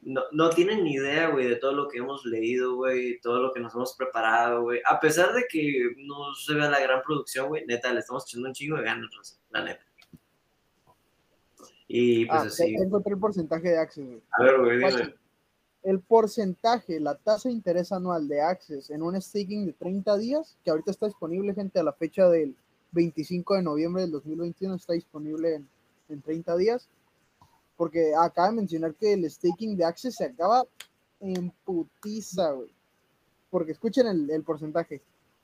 No, 0.00 0.22
no, 0.32 0.48
tienen 0.50 0.84
ni 0.84 0.94
idea, 0.94 1.28
güey, 1.28 1.46
de 1.48 1.56
todo 1.56 1.72
lo 1.72 1.88
que 1.88 1.98
hemos 1.98 2.24
leído, 2.24 2.76
güey, 2.76 3.20
todo 3.20 3.42
lo 3.42 3.52
que 3.52 3.60
nos 3.60 3.74
hemos 3.74 3.94
preparado, 3.94 4.62
güey. 4.62 4.80
A 4.86 4.98
pesar 5.00 5.34
de 5.34 5.44
que 5.50 5.90
no 5.98 6.34
se 6.34 6.54
vea 6.54 6.70
la 6.70 6.80
gran 6.80 7.02
producción, 7.02 7.48
güey, 7.48 7.66
neta, 7.66 7.92
le 7.92 8.00
estamos 8.00 8.24
echando 8.26 8.48
un 8.48 8.54
chingo 8.54 8.76
de 8.78 8.84
ganas, 8.84 9.38
la 9.50 9.64
neta. 9.64 9.84
Y 11.88 12.26
pues 12.26 12.40
Ah, 12.40 12.44
así, 12.46 12.74
encontré 12.74 13.14
el 13.14 13.18
porcentaje 13.20 13.68
de 13.70 13.78
Access, 13.78 14.06
güey. 14.06 14.20
a 14.30 14.42
ver, 14.42 14.58
güey, 14.60 14.78
dime. 14.78 15.14
El 15.88 16.00
porcentaje, 16.00 17.00
la 17.00 17.14
tasa 17.14 17.48
de 17.48 17.54
interés 17.54 17.92
anual 17.92 18.28
de 18.28 18.42
Access 18.42 18.90
en 18.90 19.02
un 19.02 19.18
staking 19.18 19.64
de 19.64 19.72
30 19.72 20.18
días, 20.18 20.58
que 20.62 20.70
ahorita 20.70 20.90
está 20.90 21.06
disponible, 21.06 21.54
gente, 21.54 21.80
a 21.80 21.82
la 21.82 21.94
fecha 21.94 22.28
del 22.28 22.54
25 22.92 23.54
de 23.54 23.62
noviembre 23.62 24.02
del 24.02 24.10
2021, 24.10 24.74
está 24.74 24.92
disponible 24.92 25.54
en, 25.54 25.66
en 26.10 26.20
30 26.20 26.58
días. 26.58 26.90
Porque 27.78 28.14
acaba 28.14 28.50
de 28.50 28.56
mencionar 28.56 28.94
que 28.96 29.14
el 29.14 29.30
staking 29.30 29.78
de 29.78 29.86
Access 29.86 30.16
se 30.16 30.26
acaba 30.26 30.66
en 31.20 31.50
putiza, 31.64 32.50
güey. 32.50 32.68
Porque 33.48 33.72
escuchen 33.72 34.08
el, 34.08 34.30
el 34.30 34.42
porcentaje: 34.42 35.00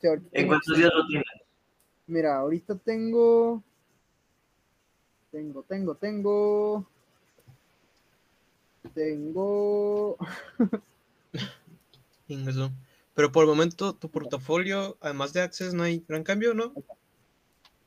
sí, 0.00 0.06
ahorita 0.06 0.28
¿En 0.32 0.46
cuántos 0.46 0.76
días 0.76 0.90
lo 0.94 1.06
tienes? 1.06 1.26
Mira, 2.06 2.38
ahorita 2.38 2.76
tengo. 2.76 3.62
Tengo, 5.30 5.62
tengo, 5.62 5.94
tengo. 5.94 6.86
Tengo. 8.94 10.16
Ingeso. 12.28 12.72
Pero 13.14 13.30
por 13.30 13.44
el 13.44 13.50
momento, 13.50 13.94
tu 13.94 14.10
portafolio, 14.10 14.96
además 15.00 15.32
de 15.32 15.42
Access, 15.42 15.74
no 15.74 15.82
hay 15.82 16.04
gran 16.08 16.22
cambio, 16.22 16.54
¿no? 16.54 16.72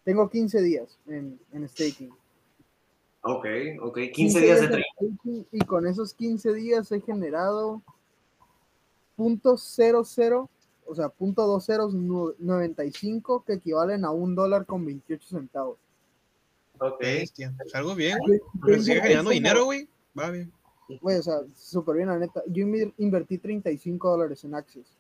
Tengo 0.04 0.30
15 0.30 0.62
días 0.62 1.00
en, 1.08 1.40
en 1.52 1.68
staking. 1.68 2.12
Ok, 3.22 3.46
ok. 3.82 4.00
15 4.14 4.40
días 4.40 4.62
de 4.62 4.68
staking, 4.68 5.48
Y 5.52 5.60
con 5.62 5.88
esos 5.88 6.14
15 6.14 6.54
días 6.54 6.92
he 6.92 7.02
generado 7.02 7.82
punto 9.22 9.56
cero 9.56 10.04
cero, 10.04 10.50
o 10.88 10.96
sea, 10.96 11.10
punto 11.10 11.46
dos 11.46 11.64
ceros 11.64 11.94
nu- 11.94 12.34
95 12.40 13.44
que 13.46 13.54
equivalen 13.54 14.04
a 14.04 14.10
un 14.10 14.34
dólar 14.34 14.66
con 14.66 14.84
28 14.84 15.28
centavos. 15.30 15.78
Ok. 16.80 17.00
Bestia. 17.00 17.54
Pues 17.56 17.76
algo 17.76 17.94
bien, 17.94 18.18
güey. 18.26 18.82
sigue 18.82 19.16
como- 19.18 19.30
dinero, 19.30 19.66
güey. 19.66 19.88
Va 20.18 20.32
bien. 20.32 20.52
Güey, 21.02 21.18
o 21.20 21.22
sea, 21.22 21.36
súper 21.56 21.98
bien, 21.98 22.08
la 22.10 22.18
neta. 22.18 22.42
Yo 22.48 22.66
inver- 22.66 22.94
invertí 22.98 23.38
35 23.38 24.10
dólares 24.10 24.44
en 24.44 24.56
Access 24.56 24.98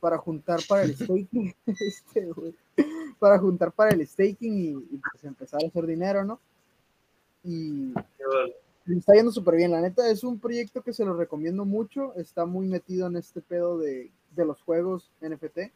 para 0.00 0.18
juntar 0.18 0.58
para 0.68 0.82
el 0.82 0.96
staking. 0.96 1.54
este, 1.66 2.26
güey, 2.32 2.52
para 3.20 3.38
juntar 3.38 3.70
para 3.70 3.90
el 3.94 4.04
staking 4.04 4.58
y, 4.58 4.68
y, 4.70 5.00
pues 5.12 5.22
empezar 5.22 5.60
a 5.62 5.68
hacer 5.68 5.86
dinero, 5.86 6.24
¿no? 6.24 6.40
Y 7.44 7.94
Qué 7.94 8.26
bueno. 8.26 8.52
Le 8.86 8.98
está 8.98 9.14
yendo 9.14 9.32
súper 9.32 9.56
bien, 9.56 9.72
la 9.72 9.80
neta. 9.80 10.08
Es 10.08 10.24
un 10.24 10.38
proyecto 10.38 10.82
que 10.82 10.92
se 10.92 11.04
lo 11.04 11.14
recomiendo 11.14 11.64
mucho. 11.64 12.14
Está 12.14 12.46
muy 12.46 12.66
metido 12.66 13.06
en 13.08 13.16
este 13.16 13.40
pedo 13.40 13.78
de, 13.78 14.10
de 14.30 14.44
los 14.44 14.62
juegos 14.62 15.10
NFT. 15.20 15.72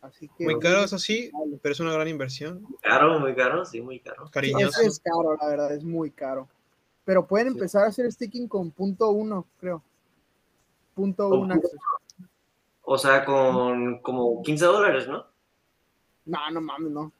Así 0.00 0.28
que. 0.38 0.44
Muy 0.44 0.58
caro, 0.58 0.84
eso 0.84 0.98
sí, 0.98 1.30
Vale. 1.32 1.58
pero 1.60 1.72
es 1.72 1.80
una 1.80 1.92
gran 1.92 2.08
inversión. 2.08 2.66
Caro, 2.82 3.20
muy 3.20 3.34
caro, 3.34 3.64
sí, 3.64 3.80
muy 3.82 4.00
caro. 4.00 4.30
Cariñoso. 4.30 4.80
es, 4.80 4.86
es 4.86 5.00
caro, 5.00 5.36
la 5.40 5.48
verdad, 5.48 5.74
es 5.74 5.84
muy 5.84 6.10
caro. 6.10 6.48
Pero 7.04 7.26
pueden 7.26 7.48
Sí. 7.48 7.54
empezar 7.58 7.84
a 7.84 7.88
hacer 7.88 8.10
staking 8.10 8.48
con 8.48 8.70
punto 8.70 9.10
uno, 9.10 9.46
creo. 9.58 9.82
Punto 10.94 11.28
Con 11.28 11.40
uno. 11.40 11.60
O 12.82 12.96
sea, 12.98 13.24
con 13.24 13.98
como 14.00 14.42
15 14.42 14.64
dólares, 14.64 15.08
¿no? 15.08 15.26
No, 16.24 16.50
no 16.52 16.60
mames, 16.60 16.90
no. 16.92 17.12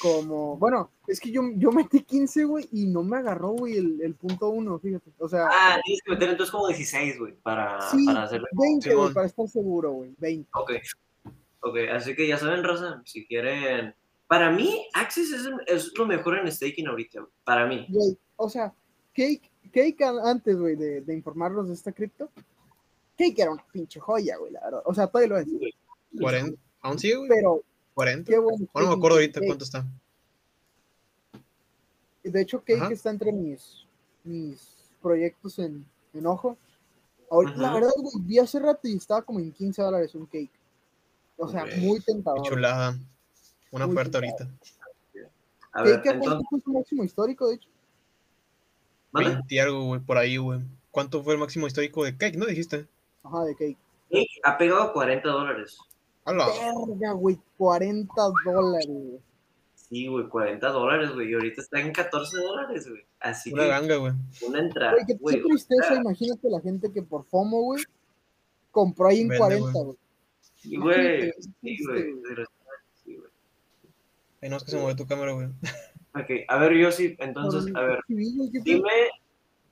Como, 0.00 0.56
bueno, 0.56 0.90
es 1.06 1.18
que 1.20 1.30
yo, 1.30 1.42
yo 1.56 1.70
metí 1.72 2.02
15, 2.02 2.44
güey, 2.44 2.68
y 2.72 2.86
no 2.86 3.02
me 3.02 3.16
agarró, 3.18 3.50
güey, 3.50 3.76
el, 3.76 4.00
el 4.02 4.14
punto 4.14 4.48
uno, 4.50 4.78
fíjate. 4.78 5.10
O 5.18 5.28
sea, 5.28 5.48
Ah, 5.50 5.78
tienes 5.84 6.02
que 6.04 6.12
meter 6.12 6.30
entonces 6.30 6.50
como 6.50 6.68
16, 6.68 7.18
güey, 7.18 7.34
para, 7.42 7.80
sí, 7.90 8.04
para 8.06 8.24
hacerlo. 8.24 8.46
20, 8.52 8.94
güey, 8.94 9.12
para 9.14 9.26
estar 9.26 9.48
seguro, 9.48 9.92
güey, 9.92 10.14
20. 10.18 10.48
Ok. 10.54 10.72
Ok, 11.64 11.76
así 11.94 12.14
que 12.16 12.26
ya 12.26 12.36
saben, 12.38 12.64
Raza, 12.64 13.02
si 13.04 13.24
quieren. 13.26 13.94
Para 14.26 14.50
mí, 14.50 14.86
Access 14.94 15.30
es, 15.32 15.46
es 15.66 15.92
lo 15.96 16.06
mejor 16.06 16.38
en 16.38 16.50
staking 16.50 16.88
ahorita, 16.88 17.20
güey. 17.20 17.32
Para 17.44 17.66
mí. 17.66 17.86
Güey, 17.88 18.16
o 18.36 18.48
sea, 18.48 18.72
Cake, 19.14 19.50
Cake 19.72 20.02
an- 20.02 20.18
antes, 20.24 20.58
güey, 20.58 20.74
de, 20.76 21.02
de 21.02 21.14
informarnos 21.14 21.68
de 21.68 21.74
esta 21.74 21.92
cripto, 21.92 22.30
Cake 23.16 23.38
era 23.42 23.52
una 23.52 23.64
pinche 23.72 24.00
joya, 24.00 24.36
güey, 24.38 24.52
la 24.52 24.60
verdad. 24.64 24.82
O 24.86 24.94
sea, 24.94 25.06
todavía 25.06 25.28
lo 25.28 25.38
es. 25.38 25.46
40. 26.18 26.58
¿Aún 26.80 26.98
sigue, 26.98 27.16
güey? 27.16 27.28
Pero 27.28 27.62
40. 27.94 28.30
qué 28.30 28.38
bueno. 28.38 28.66
Bueno, 28.72 28.88
me 28.90 28.94
acuerdo 28.94 29.16
ahorita 29.16 29.40
Cake. 29.40 29.46
cuánto 29.48 29.64
está. 29.64 29.84
De 32.22 32.40
hecho, 32.40 32.60
Cake 32.60 32.80
Ajá. 32.80 32.92
está 32.92 33.10
entre 33.10 33.32
mis, 33.32 33.84
mis 34.24 34.76
proyectos 35.00 35.58
en, 35.58 35.84
en 36.14 36.26
ojo. 36.26 36.56
Ahorita, 37.30 37.56
la 37.58 37.72
verdad, 37.74 37.90
güey, 37.96 38.14
vi 38.26 38.38
hace 38.38 38.60
rato 38.60 38.86
y 38.86 38.96
estaba 38.96 39.22
como 39.22 39.40
en 39.40 39.52
15 39.52 39.82
dólares 39.82 40.14
un 40.14 40.26
cake. 40.26 40.50
O 41.36 41.48
sea, 41.48 41.64
muy 41.78 41.98
Qué 42.00 42.12
tentador. 42.12 42.42
chulada. 42.42 42.96
Una 43.70 43.86
Muy 43.86 43.94
oferta 43.96 44.20
chulada. 44.20 44.36
ahorita. 44.44 44.58
A 45.72 45.82
ver, 45.82 45.96
Cake 46.02 46.08
¿a 46.10 46.18
cuánto 46.18 46.24
entonces. 46.36 46.48
fue 46.50 46.60
su 46.60 46.72
máximo 46.72 47.04
histórico, 47.04 47.48
de 47.48 47.54
hecho. 47.54 47.68
¿mande? 49.10 49.30
20 49.30 49.54
y 49.54 49.58
algo, 49.58 49.84
güey, 49.86 50.00
por 50.00 50.18
ahí, 50.18 50.36
güey. 50.36 50.60
¿Cuánto 50.90 51.22
fue 51.24 51.32
el 51.32 51.40
máximo 51.40 51.66
histórico 51.66 52.04
de 52.04 52.16
Cake? 52.16 52.36
¿No 52.36 52.44
dijiste? 52.46 52.86
Ajá, 53.24 53.44
de 53.44 53.54
Cake. 53.56 53.78
Cake 54.10 54.40
ha 54.44 54.58
pegado 54.58 54.92
40 54.92 55.26
dólares. 55.28 55.78
Hola. 56.24 56.46
Verga, 56.88 57.12
güey, 57.12 57.38
40 57.58 58.12
dólares, 58.44 58.86
güey. 58.88 59.20
Sí, 59.74 60.06
güey, 60.06 60.28
40 60.28 60.68
dólares, 60.68 61.12
güey. 61.12 61.30
Y 61.30 61.34
ahorita 61.34 61.60
está 61.60 61.80
en 61.80 61.92
14 61.92 62.38
dólares, 62.38 62.88
güey. 62.88 63.02
Así 63.20 63.52
Una 63.52 63.62
que 63.64 63.68
ganga, 63.68 63.96
güey. 63.96 64.12
una 64.46 64.58
entrada. 64.60 64.92
Güey, 64.92 65.04
qué, 65.06 65.14
güey, 65.14 65.42
tristeza, 65.42 65.94
imagínate 65.96 66.48
la 66.48 66.60
gente 66.60 66.92
que 66.92 67.02
por 67.02 67.24
FOMO, 67.24 67.62
güey, 67.62 67.82
compró 68.70 69.08
ahí 69.08 69.20
en 69.22 69.28
Vende, 69.28 69.38
40, 69.38 69.72
güey. 69.72 69.84
güey. 69.84 69.96
Sí, 70.54 70.76
güey. 70.76 71.32
Sí, 71.60 71.84
güey. 71.84 72.04
Sí, 73.04 73.16
güey. 73.16 73.30
Ay, 74.40 74.48
no, 74.48 74.56
es 74.56 74.64
que 74.64 74.70
se 74.70 74.78
mueve 74.78 74.94
tu 74.94 75.06
cámara, 75.06 75.32
güey. 75.32 75.48
Ok, 76.14 76.44
a 76.48 76.58
ver, 76.58 76.74
yo 76.74 76.92
sí. 76.92 77.16
Entonces, 77.18 77.74
a 77.74 77.80
ver, 77.80 78.00
dime, 78.08 78.90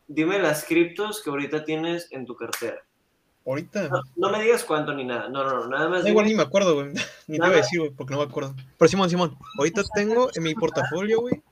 dime 0.08 0.38
las 0.38 0.64
criptos 0.64 1.22
que 1.22 1.30
ahorita 1.30 1.64
tienes 1.64 2.10
en 2.12 2.24
tu 2.26 2.34
cartera. 2.34 2.82
Ahorita. 3.46 3.88
No, 3.88 4.02
no 4.16 4.30
me 4.30 4.42
digas 4.42 4.64
cuánto 4.64 4.92
ni 4.94 5.04
nada. 5.04 5.28
No, 5.28 5.42
no, 5.44 5.60
no. 5.60 5.68
Nada 5.68 5.88
más 5.88 6.04
Da 6.04 6.10
igual 6.10 6.26
ni 6.26 6.34
me 6.34 6.42
acuerdo, 6.42 6.74
güey. 6.74 6.88
Ni 7.26 7.36
te 7.36 7.38
Nada. 7.38 7.52
iba 7.52 7.58
a 7.60 7.62
decir, 7.62 7.78
güey, 7.80 7.90
porque 7.92 8.12
no 8.14 8.18
me 8.20 8.26
acuerdo. 8.26 8.54
Pero 8.76 8.88
Simón, 8.88 9.08
Simón, 9.10 9.36
ahorita 9.58 9.82
tengo 9.94 10.28
en 10.34 10.42
mi 10.42 10.54
portafolio, 10.54 11.20
güey. 11.20 11.42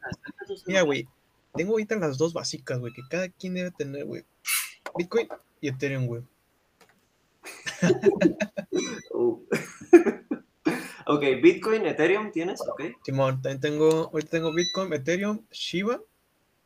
Mira, 0.66 0.82
güey. 0.82 1.06
Tengo 1.54 1.72
ahorita 1.72 1.96
las 1.96 2.18
dos 2.18 2.32
básicas, 2.32 2.78
güey, 2.78 2.92
que 2.92 3.02
cada 3.08 3.28
quien 3.28 3.54
debe 3.54 3.70
tener, 3.70 4.04
güey. 4.04 4.24
Bitcoin 4.96 5.28
y 5.60 5.68
Ethereum, 5.68 6.06
güey. 6.06 6.22
Uh. 9.12 9.42
ok, 11.06 11.20
Bitcoin, 11.42 11.86
Ethereum 11.86 12.30
tienes, 12.30 12.60
ok. 12.60 12.82
Simón, 13.02 13.40
también 13.42 13.60
tengo, 13.60 14.10
ahorita 14.12 14.30
tengo 14.30 14.52
Bitcoin, 14.52 14.92
Ethereum, 14.92 15.44
Shiba. 15.50 16.00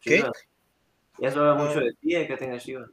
¿Qué? 0.01 0.17
Shiba. 0.19 0.33
Ya 1.19 1.31
se 1.31 1.39
habla 1.39 1.53
Ah. 1.53 1.55
mucho 1.65 1.81
de 1.81 1.93
ti, 1.95 2.15
eh, 2.17 2.27
que 2.27 2.37
tengas 2.37 2.65
Shiba. 2.65 2.87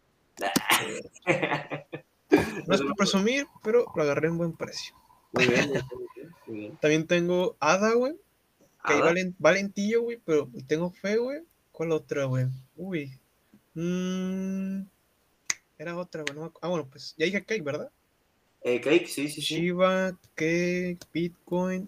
No 2.30 2.76
es 2.76 2.82
por 2.82 2.96
presumir, 2.96 3.48
pero 3.64 3.86
lo 3.96 4.04
agarré 4.04 4.28
en 4.28 4.38
buen 4.38 4.54
precio. 4.54 4.96
Muy 5.32 5.48
bien, 5.48 5.70
muy 5.70 6.08
bien, 6.16 6.36
muy. 6.48 6.78
También 6.80 7.08
tengo 7.08 7.56
ADA, 7.60 7.94
güey. 7.94 8.14
Que 8.86 8.94
ahí 8.94 9.00
Ada, 9.00 9.06
valen, 9.06 9.36
valentillo, 9.40 10.04
güey, 10.04 10.20
pero 10.24 10.50
tengo 10.68 10.92
fe, 10.92 11.18
güey. 11.18 11.42
¿Cuál 11.72 11.92
otra, 11.92 12.26
güey? 12.26 12.48
Uy. 12.78 13.12
Mm, 13.74 14.82
era 15.78 15.98
otra, 15.98 16.24
güey. 16.24 16.36
no 16.38 16.54
ah, 16.62 16.68
bueno, 16.68 16.88
pues 16.90 17.16
ya 17.18 17.26
dije 17.26 17.44
Cake, 17.44 17.64
¿verdad? 17.64 17.92
Eh, 18.62 18.82
Cake, 18.82 19.08
sí, 19.08 19.30
sí, 19.30 19.42
sí. 19.42 19.56
Shiba, 19.56 20.18
Cake, 20.36 21.00
Bitcoin. 21.14 21.88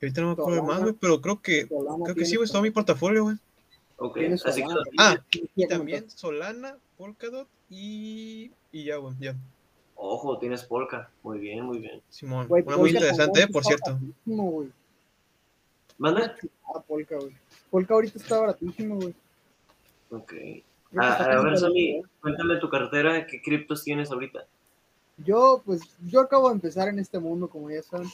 Ahorita 0.00 0.20
no 0.20 0.26
me 0.28 0.32
acuerdo 0.34 0.62
de 0.62 0.66
más, 0.66 0.80
güey, 0.80 0.94
pero 0.94 1.20
creo 1.20 1.40
que, 1.40 1.66
Solana 1.66 2.04
creo 2.04 2.14
que 2.14 2.24
sí, 2.24 2.36
güey, 2.36 2.48
todo 2.48 2.62
mi 2.62 2.70
portafolio, 2.70 3.24
güey. 3.24 3.36
Ok, 3.98 4.18
así 4.44 4.62
que 4.62 4.68
Ah, 4.98 5.18
y 5.32 5.66
también 5.66 6.10
Solana, 6.10 6.76
Polkadot 6.98 7.48
y, 7.70 8.52
y 8.70 8.84
ya, 8.84 8.96
güey, 8.96 9.14
ya. 9.18 9.34
Ojo, 9.96 10.38
tienes 10.38 10.62
Polka. 10.62 11.10
Muy 11.22 11.38
bien, 11.38 11.64
muy 11.64 11.78
bien. 11.78 12.00
Simón, 12.10 12.46
Güey, 12.46 12.62
una 12.66 12.76
muy 12.76 12.90
interesante, 12.90 13.42
eh, 13.42 13.48
por 13.48 13.64
cierto. 13.64 13.98
güey. 14.24 14.68
¿Manda? 15.98 16.36
Ah, 16.74 16.80
Polka, 16.86 17.16
güey. 17.16 17.34
Polka 17.70 17.94
ahorita 17.94 18.18
está 18.18 18.38
baratísimo, 18.38 18.96
güey. 18.96 19.14
Ok. 20.10 20.32
Ah, 20.96 21.14
a 21.16 21.42
ver, 21.42 21.58
Sammy, 21.58 22.02
cuéntame 22.20 22.56
tu 22.56 22.68
cartera, 22.68 23.26
¿qué 23.26 23.42
criptos 23.42 23.82
tienes 23.82 24.10
ahorita? 24.10 24.46
Yo, 25.18 25.62
pues, 25.64 25.82
yo 26.06 26.20
acabo 26.20 26.48
de 26.48 26.54
empezar 26.54 26.88
en 26.88 26.98
este 26.98 27.18
mundo, 27.18 27.48
como 27.48 27.70
ya 27.70 27.82
saben. 27.82 28.08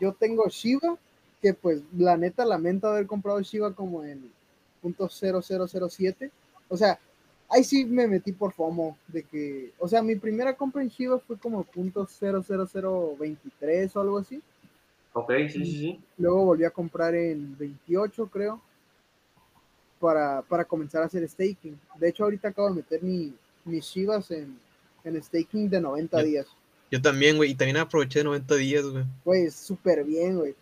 Yo 0.00 0.12
tengo 0.12 0.48
Shiba, 0.48 0.96
que 1.42 1.54
pues, 1.54 1.82
la 1.96 2.16
neta, 2.16 2.44
lamento 2.44 2.88
haber 2.88 3.06
comprado 3.06 3.40
Shiba 3.40 3.72
como 3.74 4.02
en 4.02 4.30
.0007. 4.82 6.30
O 6.68 6.76
sea, 6.76 6.98
ahí 7.48 7.64
sí 7.64 7.84
me 7.84 8.06
metí 8.08 8.32
por 8.32 8.52
FOMO, 8.52 8.96
de 9.08 9.22
que, 9.22 9.72
o 9.78 9.88
sea, 9.88 10.02
mi 10.02 10.16
primera 10.16 10.54
compra 10.56 10.82
en 10.82 10.88
Shiba 10.88 11.18
fue 11.18 11.38
como 11.38 11.64
.00023 11.64 13.90
o 13.94 14.00
algo 14.00 14.18
así. 14.18 14.40
Ok, 15.12 15.32
sí, 15.48 15.64
sí, 15.64 15.64
sí. 15.64 16.00
Luego 16.18 16.44
volví 16.44 16.64
a 16.64 16.70
comprar 16.70 17.14
en 17.14 17.56
28, 17.58 18.26
creo, 18.28 18.60
para, 19.98 20.42
para 20.42 20.64
comenzar 20.64 21.02
a 21.02 21.06
hacer 21.06 21.26
staking. 21.28 21.78
De 21.98 22.08
hecho, 22.08 22.24
ahorita 22.24 22.48
acabo 22.48 22.68
de 22.68 22.74
meter 22.76 23.02
mi, 23.02 23.34
mis 23.64 23.84
Shivas 23.84 24.30
en, 24.30 24.58
en 25.04 25.22
staking 25.22 25.68
de 25.70 25.80
90 25.80 26.18
Ya. 26.18 26.24
días. 26.24 26.46
Yo 26.90 27.02
también, 27.02 27.36
güey, 27.36 27.50
y 27.50 27.54
también 27.54 27.78
aproveché 27.78 28.20
de 28.20 28.24
90 28.26 28.54
días, 28.56 28.84
güey. 28.84 29.04
Güey, 29.24 29.50
súper 29.50 30.04
bien, 30.04 30.38
güey. 30.38 30.54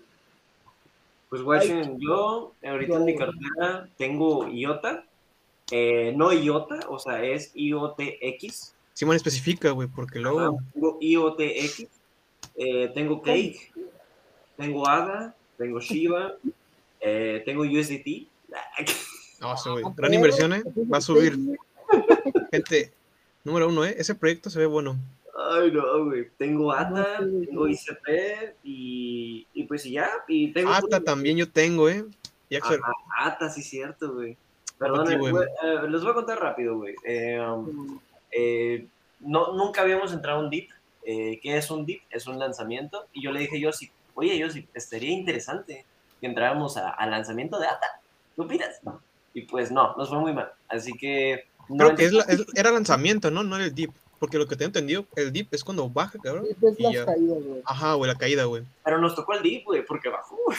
Pues, 1.29 1.41
guachen, 1.41 1.99
yo 1.99 2.53
ahorita 2.63 2.95
en 2.95 3.05
mi 3.05 3.15
cartera 3.15 3.89
tengo 3.97 4.47
IOTA. 4.47 5.05
Eh, 5.71 6.13
no 6.15 6.31
IOTA, 6.31 6.81
o 6.89 6.99
sea, 6.99 7.23
es 7.23 7.51
IOTX. 7.55 8.75
Simón 8.93 9.15
especifica, 9.15 9.71
güey, 9.71 9.87
porque 9.87 10.19
luego. 10.19 10.39
Ajá, 10.39 10.51
Tengo 10.73 10.97
IOTX. 11.01 11.87
eh, 12.55 12.91
tengo 12.93 13.21
Cake. 13.21 13.71
Tengo 14.57 14.87
ADA. 14.87 15.35
Tengo 15.57 15.79
Shiba. 15.79 16.33
eh, 16.99 17.41
tengo 17.45 17.63
USDT. 17.63 18.27
No, 19.39 19.55
güey. 19.73 19.83
Ah, 19.85 19.93
Gran 19.95 20.13
inversión, 20.13 20.53
¿eh? 20.53 20.63
Va 20.91 20.97
a 20.99 21.01
subir. 21.01 21.37
Gente, 22.51 22.91
número 23.43 23.67
uno, 23.67 23.83
¿eh? 23.85 23.95
Ese 23.97 24.15
proyecto 24.15 24.49
se 24.49 24.59
ve 24.59 24.65
bueno. 24.65 24.95
Ay, 25.51 25.71
no, 25.71 26.05
güey. 26.05 26.29
Tengo 26.37 26.71
ATA, 26.71 27.19
No, 27.21 27.39
sí, 27.39 27.45
tengo. 27.47 27.67
ICP 27.67 28.55
y, 28.63 29.47
y 29.53 29.63
pues 29.63 29.85
y 29.85 29.91
ya. 29.93 30.09
Y 30.27 30.53
tengo 30.53 30.71
Ata 30.71 30.99
también 31.01 31.37
yo 31.37 31.49
tengo, 31.49 31.89
¿eh? 31.89 32.05
Y 32.49 32.55
Axel, 32.55 32.79
Ajá, 32.81 33.27
ATA, 33.29 33.49
sí, 33.49 33.61
cierto, 33.63 34.13
güey. 34.13 34.37
Perdón, 34.77 35.07
ti, 35.07 35.15
güey. 35.15 35.31
güey, 35.31 35.47
eh, 35.63 35.89
les 35.89 36.01
voy 36.01 36.11
a 36.11 36.15
contar 36.15 36.39
rápido, 36.39 36.77
güey. 36.77 36.95
Eh, 37.03 37.39
um, 37.39 37.99
eh, 38.31 38.85
no, 39.19 39.53
nunca 39.53 39.81
habíamos 39.81 40.13
entrado 40.13 40.39
a 40.39 40.43
un 40.43 40.49
DIP. 40.49 40.69
Eh, 41.05 41.39
¿Qué 41.41 41.57
es 41.57 41.69
un 41.71 41.85
DIP? 41.85 42.01
Es 42.09 42.27
un 42.27 42.37
lanzamiento. 42.39 43.07
Y 43.11 43.23
yo 43.23 43.31
le 43.31 43.41
dije 43.41 43.57
a 43.57 43.59
Yossi, 43.59 43.91
oye, 44.15 44.37
Yossi, 44.37 44.67
estaría 44.73 45.11
interesante 45.11 45.85
que 46.19 46.27
entráramos 46.27 46.77
a- 46.77 46.89
al 46.89 47.11
lanzamiento 47.11 47.59
de 47.59 47.67
ATA. 47.67 47.87
¿Qué 48.35 48.41
opinas? 48.41 48.79
Y 49.33 49.43
pues 49.43 49.71
no, 49.71 49.95
nos 49.95 50.09
fue 50.09 50.19
muy 50.19 50.33
mal. 50.33 50.51
Así 50.67 50.93
que... 50.93 51.47
no 51.69 51.77
creo 51.85 51.95
que 51.95 52.05
es 52.05 52.13
la- 52.13 52.23
es- 52.23 52.45
era 52.55 52.71
lanzamiento, 52.71 53.31
¿no? 53.31 53.43
No 53.43 53.55
era 53.55 53.65
el 53.65 53.73
dip. 53.75 53.91
Porque 54.19 54.37
lo 54.37 54.47
que 54.47 54.55
tengo 54.55 54.67
entendido, 54.67 55.05
el 55.17 55.33
dip 55.33 55.53
es 55.53 55.65
cuando 55.65 55.89
baja, 55.89 56.17
cabrón. 56.23 56.45
Sí, 56.47 56.83
las 56.83 56.93
ya. 56.93 57.05
caídas, 57.05 57.43
güey. 57.43 57.61
Ajá, 57.65 57.93
güey, 57.95 58.09
la 58.09 58.17
caída, 58.17 58.45
güey. 58.45 58.63
Pero 58.85 58.97
nos 58.99 59.15
tocó 59.15 59.33
el 59.33 59.43
DIP, 59.43 59.65
güey, 59.65 59.85
porque 59.85 60.07
bajó. 60.09 60.37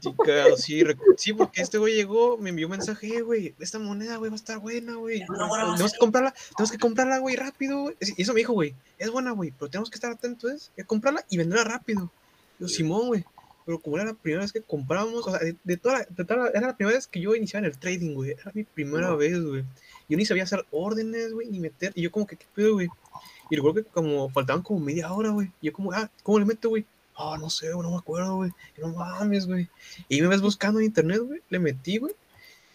Sí, 0.00 0.12
claro, 0.22 0.56
sí, 0.56 0.82
sí, 1.16 1.32
porque 1.32 1.62
este 1.62 1.78
güey 1.78 1.94
llegó, 1.94 2.36
me 2.36 2.50
envió 2.50 2.66
un 2.66 2.72
mensaje, 2.72 3.06
"Eh, 3.16 3.22
güey, 3.22 3.54
esta 3.58 3.78
moneda, 3.78 4.16
güey, 4.16 4.30
va 4.30 4.34
a 4.34 4.36
estar 4.36 4.58
buena, 4.58 4.96
güey. 4.96 5.24
Tenemos 5.24 5.92
que 5.92 5.98
comprarla, 5.98 6.34
tenemos 6.56 6.70
que 6.72 6.78
comprarla, 6.78 7.18
güey, 7.18 7.36
rápido, 7.36 7.80
güey. 7.82 7.96
Y 8.16 8.22
eso 8.22 8.34
me 8.34 8.40
dijo, 8.40 8.52
güey, 8.52 8.74
es 8.98 9.10
buena, 9.10 9.30
güey, 9.30 9.52
pero 9.52 9.70
tenemos 9.70 9.88
que 9.90 9.94
estar 9.94 10.10
atentos, 10.12 10.50
es, 10.52 10.72
que 10.76 10.84
comprarla 10.84 11.24
y 11.30 11.38
venderla 11.38 11.64
rápido. 11.64 12.10
Yo. 12.58 12.68
Simón, 12.68 13.06
güey. 13.08 13.24
Pero 13.64 13.78
como 13.80 13.96
era 13.96 14.06
la 14.06 14.14
primera 14.14 14.42
vez 14.42 14.52
que 14.52 14.62
comprábamos, 14.62 15.26
o 15.26 15.30
sea, 15.30 15.40
de, 15.40 15.54
de 15.62 15.76
toda, 15.76 15.98
la- 15.98 16.06
de 16.08 16.24
toda 16.24 16.44
la- 16.44 16.50
era 16.50 16.68
la 16.68 16.76
primera 16.76 16.96
vez 16.96 17.06
que 17.06 17.20
yo 17.20 17.34
iniciaba 17.34 17.66
en 17.66 17.72
el 17.72 17.78
trading, 17.78 18.14
güey. 18.14 18.30
Era 18.30 18.50
mi 18.54 18.64
primera 18.64 19.14
vez, 19.14 19.38
güey. 19.42 19.62
Yo 20.08 20.16
ni 20.16 20.24
sabía 20.24 20.44
hacer 20.44 20.64
órdenes, 20.70 21.32
güey, 21.34 21.48
ni 21.48 21.60
meter. 21.60 21.92
Y 21.94 22.00
yo 22.02 22.10
como 22.10 22.26
que, 22.26 22.36
¿qué 22.36 22.46
pedo, 22.54 22.74
güey? 22.74 22.88
Y 23.50 23.56
recuerdo 23.56 23.82
que 23.82 23.90
como 23.90 24.30
faltaban 24.30 24.62
como 24.62 24.80
media 24.80 25.12
hora, 25.12 25.30
güey. 25.30 25.50
Y 25.60 25.66
yo 25.66 25.72
como, 25.74 25.92
ah, 25.92 26.10
¿cómo 26.22 26.38
le 26.38 26.46
meto, 26.46 26.70
güey? 26.70 26.86
Ah, 27.14 27.36
no 27.38 27.50
sé, 27.50 27.70
güey, 27.72 27.82
no 27.86 27.90
me 27.90 27.98
acuerdo, 27.98 28.36
güey. 28.36 28.50
No 28.78 28.88
mames, 28.88 29.46
güey. 29.46 29.68
Y 30.08 30.22
me 30.22 30.28
ves 30.28 30.40
buscando 30.40 30.80
en 30.80 30.86
internet, 30.86 31.18
güey. 31.20 31.40
Le 31.50 31.58
metí, 31.58 31.98
güey. 31.98 32.14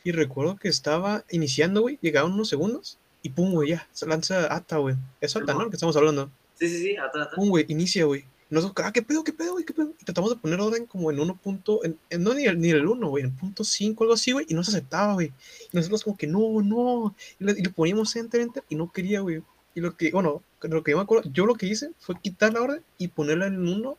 Y 0.04 0.12
recuerdo 0.12 0.58
que 0.58 0.68
estaba 0.68 1.24
iniciando, 1.32 1.82
güey. 1.82 1.98
Llegaban 2.02 2.34
unos 2.34 2.50
segundos. 2.50 3.00
Y 3.24 3.30
pum, 3.30 3.52
güey, 3.54 3.70
ya. 3.70 3.88
Se 3.94 4.06
lanza 4.06 4.54
Ata, 4.54 4.78
güey. 4.78 4.96
Es 5.22 5.36
Ata, 5.36 5.54
¿no? 5.54 5.70
Que 5.70 5.76
estamos 5.78 5.96
hablando. 5.96 6.30
Sí, 6.56 6.68
sí, 6.68 6.78
sí, 6.84 6.98
ATA, 6.98 7.24
ATA. 7.24 7.36
Pum, 7.36 7.50
güey, 7.50 7.66
inicia, 7.70 8.04
güey. 8.06 8.26
Nosotros, 8.54 8.86
ah, 8.86 8.92
¿qué 8.94 9.02
pedo, 9.02 9.24
qué 9.24 9.34
pedo, 9.34 9.54
güey? 9.54 9.66
¿Qué 9.66 9.74
pedo? 9.74 9.92
Y 10.00 10.06
tratamos 10.06 10.30
de 10.30 10.36
poner 10.38 10.60
orden 10.60 10.86
como 10.86 11.12
en 11.12 11.20
1 11.20 11.36
punto, 11.38 11.84
en, 11.84 11.98
en- 12.10 12.24
no 12.24 12.34
ni 12.34 12.46
el, 12.46 12.60
ni 12.60 12.70
el 12.70 12.88
1, 12.88 13.08
güey, 13.10 13.24
en 13.24 13.32
punto 13.36 13.64
5, 13.64 14.04
algo 14.04 14.14
así, 14.14 14.32
güey, 14.32 14.46
y 14.50 14.54
no 14.54 14.64
se 14.64 14.72
aceptaba, 14.72 15.14
güey. 15.14 15.32
Y 15.72 15.78
nosotros 15.78 16.04
como 16.04 16.18
que 16.18 16.28
no, 16.28 16.62
no. 16.62 17.16
Y 17.40 17.44
le, 17.46 17.52
y 17.54 17.62
le 17.64 17.70
poníamos 17.70 18.16
enter, 18.16 18.42
enter, 18.42 18.64
y 18.70 18.76
no 18.76 18.92
quería, 18.92 19.22
güey. 19.22 19.42
Y 19.76 19.82
lo 19.82 19.96
que, 19.98 20.12
bueno, 20.12 20.42
lo 20.62 20.84
que 20.84 20.92
yo 20.92 20.98
me 20.98 21.04
acuerdo, 21.04 21.30
yo 21.34 21.46
lo 21.46 21.56
que 21.56 21.66
hice 21.66 21.92
fue 22.00 22.16
quitar 22.22 22.54
la 22.54 22.62
orden 22.62 22.82
y 22.98 23.08
ponerla 23.08 23.48
en 23.48 23.68
1 23.68 23.98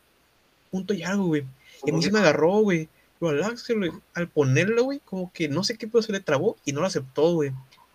punto 0.71 0.93
y 0.93 1.03
algo, 1.03 1.25
güey. 1.27 1.45
Y 1.85 1.91
a 1.91 1.93
mí 1.93 2.01
se 2.01 2.11
me 2.11 2.19
agarró, 2.19 2.59
güey. 2.59 2.87
Pero 3.19 3.31
al 3.31 3.43
Axel, 3.43 3.77
güey, 3.77 3.91
al 4.13 4.27
ponerlo, 4.27 4.83
güey, 4.83 4.99
como 5.05 5.31
que 5.31 5.47
no 5.47 5.63
sé 5.63 5.77
qué 5.77 5.87
pedo 5.87 6.01
se 6.01 6.11
le 6.11 6.19
trabó 6.19 6.57
y 6.65 6.73
no 6.73 6.81
lo 6.81 6.87
aceptó, 6.87 7.33
güey. 7.33 7.51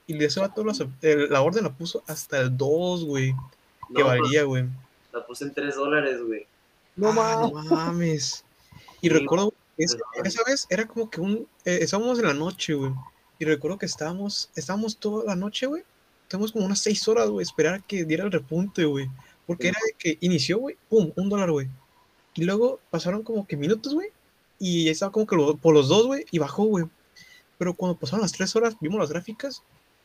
Y 0.07 0.15
de 0.15 0.25
ese 0.27 0.41
vato 0.41 0.65
lo 0.65 0.73
la 1.03 1.41
orden 1.43 1.65
la 1.65 1.73
puso 1.73 2.03
hasta 2.07 2.41
el 2.41 2.57
2, 2.57 3.05
güey. 3.05 3.33
Que 3.95 4.03
No, 4.03 4.07
pues, 4.07 4.21
valía, 4.21 4.45
güey. 4.45 4.65
La 5.13 5.27
puse 5.27 5.45
en 5.45 5.55
3 5.55 5.75
dólares, 5.75 6.23
güey. 6.23 6.47
No 6.97 7.09
Ah, 7.11 7.13
mames. 7.13 7.53
no 7.53 7.63
mames. 7.77 8.45
Y 9.01 9.09
Sí, 9.09 9.15
recuerdo, 9.15 9.53
esa, 9.79 9.97
pues, 10.15 10.35
esa 10.35 10.43
vez 10.45 10.67
era 10.71 10.87
como 10.87 11.11
que 11.11 11.21
un, 11.21 11.49
eh, 11.65 11.79
estábamos 11.83 12.19
en 12.19 12.27
la 12.27 12.35
noche, 12.35 12.75
güey. 12.75 12.93
Y 13.39 13.45
recuerdo 13.47 13.79
que 13.79 13.87
estábamos, 13.87 14.51
estábamos 14.55 14.99
toda 14.99 15.25
la 15.25 15.37
noche, 15.37 15.67
güey. 15.67 15.83
Estábamos 16.25 16.53
como 16.53 16.67
unas 16.67 16.79
seis 16.81 17.07
horas, 17.09 17.29
güey, 17.31 17.43
esperar 17.43 17.75
a 17.75 17.79
que 17.81 18.05
diera 18.05 18.25
el 18.25 18.31
repunte, 18.33 18.85
güey. 18.85 19.09
Porque 19.47 19.69
era 19.69 19.79
de 19.85 19.95
que 19.99 20.19
inició, 20.21 20.59
güey, 20.59 20.77
pum, 20.89 21.13
un 21.17 21.29
dólar, 21.29 21.51
güey. 21.51 21.69
Y 22.35 22.45
luego 22.45 22.79
pasaron 22.91 23.23
como 23.23 23.47
que 23.47 23.57
minutos, 23.57 23.95
güey. 23.95 24.11
Y 24.59 24.85
ya 24.85 24.93
estaba 24.93 25.11
como 25.11 25.27
que 25.27 25.35
lo- 25.37 25.57
por 25.57 25.75
los 25.75 25.89
dos, 25.89 26.07
güey, 26.07 26.25
y 26.31 26.39
bajó, 26.39 26.65
güey. 26.65 26.85
pero 27.59 27.75
cuando 27.75 27.99
pasaron 27.99 28.23
las 28.23 28.33
tres 28.33 28.57
horas, 28.57 28.75
vimos 28.81 28.99
las 28.99 29.11
gráficas, 29.11 29.63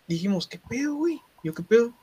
dijimos, 0.07 0.45
¿qué 0.45 0.59
pedo, 0.59 0.95
güey? 0.95 1.21
Yo, 1.41 1.53
¿qué 1.53 1.63
pedo? 1.63 1.93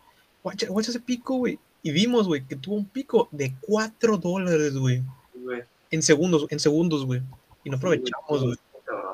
Guacha, 0.42 0.66
guacha 0.68 0.90
ese 0.90 1.00
pico, 1.00 1.34
güey. 1.36 1.58
Y 1.82 1.90
vimos, 1.90 2.28
güey, 2.28 2.46
que 2.46 2.56
tuvo 2.56 2.76
un 2.76 2.86
pico 2.86 3.28
de 3.32 3.54
4 3.62 4.16
dólares, 4.18 4.76
güey. 4.76 5.02
Güey. 5.34 5.62
En 5.90 6.02
segundos, 6.02 6.46
en 6.48 6.60
segundos, 6.60 7.04
güey. 7.04 7.20
Y 7.64 7.70
no 7.70 7.78
güey. 7.78 7.98
aprovechamos, 7.98 8.44
güey. 8.44 8.56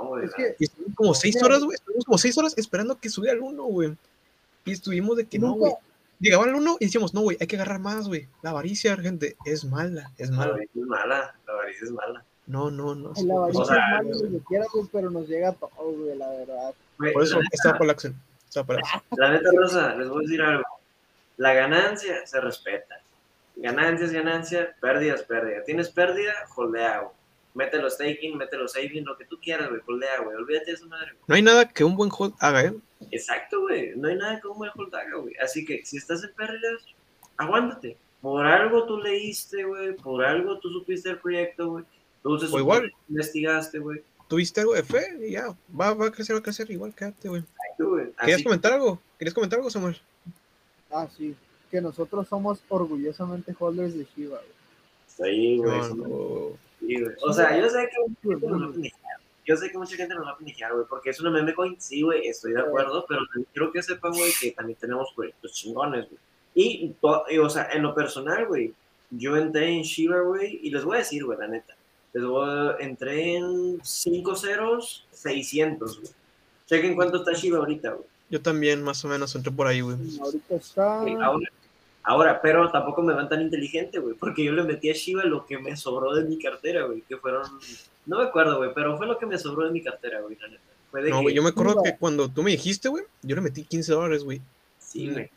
Güey. 0.08 0.24
Es 0.24 0.34
que, 0.34 0.56
Y 0.58 0.64
estuvimos 0.64 0.94
como 0.96 1.14
6 1.14 1.34
Mira. 1.34 1.46
horas, 1.46 1.64
güey. 1.64 1.74
Estuvimos 1.76 2.04
como 2.04 2.18
6 2.18 2.38
horas 2.38 2.58
esperando 2.58 2.98
que 2.98 3.08
subiera 3.08 3.36
el 3.36 3.42
1, 3.42 3.62
güey. 3.64 3.96
Y 4.64 4.72
estuvimos 4.72 5.16
de 5.16 5.24
que 5.26 5.38
no, 5.38 5.48
nunca, 5.48 5.60
güey. 5.60 5.74
Llegaba 6.20 6.44
el 6.46 6.54
1 6.56 6.76
y 6.80 6.84
decíamos, 6.86 7.14
no, 7.14 7.20
güey, 7.22 7.36
hay 7.40 7.46
que 7.46 7.56
agarrar 7.56 7.78
más, 7.80 8.08
güey. 8.08 8.28
La 8.42 8.50
avaricia, 8.50 8.96
gente, 8.96 9.36
es 9.44 9.64
mala, 9.64 10.10
es 10.18 10.30
La 10.30 10.36
mala. 10.36 10.50
avaricia 10.50 10.82
es 10.82 10.86
mala, 10.88 11.34
la 11.46 11.52
avaricia 11.52 11.84
es 11.84 11.90
mala. 11.92 12.24
No, 12.46 12.70
no, 12.70 12.94
no. 12.94 13.12
la 13.24 13.34
avaricia 13.34 13.62
O 13.62 13.64
sea, 13.64 13.76
es 13.76 14.06
malo 14.06 14.24
lo 14.24 14.30
que 14.38 14.44
quieras, 14.44 14.68
güey, 14.74 14.86
pero 14.92 15.10
nos 15.10 15.28
llega 15.28 15.52
todo, 15.52 15.70
güey, 15.76 16.16
la 16.18 16.28
verdad. 16.28 16.74
Güey, 16.98 17.12
Por 17.12 17.22
eso 17.22 17.38
la, 17.38 17.44
estaba 17.52 17.78
por 17.78 17.86
la 17.86 17.92
acción. 17.92 18.20
Estaba 18.48 18.66
por 18.66 18.76
la 18.76 18.80
acción. 18.82 19.02
la 19.16 19.32
neta, 19.32 19.50
Rosa, 19.56 19.94
les 19.94 20.08
voy 20.08 20.18
a 20.18 20.26
decir 20.26 20.42
algo. 20.42 20.64
La 21.38 21.54
ganancia 21.54 22.26
se 22.26 22.40
respeta. 22.40 23.00
Ganancias, 23.56 24.12
ganancia, 24.12 24.76
pérdidas, 24.80 25.22
pérdida. 25.22 25.64
Tienes 25.64 25.88
pérdida, 25.88 26.32
holdea, 26.54 27.00
güey. 27.00 27.12
Mételo 27.54 27.90
staking, 27.90 28.36
mételo 28.36 28.68
saving, 28.68 29.04
lo 29.04 29.16
que 29.16 29.24
tú 29.24 29.38
quieras, 29.40 29.68
güey. 29.68 29.80
Holdea, 29.86 30.20
güey. 30.20 30.36
Olvídate 30.36 30.66
de 30.66 30.72
esa 30.72 30.86
madre, 30.86 31.12
güey. 31.12 31.22
No 31.26 31.34
hay 31.34 31.42
nada 31.42 31.68
que 31.68 31.82
un 31.82 31.96
buen 31.96 32.10
hold 32.16 32.34
haga, 32.38 32.64
¿eh? 32.64 32.74
Exacto, 33.10 33.62
güey. 33.62 33.94
No 33.96 34.08
hay 34.08 34.16
nada 34.16 34.40
como 34.40 34.64
el 34.64 34.70
hold 34.76 34.94
haga, 34.94 35.16
güey. 35.16 35.34
Así 35.42 35.64
que 35.64 35.84
si 35.84 35.96
estás 35.96 36.22
en 36.22 36.32
pérdidas, 36.34 36.84
aguántate. 37.36 37.96
Por 38.20 38.44
algo 38.46 38.86
tú 38.86 38.98
leíste, 38.98 39.64
güey. 39.64 39.94
Por 39.96 40.24
algo 40.24 40.58
tú 40.58 40.70
supiste 40.70 41.10
el 41.10 41.18
proyecto, 41.18 41.70
güey. 41.70 41.84
Se 42.40 42.54
O 42.54 42.58
igual. 42.58 42.82
que 42.82 42.94
investigaste, 43.08 43.78
güey. 43.78 44.02
Tuviste 44.28 44.60
algo 44.60 44.74
de 44.74 44.82
fe 44.82 45.16
y 45.20 45.32
ya. 45.32 45.48
Va, 45.80 45.94
va 45.94 46.08
a 46.08 46.12
crecer, 46.12 46.36
va 46.36 46.40
a 46.40 46.42
crecer. 46.42 46.70
Igual 46.70 46.94
quédate, 46.94 47.28
güey. 47.28 47.42
Güey. 47.78 48.12
¿Querías 48.20 48.36
Así 48.36 48.44
comentar 48.44 48.72
algo? 48.72 49.00
¿Querías 49.18 49.34
comentar 49.34 49.58
algo, 49.58 49.70
Samuel? 49.70 49.98
Ah, 50.90 51.08
sí, 51.16 51.34
que 51.70 51.80
nosotros 51.80 52.26
somos 52.28 52.60
orgullosamente 52.68 53.54
holders 53.58 53.94
de 53.94 54.06
Shiba, 54.16 54.38
güey. 54.38 55.32
Sí, 55.34 55.56
güey. 55.58 55.78
No, 55.80 55.94
no. 55.94 56.58
Sí, 56.80 57.00
güey. 57.00 57.14
O 57.22 57.32
sea, 57.32 57.58
yo 57.60 57.68
sé 57.68 57.88
que 57.90 57.98
mucha 58.08 58.20
gente 58.38 58.46
nos 58.48 58.62
va 58.62 58.66
a 58.66 58.72
pendejear. 58.72 59.18
Yo 59.46 59.56
sé 59.56 59.70
que 59.70 59.78
mucha 59.78 59.96
gente 59.96 60.14
nos 60.14 60.26
va 60.26 60.30
a 60.32 60.36
pendejear, 60.36 60.72
güey, 60.74 60.86
porque 60.88 61.10
es 61.10 61.20
una 61.20 61.30
meme 61.30 61.54
coin. 61.54 61.76
Sí, 61.80 62.02
güey, 62.02 62.26
estoy 62.28 62.52
de 62.52 62.60
acuerdo, 62.60 63.04
pero 63.08 63.20
también 63.26 63.46
quiero 63.52 63.72
que 63.72 63.82
sepan, 63.82 64.12
güey, 64.12 64.30
que 64.40 64.50
también 64.52 64.78
tenemos 64.78 65.10
proyectos 65.14 65.52
chingones, 65.52 66.06
güey. 66.08 66.20
Y, 66.54 66.94
o 67.02 67.48
sea, 67.50 67.68
en 67.72 67.82
lo 67.82 67.94
personal, 67.94 68.46
güey, 68.46 68.74
yo 69.10 69.36
entré 69.36 69.68
en 69.70 69.82
Shiba, 69.82 70.20
güey, 70.20 70.58
y 70.62 70.70
les 70.70 70.84
voy 70.84 70.96
a 70.96 70.98
decir, 71.00 71.24
güey, 71.24 71.38
la 71.38 71.48
neta. 71.48 71.74
Les 72.12 72.24
voy 72.24 72.48
a- 72.48 72.76
entré 72.80 73.36
en 73.36 73.78
5 73.82 74.34
ceros, 74.36 75.06
600, 75.12 76.00
güey. 76.00 76.12
Chequen 76.66 76.94
cuánto 76.94 77.18
está 77.18 77.32
Shiba 77.32 77.58
ahorita, 77.58 77.92
güey. 77.92 78.06
Yo 78.30 78.40
también, 78.42 78.82
más 78.82 79.04
o 79.04 79.08
menos, 79.08 79.34
entré 79.34 79.50
por 79.52 79.66
ahí, 79.66 79.80
güey. 79.80 79.96
Ahorita 80.20 80.54
está. 80.56 81.00
Ahora, 81.00 81.48
ahora, 82.02 82.40
pero 82.42 82.70
tampoco 82.70 83.02
me 83.02 83.14
van 83.14 83.28
tan 83.28 83.40
inteligente, 83.42 83.98
güey, 83.98 84.14
porque 84.14 84.44
yo 84.44 84.52
le 84.52 84.62
metí 84.64 84.90
a 84.90 84.94
Shiba 84.94 85.24
lo 85.24 85.46
que 85.46 85.58
me 85.58 85.76
sobró 85.76 86.14
de 86.14 86.24
mi 86.24 86.38
cartera, 86.38 86.84
güey, 86.86 87.02
que 87.02 87.16
fueron, 87.16 87.42
no 88.06 88.18
me 88.18 88.24
acuerdo, 88.24 88.58
güey, 88.58 88.70
pero 88.74 88.96
fue 88.98 89.06
lo 89.06 89.18
que 89.18 89.26
me 89.26 89.38
sobró 89.38 89.64
de 89.64 89.70
mi 89.72 89.82
cartera, 89.82 90.20
güey, 90.20 90.36
la 90.40 90.48
neta. 90.48 90.62
Fue 90.90 91.02
de 91.02 91.10
No, 91.10 91.16
que, 91.18 91.22
güey, 91.24 91.34
yo 91.34 91.42
me 91.42 91.50
acuerdo 91.50 91.72
Shiba. 91.72 91.82
que 91.84 91.96
cuando 91.96 92.28
tú 92.30 92.42
me 92.42 92.50
dijiste, 92.50 92.88
güey, 92.88 93.04
yo 93.22 93.34
le 93.36 93.42
metí 93.42 93.62
15 93.64 93.92
dólares, 93.92 94.24
güey. 94.24 94.40
sí, 94.78 95.10
güey. 95.10 95.30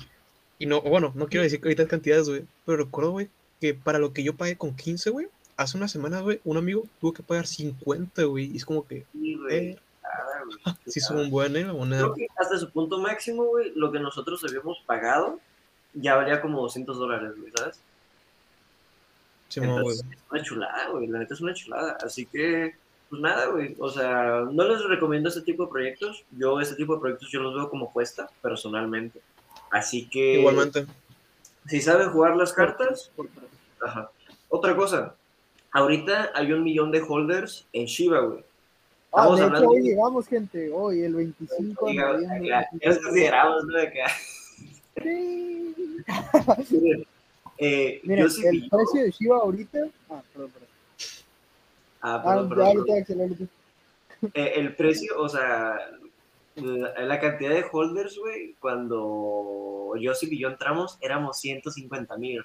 Y 0.59 0.65
no, 0.67 0.79
bueno, 0.81 1.11
no 1.15 1.27
quiero 1.27 1.43
decir 1.43 1.59
que 1.59 1.67
ahorita 1.69 1.87
cantidades, 1.87 2.29
güey, 2.29 2.43
pero 2.65 2.77
recuerdo, 2.83 3.11
güey, 3.11 3.29
que 3.59 3.73
para 3.73 3.97
lo 3.99 4.13
que 4.13 4.23
yo 4.23 4.35
pagué 4.35 4.55
con 4.57 4.75
15, 4.75 5.09
güey, 5.09 5.27
hace 5.57 5.75
una 5.77 5.87
semana, 5.87 6.21
güey, 6.21 6.39
un 6.43 6.57
amigo 6.57 6.83
tuvo 6.99 7.13
que 7.13 7.23
pagar 7.23 7.47
50, 7.47 8.23
güey, 8.25 8.51
y 8.53 8.57
es 8.57 8.65
como 8.65 8.85
que, 8.85 9.05
Sí, 9.11 9.35
güey. 9.35 9.55
eh, 9.71 9.79
nada, 10.17 10.43
güey. 10.45 10.75
sí 10.87 10.99
son 10.99 11.19
un 11.19 11.29
buen, 11.29 11.55
eh. 11.55 11.63
Creo 11.63 12.13
que 12.13 12.27
hasta 12.37 12.57
su 12.57 12.69
punto 12.69 12.99
máximo, 12.99 13.45
güey, 13.45 13.71
lo 13.75 13.91
que 13.91 13.99
nosotros 13.99 14.43
habíamos 14.43 14.79
pagado 14.85 15.39
ya 15.93 16.15
valía 16.15 16.41
como 16.41 16.61
200 16.61 16.97
dólares, 16.97 17.33
güey, 17.37 17.51
¿sabes? 17.55 17.81
Sí. 19.49 19.59
Entonces, 19.59 20.05
es 20.09 20.17
una 20.31 20.43
chulada, 20.43 20.89
güey, 20.89 21.07
la 21.07 21.19
neta 21.19 21.33
es 21.33 21.41
una 21.41 21.53
chulada. 21.53 21.97
Así 22.03 22.25
que, 22.25 22.75
pues 23.09 23.21
nada, 23.21 23.47
güey, 23.47 23.75
o 23.79 23.89
sea, 23.89 24.45
no 24.49 24.67
les 24.67 24.83
recomiendo 24.85 25.29
este 25.29 25.41
tipo 25.41 25.65
de 25.65 25.71
proyectos. 25.71 26.23
Yo, 26.31 26.59
este 26.61 26.75
tipo 26.75 26.95
de 26.95 27.01
proyectos, 27.01 27.29
yo 27.31 27.41
los 27.41 27.55
veo 27.55 27.69
como 27.69 27.91
cuesta, 27.91 28.29
personalmente. 28.41 29.21
Así 29.69 30.07
que, 30.07 30.39
Igualmente. 30.39 30.85
si 31.67 31.81
saben 31.81 32.09
jugar 32.11 32.35
las 32.37 32.53
cartas, 32.53 33.11
Ajá. 33.81 34.11
Otra 34.47 34.75
cosa, 34.75 35.15
ahorita 35.71 36.31
hay 36.35 36.51
un 36.51 36.63
millón 36.63 36.91
de 36.91 37.01
holders 37.01 37.65
en 37.73 37.85
Shiba, 37.85 38.19
güey. 38.19 38.43
Ah, 39.13 39.35
de 39.35 39.45
hecho, 39.45 39.67
hoy 39.69 39.81
llegamos, 39.81 40.27
gente. 40.27 40.71
Hoy, 40.71 41.01
el 41.01 41.15
25 41.15 41.85
de 41.87 41.93
noviembre. 41.95 42.47
ya, 42.47 42.67
los 42.81 42.97
consideramos, 42.99 43.63
¿no? 43.65 43.77
Acá. 43.79 44.07
Sí. 45.03 45.75
Eh, 47.63 48.01
yo 48.03 48.27
sí 48.27 48.43
el 48.47 48.61
vi- 48.61 48.69
precio 48.69 49.03
de 49.03 49.11
Shiba 49.11 49.35
ahorita. 49.37 49.77
Ah, 50.09 50.23
perdón, 50.33 50.49
perdón. 50.51 50.67
Ah, 52.01 52.15
Ah, 52.15 52.23
perdón, 52.23 52.43
ya 52.43 52.49
perdón, 52.49 52.65
ahorita. 52.77 52.97
Axel, 52.97 53.21
ahorita. 53.21 53.43
Eh, 54.33 54.53
el 54.55 54.75
precio, 54.75 55.13
o 55.19 55.29
sea, 55.29 55.77
la, 56.55 57.03
la 57.05 57.19
cantidad 57.19 57.51
de 57.51 57.63
holders, 57.71 58.17
güey, 58.17 58.55
cuando 58.59 59.91
Joseph 60.03 60.31
y 60.31 60.39
yo 60.39 60.47
entramos, 60.49 60.97
éramos 61.01 61.37
150 61.39 62.17
mil. 62.17 62.41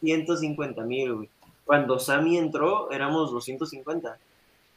150 0.00 0.82
mil, 0.82 1.14
güey. 1.14 1.28
Cuando 1.64 2.00
Sammy 2.00 2.36
entró, 2.38 2.90
éramos 2.90 3.30
250. 3.30 4.18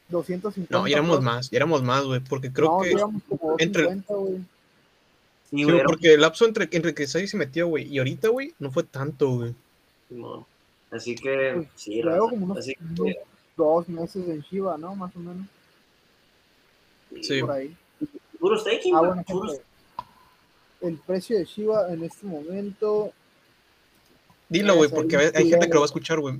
250. 0.08 0.76
No, 0.76 0.86
ya 0.86 0.94
éramos 0.98 1.22
más, 1.22 1.50
ya 1.50 1.56
éramos 1.58 1.82
más, 1.82 2.04
güey, 2.04 2.20
porque 2.20 2.52
creo 2.52 2.78
no, 2.78 2.80
que... 2.82 2.92
como 2.92 3.56
entre- 3.58 3.84
250, 3.84 4.14
güey. 4.14 4.36
Sí, 4.36 4.42
Sí, 5.50 5.56
güey, 5.62 5.64
güey, 5.64 5.76
éramos- 5.78 5.92
porque 5.92 6.14
el 6.14 6.20
lapso 6.20 6.46
entre, 6.46 6.68
entre 6.72 6.94
que 6.94 7.06
se 7.06 7.36
metió, 7.36 7.68
güey, 7.68 7.86
y 7.92 7.98
ahorita, 7.98 8.28
güey, 8.28 8.54
no 8.58 8.70
fue 8.70 8.82
tanto, 8.82 9.30
güey. 9.30 9.54
Simón. 10.08 10.44
Así 10.90 11.14
que, 11.14 11.52
Pues, 11.56 11.68
sí, 11.76 12.02
Luego 12.02 12.26
raza. 12.26 12.30
como 12.30 12.44
unos, 12.46 12.58
Así 12.58 12.76
unos 12.80 13.00
que, 13.06 13.16
dos 13.56 13.88
meses 13.88 14.28
en 14.28 14.40
Shiba, 14.40 14.76
¿no? 14.78 14.94
Más 14.94 15.14
o 15.16 15.18
menos. 15.18 15.46
Sí. 17.22 17.40
Por 17.40 17.50
ahí. 17.52 17.76
Puro 18.38 18.58
staking, 18.58 18.94
Ah, 18.94 19.00
bueno. 19.00 19.24
El 20.80 20.98
precio 20.98 21.38
de 21.38 21.44
Shiba 21.44 21.92
en 21.92 22.04
este 22.04 22.26
momento. 22.26 23.12
Dilo, 24.48 24.76
güey, 24.76 24.90
porque 24.90 25.16
hay, 25.16 25.30
hay 25.34 25.48
gente 25.50 25.66
que 25.66 25.74
lo 25.74 25.80
va 25.80 25.84
a 25.84 25.86
escuchar, 25.86 26.20
güey. 26.20 26.38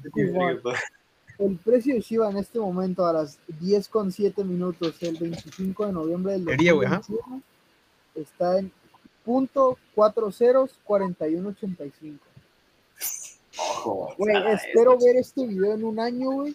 El 1.39 1.57
precio 1.59 1.95
de 1.95 2.01
Shiba 2.01 2.31
en 2.31 2.39
este 2.39 2.59
momento 2.59 3.05
a 3.07 3.13
las 3.13 3.39
10.7 3.61 4.43
minutos, 4.45 4.95
el 5.03 5.17
25 5.19 5.87
de 5.87 5.93
noviembre 5.93 6.33
del 6.35 6.49
El 6.49 6.57
día, 6.57 6.73
güey, 6.73 6.87
ajá. 6.87 6.97
2021, 7.09 7.43
está 8.15 8.59
en 8.59 8.73
punto 9.25 9.77
404185. 9.95 12.25
Ojo, 13.59 14.15
Güey, 14.19 14.37
espero 14.53 14.95
es- 14.99 15.05
ver 15.05 15.17
este 15.17 15.47
video 15.47 15.73
en 15.75 15.85
un 15.85 15.99
año, 16.01 16.31
güey, 16.31 16.55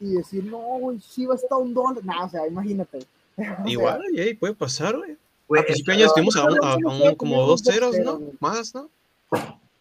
y 0.00 0.14
decir, 0.14 0.44
no, 0.44 0.58
güey, 0.58 0.98
Shiba 0.98 1.34
está 1.34 1.54
a 1.54 1.58
un 1.58 1.72
dólar. 1.74 2.04
Nah, 2.04 2.24
o 2.24 2.28
sea, 2.28 2.46
imagínate. 2.46 2.98
O 3.38 3.42
sea, 3.42 3.62
Igual, 3.66 4.00
ahí 4.18 4.32
puede 4.34 4.54
pasar, 4.54 4.96
güey. 4.96 5.12
A 5.12 5.62
principio 5.64 5.92
de 5.92 5.98
año 5.98 6.06
estuvimos 6.06 6.36
a, 6.36 6.44
un- 6.46 6.64
a- 6.64 6.72
a 6.72 6.76
un- 6.76 7.14
como 7.16 7.46
dos 7.46 7.60
ceros, 7.62 7.94
Cero, 7.94 8.18
¿no? 8.20 8.32
Más, 8.40 8.74
¿no? 8.74 8.88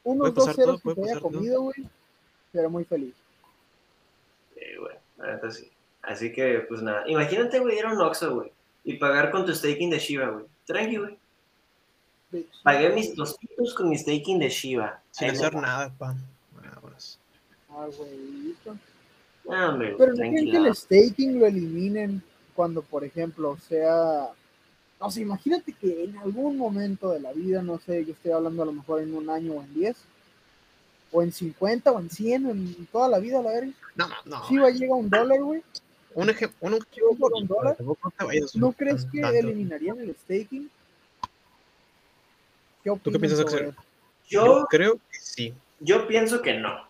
unos 0.03 0.34
dos 0.34 0.53
ceros 0.56 0.81
todo, 0.81 0.93
que 0.95 1.02
te 1.02 1.10
haya 1.11 1.19
comido, 1.22 1.61
güey, 1.61 1.88
será 2.52 2.68
muy 2.69 2.84
feliz. 2.84 3.14
La 5.17 5.33
neta 5.33 5.49
sí. 5.51 5.69
Así 6.01 6.31
que, 6.31 6.59
pues 6.67 6.81
nada. 6.81 7.03
Imagínate, 7.07 7.59
güey, 7.59 7.77
ir 7.79 7.85
a 7.85 7.93
un 7.93 8.01
Oxxo, 8.01 8.35
güey, 8.35 8.51
y 8.83 8.93
pagar 8.97 9.31
con 9.31 9.45
tu 9.45 9.53
staking 9.55 9.89
de 9.89 9.99
Shiba, 9.99 10.29
güey. 10.29 10.45
Tranqui, 10.65 10.97
güey. 10.97 11.17
Pagué 12.63 12.89
mis 12.89 13.15
tostitos 13.15 13.73
con 13.73 13.89
mi 13.89 13.97
staking 13.97 14.39
de 14.39 14.49
Shiba. 14.49 15.01
Sin 15.11 15.29
Ahí 15.29 15.35
hacer 15.35 15.53
no- 15.53 15.61
nada, 15.61 15.89
pa. 15.97 16.15
Vámonos. 16.75 17.19
Ah, 17.69 17.87
güey. 17.97 18.55
Ah, 19.49 19.69
hombre, 19.69 19.95
Pero 19.97 20.11
no 20.11 20.17
creen 20.17 20.51
que 20.51 20.57
el 20.57 20.75
staking 20.75 21.39
lo 21.39 21.45
eliminen 21.45 22.21
cuando, 22.55 22.81
por 22.81 23.03
ejemplo, 23.03 23.57
sea. 23.67 24.29
No 24.99 25.11
sé, 25.11 25.21
imagínate 25.21 25.73
que 25.73 26.05
en 26.05 26.17
algún 26.17 26.57
momento 26.57 27.11
de 27.11 27.19
la 27.19 27.31
vida, 27.33 27.61
no 27.61 27.77
sé, 27.79 28.05
yo 28.05 28.13
estoy 28.13 28.31
hablando 28.31 28.63
a 28.63 28.65
lo 28.65 28.71
mejor 28.71 29.01
en 29.01 29.13
un 29.13 29.29
año 29.29 29.53
o 29.53 29.61
en 29.61 29.73
10, 29.73 29.97
o 31.15 31.23
en 31.23 31.31
50 31.31 31.91
o 31.91 31.99
en 31.99 32.09
100, 32.09 32.45
o 32.45 32.51
en 32.51 32.85
toda 32.87 33.07
la 33.07 33.19
vida, 33.19 33.41
la 33.41 33.51
verga. 33.51 33.71
No, 33.95 34.09
no. 34.25 34.49
Shiba 34.49 34.69
llega 34.69 34.93
a 34.93 34.97
un 34.97 35.09
dólar, 35.09 35.41
güey. 35.41 35.63
Un 36.13 36.29
ejemplo, 36.29 36.57
un 36.59 36.73
a 36.73 37.37
un 37.37 37.47
dólar. 37.47 37.77
¿No 38.55 38.71
crees 38.73 39.05
que 39.05 39.21
tanto. 39.21 39.37
eliminarían 39.37 39.99
el 39.99 40.13
staking? 40.15 40.69
¿Qué 42.83 42.83
qué 42.83 42.89
opinas 42.91 43.19
piensas, 43.19 43.39
Axel? 43.39 43.75
Yo 44.27 44.45
Yo, 44.45 44.65
creo 44.69 44.95
que 44.95 45.19
sí. 45.21 45.53
yo 45.79 46.05
pienso 46.07 46.41
que 46.41 46.53
no. 46.55 46.85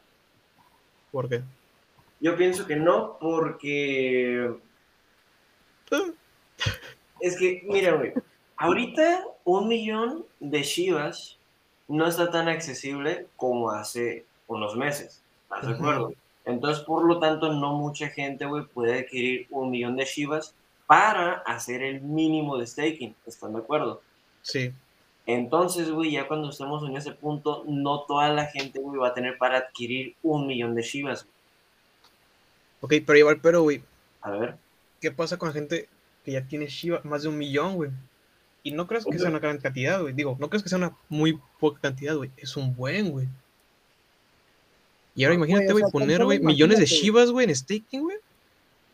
¿Por 1.11 1.29
qué? 1.29 1.43
Yo 2.19 2.35
pienso 2.35 2.65
que 2.65 2.75
no, 2.75 3.17
porque 3.19 4.55
Es 7.19 7.37
que, 7.37 7.61
mira, 7.65 7.93
güey, 7.93 8.13
ahorita 8.57 9.23
un 9.43 9.67
millón 9.67 10.25
de 10.39 10.63
Shivas 10.63 11.34
no 11.87 12.07
está 12.07 12.31
tan 12.31 12.47
accesible 12.47 13.27
como 13.35 13.71
hace 13.71 14.25
unos 14.47 14.75
meses, 14.75 15.21
¿estás 15.43 15.67
de 15.67 15.73
acuerdo? 15.75 16.13
Entonces, 16.45 16.83
por 16.83 17.03
lo 17.05 17.19
tanto, 17.19 17.51
no 17.51 17.73
mucha 17.73 18.09
gente, 18.09 18.45
güey, 18.45 18.65
puede 18.65 18.99
adquirir 18.99 19.47
un 19.49 19.71
millón 19.71 19.95
de 19.95 20.05
Shivas 20.05 20.53
para 20.85 21.39
hacer 21.39 21.81
el 21.81 22.01
mínimo 22.01 22.57
de 22.57 22.67
staking. 22.67 23.15
¿Están 23.25 23.53
de 23.53 23.59
acuerdo? 23.59 24.01
Sí. 24.43 24.71
Entonces, 25.25 25.89
güey, 25.89 26.11
ya 26.11 26.27
cuando 26.27 26.51
estemos 26.51 26.87
en 26.87 26.95
ese 26.95 27.11
punto, 27.13 27.63
no 27.67 28.01
toda 28.01 28.29
la 28.29 28.45
gente, 28.45 28.79
güey, 28.79 28.99
va 28.99 29.07
a 29.07 29.13
tener 29.15 29.39
para 29.39 29.57
adquirir 29.57 30.15
un 30.21 30.45
millón 30.45 30.75
de 30.75 30.83
Shivas. 30.83 31.27
Ok, 32.81 32.93
pero 33.05 33.17
igual, 33.17 33.39
pero, 33.41 33.63
güey, 33.63 33.81
A 34.21 34.29
ver. 34.29 34.55
¿qué 35.01 35.11
pasa 35.11 35.37
con 35.37 35.49
la 35.49 35.53
gente 35.53 35.89
que 36.23 36.33
ya 36.33 36.41
tiene 36.41 36.67
Shiba 36.67 37.01
más 37.03 37.23
de 37.23 37.29
un 37.29 37.37
millón, 37.39 37.75
güey? 37.75 37.89
Y 38.65 38.71
no 38.71 38.87
crees 38.87 39.05
que 39.05 39.19
sea 39.19 39.29
una 39.29 39.37
gran 39.37 39.59
cantidad, 39.59 40.01
güey. 40.01 40.13
Digo, 40.15 40.35
no 40.39 40.49
crees 40.49 40.63
que 40.63 40.69
sea 40.69 40.79
una 40.79 40.91
muy 41.07 41.39
poca 41.59 41.79
cantidad, 41.81 42.15
güey. 42.15 42.31
Es 42.35 42.57
un 42.57 42.75
buen, 42.75 43.11
güey. 43.11 43.27
Y 45.15 45.23
ahora 45.23 45.37
Güey, 45.37 45.49
imagínate, 45.51 45.71
güey, 45.71 45.85
poner, 45.91 46.25
güey, 46.25 46.39
millones 46.39 46.79
de. 46.79 46.85
Shivas, 46.87 47.29
güey, 47.29 47.47
en 47.47 47.55
staking, 47.55 48.01
güey. 48.01 48.17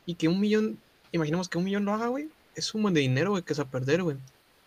Y 0.06 0.16
que 0.16 0.28
un 0.28 0.42
millón, 0.42 0.78
imaginemos 1.14 1.48
que 1.48 1.58
un 1.58 1.64
millón 1.64 1.86
lo 1.86 1.94
haga, 1.94 2.08
güey. 2.08 2.28
Es 2.54 2.74
un 2.76 2.82
buen 2.82 2.94
de 2.94 3.00
dinero, 3.00 3.32
güey, 3.32 3.44
que 3.44 3.54
es 3.54 3.60
a 3.60 3.66
perder, 3.66 4.04
güey. 4.04 4.18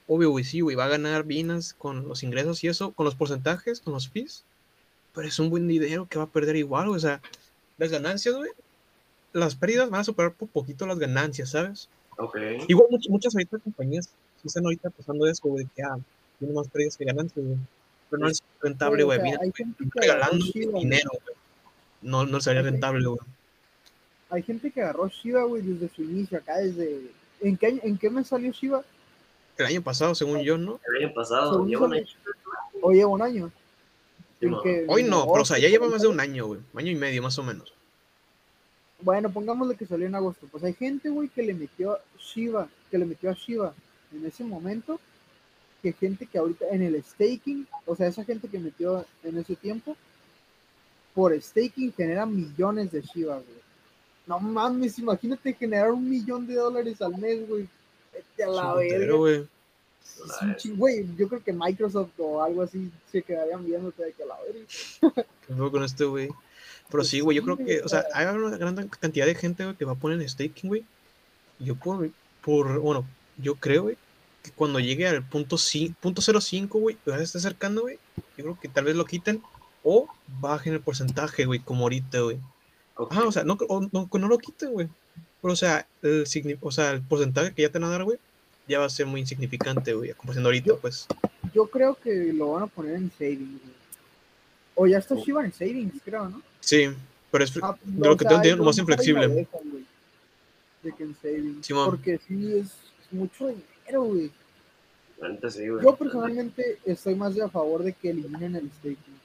Obvio, 0.08 0.30
güey, 0.30 0.42
sí, 0.42 0.60
güey, 0.62 0.74
va 0.74 0.86
a 0.86 0.88
ganar 0.88 1.24
Binance 1.24 1.74
con 1.76 2.08
los 2.08 2.22
ingresos 2.22 2.64
y 2.64 2.68
eso, 2.68 2.92
con 2.92 3.04
los 3.04 3.14
porcentajes, 3.14 3.80
con 3.80 3.92
los 3.92 4.08
fees. 4.08 4.42
Pero 5.14 5.28
es 5.28 5.38
un 5.38 5.50
buen 5.50 5.68
dinero 5.68 6.06
que 6.08 6.16
va 6.18 6.24
a 6.24 6.28
perder 6.30 6.56
igual, 6.56 6.86
güey. 6.88 6.96
O 6.96 7.00
sea, 7.00 7.20
las 7.76 7.90
ganancias, 7.90 8.34
güey. 8.34 8.50
Las 9.34 9.54
pérdidas 9.54 9.90
van 9.90 10.00
a 10.00 10.04
superar 10.04 10.32
por 10.32 10.48
poquito 10.48 10.86
las 10.86 10.98
ganancias, 10.98 11.50
¿sabes? 11.50 11.90
Ok. 12.16 12.38
Igual 12.68 12.88
much- 12.90 13.08
muchas 13.10 13.34
ahorita 13.34 13.58
compañías 13.58 14.08
están 14.48 14.64
ahorita 14.64 14.90
pasando 14.90 15.26
eso, 15.26 15.48
güey, 15.48 15.64
de 15.64 15.70
que 15.74 15.82
ah, 15.82 15.96
tienen 16.38 16.54
más 16.56 16.68
pérdidas 16.68 16.96
que 16.96 17.04
ganancias, 17.04 17.44
güey. 17.44 17.58
Pero 18.10 18.22
no 18.22 18.28
es 18.28 18.42
rentable, 18.60 19.02
Güey, 19.04 19.18
güey. 19.18 19.30
o 19.30 19.32
sea, 19.32 19.40
Mira, 19.42 19.52
güey, 19.58 19.90
regalando 19.94 20.44
Shiba, 20.44 20.78
dinero, 20.78 21.10
güey. 21.10 21.36
No, 22.02 22.26
no 22.26 22.40
sería 22.40 22.62
rentable, 22.62 23.06
güey. 23.06 23.18
Hay 24.30 24.42
gente 24.42 24.70
que 24.70 24.82
agarró 24.82 25.08
Shiba, 25.08 25.44
güey, 25.44 25.62
desde 25.62 25.88
su 25.94 26.02
inicio, 26.02 26.38
acá 26.38 26.58
desde... 26.58 27.10
¿En 27.40 27.56
qué, 27.56 27.66
año- 27.66 27.80
¿En 27.82 27.98
qué 27.98 28.10
mes 28.10 28.26
salió 28.28 28.50
Shiba? 28.52 28.82
El 29.56 29.66
año 29.66 29.82
pasado, 29.82 30.14
según 30.14 30.40
yo, 30.40 30.58
¿no? 30.58 30.80
El 30.96 31.04
año 31.04 31.14
pasado, 31.14 31.52
Según 31.52 31.68
lleva 31.68 31.86
un 31.86 31.94
año. 31.94 32.06
¿O 32.82 32.90
lleva 32.92 33.08
un 33.10 33.22
año? 33.22 33.52
Sí, 34.40 34.48
que- 34.62 34.84
Hoy 34.88 35.04
no, 35.04 35.26
pero 35.30 35.42
o 35.42 35.44
sea, 35.44 35.58
ya 35.58 35.68
lleva 35.68 35.88
más 35.88 36.02
de 36.02 36.08
un 36.08 36.20
año, 36.20 36.46
güey. 36.46 36.60
Año 36.74 36.90
y 36.90 36.96
medio, 36.96 37.22
más 37.22 37.38
o 37.38 37.42
menos. 37.42 37.72
Bueno, 39.00 39.30
pongámosle 39.30 39.76
que 39.76 39.86
salió 39.86 40.06
en 40.06 40.14
agosto. 40.14 40.46
Pues 40.50 40.64
hay 40.64 40.74
gente, 40.74 41.08
güey, 41.10 41.28
que 41.28 41.42
le 41.42 41.54
metió 41.54 41.98
Shiba, 42.18 42.68
que 42.90 42.98
le 42.98 43.04
metió 43.06 43.30
a 43.30 43.34
Shiba 43.34 43.74
en 44.14 44.26
ese 44.26 44.44
momento, 44.44 45.00
que 45.82 45.92
gente 45.92 46.26
que 46.26 46.38
ahorita 46.38 46.66
en 46.70 46.82
el 46.82 47.02
staking, 47.02 47.66
o 47.86 47.94
sea, 47.94 48.06
esa 48.08 48.24
gente 48.24 48.48
que 48.48 48.58
metió 48.58 49.04
en 49.22 49.38
ese 49.38 49.56
tiempo, 49.56 49.96
por 51.14 51.38
staking 51.40 51.92
genera 51.92 52.26
millones 52.26 52.90
de 52.90 53.02
Shiba, 53.02 53.34
güey. 53.34 53.64
No 54.26 54.40
mames, 54.40 54.98
imagínate 54.98 55.52
generar 55.52 55.92
un 55.92 56.08
millón 56.08 56.46
de 56.46 56.54
dólares 56.54 57.00
al 57.02 57.16
mes, 57.18 57.46
güy. 57.46 57.68
Vete 58.12 58.44
a 58.44 58.48
la 58.48 58.74
verga. 58.74 59.14
güey. 59.14 59.46
Güey, 60.76 61.06
yo 61.16 61.28
creo 61.28 61.42
que 61.42 61.52
Microsoft 61.52 62.12
o 62.18 62.42
algo 62.42 62.62
así 62.62 62.90
se 63.10 63.22
quedarían 63.22 63.64
viéndote 63.64 64.04
de 64.04 64.12
que 64.12 64.22
a 64.22 64.26
la 64.26 64.36
verga. 64.40 65.26
¿Qué 65.46 65.54
fue 65.54 65.70
con 65.70 65.84
este, 65.84 66.04
güey? 66.04 66.28
Pero 66.28 66.38
Pues 66.90 67.08
sí, 67.08 67.20
güey, 67.20 67.36
yo 67.36 67.42
sí, 67.42 67.44
creo 67.44 67.56
güey, 67.56 67.66
que, 67.68 67.82
o 67.82 67.88
sea, 67.88 68.04
hay 68.14 68.26
una 68.26 68.56
gran 68.56 68.88
cantidad 68.88 69.26
de 69.26 69.34
gente, 69.34 69.64
güey, 69.64 69.76
que 69.76 69.84
va 69.84 69.92
a 69.92 69.96
poner 69.96 70.20
en 70.20 70.28
staking, 70.28 70.68
güey. 70.68 70.84
Yo 71.58 71.74
por, 71.74 72.10
por, 72.42 72.78
bueno, 72.78 73.06
yo 73.38 73.54
creo, 73.56 73.84
güey, 73.84 73.96
que 74.44 74.50
cuando 74.52 74.78
llegue 74.78 75.08
al 75.08 75.26
punto, 75.26 75.56
punto 76.00 76.20
05, 76.22 76.78
güey, 76.78 76.96
ya 77.06 77.16
se 77.16 77.24
está 77.24 77.38
acercando, 77.38 77.80
güey, 77.82 77.98
yo 78.36 78.44
creo 78.44 78.60
que 78.60 78.68
tal 78.68 78.84
vez 78.84 78.94
lo 78.94 79.04
quiten 79.06 79.42
o 79.82 80.06
bajen 80.40 80.74
el 80.74 80.80
porcentaje, 80.80 81.46
güey, 81.46 81.58
como 81.60 81.82
ahorita, 81.84 82.20
güey. 82.20 82.38
Ok. 82.96 83.10
Ajá, 83.12 83.24
o 83.26 83.32
sea, 83.32 83.42
no, 83.44 83.56
o- 83.68 83.88
no, 83.90 84.08
no 84.12 84.28
lo 84.28 84.38
quiten, 84.38 84.70
güey. 84.72 84.88
Pero, 85.42 85.52
o 85.52 85.56
sea, 85.56 85.86
el, 86.02 86.24
o 86.60 86.70
sea, 86.70 86.90
el 86.92 87.02
porcentaje 87.02 87.52
que 87.54 87.62
ya 87.62 87.68
te 87.70 87.78
van 87.78 87.88
a 87.88 87.92
dar, 87.92 88.04
güey, 88.04 88.18
ya 88.68 88.78
va 88.78 88.84
a 88.86 88.90
ser 88.90 89.06
muy 89.06 89.20
insignificante, 89.20 89.92
güey, 89.94 90.10
a 90.10 90.14
comparación 90.14 90.44
de 90.44 90.48
ahorita, 90.48 90.66
Yo- 90.68 90.78
pues. 90.78 91.06
Yo 91.54 91.66
creo 91.66 91.94
que 91.96 92.32
lo 92.32 92.52
van 92.52 92.64
a 92.64 92.66
poner 92.66 92.94
en 92.96 93.10
savings, 93.18 93.60
güey. 93.62 93.74
O 94.74 94.86
ya 94.86 94.98
está 94.98 95.14
Oh. 95.14 95.24
Shiba 95.24 95.44
en 95.44 95.52
savings, 95.52 96.02
creo, 96.04 96.28
¿no? 96.28 96.42
Sí, 96.60 96.88
pero 97.30 97.44
es, 97.44 97.52
Ah, 97.62 97.76
de 97.82 97.92
no, 97.92 98.06
lo 98.06 98.12
o 98.12 98.16
que 98.16 98.24
tengo 98.24 98.36
entendido, 98.36 98.56
lo 98.56 98.64
más 98.64 98.76
lo 98.76 98.80
inflexible. 98.82 99.28
dejan, 99.28 99.70
güey, 99.70 99.84
De 100.82 100.92
que 100.92 101.02
en 101.04 101.16
savings. 101.22 101.66
Simón. 101.66 101.86
Porque 101.90 102.20
sí 102.26 102.52
es, 102.58 102.66
es 102.66 103.12
mucho 103.12 103.48
dinero, 103.48 103.66
güey. 103.92 104.30
Sí, 105.50 105.68
güey. 105.68 105.84
Yo 105.84 105.96
personalmente 105.96 106.78
estoy 106.84 107.14
más 107.14 107.34
de 107.34 107.42
a 107.42 107.48
favor 107.48 107.82
de 107.82 107.92
que 107.92 108.10
eliminen 108.10 108.56
el 108.56 108.70
staking. 108.70 109.20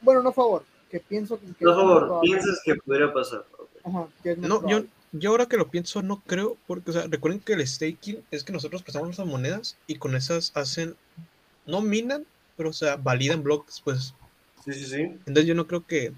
Bueno, 0.00 0.22
no 0.22 0.30
a 0.30 0.32
favor, 0.32 0.64
que 0.90 1.00
pienso 1.00 1.38
que. 1.38 1.64
más 1.64 1.76
favor, 1.76 2.20
piensas 2.20 2.60
que 2.64 2.74
pudiera 2.76 3.12
pasar. 3.12 3.44
Ajá, 3.84 4.08
que 4.22 4.36
No, 4.36 4.66
yo, 4.68 4.84
yo 5.12 5.30
ahora 5.30 5.46
que 5.46 5.56
lo 5.56 5.70
pienso 5.70 6.02
no 6.02 6.22
creo, 6.26 6.56
porque, 6.66 6.90
o 6.90 6.92
sea, 6.92 7.06
recuerden 7.06 7.40
que 7.40 7.54
el 7.54 7.66
staking 7.66 8.22
es 8.30 8.44
que 8.44 8.52
nosotros 8.52 8.82
prestamos 8.82 9.08
nuestras 9.08 9.28
monedas 9.28 9.76
y 9.86 9.96
con 9.96 10.16
esas 10.16 10.52
hacen, 10.54 10.96
no 11.66 11.80
minan, 11.80 12.26
pero, 12.56 12.70
o 12.70 12.72
sea, 12.72 12.96
validan 12.96 13.42
bloques, 13.42 13.80
pues. 13.82 14.14
Sí, 14.64 14.72
sí, 14.72 14.86
sí. 14.86 15.00
Entonces 15.02 15.46
yo 15.46 15.54
no 15.54 15.66
creo 15.66 15.86
que, 15.86 16.12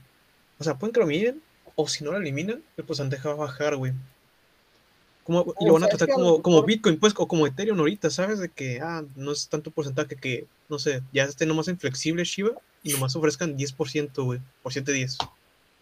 o 0.59 0.65
sea, 0.65 0.79
pueden 0.79 0.93
que 0.93 1.01
lo 1.01 1.07
minen, 1.07 1.43
o 1.75 1.87
si 1.89 2.05
no 2.05 2.13
lo 2.13 2.19
eliminan, 2.19 2.63
el 2.77 2.85
porcentaje 2.85 3.29
va 3.29 3.35
a 3.35 3.39
bajar, 3.39 3.77
güey. 3.77 3.93
Como, 5.27 5.55
y 5.59 5.67
lo 5.67 5.73
van 5.73 5.83
a 5.83 5.89
tratar 5.89 6.09
como, 6.09 6.41
como 6.41 6.63
Bitcoin, 6.63 7.01
pues, 7.01 7.13
o 7.17 7.27
como 7.27 7.47
Ethereum 7.47 7.79
ahorita, 7.81 8.11
¿sabes? 8.11 8.39
De 8.39 8.49
que, 8.49 8.81
ah, 8.81 9.05
no 9.17 9.33
es 9.33 9.49
tanto 9.49 9.73
porcentaje 9.73 10.15
que, 10.15 10.47
no 10.69 10.79
sé, 10.79 11.03
ya 11.13 11.25
esté 11.25 11.47
nomás 11.47 11.67
inflexible 11.67 12.23
Shiba 12.25 12.53
y 12.85 12.93
nomás 12.93 13.17
ofrezcan 13.17 13.57
10%, 13.57 14.25
güey, 14.25 14.41
por 14.63 14.73
710. 14.73 15.19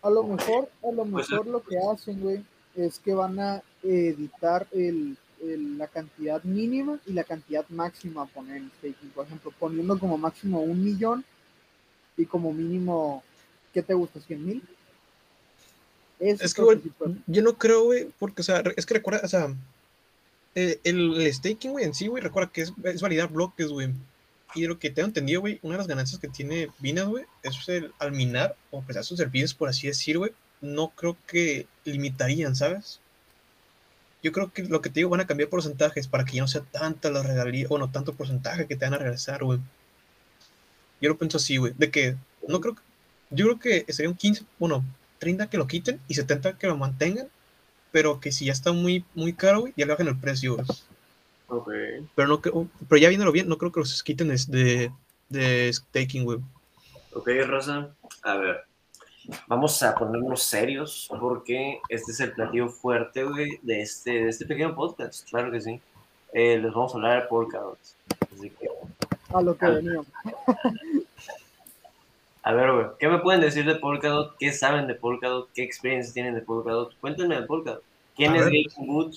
A 0.01 0.09
lo 0.11 0.23
mejor, 0.23 0.71
a 0.83 0.91
lo 0.93 1.05
Pues, 1.05 1.29
mejor 1.31 1.47
lo 1.47 1.62
que 1.62 1.77
hacen, 1.79 2.21
güey, 2.21 2.43
es 2.75 2.99
que 2.99 3.12
van 3.12 3.39
a 3.39 3.62
editar 3.83 4.66
el, 4.73 5.16
el- 5.43 5.77
la 5.77 5.89
cantidad 5.89 6.43
mínima 6.43 6.99
y 7.07 7.12
la 7.12 7.25
cantidad 7.25 7.66
máxima 7.69 8.23
a 8.23 8.27
poner 8.27 8.57
en 8.57 8.71
staking. 8.79 9.11
Por 9.11 9.27
ejemplo, 9.27 9.53
poniendo 9.59 9.99
como 9.99 10.16
máximo 10.16 10.61
un 10.62 10.83
millón 10.83 11.23
y 12.16 12.25
como 12.25 12.51
mínimo, 12.53 13.23
¿qué 13.75 13.83
te 13.83 13.93
gusta? 13.93 14.21
¿100 14.21 14.39
mil? 14.39 14.62
Eso 16.24 16.42
Es 16.42 16.55
que, 16.55 16.62
güey, 16.62 16.80
yo 17.26 17.42
no 17.42 17.59
creo, 17.59 17.84
güey, 17.84 18.09
porque, 18.18 18.40
o 18.40 18.44
sea, 18.44 18.62
es 18.76 18.86
que 18.86 18.94
recuerda, 18.94 19.20
o 19.24 19.28
sea, 19.28 19.55
eh, 20.55 20.80
el, 20.84 21.20
el 21.20 21.34
staking, 21.34 21.72
güey, 21.72 21.84
en 21.84 21.94
sí, 21.94 22.06
güey, 22.06 22.22
recuerda 22.22 22.51
que 22.51 22.62
es, 22.62 22.72
es 22.84 23.02
validar 23.02 23.28
bloques, 23.28 23.68
güey. 23.68 23.90
Y 24.55 24.62
de 24.62 24.68
lo 24.68 24.78
que 24.78 24.90
tengo 24.90 25.09
entendido, 25.09 25.40
güey, 25.42 25.59
una 25.62 25.74
de 25.74 25.78
las 25.78 25.86
ganancias 25.86 26.20
que 26.20 26.28
tiene 26.28 26.70
Binance, 26.78 27.10
güey, 27.10 27.24
es 27.42 27.68
el, 27.68 27.92
al 27.98 28.12
minar 28.12 28.56
o 28.70 28.80
prestar 28.80 29.05
sus 29.05 29.18
servicios, 29.18 29.52
por 29.52 29.68
así 29.68 29.86
decir, 29.86 30.16
güey, 30.16 30.32
no 30.62 30.90
creo 30.96 31.16
que 31.26 31.66
limitarían, 31.84 32.56
¿sabes? 32.56 33.01
Yo 34.22 34.32
creo 34.32 34.51
que 34.51 34.62
lo 34.62 34.80
que 34.80 34.88
te 34.88 35.01
digo 35.01 35.10
van 35.10 35.20
a 35.20 35.26
cambiar 35.26 35.51
porcentajes 35.51 36.09
para 36.09 36.24
que 36.24 36.36
ya 36.36 36.42
no 36.42 36.48
sea 36.48 36.62
tanta 36.62 37.10
la 37.10 37.22
regalía, 37.22 37.66
o 37.68 37.76
no 37.76 37.90
tanto 37.90 38.14
porcentaje 38.14 38.66
que 38.66 38.76
te 38.76 38.86
van 38.86 38.94
a 38.94 38.98
regresar, 38.98 39.44
güey. 39.44 39.59
Yo 41.02 41.10
lo 41.10 41.18
pienso 41.18 41.36
así, 41.36 41.59
güey, 41.59 41.74
de 41.76 41.90
que 41.90 42.16
no 42.48 42.60
creo 42.60 42.76
que, 42.76 42.82
yo 43.30 43.44
creo 43.46 43.59
que 43.59 43.92
sería 43.92 44.09
un 44.09 44.16
15, 44.16 44.44
bueno, 44.59 44.82
30 45.19 45.49
que 45.49 45.57
lo 45.59 45.66
quiten 45.66 46.01
y 46.09 46.15
70 46.15 46.59
que 46.59 46.66
lo 46.66 46.77
mantengan, 46.77 47.28
pero 47.93 48.20
que 48.20 48.32
si 48.32 48.47
ya 48.47 48.53
está 48.53 48.73
muy, 48.73 49.05
muy 49.15 49.32
caro, 49.32 49.61
güey, 49.61 49.73
ya 49.77 49.86
le 49.86 49.93
bajen 49.93 50.09
el 50.09 50.19
precio, 50.19 50.55
güey. 50.57 50.66
Ok. 51.49 51.70
Pero, 52.15 52.28
no 52.28 52.41
creo- 52.41 52.69
pero 52.89 53.01
ya 53.01 53.09
viéndolo 53.09 53.32
bien, 53.32 53.49
no 53.49 53.59
creo 53.59 53.70
que 53.73 53.81
los 53.81 54.03
quiten 54.03 54.28
de, 54.28 54.41
de, 54.49 54.93
de 55.28 55.73
staking, 55.73 56.24
güey. 56.24 56.39
Ok, 57.15 57.28
Rosa. 57.47 57.95
A 58.23 58.36
ver. 58.36 58.65
Vamos 59.47 59.82
a 59.82 59.95
ponernos 59.95 60.43
serios 60.43 61.09
porque 61.19 61.78
este 61.89 62.12
es 62.12 62.20
el 62.20 62.32
platillo 62.32 62.69
fuerte, 62.69 63.24
güey, 63.24 63.59
de 63.62 63.81
este, 63.81 64.11
de 64.11 64.28
este 64.28 64.45
pequeño 64.45 64.74
podcast. 64.74 65.27
Claro 65.31 65.51
que 65.51 65.61
sí. 65.62 65.81
Eh, 66.35 66.59
les 66.59 66.73
vamos 66.74 66.93
a 66.93 66.97
hablar 66.97 67.23
de 67.23 67.28
Polkadot. 67.28 67.78
Así 68.36 68.51
que, 68.51 68.69
A 69.32 69.41
lo 69.41 69.57
que 69.57 69.65
Ah. 69.66 69.70
veníamos. 69.70 70.07
a 72.47 72.53
ver, 72.53 72.73
güey, 72.73 72.87
¿qué 72.99 73.09
me 73.09 73.19
pueden 73.21 73.41
decir 73.41 73.65
de 73.65 73.77
Polkadot? 73.77 74.37
¿Qué 74.39 74.53
saben 74.53 74.87
de 74.87 74.95
Polkadot? 74.95 75.51
¿Qué 75.55 75.62
experiencias 75.62 76.12
tienen 76.12 76.35
de 76.35 76.43
Polkadot? 76.43 76.95
Cuéntenme 77.01 77.41
de 77.41 77.47
Polkadot. 77.47 77.83
¿Quién 78.15 78.33
A 78.35 78.37
es 78.37 78.45
ver. 78.45 78.53
Gaten 78.66 78.89
Wood? 78.91 79.15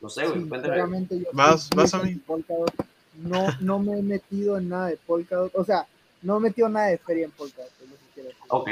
No 0.00 0.08
sé, 0.08 0.26
güey, 0.28 0.48
cuéntame. 0.48 0.74
Sinceramente, 0.74 1.18
yo 1.18 1.26
vas 1.32 1.68
muy 1.74 1.84
a 1.92 1.96
mí. 2.04 2.10
anti-Polkadot. 2.12 2.72
No, 3.14 3.46
no 3.60 3.78
me 3.80 3.98
he 3.98 4.02
metido 4.02 4.56
en 4.58 4.68
nada 4.68 4.86
de 4.86 4.96
Polkadot. 4.96 5.52
O 5.56 5.64
sea, 5.64 5.86
no 6.22 6.36
he 6.36 6.40
metido 6.40 6.68
nada 6.68 6.86
de 6.86 6.98
feria 6.98 7.24
en 7.24 7.32
Polkadot. 7.32 7.70
es 7.82 7.90
lo 7.90 7.96
que 7.96 8.02
quiero 8.14 8.28
decir. 8.28 8.42
Ok. 8.48 8.70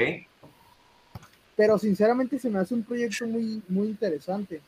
pero 1.56 1.78
sinceramente 1.78 2.38
se 2.38 2.48
me 2.48 2.60
hace 2.60 2.74
un 2.74 2.84
proyecto 2.84 3.26
muy, 3.26 3.60
muy 3.68 3.88
interesante. 3.88 4.60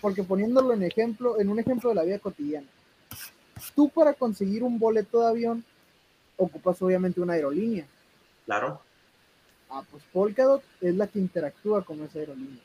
Porque 0.00 0.24
poniéndolo 0.24 0.72
en 0.74 0.82
ejemplo, 0.82 1.40
en 1.40 1.48
un 1.48 1.60
ejemplo 1.60 1.90
de 1.90 1.94
la 1.94 2.02
vida 2.02 2.18
cotidiana, 2.18 2.66
tú 3.76 3.88
para 3.88 4.14
conseguir 4.14 4.64
un 4.64 4.78
boleto 4.80 5.20
de 5.20 5.28
avión 5.28 5.64
ocupas 6.36 6.80
obviamente 6.82 7.20
una 7.20 7.34
aerolínea. 7.34 7.86
Claro. 8.48 8.80
Ah, 9.68 9.84
pues 9.90 10.02
Polkadot 10.10 10.62
es 10.80 10.94
la 10.94 11.06
que 11.06 11.18
interactúa 11.18 11.84
con 11.84 12.02
esa 12.02 12.18
aerolínea. 12.18 12.62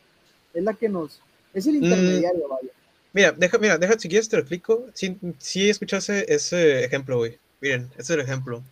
Es 0.53 0.63
la 0.63 0.73
que 0.73 0.87
nos, 0.87 1.19
es 1.53 1.65
Mm. 1.65 1.69
el 1.69 1.75
intermediario, 1.75 2.47
vaya. 2.47 2.69
Mira, 3.11 3.31
deja, 3.33 3.57
mira, 3.57 3.77
deja, 3.77 3.99
si 3.99 4.07
quieres 4.07 4.29
te 4.29 4.37
lo 4.37 4.43
explico. 4.43 4.87
Sí, 4.93 5.17
sí 5.39 5.69
escuchaste 5.69 6.33
ese 6.33 6.85
ejemplo, 6.85 7.17
güey. 7.17 7.37
Miren, 7.59 7.89
ese 7.95 8.01
es 8.01 8.09
el 8.11 8.21
ejemplo. 8.21 8.63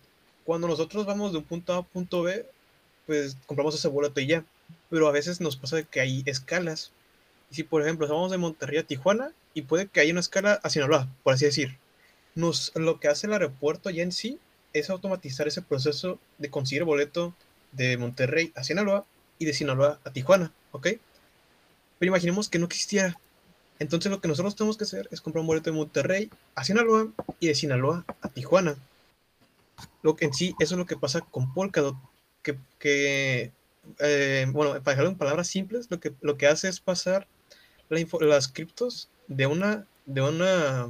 Cuando 0.44 0.66
nosotros 0.68 1.04
vamos 1.04 1.32
de 1.32 1.38
un 1.38 1.44
punto 1.44 1.74
A 1.74 1.76
a 1.76 1.78
un 1.80 1.84
punto 1.84 2.22
B, 2.22 2.46
pues 3.06 3.36
compramos 3.46 3.74
ese 3.74 3.88
boleto 3.88 4.18
y 4.18 4.28
ya. 4.28 4.44
Pero 4.88 5.06
a 5.06 5.12
veces 5.12 5.38
nos 5.42 5.56
pasa 5.56 5.82
que 5.82 6.00
hay 6.00 6.22
escalas. 6.24 6.92
Y 7.50 7.56
si, 7.56 7.62
por 7.62 7.82
ejemplo, 7.82 8.08
vamos 8.08 8.30
de 8.30 8.38
Monterrey 8.38 8.78
a 8.78 8.86
Tijuana 8.86 9.32
y 9.52 9.62
puede 9.62 9.86
que 9.86 10.00
haya 10.00 10.12
una 10.12 10.20
escala 10.20 10.58
a 10.62 10.70
Sinaloa, 10.70 11.08
por 11.22 11.34
así 11.34 11.44
decir, 11.44 11.76
nos, 12.34 12.72
lo 12.74 12.98
que 12.98 13.08
hace 13.08 13.26
el 13.26 13.34
aeropuerto 13.34 13.90
ya 13.90 14.02
en 14.02 14.12
sí 14.12 14.38
es 14.72 14.90
automatizar 14.90 15.48
ese 15.48 15.62
proceso 15.62 16.18
de 16.38 16.50
conseguir 16.50 16.84
boleto 16.84 17.34
de 17.72 17.96
Monterrey 17.96 18.52
a 18.54 18.64
Sinaloa 18.64 19.04
y 19.38 19.44
de 19.44 19.54
Sinaloa 19.54 19.98
a 20.04 20.12
Tijuana, 20.12 20.52
¿ok? 20.72 20.88
Pero 21.98 22.10
imaginemos 22.10 22.48
que 22.48 22.58
no 22.58 22.66
existiera. 22.66 23.18
Entonces 23.78 24.10
lo 24.10 24.20
que 24.20 24.28
nosotros 24.28 24.54
tenemos 24.54 24.76
que 24.76 24.84
hacer 24.84 25.08
es 25.10 25.20
comprar 25.20 25.40
un 25.40 25.46
boleto 25.46 25.70
de 25.70 25.76
Monterrey 25.76 26.30
a 26.54 26.64
Sinaloa 26.64 27.08
y 27.40 27.48
de 27.48 27.54
Sinaloa 27.54 28.04
a 28.20 28.28
Tijuana. 28.28 28.76
Lo 30.02 30.16
que 30.16 30.26
en 30.26 30.34
sí, 30.34 30.54
eso 30.60 30.74
es 30.74 30.78
lo 30.78 30.86
que 30.86 30.96
pasa 30.96 31.20
con 31.20 31.52
Polkadot, 31.52 31.96
que, 32.42 33.52
eh, 33.98 34.46
bueno, 34.50 34.72
para 34.82 34.92
dejarlo 34.92 35.10
en 35.10 35.18
palabras 35.18 35.48
simples, 35.48 35.90
lo 35.90 36.00
que, 36.00 36.12
lo 36.20 36.36
que 36.36 36.46
hace 36.46 36.68
es 36.68 36.80
pasar 36.80 37.26
la 37.88 38.04
las 38.20 38.48
criptos 38.48 39.08
de 39.28 39.46
una, 39.46 39.86
de, 40.06 40.22
una, 40.22 40.88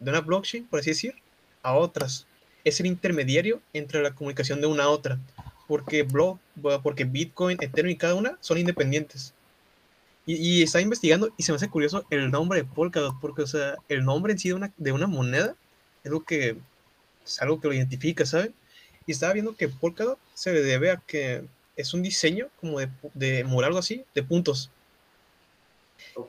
de 0.00 0.10
una 0.10 0.20
blockchain, 0.20 0.66
por 0.66 0.80
así 0.80 0.90
decir, 0.90 1.14
a 1.62 1.74
otras. 1.74 2.26
Es 2.64 2.80
el 2.80 2.86
intermediario 2.86 3.60
entre 3.72 4.02
la 4.02 4.14
comunicación 4.14 4.60
de 4.60 4.66
una 4.66 4.84
a 4.84 4.88
otra, 4.88 5.18
porque, 5.66 6.02
block, 6.02 6.38
porque 6.82 7.04
Bitcoin, 7.04 7.58
Ethereum 7.60 7.92
y 7.92 7.96
cada 7.96 8.14
una 8.14 8.38
son 8.40 8.58
independientes. 8.58 9.34
Y, 10.24 10.34
y, 10.34 10.62
está 10.62 10.80
investigando 10.80 11.32
y 11.36 11.42
se 11.42 11.50
me 11.50 11.56
hace 11.56 11.68
curioso 11.68 12.04
el 12.10 12.30
nombre 12.30 12.60
de 12.60 12.64
Polkadot, 12.64 13.18
porque, 13.20 13.42
o 13.42 13.46
sea, 13.46 13.76
el 13.88 14.04
nombre 14.04 14.32
en 14.32 14.38
sí 14.38 14.48
de 14.48 14.54
una, 14.54 14.72
de 14.76 14.92
una 14.92 15.08
moneda 15.08 15.56
es 16.04 16.10
lo 16.10 16.22
que 16.22 16.56
es 17.24 17.42
algo 17.42 17.60
que 17.60 17.68
lo 17.68 17.74
identifica, 17.74 18.24
¿saben? 18.24 18.54
Y 19.06 19.12
estaba 19.12 19.32
viendo 19.32 19.56
que 19.56 19.68
Polkadot 19.68 20.18
se 20.34 20.52
le 20.52 20.62
debe 20.62 20.90
a 20.90 20.96
que 20.98 21.42
es 21.76 21.94
un 21.94 22.02
diseño 22.02 22.48
como 22.60 22.78
de, 22.78 22.88
de 23.14 23.40
algo 23.40 23.78
así, 23.78 24.04
de 24.14 24.22
puntos. 24.22 24.70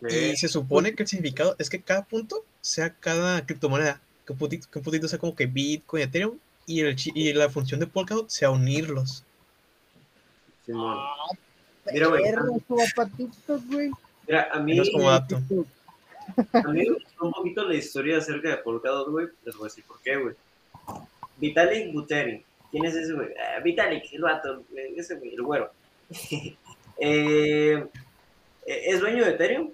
Y 0.10 0.36
se 0.38 0.48
supone 0.48 0.96
que 0.96 1.04
el 1.04 1.10
significado 1.10 1.56
es 1.60 1.70
que 1.70 1.82
cada 1.82 2.06
punto 2.06 2.46
sea 2.62 2.94
cada 2.94 3.46
criptomoneda. 3.46 4.02
Que 4.26 4.34
un 4.34 4.40
puntito, 4.40 5.08
sea 5.08 5.20
como 5.20 5.36
que 5.36 5.46
Bitcoin, 5.46 6.04
Ethereum. 6.04 6.38
Y, 6.66 6.80
el, 6.82 6.96
y 7.14 7.34
la 7.34 7.50
función 7.50 7.80
de 7.80 7.88
Polkadot 7.88 8.30
sea 8.30 8.50
unirlos. 8.50 9.24
Ah, 10.74 11.16
Mira, 11.92 12.08
güey. 12.08 12.24
Mira, 14.28 14.48
a 14.52 14.60
mí. 14.60 14.92
Como 14.92 15.10
dato. 15.10 15.42
A 16.54 16.68
mí 16.70 16.80
me 16.80 16.94
gustó 16.94 17.26
un 17.26 17.32
poquito 17.34 17.68
la 17.68 17.76
historia 17.76 18.18
acerca 18.18 18.50
de 18.50 18.58
Polkadot, 18.58 19.10
güey. 19.10 19.28
Les 19.46 19.56
voy 19.56 19.66
a 19.66 19.70
decir 19.70 19.84
por 19.86 20.00
qué, 20.02 20.16
güey. 20.16 20.36
Vitalik 21.38 21.92
Buterin. 21.92 22.44
¿Quién 22.72 22.86
es 22.86 22.96
ese 22.96 23.14
güey? 23.14 23.28
Ah, 23.38 23.60
Vitalik, 23.60 24.12
el 24.14 24.22
vato, 24.22 24.64
ese 24.96 25.16
güey, 25.16 25.34
el 25.36 25.42
güero. 25.42 25.72
Eh, 27.00 27.84
¿Es 28.68 29.00
dueño 29.00 29.26
de 29.26 29.32
Ethereum? 29.32 29.72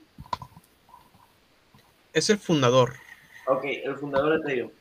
Es 2.13 2.29
el 2.29 2.39
fundador. 2.39 2.93
Ok, 3.49 3.63
el 3.65 3.97
fundador 3.97 4.33
de 4.33 4.37
Ethereum. 4.37 4.71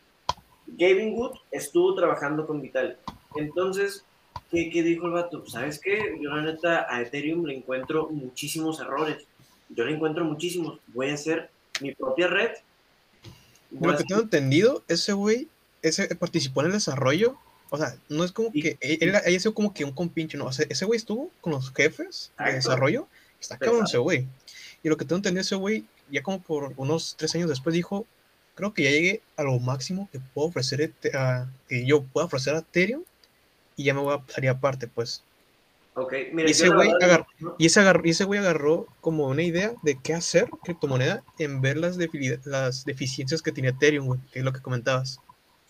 Gavin 0.66 1.14
Wood 1.14 1.38
estuvo 1.50 1.94
trabajando 1.94 2.46
con 2.46 2.60
Vitalik. 2.60 2.98
Entonces, 3.34 4.04
¿qué, 4.50 4.68
¿qué, 4.68 4.82
dijo 4.82 5.06
el 5.06 5.12
vato? 5.12 5.46
¿Sabes 5.46 5.80
qué? 5.80 6.18
Yo 6.20 6.28
la 6.30 6.42
neta 6.42 6.86
a 6.90 7.00
Ethereum 7.00 7.46
le 7.46 7.56
encuentro 7.56 8.10
muchísimos 8.10 8.78
errores. 8.78 9.26
Yo 9.70 9.84
le 9.84 9.94
encuentro 9.94 10.22
muchísimos. 10.24 10.80
Voy 10.88 11.08
a 11.08 11.14
hacer 11.14 11.50
mi 11.80 11.94
propia 11.94 12.28
red. 12.28 12.50
Lo 13.70 13.96
que 13.96 14.04
tengo 14.04 14.20
entendido, 14.20 14.82
ese 14.86 15.14
güey 15.14 15.48
ese 15.80 16.14
participó 16.14 16.60
en 16.60 16.66
el 16.66 16.72
desarrollo. 16.72 17.38
O 17.70 17.78
sea, 17.78 17.96
no 18.10 18.22
es 18.22 18.32
como 18.32 18.52
que 18.52 18.76
él, 18.80 19.14
haya 19.14 19.40
sido 19.40 19.54
como 19.54 19.72
que 19.72 19.84
un 19.84 19.92
compinche, 19.92 20.36
no. 20.36 20.44
O 20.44 20.52
sea, 20.52 20.66
ese 20.68 20.84
güey 20.84 20.98
estuvo 20.98 21.30
con 21.40 21.54
los 21.54 21.72
jefes 21.72 22.32
de 22.38 22.52
desarrollo. 22.52 23.08
Está 23.40 23.56
cabrón 23.56 23.84
ese 23.84 23.98
güey. 23.98 24.26
Y 24.82 24.90
lo 24.90 24.96
que 24.98 25.06
tengo 25.06 25.16
entendido, 25.16 25.40
ese 25.40 25.54
güey, 25.54 25.84
ya 26.10 26.22
como 26.22 26.42
por 26.42 26.74
unos 26.76 27.14
tres 27.16 27.34
años 27.34 27.48
después 27.48 27.74
dijo, 27.74 28.06
creo 28.58 28.74
que 28.74 28.82
ya 28.82 28.90
llegué 28.90 29.22
a 29.36 29.44
lo 29.44 29.56
máximo 29.60 30.08
que 30.10 30.18
puedo 30.34 30.48
ofrecer, 30.48 30.92
a, 31.14 31.46
que 31.68 31.86
yo 31.86 32.02
puedo 32.02 32.26
ofrecer 32.26 32.56
a 32.56 32.58
Ethereum 32.58 33.04
y 33.76 33.84
ya 33.84 33.94
me 33.94 34.00
voy 34.00 34.16
a 34.16 34.32
salir 34.32 34.50
aparte, 34.50 34.88
pues. 34.88 35.22
Okay, 35.94 36.32
y, 36.36 36.50
ese 36.50 36.68
güey 36.68 36.90
agarró, 37.00 37.26
y, 37.56 37.66
ese 37.66 37.78
agarró, 37.78 38.02
y 38.04 38.10
ese 38.10 38.24
güey 38.24 38.40
agarró 38.40 38.86
como 39.00 39.28
una 39.28 39.44
idea 39.44 39.74
de 39.82 39.96
qué 40.02 40.12
hacer 40.12 40.50
criptomoneda 40.64 41.22
en 41.38 41.60
ver 41.60 41.76
las, 41.76 41.96
las 42.44 42.84
deficiencias 42.84 43.42
que 43.42 43.52
tenía 43.52 43.70
Ethereum, 43.70 44.06
güey, 44.06 44.20
que 44.32 44.40
es 44.40 44.44
lo 44.44 44.52
que 44.52 44.60
comentabas. 44.60 45.20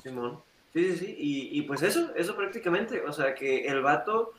Simón. 0.03 0.41
Sí, 0.73 0.93
sí, 0.93 0.97
sí. 0.97 1.17
Y, 1.19 1.59
y, 1.59 1.63
pues 1.63 1.83
eso, 1.83 2.15
eso 2.17 2.37
prácticamente. 2.37 3.03
O 3.03 3.13
sea, 3.13 3.35
que 3.35 3.67
el 3.67 3.83
vato 3.83 4.33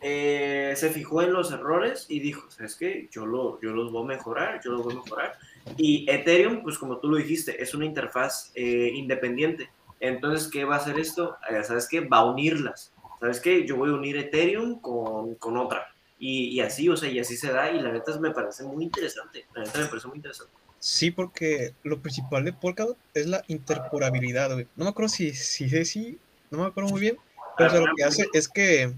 eh, 0.00 0.74
se 0.76 0.90
fijó 0.90 1.22
en 1.22 1.32
los 1.32 1.50
errores 1.50 2.06
y 2.08 2.20
dijo, 2.20 2.48
¿sabes 2.50 2.76
qué? 2.76 3.08
Yo, 3.10 3.26
lo, 3.26 3.60
yo 3.60 3.72
los 3.72 3.90
voy 3.90 4.04
a 4.04 4.16
mejorar, 4.16 4.60
yo 4.64 4.70
los 4.72 4.84
voy 4.84 4.94
a 4.94 4.96
mejorar. 4.98 5.38
Y 5.76 6.08
Ethereum, 6.10 6.62
pues 6.62 6.78
como 6.78 6.98
tú 6.98 7.08
lo 7.08 7.16
dijiste, 7.16 7.62
es 7.62 7.74
una 7.74 7.84
interfaz 7.84 8.52
eh, 8.54 8.90
independiente. 8.94 9.70
Entonces, 10.00 10.48
¿qué 10.48 10.64
va 10.64 10.76
a 10.76 10.78
hacer 10.78 10.98
esto? 10.98 11.36
Eh, 11.50 11.62
¿Sabes 11.64 11.88
qué? 11.88 12.00
Va 12.00 12.18
a 12.18 12.24
unirlas. 12.24 12.92
¿Sabes 13.20 13.40
qué? 13.40 13.66
Yo 13.66 13.76
voy 13.76 13.90
a 13.90 13.94
unir 13.94 14.16
Ethereum 14.16 14.80
con, 14.80 15.34
con 15.36 15.56
otra. 15.56 15.86
Y, 16.18 16.60
así, 16.60 16.88
o 16.88 16.96
sea, 16.96 17.10
y 17.10 17.18
así 17.18 17.36
se 17.36 17.52
da. 17.52 17.70
Y 17.70 17.80
la 17.80 17.92
neta 17.92 18.18
me 18.18 18.30
parece 18.30 18.64
muy 18.64 18.84
interesante. 18.84 19.46
La 19.54 19.64
neta 19.64 19.80
me 19.80 19.86
parece 19.86 20.08
muy 20.08 20.16
interesante. 20.16 20.52
Sí, 20.78 21.10
porque 21.10 21.74
lo 21.82 22.00
principal 22.00 22.44
de 22.44 22.52
Polkadot 22.52 22.96
es 23.14 23.26
la 23.26 23.42
interporabilidad, 23.48 24.52
güey. 24.52 24.66
No 24.76 24.84
me 24.84 24.90
acuerdo 24.90 25.08
si, 25.08 25.34
si 25.34 25.84
sí, 25.84 26.18
no 26.50 26.58
me 26.58 26.66
acuerdo 26.66 26.90
muy 26.90 27.00
bien, 27.00 27.16
pero 27.56 27.80
lo 27.80 27.94
que 27.96 28.04
hace 28.04 28.26
es 28.32 28.48
que, 28.48 28.92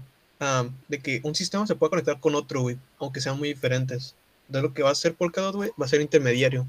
de 0.87 0.99
que 0.99 1.21
un 1.23 1.35
sistema 1.35 1.65
se 1.65 1.75
pueda 1.75 1.89
conectar 1.89 2.19
con 2.19 2.35
otro, 2.35 2.67
aunque 2.99 3.21
sean 3.21 3.37
muy 3.37 3.49
diferentes. 3.49 4.15
De 4.49 4.61
lo 4.61 4.73
que 4.73 4.83
va 4.83 4.89
a 4.89 4.91
hacer 4.91 5.15
Polkadot, 5.15 5.55
güey, 5.55 5.71
va 5.79 5.85
a 5.85 5.89
ser 5.89 6.01
intermediario. 6.01 6.67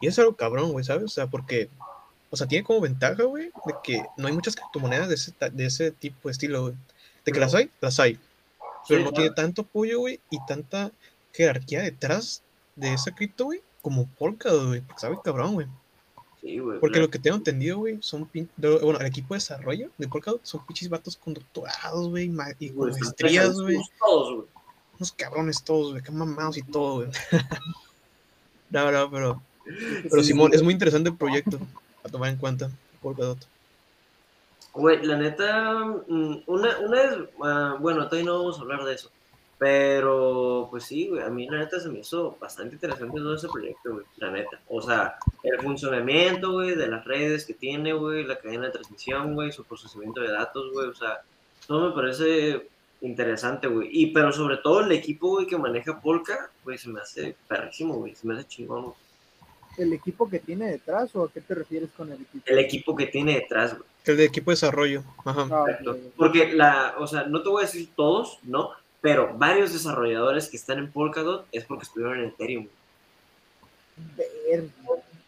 Y 0.00 0.06
es 0.06 0.18
algo 0.18 0.34
cabrón, 0.34 0.72
güey, 0.72 0.84
¿sabes? 0.84 1.04
O 1.04 1.08
sea, 1.08 1.26
porque, 1.26 1.68
o 2.30 2.36
sea, 2.36 2.46
tiene 2.46 2.64
como 2.64 2.80
ventaja, 2.80 3.22
güey, 3.24 3.46
de 3.66 3.74
que 3.82 4.02
no 4.16 4.28
hay 4.28 4.32
muchas 4.32 4.56
criptomonedas 4.56 5.08
de 5.08 5.14
ese, 5.14 5.32
de 5.52 5.66
ese 5.66 5.90
tipo 5.90 6.28
de 6.28 6.32
estilo, 6.32 6.62
güey. 6.62 6.74
De 7.24 7.32
que 7.32 7.40
las 7.40 7.54
hay, 7.54 7.70
las 7.80 7.98
hay. 8.00 8.18
Pero 8.88 9.02
no 9.02 9.12
tiene 9.12 9.30
tanto 9.30 9.62
apoyo, 9.62 10.00
güey, 10.00 10.20
y 10.30 10.38
tanta 10.46 10.92
jerarquía 11.32 11.82
detrás 11.82 12.42
de 12.76 12.92
esa 12.92 13.14
cripto, 13.14 13.46
güey, 13.46 13.60
como 13.82 14.06
Polkadot, 14.06 14.66
güey, 14.68 14.80
porque 14.82 15.00
sabe 15.00 15.16
cabrón, 15.24 15.54
güey. 15.54 15.66
Sí, 16.40 16.58
güey. 16.58 16.78
Porque 16.78 17.00
lo 17.00 17.08
que 17.08 17.18
tengo 17.18 17.36
entendido, 17.36 17.78
güey, 17.78 17.98
son 18.02 18.28
bueno, 18.56 19.00
el 19.00 19.06
equipo 19.06 19.32
de 19.34 19.38
desarrollo 19.38 19.90
de 19.96 20.08
Polkadot 20.08 20.44
son 20.44 20.66
pinches 20.66 20.88
vatos 20.88 21.16
con 21.16 21.34
doctorados, 21.34 22.08
güey, 22.10 22.30
y 22.58 22.70
con 22.70 22.90
maestrías, 22.90 23.54
güey. 23.54 23.78
Unos 24.98 25.12
cabrones 25.12 25.62
todos, 25.62 25.92
güey, 25.92 26.02
que 26.02 26.12
mamados 26.12 26.56
y 26.56 26.62
todo, 26.62 26.96
güey. 26.96 27.08
no, 28.70 28.90
no, 28.92 29.10
pero, 29.10 29.42
pero 30.10 30.22
Simón, 30.22 30.52
es 30.54 30.62
muy 30.62 30.72
interesante 30.72 31.10
el 31.10 31.16
proyecto 31.16 31.58
a 32.04 32.08
tomar 32.08 32.30
en 32.30 32.36
cuenta, 32.36 32.70
Polkadot. 33.02 33.46
Güey, 34.72 35.04
la 35.04 35.16
neta, 35.16 35.84
mm, 36.08 36.42
una, 36.46 36.78
una 36.78 37.02
es, 37.02 37.16
uh, 37.38 37.78
bueno, 37.80 38.08
todavía 38.08 38.30
no 38.30 38.38
vamos 38.38 38.58
a 38.58 38.62
hablar 38.62 38.84
de 38.84 38.94
eso, 38.94 39.10
pero, 39.58 40.66
pues 40.70 40.84
sí, 40.84 41.08
güey, 41.08 41.22
a 41.22 41.28
mí 41.28 41.48
la 41.48 41.58
neta 41.58 41.78
se 41.78 41.88
me 41.88 42.00
hizo 42.00 42.36
bastante 42.40 42.74
interesante 42.74 43.18
todo 43.18 43.34
ese 43.34 43.48
proyecto, 43.48 43.92
güey, 43.92 44.04
la 44.16 44.30
neta. 44.30 44.60
O 44.68 44.82
sea, 44.82 45.16
el 45.44 45.60
funcionamiento, 45.60 46.52
güey, 46.52 46.74
de 46.74 46.88
las 46.88 47.04
redes 47.04 47.46
que 47.46 47.54
tiene, 47.54 47.92
güey, 47.92 48.24
la 48.24 48.36
cadena 48.36 48.66
de 48.66 48.72
transmisión, 48.72 49.34
güey, 49.34 49.52
su 49.52 49.64
procesamiento 49.64 50.20
de 50.20 50.32
datos, 50.32 50.72
güey, 50.72 50.88
o 50.88 50.94
sea, 50.94 51.22
todo 51.66 51.90
me 51.90 51.94
parece 51.94 52.68
interesante, 53.06 53.66
güey. 53.66 53.88
Y, 53.90 54.06
pero 54.06 54.32
sobre 54.32 54.58
todo 54.58 54.80
el 54.80 54.92
equipo, 54.92 55.30
güey, 55.30 55.46
que 55.46 55.58
maneja 55.58 56.00
Polka, 56.00 56.50
güey, 56.64 56.78
se 56.78 56.88
me 56.88 57.00
hace 57.00 57.36
perrísimo, 57.48 57.94
güey, 57.94 58.14
se 58.14 58.26
me 58.26 58.34
hace 58.34 58.48
chingón, 58.48 58.94
¿El 59.76 59.92
equipo 59.92 60.30
que 60.30 60.38
tiene 60.38 60.70
detrás 60.70 61.16
o 61.16 61.24
a 61.24 61.32
qué 61.32 61.40
te 61.40 61.52
refieres 61.52 61.90
con 61.96 62.06
el 62.12 62.20
equipo? 62.20 62.44
El 62.46 62.60
equipo 62.60 62.94
que 62.94 63.06
tiene 63.06 63.34
detrás, 63.34 63.76
güey. 63.76 63.88
El 64.04 64.16
de 64.18 64.24
equipo 64.24 64.52
de 64.52 64.54
desarrollo, 64.54 65.02
ajá. 65.24 65.48
Ah, 65.50 65.64
Porque 66.16 66.52
la, 66.52 66.94
o 66.98 67.08
sea, 67.08 67.24
no 67.24 67.42
te 67.42 67.48
voy 67.48 67.64
a 67.64 67.66
decir 67.66 67.88
todos, 67.96 68.38
¿no? 68.44 68.70
pero 69.04 69.34
varios 69.36 69.70
desarrolladores 69.70 70.48
que 70.48 70.56
están 70.56 70.78
en 70.78 70.90
Polkadot 70.90 71.46
es 71.52 71.66
porque 71.66 71.82
estuvieron 71.82 72.20
en 72.20 72.24
Ethereum. 72.30 72.68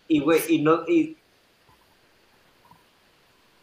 Y, 0.09 0.20
güey, 0.20 0.40
y 0.48 0.62
no, 0.62 0.89
y 0.89 1.15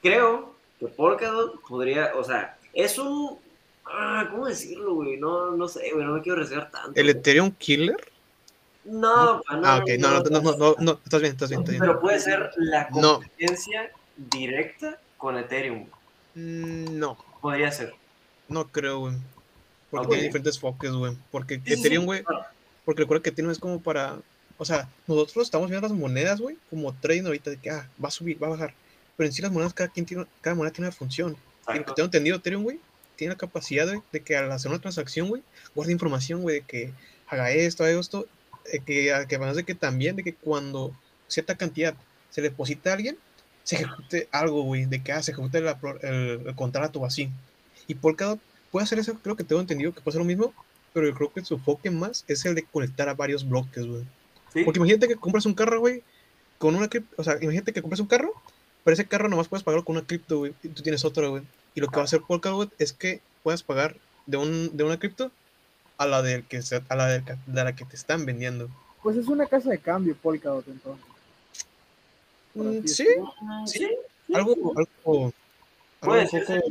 creo 0.04 0.54
que 0.80 0.86
Polkadot 0.86 1.60
podría, 1.68 2.12
o 2.16 2.24
sea, 2.24 2.60
es 2.74 3.00
un, 3.00 3.40
ah, 3.86 4.28
¿cómo 4.32 4.48
decirlo, 4.48 4.96
güey? 4.96 5.18
No, 5.18 5.52
no 5.52 5.68
sé, 5.68 5.92
güey, 5.94 6.06
no 6.06 6.14
me 6.14 6.22
quiero 6.22 6.38
arriesgar 6.38 6.72
tanto. 6.72 7.00
¿El 7.00 7.10
Ethereum 7.10 7.52
Killer? 7.52 8.12
No, 8.86 9.42
no, 9.50 9.58
no, 9.58 9.68
ah, 9.68 9.78
ok, 9.78 9.92
no, 9.98 10.20
no, 10.20 10.42
no, 10.42 10.58
no, 10.58 10.76
no, 10.80 11.00
estás 11.06 11.22
bien, 11.22 11.32
estás 11.32 11.50
bien, 11.50 11.62
estás 11.62 11.70
bien. 11.70 11.80
Pero 11.80 12.02
puede 12.02 12.20
ser 12.20 12.52
la 12.58 12.90
competencia 12.90 13.92
directa 14.18 15.00
con 15.18 15.38
Ethereum. 15.38 15.88
Mm, 16.36 17.00
no. 17.00 17.18
Podría 17.42 17.72
ser. 17.72 17.94
No 18.50 18.68
creo, 18.68 19.00
güey. 19.00 19.16
Porque 19.90 20.08
tiene 20.08 20.24
diferentes 20.24 20.60
foques, 20.60 20.92
güey. 20.92 21.16
Porque 21.32 21.62
Ethereum, 21.66 22.06
güey. 22.06 22.24
Porque 22.84 23.04
recuerda 23.04 23.24
que 23.24 23.30
Ethereum 23.30 23.52
es 23.52 23.60
como 23.60 23.82
para. 23.82 24.18
O 24.58 24.66
sea, 24.66 24.90
nosotros 25.08 25.46
estamos 25.46 25.70
viendo 25.70 25.88
las 25.88 25.98
monedas, 25.98 26.40
güey, 26.40 26.58
como 26.70 26.94
trading 26.94 27.26
ahorita 27.26 27.50
de 27.52 27.58
que 27.58 27.70
ah, 27.70 27.90
va 28.04 28.10
a 28.10 28.12
subir, 28.12 28.42
va 28.42 28.48
a 28.48 28.52
bajar. 28.52 28.74
Pero 29.16 29.28
en 29.28 29.34
sí 29.34 29.42
las 29.42 29.52
monedas, 29.52 29.74
cada, 29.74 29.90
quien 29.90 30.06
tiene, 30.06 30.26
cada 30.42 30.56
moneda 30.56 30.74
tiene 30.74 30.88
una 30.88 30.96
función. 30.96 31.38
Y 31.74 31.80
lo 31.80 31.86
que 31.86 31.94
tengo 31.94 32.06
entendido, 32.06 32.38
Ethereum, 32.38 32.64
güey, 32.64 32.80
tiene 33.16 33.34
la 33.34 33.38
capacidad 33.38 33.86
de, 33.88 34.02
de, 34.12 34.22
que 34.22 34.36
al 34.38 34.52
hacer 34.52 34.72
una 34.72 34.82
transacción, 34.82 35.28
güey, 35.30 35.44
guarde 35.76 35.92
información, 35.94 36.42
güey, 36.42 36.60
de 36.60 36.66
que 36.66 36.94
haga 37.28 37.52
esto, 37.52 37.84
haga 37.84 38.00
esto. 38.00 38.28
eh, 38.72 38.80
que, 38.80 39.06
que 39.28 39.36
además 39.36 39.56
de 39.56 39.64
que 39.64 39.76
también, 39.76 40.16
de 40.16 40.24
que 40.24 40.34
cuando 40.36 40.92
cierta 41.28 41.56
cantidad 41.56 41.96
se 42.30 42.42
le 42.42 42.50
deposita 42.50 42.92
a 42.92 42.94
alguien, 42.94 43.18
se 43.64 43.76
ejecute 43.76 44.28
algo, 44.32 44.64
güey, 44.64 44.86
de 44.86 45.02
que 45.04 45.12
ah, 45.12 45.22
se 45.24 45.32
ejecute 45.32 45.62
la 45.62 45.80
el, 46.02 46.48
el 46.48 46.56
contrato 46.56 47.00
o 47.00 47.06
así. 47.06 47.30
Y 47.88 47.96
Polkadot 47.96 48.40
puede 48.72 48.84
hacer 48.84 49.00
eso, 49.00 49.14
creo 49.22 49.36
que 49.36 49.44
tengo 49.44 49.62
entendido 49.62 49.94
que 49.94 50.02
puede 50.02 50.14
ser 50.14 50.22
lo 50.22 50.26
mismo, 50.26 50.54
pero 50.94 51.08
yo 51.08 51.14
creo 51.16 51.32
que 51.34 51.44
su 51.46 51.56
enfoque 51.56 51.90
más 51.92 52.26
es 52.28 52.46
el 52.46 52.56
de 52.56 52.64
conectar 52.64 53.10
a 53.10 53.14
varios 53.14 53.48
bloques, 53.48 53.86
güey. 53.86 54.04
Sí, 54.54 54.64
Porque 54.64 54.80
imagínate 54.80 55.08
que 55.08 55.16
compras 55.16 55.46
un 55.46 55.54
carro, 55.56 55.80
güey, 55.80 56.04
con 56.58 56.76
una 56.76 56.88
cripto, 56.90 57.16
o 57.18 57.24
sea, 57.24 57.38
imagínate 57.42 57.74
que 57.74 57.82
compras 57.82 58.00
un 58.00 58.08
carro, 58.08 58.32
pero 58.84 58.94
ese 58.94 59.06
carro 59.08 59.30
nomás 59.30 59.48
puedes 59.48 59.64
pagarlo 59.64 59.86
con 59.86 59.96
una 59.98 60.06
cripto, 60.06 60.40
güey, 60.40 60.54
y 60.64 60.70
tú 60.70 60.84
tienes 60.84 61.04
otro, 61.06 61.32
güey. 61.32 61.44
Y 61.76 61.82
lo 61.82 61.88
que 61.88 61.96
va 61.96 62.02
a 62.02 62.06
hacer 62.06 62.22
Polkadot 62.22 62.72
es 62.80 62.94
que 62.94 63.22
puedas 63.42 63.64
pagar 63.64 63.96
de, 64.26 64.38
un, 64.38 64.76
de 64.76 64.84
una 64.84 65.00
cripto 65.00 65.32
a 65.98 66.06
la, 66.06 66.22
del 66.22 66.44
que 66.44 66.60
a 66.90 66.96
la 66.96 67.08
del 67.08 67.24
de 67.46 67.64
la 67.64 67.76
que 67.76 67.86
te 67.86 67.96
están 67.96 68.26
vendiendo. 68.26 68.70
Pues 69.02 69.18
es 69.18 69.28
una 69.28 69.46
casa 69.48 69.70
de 69.70 69.80
cambio, 69.80 70.16
Polkadot, 70.16 70.68
entonces. 70.68 71.06
Mm, 72.54 72.86
sí, 72.86 72.88
sí, 72.88 73.06
sí, 73.66 73.80
sí. 73.80 73.90
algo, 74.34 74.74
algo, 74.78 75.34
Puede 76.00 76.28
ser, 76.28 76.64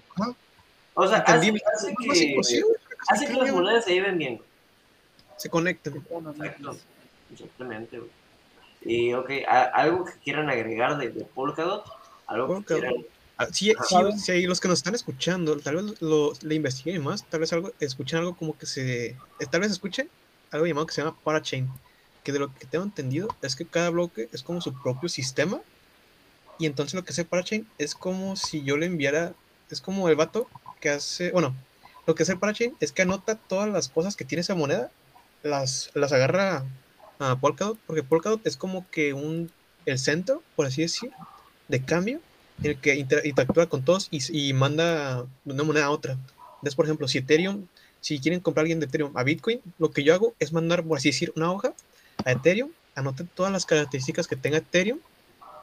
O 0.95 1.09
sea, 1.09 1.19
hace, 1.19 1.53
que, 1.53 2.71
hace 3.09 3.27
que 3.27 3.33
las 3.33 3.53
monedas 3.53 3.85
se 3.85 3.95
lleven 3.95 4.19
bien. 4.19 4.41
se 5.37 5.49
conectan. 5.49 5.97
Exacto. 5.97 6.77
Exactamente, 7.33 7.99
güey. 7.99 8.11
Y, 8.85 9.15
ok, 9.15 9.31
algo 9.73 10.05
que 10.05 10.13
quieran 10.25 10.51
agregar 10.51 10.99
de, 10.99 11.11
de 11.11 11.25
Polkadot, 11.25 11.85
algo 12.27 12.59
que 12.59 12.75
quieran. 12.75 12.95
Ah, 13.43 13.49
Sí, 13.53 13.73
sí, 13.89 13.97
sí, 14.19 14.43
los 14.47 14.61
que 14.61 14.69
nos 14.69 14.79
están 14.79 14.95
escuchando, 14.95 15.57
tal 15.59 15.77
vez 15.77 16.01
lo, 16.01 16.33
le 16.43 16.55
investiguen 16.55 17.03
más, 17.03 17.29
tal 17.29 17.41
vez 17.41 17.53
algo, 17.53 17.73
escuchen 17.81 18.19
algo 18.21 18.37
como 18.37 18.57
que 18.57 18.67
se, 18.67 19.07
eh, 19.09 19.19
tal 19.51 19.61
vez 19.63 19.73
escuchen 19.73 20.09
algo 20.51 20.67
llamado 20.67 20.87
que 20.87 20.95
se 20.95 21.03
llama 21.03 21.19
Parachain, 21.23 21.69
que 22.23 22.33
de 22.33 22.39
lo 22.39 22.55
que 22.55 22.67
tengo 22.67 22.85
entendido 22.85 23.29
es 23.43 23.57
que 23.57 23.67
cada 23.67 23.91
bloque 23.91 24.29
es 24.33 24.43
como 24.43 24.61
su 24.61 24.73
propio 24.83 25.09
sistema, 25.09 25.61
y 26.59 26.67
entonces 26.67 26.95
lo 26.95 27.05
que 27.05 27.13
hace 27.13 27.25
Parachain 27.25 27.67
es 27.79 27.95
como 27.95 28.37
si 28.37 28.63
yo 28.65 28.77
le 28.77 28.87
enviara, 28.87 29.35
es 29.71 29.81
como 29.81 30.09
el 30.09 30.17
vato 30.17 30.49
que 30.81 30.91
hace, 30.91 31.33
bueno, 31.33 31.57
lo 32.07 32.15
que 32.15 32.23
hace 32.23 32.33
el 32.33 32.39
Parachain 32.39 32.77
es 32.81 32.93
que 32.93 33.03
anota 33.03 33.37
todas 33.37 33.69
las 33.71 33.89
cosas 33.89 34.17
que 34.17 34.25
tiene 34.25 34.43
esa 34.43 34.55
moneda, 34.55 34.93
las, 35.43 35.91
las 35.95 36.13
agarra 36.13 36.65
a 37.19 37.37
Polkadot, 37.41 37.79
porque 37.87 38.03
Polkadot 38.03 38.47
es 38.47 38.57
como 38.57 38.89
que 38.91 39.13
un, 39.15 39.51
el 39.87 39.99
centro, 39.99 40.43
por 40.55 40.67
así 40.67 40.83
decir, 40.83 41.11
de 41.69 41.85
cambio, 41.85 42.21
el 42.63 42.81
que 42.81 42.95
inter- 42.95 43.27
interactúa 43.27 43.69
con 43.69 43.85
todos 43.85 44.09
y, 44.11 44.49
y 44.49 44.53
manda 44.53 45.27
una 45.45 45.63
moneda 45.65 45.87
a 45.87 45.91
otra. 45.91 46.13
Entonces, 46.13 46.77
por 46.77 46.87
ejemplo, 46.87 47.09
si 47.09 47.19
Ethereum, 47.19 47.67
si 48.01 48.21
quieren 48.21 48.41
comprar 48.41 48.63
alguien 48.63 48.81
de 48.81 48.87
Ethereum 48.87 49.17
a 49.17 49.25
Bitcoin, 49.25 49.61
lo 49.79 49.91
que 49.91 50.05
yo 50.05 50.15
hago 50.15 50.35
es 50.39 50.53
mandar, 50.53 50.85
por 50.85 50.99
así 50.99 51.09
decir, 51.09 51.33
una 51.37 51.51
hoja 51.51 51.75
a 52.25 52.33
Ethereum, 52.33 52.71
anoten 52.95 53.29
todas 53.35 53.53
las 53.53 53.67
características 53.67 54.27
que 54.27 54.37
tenga 54.37 54.59
Ethereum, 54.59 55.01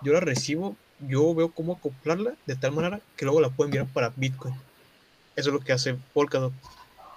yo 0.01 0.13
la 0.13 0.19
recibo, 0.19 0.75
yo 1.07 1.33
veo 1.33 1.51
cómo 1.51 1.73
acoplarla 1.73 2.33
de 2.45 2.55
tal 2.55 2.71
manera 2.71 3.01
que 3.15 3.25
luego 3.25 3.41
la 3.41 3.49
puedo 3.49 3.67
enviar 3.67 3.87
para 3.87 4.09
Bitcoin. 4.15 4.55
Eso 5.35 5.49
es 5.49 5.53
lo 5.53 5.59
que 5.59 5.71
hace 5.71 5.95
Polkadot. 6.13 6.53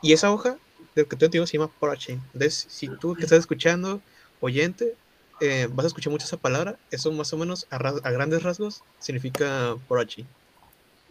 Y 0.01 0.13
esa 0.13 0.33
hoja, 0.33 0.59
de 0.95 1.03
lo 1.03 1.09
que 1.09 1.17
te 1.17 1.29
digo, 1.29 1.47
se 1.47 1.59
llama 1.59 1.73
Parachain. 1.81 2.21
Entonces, 2.35 2.67
si 2.69 2.89
tú 3.01 3.15
que 3.15 3.23
estás 3.23 3.41
escuchando, 3.41 4.01
oyente, 4.41 4.95
eh, 5.43 5.69
vas 5.73 5.85
a 5.85 5.89
escuchar 5.89 6.11
mucho 6.13 6.25
esa 6.27 6.37
palabra, 6.37 6.79
eso 6.91 7.11
más 7.13 7.33
o 7.33 7.37
menos 7.37 7.67
a, 7.71 7.79
ras- 7.79 8.01
a 8.05 8.11
grandes 8.11 8.43
rasgos 8.43 8.83
significa 8.99 9.77
Parachain. 9.89 10.27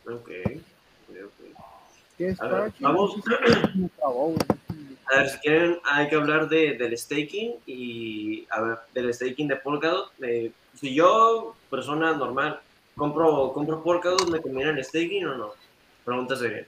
Ok, 0.06 0.12
ok, 0.30 1.16
ok. 1.26 1.58
¿Qué 2.18 2.30
es 2.30 2.40
A 2.42 2.46
ver, 2.48 2.52
Parachain? 2.54 2.82
vamos. 2.82 3.16
A 5.14 5.18
ver, 5.18 5.30
si 5.30 5.38
quieren, 5.40 5.78
hay 5.84 6.08
que 6.08 6.16
hablar 6.16 6.48
de, 6.48 6.78
del 6.78 6.98
staking 6.98 7.56
y, 7.66 8.48
a 8.50 8.62
ver, 8.62 8.78
del 8.94 9.14
staking 9.14 9.48
de 9.50 9.58
Polkadot. 9.58 10.10
Eh, 10.24 10.54
si 10.80 10.96
yo, 10.96 11.54
persona 11.70 12.14
normal, 12.14 12.62
compro, 12.96 13.52
compro 13.54 13.84
Polkadot, 13.84 14.30
¿me 14.30 14.40
conviene 14.40 14.72
el 14.72 14.86
staking 14.86 15.26
o 15.26 15.36
no? 15.36 15.54
Pregunta 16.06 16.38
seria. 16.38 16.66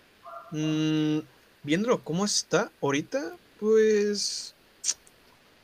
Mm, 0.51 1.19
viéndolo 1.63 2.03
cómo 2.03 2.25
está 2.25 2.69
ahorita, 2.81 3.37
pues 3.59 4.52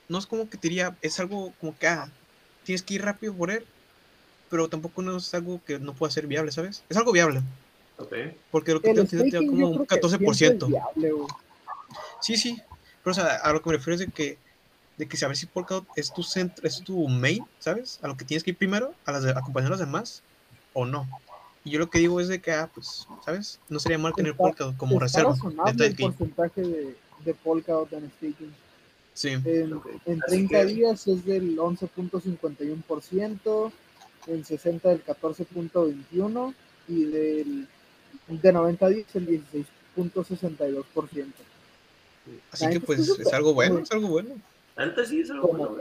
no 0.09 0.17
es 0.17 0.25
como 0.25 0.49
que 0.49 0.57
te 0.57 0.67
diría, 0.67 0.97
es 1.01 1.19
algo 1.19 1.53
como 1.59 1.77
que 1.77 1.87
ah, 1.87 2.11
tienes 2.63 2.83
que 2.83 2.95
ir 2.95 3.03
rápido 3.03 3.33
por 3.33 3.51
él, 3.51 3.65
pero 4.49 4.67
tampoco 4.67 5.01
no 5.01 5.15
es 5.17 5.33
algo 5.33 5.61
que 5.65 5.79
no 5.79 5.93
pueda 5.93 6.11
ser 6.11 6.27
viable, 6.27 6.51
¿sabes? 6.51 6.83
Es 6.89 6.97
algo 6.97 7.11
viable, 7.11 7.41
Ok. 7.97 8.13
porque 8.51 8.73
lo 8.73 8.81
que 8.81 8.89
El 8.89 9.07
te 9.07 9.23
te 9.23 9.37
da 9.37 9.39
como 9.39 9.69
un 9.69 9.85
creo 9.85 10.01
que 10.01 10.07
siempre 10.07 10.29
es 10.31 10.41
14%. 10.41 10.67
viable. 10.67 11.13
Sí, 12.21 12.35
sí, 12.35 12.61
pero 13.03 13.11
o 13.11 13.13
sea, 13.13 13.35
a 13.35 13.53
lo 13.53 13.61
que 13.61 13.69
me 13.69 13.77
refiero 13.77 13.93
es 13.93 13.99
de 14.01 14.07
que, 14.11 14.37
de 14.97 15.07
que 15.07 15.15
saber 15.15 15.37
si 15.37 15.45
Polkadot 15.45 15.85
es 15.95 16.11
tu 16.11 16.23
centro, 16.23 16.67
es 16.67 16.83
tu 16.83 17.07
main, 17.07 17.45
¿sabes? 17.59 17.99
A 18.01 18.07
lo 18.07 18.17
que 18.17 18.25
tienes 18.25 18.43
que 18.43 18.51
ir 18.51 18.57
primero, 18.57 18.93
a 19.05 19.11
las 19.11 19.23
de, 19.23 19.31
acompañar 19.31 19.67
a 19.67 19.71
los 19.71 19.79
demás, 19.79 20.23
o 20.73 20.85
no. 20.85 21.07
Y 21.63 21.71
yo 21.71 21.79
lo 21.79 21.89
que 21.89 21.99
digo 21.99 22.19
es 22.19 22.27
de 22.27 22.41
que, 22.41 22.51
ah, 22.51 22.69
pues, 22.73 23.07
¿sabes? 23.23 23.59
No 23.69 23.79
sería 23.79 23.97
mal 23.99 24.13
tener 24.13 24.31
Está- 24.31 24.43
Polkadot 24.43 24.75
como 24.77 24.95
Está 24.95 25.05
reserva 25.23 25.33
de 25.33 25.39
razonable 25.39 25.85
el 25.85 25.95
porcentaje 25.95 26.61
de, 26.61 26.97
de 27.25 27.33
Polkadot 27.35 27.93
en 27.93 28.09
staking. 28.11 28.53
Sí. 29.19 29.33
En, 29.33 29.43
en 30.05 30.23
Así 30.23 30.47
30 30.47 30.59
que- 30.59 30.65
días 30.67 31.05
es 31.07 31.25
del 31.25 31.57
11.51%, 31.57 33.71
en 34.27 34.45
60 34.45 34.87
del 34.89 35.03
14.21% 35.03 36.53
y 36.87 37.03
del, 37.03 37.67
de 38.29 38.53
90 38.53 38.87
días 38.87 39.07
el 39.15 39.27
16.62%. 39.97 41.25
Así 42.51 42.69
que 42.69 42.79
pues 42.79 43.09
está 43.09 43.23
es 43.23 43.33
algo 43.33 43.53
bueno, 43.53 43.79
es 43.79 43.91
algo 43.91 44.07
bueno. 44.07 44.35
Antes 44.77 45.09
sí 45.09 45.19
es 45.19 45.29
algo 45.31 45.49
bueno. 45.49 45.75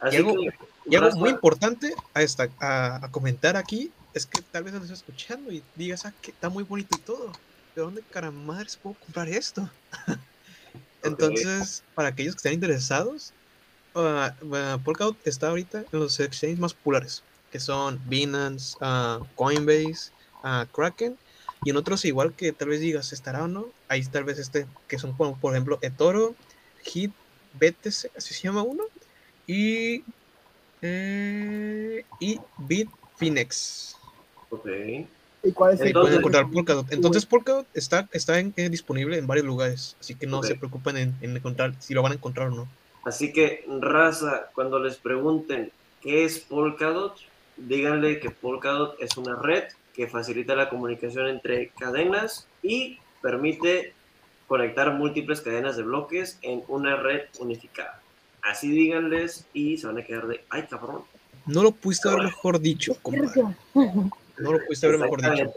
algo- 0.00 0.34
que, 0.40 0.50
Y 0.90 0.96
algo 0.96 1.14
muy 1.18 1.28
importante 1.30 1.92
a, 2.14 2.22
esta, 2.22 2.48
a, 2.58 3.04
a 3.04 3.10
comentar 3.10 3.58
aquí 3.58 3.92
es 4.14 4.24
que 4.24 4.40
tal 4.40 4.64
vez 4.64 4.72
nos 4.72 4.84
estés 4.84 5.00
escuchando 5.00 5.52
y 5.52 5.62
digas, 5.74 6.06
ah, 6.06 6.14
que 6.22 6.30
está 6.30 6.48
muy 6.48 6.64
bonito 6.64 6.96
y 6.96 7.00
todo. 7.02 7.32
¿De 7.74 7.82
dónde 7.82 8.00
caramadres 8.10 8.78
puedo 8.78 8.96
comprar 8.96 9.28
esto? 9.28 9.68
Entonces, 11.06 11.84
para 11.94 12.08
aquellos 12.08 12.34
que 12.34 12.38
estén 12.40 12.54
interesados, 12.54 13.34
ah, 13.94 14.36
Polkadot 14.84 15.20
está 15.26 15.48
ahorita 15.48 15.80
en 15.92 16.00
los 16.00 16.20
exchanges 16.20 16.58
más 16.58 16.74
populares, 16.74 17.26
que 17.50 17.60
son 17.60 18.00
Binance, 18.08 18.76
ah, 18.80 19.20
Coinbase, 19.34 20.12
ah, 20.42 20.68
Kraken, 20.72 21.18
y 21.62 21.70
en 21.70 21.76
otros 21.76 22.04
igual 22.04 22.34
que 22.36 22.52
tal 22.52 22.68
vez 22.68 22.80
digas, 22.80 23.12
¿estará 23.12 23.44
o 23.44 23.48
no? 23.48 23.74
Ahí 23.88 24.02
tal 24.10 24.24
vez 24.24 24.38
este, 24.38 24.68
que 24.88 24.98
son 24.98 25.16
como, 25.16 25.40
por 25.40 25.54
ejemplo, 25.54 25.78
eToro, 25.82 26.38
Hit, 26.84 27.16
BTC, 27.52 28.10
así 28.16 28.34
se 28.34 28.42
llama 28.48 28.62
uno, 28.62 28.84
y, 29.46 30.04
eh, 30.82 32.06
y 32.20 32.40
Bitfinex. 32.58 33.96
Ok. 34.50 34.66
¿Y 35.46 35.52
cuál 35.52 35.74
es 35.74 35.80
el 35.80 35.88
Entonces- 35.88 36.08
Pueden 36.08 36.18
encontrar 36.20 36.50
Polkadot. 36.50 36.92
Entonces 36.92 37.24
Polkadot 37.26 37.66
está, 37.74 38.08
está 38.12 38.38
en- 38.40 38.52
eh, 38.56 38.68
disponible 38.68 39.16
en 39.18 39.26
varios 39.26 39.46
lugares, 39.46 39.96
así 40.00 40.14
que 40.14 40.26
no 40.26 40.38
Ok. 40.38 40.46
se 40.46 40.54
preocupen 40.56 40.96
en, 40.96 41.14
en 41.20 41.36
encontrar 41.36 41.74
si 41.78 41.94
lo 41.94 42.02
van 42.02 42.12
a 42.12 42.14
encontrar 42.16 42.48
o 42.48 42.50
no. 42.54 42.68
Así 43.04 43.32
que, 43.32 43.64
raza, 43.80 44.50
cuando 44.54 44.80
les 44.80 44.96
pregunten 44.96 45.70
qué 46.02 46.24
es 46.24 46.38
Polkadot, 46.40 47.14
díganle 47.56 48.18
que 48.18 48.30
Polkadot 48.30 48.96
es 49.00 49.16
una 49.16 49.36
red 49.36 49.64
que 49.94 50.08
facilita 50.08 50.54
la 50.56 50.68
comunicación 50.68 51.28
entre 51.28 51.68
cadenas 51.68 52.46
y 52.62 52.98
permite 53.22 53.94
conectar 54.48 54.92
múltiples 54.94 55.40
cadenas 55.40 55.76
de 55.76 55.84
bloques 55.84 56.38
en 56.42 56.62
una 56.68 56.96
red 56.96 57.22
unificada. 57.38 58.00
Así 58.42 58.70
díganles 58.70 59.46
y 59.54 59.78
se 59.78 59.86
van 59.86 59.98
a 59.98 60.04
quedar 60.04 60.26
de, 60.26 60.44
ay 60.50 60.64
cabrón. 60.68 61.02
No 61.46 61.62
lo 61.62 61.70
pudiste 61.70 62.08
haber 62.08 62.24
mejor 62.24 62.60
dicho, 62.60 62.96
compadre. 63.02 63.42
No 64.38 64.52
lo 64.52 64.64
pudiste 64.64 64.86
haber 64.86 65.00
mejor 65.00 65.20
dicho. 65.20 65.52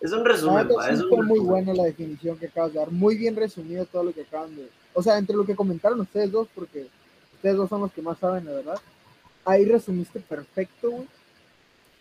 Es 0.00 0.12
un 0.12 0.24
resumen, 0.24 0.68
sí 0.68 0.74
es 0.92 1.00
un 1.00 1.08
fue 1.08 1.22
muy 1.24 1.38
buena 1.40 1.72
la 1.74 1.84
definición 1.84 2.36
que 2.38 2.46
acabas 2.46 2.72
de 2.72 2.78
dar. 2.80 2.90
Muy 2.90 3.16
bien 3.16 3.36
resumido 3.36 3.86
todo 3.86 4.04
lo 4.04 4.12
que 4.12 4.22
acaban 4.22 4.54
de. 4.56 4.68
O 4.92 5.02
sea, 5.02 5.18
entre 5.18 5.36
lo 5.36 5.44
que 5.46 5.54
comentaron 5.56 6.00
ustedes 6.00 6.30
dos, 6.30 6.48
porque 6.54 6.88
ustedes 7.34 7.56
dos 7.56 7.68
son 7.68 7.80
los 7.82 7.92
que 7.92 8.02
más 8.02 8.18
saben, 8.18 8.44
la 8.44 8.52
verdad. 8.52 8.78
Ahí 9.44 9.64
resumiste 9.64 10.20
perfecto, 10.20 10.90
güey, 10.90 11.06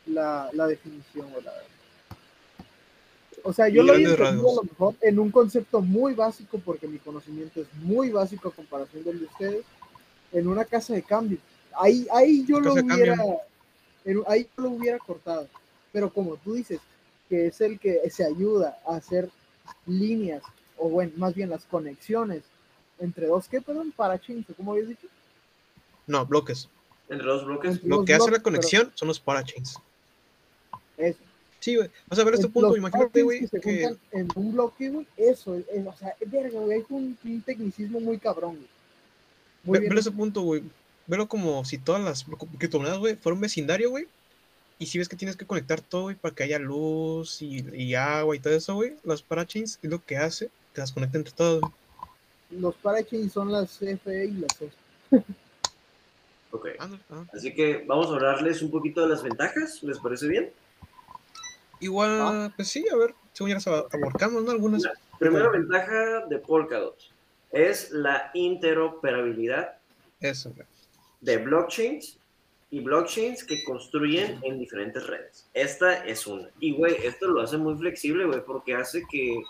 la, 0.08 0.50
la 0.54 0.68
definición, 0.68 1.30
güey, 1.32 1.44
la 1.44 1.52
verdad. 1.52 1.68
O 3.44 3.52
sea, 3.52 3.68
yo 3.68 3.84
Y 3.84 3.86
lo 3.86 3.94
había 3.94 4.10
entendido 4.10 4.50
a 4.52 4.56
lo 4.56 4.64
mejor 4.64 4.96
en 5.02 5.20
un 5.20 5.32
concepto 5.32 5.82
muy 5.82 6.14
básico, 6.14 6.60
porque 6.64 6.88
mi 6.88 6.98
conocimiento 7.00 7.62
es 7.62 7.68
muy 7.82 8.10
básico 8.10 8.50
a 8.50 8.52
comparación 8.52 9.04
del 9.04 9.20
de 9.20 9.26
ustedes, 9.26 9.66
en 10.32 10.48
una 10.48 10.64
casa 10.66 10.94
de 10.94 11.04
cambio. 11.04 11.38
Ahí, 11.76 12.08
ahí 12.14 12.46
yo 12.46 12.60
lo 12.60 12.74
hubiera, 12.96 13.16
en- 14.06 14.24
ahí 14.28 14.48
yo 14.58 14.64
lo 14.64 14.70
hubiera 14.72 14.98
cortado. 15.00 15.48
Pero 15.94 16.11
como 16.11 16.36
tú 16.36 16.56
dices, 16.56 16.82
que 17.30 17.48
es 17.48 17.61
el 17.61 17.80
que 17.80 18.02
se 18.10 18.26
ayuda 18.26 18.78
a 18.86 18.98
hacer 18.98 19.30
líneas, 19.86 20.44
o 20.78 20.90
bueno, 20.90 21.14
más 21.15 21.34
bien 21.34 21.49
las 21.49 21.64
conexiones 21.64 22.44
entre 22.99 23.28
dos, 23.28 23.48
¿qué, 23.48 23.61
perdón? 23.61 23.94
Parachains, 23.95 24.49
¿o 24.49 24.53
¿cómo 24.56 24.74
habías 24.74 24.90
dicho? 24.90 25.07
No, 26.07 26.26
bloques. 26.26 26.68
Entre 27.10 27.26
los 27.26 27.45
bloques. 27.45 27.72
Entre 27.76 27.88
Lo 27.88 28.03
que 28.03 28.14
hace 28.14 28.32
la 28.32 28.40
conexión 28.41 28.91
son 28.95 29.07
los 29.07 29.20
parachains. 29.20 29.78
Eso. 30.98 31.20
Sí, 31.60 31.76
güey. 31.78 31.90
Vas 32.07 32.20
a 32.20 32.24
ver 32.26 32.34
este 32.34 32.49
punto, 32.49 32.76
imagínate, 32.76 33.24
güey, 33.24 33.48
que 33.48 33.60
que 33.61 33.95
en 34.11 34.28
un 34.36 34.52
bloque, 34.52 34.90
güey, 34.90 35.07
eso, 35.15 35.56
es, 35.56 35.64
es- 35.72 35.88
o 35.88 35.94
sea, 35.95 36.14
verga, 36.26 36.60
güey, 36.60 36.80
es 36.80 36.86
un, 36.90 37.18
un 37.24 37.41
tecnicismo 37.41 38.02
muy 38.02 38.18
cabrón, 38.18 38.56
güey. 38.56 38.68
Muy 39.64 39.74
ve, 39.78 39.80
bien. 39.82 39.94
ve 39.94 39.99
ese 40.02 40.11
punto, 40.11 40.41
güey. 40.41 40.61
velo 41.07 41.28
como 41.28 41.64
si 41.64 41.78
todas 41.78 42.02
las 42.02 42.26
criptomonedas, 42.57 42.99
güey, 42.99 43.15
fueran 43.15 43.38
un 43.38 43.41
vecindario, 43.44 43.91
güey. 43.91 44.07
Y 44.80 44.88
si 44.88 44.98
ves 44.98 45.08
que 45.08 45.16
tienes 45.16 45.38
que 45.38 45.45
conectar 45.45 45.80
todo, 45.82 46.04
güey, 46.04 46.16
para 46.16 46.34
que 46.36 46.44
haya 46.44 46.60
luz 46.60 47.41
y, 47.41 47.66
y 47.74 47.95
agua 47.95 48.36
y 48.36 48.40
todo 48.40 48.54
eso, 48.54 48.76
güey, 48.76 48.95
los 49.04 49.22
parachains 49.22 49.80
es 49.82 49.90
lo 49.90 50.04
que 50.04 50.18
hace 50.18 50.50
que 50.74 50.82
las 50.82 50.91
conecte 50.91 51.18
entre 51.18 51.34
todos. 51.34 51.62
güey. 51.62 51.74
Los 52.62 52.76
parachains 52.76 53.32
son 53.34 53.52
las 53.52 53.78
CFE 53.78 54.26
y 54.26 54.32
las 54.34 54.58
CES. 54.58 54.74
Ok. 56.52 56.68
Así 57.34 57.54
que 57.54 57.84
vamos 57.88 58.08
a 58.08 58.16
hablarles 58.16 58.62
un 58.62 58.70
poquito 58.72 59.02
de 59.02 59.08
las 59.10 59.24
ventajas, 59.24 59.82
¿les 59.84 59.98
parece 60.00 60.28
bien? 60.28 60.52
Igual, 61.80 62.54
pues 62.56 62.68
sí, 62.70 62.86
a 62.91 62.95
ver, 62.95 63.14
según 63.34 63.50
ya 63.50 63.56
las 63.56 63.68
ab- 63.68 63.88
abordamos, 63.91 64.44
¿no? 64.44 64.52
Algunas. 64.52 64.84
Primera 65.20 65.50
ventaja 65.50 66.26
de 66.28 66.38
Polkadot 66.40 66.98
es 67.52 67.91
la 67.91 68.32
interoperabilidad 68.34 69.76
Eso, 70.20 70.52
güey. 70.54 70.66
de 71.22 71.38
blockchains 71.38 72.18
y 72.74 72.80
blockchains 72.80 73.44
que 73.44 73.64
construyen 73.64 74.40
en 74.41 74.58
diferentes 74.58 75.06
redes. 75.06 75.48
Esta 75.54 76.04
es 76.08 76.26
una. 76.26 76.50
Y, 76.60 76.72
güey, 76.72 76.95
esto 77.06 77.28
lo 77.28 77.41
hace 77.41 77.56
muy 77.56 77.76
flexible, 77.76 78.26
güey, 78.26 78.44
porque 78.44 78.74
hace 78.74 79.04
que, 79.12 79.44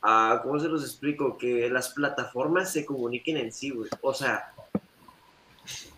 ah, 0.00 0.40
¿cómo 0.42 0.58
se 0.58 0.68
los 0.68 0.82
explico? 0.82 1.36
Que 1.36 1.68
las 1.68 1.90
plataformas 1.90 2.72
se 2.72 2.86
comuniquen 2.86 3.36
en 3.36 3.52
sí, 3.52 3.68
güey. 3.68 3.90
O 4.00 4.14
sea, 4.14 4.54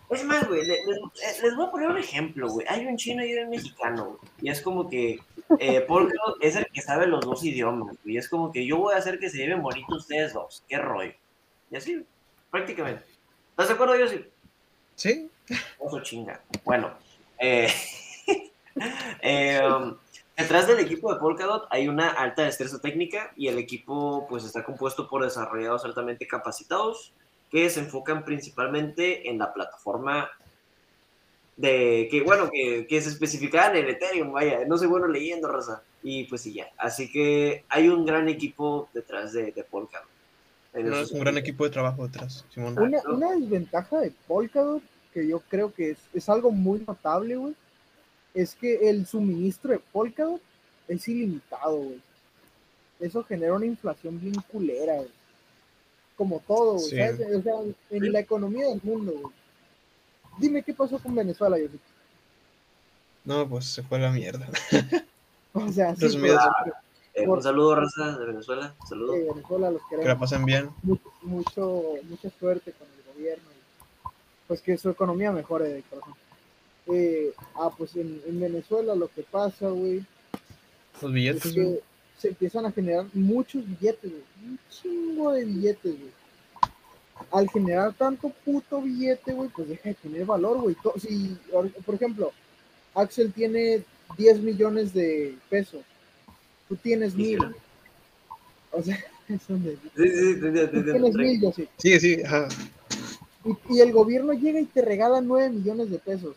es 0.09 0.23
más, 0.25 0.45
güey, 0.49 0.65
les, 0.65 0.79
eh, 0.79 1.41
les 1.43 1.55
voy 1.55 1.65
a 1.65 1.71
poner 1.71 1.87
un 1.91 1.97
ejemplo, 1.97 2.49
güey. 2.49 2.67
Hay 2.67 2.85
un 2.85 2.97
chino 2.97 3.25
y 3.25 3.33
un 3.35 3.51
mexicano, 3.51 4.07
güey. 4.07 4.31
Y 4.41 4.49
es 4.49 4.61
como 4.61 4.89
que 4.89 5.21
eh, 5.59 5.79
Polkadot 5.79 6.35
es 6.41 6.57
el 6.57 6.65
que 6.73 6.81
sabe 6.81 7.07
los 7.07 7.23
dos 7.23 7.41
idiomas, 7.45 7.95
güey. 8.03 8.15
Y 8.15 8.17
es 8.17 8.27
como 8.27 8.51
que 8.51 8.65
yo 8.65 8.79
voy 8.79 8.95
a 8.95 8.97
hacer 8.97 9.17
que 9.17 9.29
se 9.29 9.37
lleven 9.37 9.61
bonito 9.61 9.95
ustedes 9.95 10.33
dos. 10.33 10.61
¿Qué 10.67 10.77
rollo? 10.77 11.13
Y 11.71 11.77
así, 11.77 12.05
prácticamente. 12.51 13.05
¿Estás 13.51 13.69
de 13.69 13.73
acuerdo, 13.75 13.95
yo 13.95 14.09
sí? 14.09 14.25
Sí, 14.95 15.29
Oso 15.79 16.01
chinga. 16.01 16.41
Bueno, 16.63 16.93
eh, 17.39 17.67
eh, 19.21 19.61
um, 19.65 19.95
detrás 20.37 20.67
del 20.67 20.79
equipo 20.79 21.13
de 21.13 21.19
Polkadot 21.19 21.67
hay 21.69 21.87
una 21.87 22.09
alta 22.09 22.43
destreza 22.43 22.79
técnica 22.79 23.31
y 23.35 23.47
el 23.47 23.57
equipo 23.57 24.25
pues 24.29 24.43
está 24.43 24.63
compuesto 24.63 25.07
por 25.07 25.23
desarrolladores 25.23 25.85
altamente 25.85 26.27
capacitados 26.27 27.13
que 27.51 27.69
se 27.69 27.81
enfocan 27.81 28.25
principalmente 28.25 29.29
en 29.29 29.37
la 29.37 29.53
plataforma 29.53 30.29
de 31.57 32.07
que 32.11 32.21
bueno 32.21 32.49
que, 32.51 32.85
que 32.87 33.01
se 33.01 33.09
especificaba 33.09 33.77
en 33.77 33.87
Ethereum, 33.87 34.33
vaya, 34.33 34.65
no 34.65 34.77
soy 34.77 34.87
bueno 34.87 35.07
leyendo, 35.07 35.47
raza. 35.47 35.81
Y 36.03 36.25
pues 36.25 36.41
sí, 36.41 36.53
ya. 36.53 36.69
Así 36.77 37.11
que 37.11 37.63
hay 37.69 37.87
un 37.89 38.05
gran 38.05 38.29
equipo 38.29 38.89
detrás 38.93 39.33
de, 39.33 39.51
de 39.51 39.63
Polkadot. 39.63 40.07
No, 40.73 40.97
es 40.97 41.11
un 41.11 41.21
gran 41.21 41.37
equipo 41.37 41.63
de 41.63 41.69
trabajo 41.69 42.05
detrás, 42.05 42.45
Simón. 42.53 42.77
Una 42.77 43.31
desventaja 43.31 43.99
de 44.01 44.11
Polkadot, 44.27 44.83
que 45.15 45.25
yo 45.27 45.39
creo 45.49 45.73
que 45.73 45.91
es, 45.91 45.97
es 46.13 46.27
algo 46.27 46.51
muy 46.51 46.83
notable, 46.85 47.37
güey, 47.37 47.55
es 48.33 48.53
que 48.53 48.89
el 48.89 49.07
suministro 49.07 49.71
de 49.71 49.79
Polkadot 49.79 50.41
es 50.89 51.07
ilimitado, 51.07 51.77
güey. 51.77 52.01
Eso 52.99 53.23
genera 53.23 53.53
una 53.53 53.65
inflación 53.65 54.19
bien 54.19 54.35
culera, 54.51 54.95
güey. 54.97 55.09
Como 56.17 56.41
todo, 56.45 56.73
güey. 56.73 56.89
Sí. 56.89 56.97
¿sabes? 56.97 57.35
O 57.37 57.41
sea, 57.41 57.53
en 57.91 58.11
la 58.11 58.19
economía 58.19 58.67
del 58.67 58.81
mundo, 58.83 59.13
güey. 59.13 59.33
Dime 60.37 60.61
qué 60.63 60.73
pasó 60.73 60.99
con 60.99 61.15
Venezuela, 61.15 61.57
yo 61.57 61.67
No, 63.23 63.47
pues 63.47 63.65
se 63.65 63.83
fue 63.83 63.97
a 63.99 64.01
la 64.01 64.11
mierda. 64.11 64.47
O 65.57 65.71
sea, 65.71 65.95
sí, 65.95 66.17
pero, 66.21 66.37
Eh, 67.13 67.25
un 67.25 67.41
saludo, 67.41 67.75
raza 67.77 68.17
de 68.19 68.25
Venezuela. 68.25 68.75
Saludos. 68.89 69.15
eh, 69.15 69.27
Venezuela 69.33 69.71
los 69.71 69.81
Que 69.87 69.95
la 69.95 70.01
queremos. 70.01 70.19
pasen 70.29 70.43
bien. 70.45 70.69
mucho, 70.83 71.09
mucho, 71.21 71.83
mucha 72.09 72.29
suerte 72.37 72.73
con 72.73 72.85
el 72.89 73.13
gobierno. 73.15 73.54
Pues 74.47 74.61
que 74.61 74.77
su 74.77 74.89
economía 74.89 75.31
mejore 75.31 75.69
de 75.69 75.81
corazón. 75.83 76.13
Eh, 76.87 77.31
ah, 77.55 77.69
pues 77.75 77.95
en, 77.95 78.21
en 78.27 78.39
Venezuela 78.39 78.93
lo 78.95 79.07
que 79.07 79.23
pasa, 79.23 79.69
güey, 79.69 80.05
Los 81.01 81.03
es 81.03 81.11
billetes, 81.13 81.55
güey. 81.55 81.65
que 81.75 81.79
se 82.19 82.27
empiezan 82.29 82.65
a 82.65 82.71
generar 82.71 83.05
muchos 83.13 83.63
billetes, 83.65 84.11
güey. 84.11 84.23
Un 84.45 84.59
chingo 84.69 85.31
de 85.31 85.45
billetes, 85.45 85.93
güey. 85.99 86.11
Al 87.31 87.49
generar 87.49 87.93
tanto 87.93 88.29
puto 88.43 88.81
billete, 88.81 89.33
güey, 89.33 89.49
pues 89.49 89.67
deja 89.69 89.89
de 89.89 89.95
tener 89.95 90.25
valor, 90.25 90.61
güey. 90.61 90.75
Si, 91.01 91.37
or- 91.51 91.71
por 91.85 91.95
ejemplo, 91.95 92.31
Axel 92.93 93.31
tiene 93.33 93.83
10 94.17 94.39
millones 94.41 94.93
de 94.93 95.35
pesos. 95.49 95.81
Tú 96.69 96.75
tienes 96.75 97.15
mil. 97.15 97.37
Quisiera. 97.37 97.55
O 98.71 98.83
sea, 98.83 98.95
es 99.29 99.47
des- 99.47 99.79
Sí, 99.95 100.09
sí, 100.09 100.33
sí, 100.35 100.39
te- 100.41 100.67
Tú 100.67 100.83
te- 100.83 100.91
tienes 100.91 101.15
mil, 101.15 101.41
yo 101.41 101.51
sí. 101.51 101.67
Sí, 101.77 101.99
sí, 101.99 102.21
ajá. 102.23 102.47
Y, 103.45 103.75
y 103.75 103.79
el 103.81 103.91
gobierno 103.93 104.33
llega 104.33 104.59
y 104.59 104.65
te 104.65 104.81
regala 104.81 105.21
9 105.21 105.49
millones 105.51 105.89
de 105.91 105.99
pesos. 105.99 106.35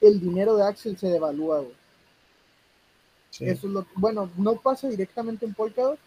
El 0.00 0.20
dinero 0.20 0.56
de 0.56 0.64
Axel 0.66 0.96
se 0.98 1.08
devalúa, 1.08 1.60
güey. 1.60 1.74
sí. 3.30 3.44
Eso 3.48 3.66
es 3.66 3.72
lo 3.72 3.86
bueno, 3.94 4.30
no 4.36 4.56
pasa 4.56 4.88
directamente 4.88 5.44
en 5.46 5.54
Polkadot, 5.54 5.98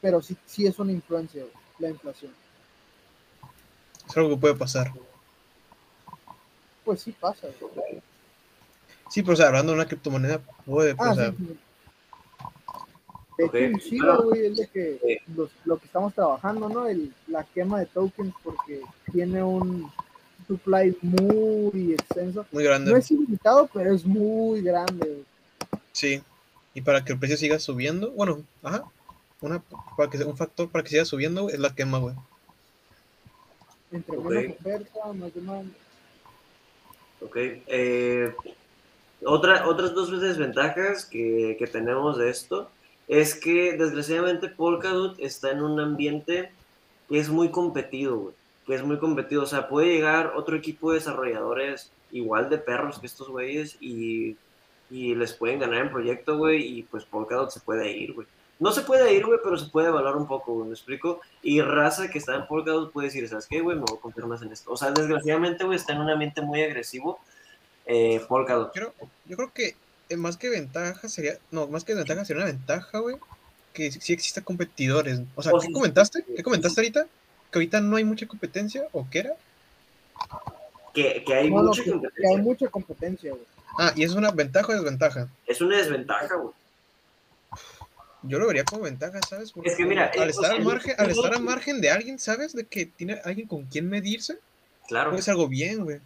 pero 0.00 0.20
sí, 0.22 0.36
sí 0.46 0.66
es 0.66 0.78
una 0.78 0.92
influencia, 0.92 1.42
güey, 1.42 1.54
la 1.78 1.90
inflación. 1.90 2.32
Es 4.08 4.16
algo 4.16 4.30
que 4.30 4.36
puede 4.36 4.54
pasar. 4.54 4.92
Pues 6.84 7.00
sí 7.02 7.12
pasa, 7.12 7.46
güey. 7.60 8.02
Sí, 9.10 9.22
pero 9.22 9.34
o 9.34 9.36
sea, 9.36 9.48
hablando 9.48 9.72
de 9.72 9.78
una 9.78 9.86
criptomoneda, 9.88 10.40
puede, 10.64 10.94
Ah, 10.98 11.10
o 11.10 11.14
sea, 11.14 11.30
sí, 11.30 11.36
sí. 11.38 11.58
De 13.48 13.66
hecho, 13.66 14.22
güey, 14.24 14.46
es 14.46 14.56
de 14.56 14.66
que 14.68 15.22
los- 15.36 15.50
lo 15.64 15.78
que 15.78 15.86
estamos 15.86 16.14
trabajando, 16.14 16.68
¿no? 16.68 16.86
El, 16.86 17.12
la 17.28 17.44
quema 17.44 17.80
de 17.80 17.86
tokens 17.86 18.34
porque 18.42 18.82
tiene 19.12 19.42
un 19.42 19.90
supply 20.46 20.96
muy 21.02 21.92
extenso. 21.92 22.44
muy 22.52 22.64
grande. 22.64 22.90
No 22.90 22.96
es 22.96 23.10
ilimitado, 23.10 23.68
pero 23.72 23.94
es 23.94 24.04
muy 24.04 24.62
grande, 24.62 25.06
güey. 25.06 25.24
Sí. 25.92 26.22
Y 26.74 26.80
para 26.82 27.04
que 27.04 27.12
el 27.12 27.18
precio 27.18 27.36
siga 27.36 27.58
subiendo, 27.58 28.10
bueno, 28.12 28.42
ajá. 28.62 28.84
Una, 29.40 29.62
para 29.96 30.10
que, 30.10 30.18
sea- 30.18 30.26
un 30.26 30.36
factor 30.36 30.68
para 30.68 30.84
que 30.84 30.90
siga 30.90 31.04
subiendo 31.04 31.42
güey, 31.42 31.54
es 31.54 31.60
la 31.60 31.74
quema, 31.74 31.98
güey. 31.98 32.14
Entre 33.92 34.16
Ok. 34.16 34.24
menos 34.30 34.56
oferta, 34.60 35.12
más 35.14 35.34
demanda. 35.34 35.72
Ok. 37.22 37.36
eh, 37.36 38.34
otra, 39.24 39.68
otras 39.68 39.92
dos 39.94 40.18
desventajas 40.20 41.04
que, 41.04 41.56
que 41.58 41.66
tenemos 41.66 42.16
de 42.18 42.30
esto 42.30 42.70
es 43.10 43.34
que 43.34 43.76
desgraciadamente 43.76 44.48
Polkadot 44.48 45.18
está 45.18 45.50
en 45.50 45.62
un 45.62 45.80
ambiente 45.80 46.52
que 47.08 47.18
es 47.18 47.28
muy 47.28 47.50
competido, 47.50 48.16
güey. 48.16 48.34
Que 48.68 48.76
es 48.76 48.84
muy 48.84 49.00
competido. 49.00 49.42
O 49.42 49.46
sea, 49.46 49.68
puede 49.68 49.88
llegar 49.88 50.34
otro 50.36 50.54
equipo 50.54 50.92
de 50.92 51.00
desarrolladores 51.00 51.90
igual 52.12 52.48
de 52.48 52.58
perros 52.58 53.00
que 53.00 53.08
estos 53.08 53.28
güeyes 53.28 53.76
y, 53.80 54.36
y 54.92 55.16
les 55.16 55.32
pueden 55.32 55.58
ganar 55.58 55.80
en 55.80 55.90
proyecto, 55.90 56.38
güey, 56.38 56.62
y 56.64 56.82
pues 56.84 57.04
Polkadot 57.04 57.50
se 57.50 57.58
puede 57.58 57.90
ir, 57.90 58.12
güey. 58.12 58.28
No 58.60 58.70
se 58.70 58.82
puede 58.82 59.12
ir, 59.12 59.26
güey, 59.26 59.40
pero 59.42 59.58
se 59.58 59.68
puede 59.70 59.88
evaluar 59.88 60.14
un 60.16 60.28
poco, 60.28 60.54
güey, 60.54 60.68
¿me 60.68 60.74
explico? 60.74 61.20
Y 61.42 61.62
raza 61.62 62.10
que 62.10 62.18
está 62.18 62.36
en 62.36 62.46
Polkadot 62.46 62.92
puede 62.92 63.08
decir, 63.08 63.28
¿sabes 63.28 63.48
qué, 63.48 63.60
güey? 63.60 63.76
Me 63.76 63.86
voy 63.88 63.98
a 63.98 64.00
confiar 64.00 64.28
más 64.28 64.42
en 64.42 64.52
esto. 64.52 64.70
O 64.70 64.76
sea, 64.76 64.92
desgraciadamente, 64.92 65.64
güey, 65.64 65.76
está 65.76 65.94
en 65.94 66.02
un 66.02 66.10
ambiente 66.10 66.42
muy 66.42 66.62
agresivo 66.62 67.18
eh, 67.86 68.24
Polkadot. 68.28 68.72
Creo, 68.72 68.94
yo 69.26 69.36
creo 69.36 69.52
que 69.52 69.74
más 70.16 70.36
que 70.36 70.48
ventaja 70.48 71.08
sería, 71.08 71.38
no, 71.50 71.66
más 71.68 71.84
que 71.84 71.94
ventaja 71.94 72.24
sería 72.24 72.42
una 72.42 72.52
ventaja, 72.52 72.98
güey, 72.98 73.16
que 73.72 73.90
sí 73.92 74.12
exista 74.12 74.40
competidores. 74.42 75.20
O 75.34 75.42
sea, 75.42 75.52
¿qué 75.60 75.66
sí, 75.66 75.72
comentaste? 75.72 76.24
¿Qué 76.36 76.42
comentaste 76.42 76.80
ahorita? 76.80 77.06
¿Que 77.50 77.58
ahorita 77.58 77.80
no 77.80 77.96
hay 77.96 78.04
mucha 78.04 78.26
competencia? 78.26 78.86
¿O 78.92 79.06
qué 79.10 79.20
era? 79.20 79.32
Que, 80.94 81.22
que 81.24 81.34
hay 81.34 81.50
No, 81.50 81.62
mucha 81.62 81.82
que, 81.82 81.90
que 81.90 81.92
competencia. 81.92 82.28
hay 82.30 82.42
mucha 82.42 82.68
competencia, 82.68 83.30
güey. 83.30 83.44
Ah, 83.78 83.92
¿y 83.94 84.02
es 84.02 84.12
una 84.14 84.30
ventaja 84.32 84.72
o 84.72 84.74
desventaja? 84.74 85.28
Es 85.46 85.60
una 85.60 85.76
desventaja, 85.76 86.34
güey. 86.34 86.52
Yo 88.22 88.38
lo 88.38 88.46
vería 88.48 88.64
como 88.64 88.82
ventaja, 88.82 89.18
¿sabes? 89.26 89.52
Porque 89.52 89.70
Es 89.70 89.76
que 89.76 89.84
mira, 89.86 90.10
al 90.18 90.28
eh, 90.28 90.30
estar 90.30 90.50
al 90.50 90.62
margen, 90.62 90.94
al 90.98 91.10
estar 91.10 91.32
al 91.32 91.42
margen 91.42 91.80
de 91.80 91.90
alguien, 91.90 92.18
¿sabes? 92.18 92.52
De 92.54 92.66
que 92.66 92.84
tiene 92.86 93.20
alguien 93.24 93.48
con 93.48 93.64
quien 93.64 93.88
medirse, 93.88 94.38
Claro. 94.88 95.10
puede 95.10 95.22
ser 95.22 95.32
algo 95.32 95.48
bien, 95.48 95.84
güey. 95.84 96.00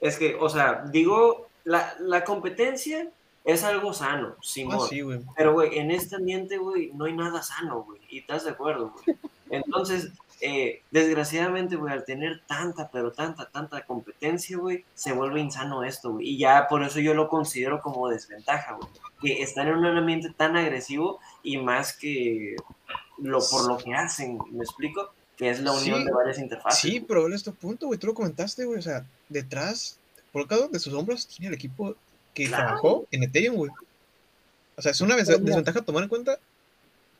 Es 0.00 0.16
que, 0.16 0.34
o 0.36 0.48
sea, 0.48 0.84
digo, 0.90 1.48
la, 1.64 1.94
la 2.00 2.24
competencia 2.24 3.06
es 3.44 3.64
algo 3.64 3.92
sano, 3.92 4.34
Ah, 4.36 4.40
Simón. 4.42 4.88
sí, 4.88 5.00
güey. 5.00 5.20
Pero, 5.36 5.52
güey, 5.54 5.78
en 5.78 5.90
este 5.90 6.16
ambiente, 6.16 6.58
güey, 6.58 6.90
no 6.94 7.06
hay 7.06 7.12
nada 7.14 7.42
sano, 7.42 7.82
güey. 7.82 8.00
Y 8.08 8.18
estás 8.20 8.44
de 8.44 8.50
acuerdo, 8.50 8.92
güey. 9.04 9.16
Entonces, 9.50 10.10
eh, 10.40 10.82
desgraciadamente, 10.90 11.76
güey, 11.76 11.92
al 11.92 12.04
tener 12.04 12.42
tanta, 12.46 12.90
pero 12.90 13.12
tanta, 13.12 13.48
tanta 13.50 13.84
competencia, 13.84 14.56
güey, 14.58 14.84
se 14.94 15.12
vuelve 15.12 15.40
insano 15.40 15.84
esto, 15.84 16.12
güey. 16.12 16.28
Y 16.30 16.38
ya 16.38 16.66
por 16.68 16.82
eso 16.82 17.00
yo 17.00 17.14
lo 17.14 17.28
considero 17.28 17.80
como 17.80 18.08
desventaja, 18.08 18.74
güey. 18.74 18.88
Que 19.20 19.42
están 19.42 19.68
en 19.68 19.74
un 19.76 19.86
ambiente 19.86 20.30
tan 20.36 20.56
agresivo 20.56 21.20
y 21.42 21.58
más 21.58 21.92
que 21.96 22.56
lo, 23.18 23.38
por 23.40 23.68
lo 23.68 23.76
que 23.78 23.94
hacen, 23.94 24.38
¿me 24.50 24.64
explico? 24.64 25.12
Que 25.36 25.50
es 25.50 25.60
la 25.60 25.72
unión 25.72 26.00
Sí. 26.00 26.06
de 26.06 26.12
varias 26.12 26.38
interfaces. 26.38 26.80
Sí, 26.80 27.00
pero 27.00 27.26
en 27.26 27.32
este 27.34 27.52
punto, 27.52 27.86
güey, 27.86 27.98
tú 27.98 28.08
lo 28.08 28.14
comentaste, 28.14 28.64
güey. 28.64 28.78
O 28.78 28.82
sea, 28.82 29.04
detrás, 29.28 29.98
por 30.32 30.46
cada 30.48 30.62
uno 30.62 30.72
de 30.72 30.78
sus 30.80 30.92
hombros, 30.94 31.26
tiene 31.28 31.48
el 31.48 31.54
equipo 31.54 31.94
que 32.34 32.46
Claro. 32.46 32.64
trabajó 32.64 33.06
en 33.10 33.22
Ethereum, 33.24 33.56
güey. 33.56 33.70
O 34.76 34.82
sea, 34.82 34.92
es 34.92 35.00
una 35.00 35.16
desventaja 35.16 35.80
a 35.80 35.84
tomar 35.84 36.02
en 36.04 36.08
cuenta, 36.08 36.38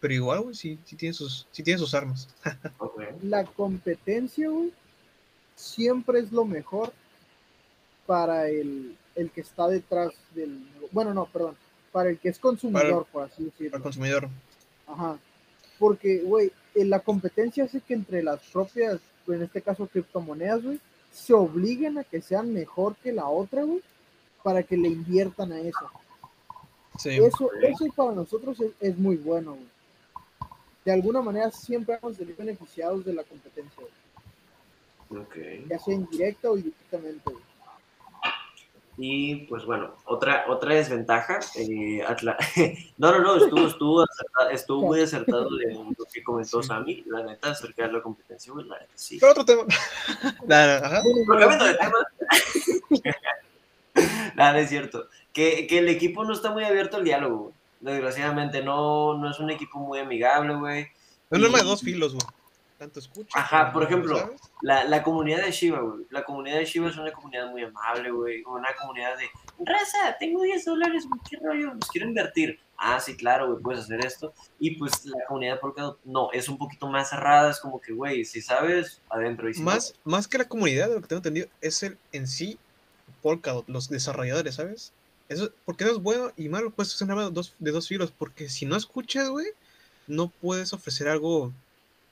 pero 0.00 0.14
igual, 0.14 0.40
güey, 0.40 0.54
sí, 0.54 0.78
sí, 0.84 0.96
tiene 0.96 1.12
sus, 1.12 1.46
sí 1.52 1.62
tiene 1.62 1.78
sus 1.78 1.94
armas. 1.94 2.28
La 3.22 3.44
competencia, 3.44 4.48
güey, 4.48 4.72
siempre 5.54 6.20
es 6.20 6.32
lo 6.32 6.44
mejor 6.44 6.92
para 8.06 8.48
el, 8.48 8.96
el 9.14 9.30
que 9.30 9.42
está 9.42 9.68
detrás 9.68 10.12
del... 10.34 10.66
Bueno, 10.90 11.14
no, 11.14 11.26
perdón, 11.26 11.56
para 11.92 12.10
el 12.10 12.18
que 12.18 12.30
es 12.30 12.38
consumidor, 12.38 13.06
por 13.12 13.24
así 13.24 13.44
decirlo. 13.44 13.70
Para 13.70 13.78
el 13.78 13.82
consumidor. 13.82 14.28
Ajá. 14.86 15.18
Porque, 15.78 16.20
güey, 16.22 16.52
eh, 16.74 16.84
la 16.84 17.00
competencia 17.00 17.64
hace 17.64 17.80
que 17.80 17.94
entre 17.94 18.22
las 18.22 18.40
propias, 18.50 18.98
en 19.28 19.42
este 19.42 19.62
caso 19.62 19.86
criptomonedas, 19.86 20.62
güey, 20.62 20.80
se 21.12 21.34
obliguen 21.34 21.98
a 21.98 22.04
que 22.04 22.22
sean 22.22 22.52
mejor 22.52 22.96
que 22.96 23.12
la 23.12 23.28
otra, 23.28 23.62
güey, 23.62 23.82
para 24.42 24.62
que 24.62 24.76
le 24.76 24.88
inviertan 24.88 25.52
a 25.52 25.60
eso. 25.60 25.90
Sí. 26.98 27.10
Eso, 27.10 27.50
eso 27.62 27.86
para 27.96 28.12
nosotros 28.12 28.60
es, 28.60 28.72
es 28.80 28.98
muy 28.98 29.16
bueno, 29.16 29.52
güey. 29.52 29.66
De 30.84 30.92
alguna 30.92 31.22
manera 31.22 31.50
siempre 31.50 31.98
vamos 32.02 32.16
a 32.16 32.20
salir 32.20 32.36
beneficiados 32.36 33.04
de 33.04 33.14
la 33.14 33.22
competencia, 33.24 33.82
güey. 35.08 35.22
Ok. 35.22 35.36
ya 35.68 35.78
sea 35.78 35.94
indirecta 35.94 36.50
o 36.50 36.56
indirectamente, 36.56 37.22
güey. 37.24 37.42
Y 38.98 39.46
pues 39.46 39.64
bueno, 39.64 39.94
otra, 40.04 40.44
otra 40.48 40.74
desventaja. 40.74 41.40
eh, 41.56 42.02
Atla- 42.06 42.36
no, 42.98 43.10
no, 43.10 43.20
no, 43.20 43.36
estuvo, 43.36 43.66
estuvo, 43.66 44.04
estuvo 44.50 44.82
muy 44.86 45.00
acertado 45.00 45.48
de 45.56 45.72
lo 45.74 46.04
que 46.12 46.22
comentó. 46.22 46.62
Sammy, 46.62 47.02
la 47.06 47.22
neta, 47.22 47.52
acerca 47.52 47.86
de 47.86 47.92
la 47.94 48.02
competencia, 48.02 48.52
la 48.54 48.78
neta, 48.78 48.92
sí. 48.94 49.18
Pero 49.18 49.32
otro 49.32 49.44
tema. 49.46 49.62
Ajá. 50.18 51.02
Pero 51.02 51.38
cambiando 51.40 51.64
de 51.64 51.74
tema. 51.74 51.98
Nada, 54.42 54.58
es 54.58 54.70
cierto. 54.70 55.08
Que, 55.32 55.68
que 55.68 55.78
el 55.78 55.88
equipo 55.88 56.24
no 56.24 56.32
está 56.32 56.50
muy 56.50 56.64
abierto 56.64 56.96
al 56.96 57.04
diálogo, 57.04 57.36
güey. 57.36 57.54
Desgraciadamente, 57.80 58.62
no, 58.62 59.16
no 59.16 59.30
es 59.30 59.38
un 59.38 59.50
equipo 59.50 59.78
muy 59.78 60.00
amigable, 60.00 60.54
güey. 60.56 60.80
Es 61.30 61.38
un 61.38 61.44
arma 61.44 61.58
de 61.58 61.64
dos 61.64 61.80
filos, 61.80 62.14
güey. 62.14 62.26
Tanto 62.76 62.98
escucha. 62.98 63.38
Ajá, 63.38 63.72
por 63.72 63.84
ejemplo. 63.84 64.34
La, 64.60 64.82
la 64.82 65.04
comunidad 65.04 65.44
de 65.44 65.52
Shiva, 65.52 65.78
güey. 65.78 66.04
La 66.10 66.24
comunidad 66.24 66.56
de 66.56 66.64
Shiva 66.64 66.88
es 66.88 66.96
una 66.96 67.12
comunidad 67.12 67.50
muy 67.52 67.62
amable, 67.62 68.10
güey. 68.10 68.42
Una 68.42 68.74
comunidad 68.74 69.16
de, 69.16 69.30
raza, 69.64 70.16
tengo 70.18 70.42
10 70.42 70.64
dólares, 70.64 71.06
¿qué 71.30 71.36
rollo? 71.36 71.74
Los 71.74 71.88
quiero 71.88 72.08
invertir. 72.08 72.58
Ah, 72.76 72.98
sí, 72.98 73.16
claro, 73.16 73.46
güey, 73.46 73.62
puedes 73.62 73.82
hacer 73.82 74.04
esto. 74.04 74.34
Y 74.58 74.72
pues 74.76 75.04
la 75.06 75.24
comunidad 75.28 75.60
Polkadot, 75.60 76.00
no, 76.04 76.32
es 76.32 76.48
un 76.48 76.58
poquito 76.58 76.88
más 76.88 77.10
cerrada. 77.10 77.50
Es 77.50 77.60
como 77.60 77.80
que, 77.80 77.92
güey, 77.92 78.24
si 78.24 78.42
sabes, 78.42 79.00
adentro. 79.08 79.48
Y 79.48 79.54
si 79.54 79.60
no, 79.60 79.66
Más, 79.66 79.94
más 80.02 80.26
que 80.26 80.38
la 80.38 80.48
comunidad, 80.48 80.88
de 80.88 80.96
lo 80.96 81.00
que 81.00 81.06
tengo 81.06 81.18
entendido, 81.18 81.46
es 81.60 81.84
el 81.84 81.96
en 82.10 82.26
sí 82.26 82.58
Polkadot, 83.22 83.68
los 83.68 83.88
desarrolladores, 83.88 84.56
¿sabes? 84.56 84.92
Eso, 85.28 85.50
porque 85.64 85.84
eso 85.84 85.94
es 85.94 86.02
bueno 86.02 86.32
y 86.36 86.48
malo, 86.48 86.70
pues 86.70 86.88
es 86.94 87.00
un 87.00 87.10
arma 87.10 87.24
de 87.26 87.30
dos, 87.30 87.54
de 87.58 87.70
dos 87.70 87.88
filos, 87.88 88.12
porque 88.16 88.48
si 88.48 88.66
no 88.66 88.76
escuchas, 88.76 89.28
güey, 89.30 89.46
no 90.06 90.28
puedes 90.28 90.72
ofrecer 90.72 91.08
algo 91.08 91.52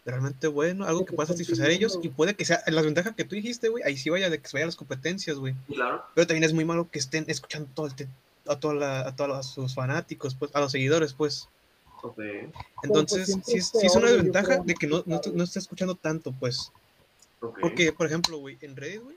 realmente 0.07 0.47
bueno, 0.47 0.87
algo 0.87 1.05
Que 1.05 1.13
pueda 1.13 1.27
satisfacer 1.27 1.67
a 1.67 1.73
ellos 1.73 1.99
y 2.03 2.09
puede 2.09 2.35
que 2.35 2.45
sea 2.47 2.63
las 2.69 2.85
ventajas 2.85 3.15
que 3.15 3.25
tú 3.25 3.35
dijiste, 3.35 3.69
güey, 3.69 3.85
ahí 3.85 3.97
sí 3.99 4.09
vaya 4.09 4.31
de 4.31 4.39
que 4.41 4.49
se 4.49 4.57
vayan 4.57 4.69
las 4.69 4.77
competencias, 4.77 5.37
güey. 5.37 5.55
claro. 5.67 6.03
Pero 6.15 6.27
también 6.27 6.45
es 6.45 6.55
muy 6.55 6.65
malo 6.65 6.89
que 6.91 6.99
estén 6.99 7.25
escuchando 7.29 7.69
todo 7.75 7.87
el 7.87 7.95
te- 7.95 8.09
a, 8.47 8.57
toda 8.59 8.75
la- 8.75 9.01
a 9.07 9.15
todos 9.15 9.47
sus 9.47 9.75
fanáticos, 9.75 10.35
pues, 10.35 10.51
a 10.55 10.61
los 10.61 10.73
seguidores, 10.73 11.13
pues. 11.13 11.49
Ok. 12.03 12.19
Entonces, 12.83 13.27
sí, 13.45 13.59
es 13.59 13.65
es- 13.67 13.81
sí 13.81 13.87
es 13.87 13.95
una 13.95 14.09
desventaja 14.11 14.59
de 14.59 14.75
que 14.75 14.87
no, 14.87 15.03
no, 15.05 15.45
esté 15.45 15.59
escuchando 15.59 15.95
tanto, 15.95 16.33
pues. 16.33 16.73
ok. 17.41 17.59
Porque, 17.61 17.93
por 17.93 18.07
ejemplo, 18.07 18.39
güey, 18.39 18.57
en 18.63 18.75
Reddit, 18.77 19.03
güey, 19.03 19.17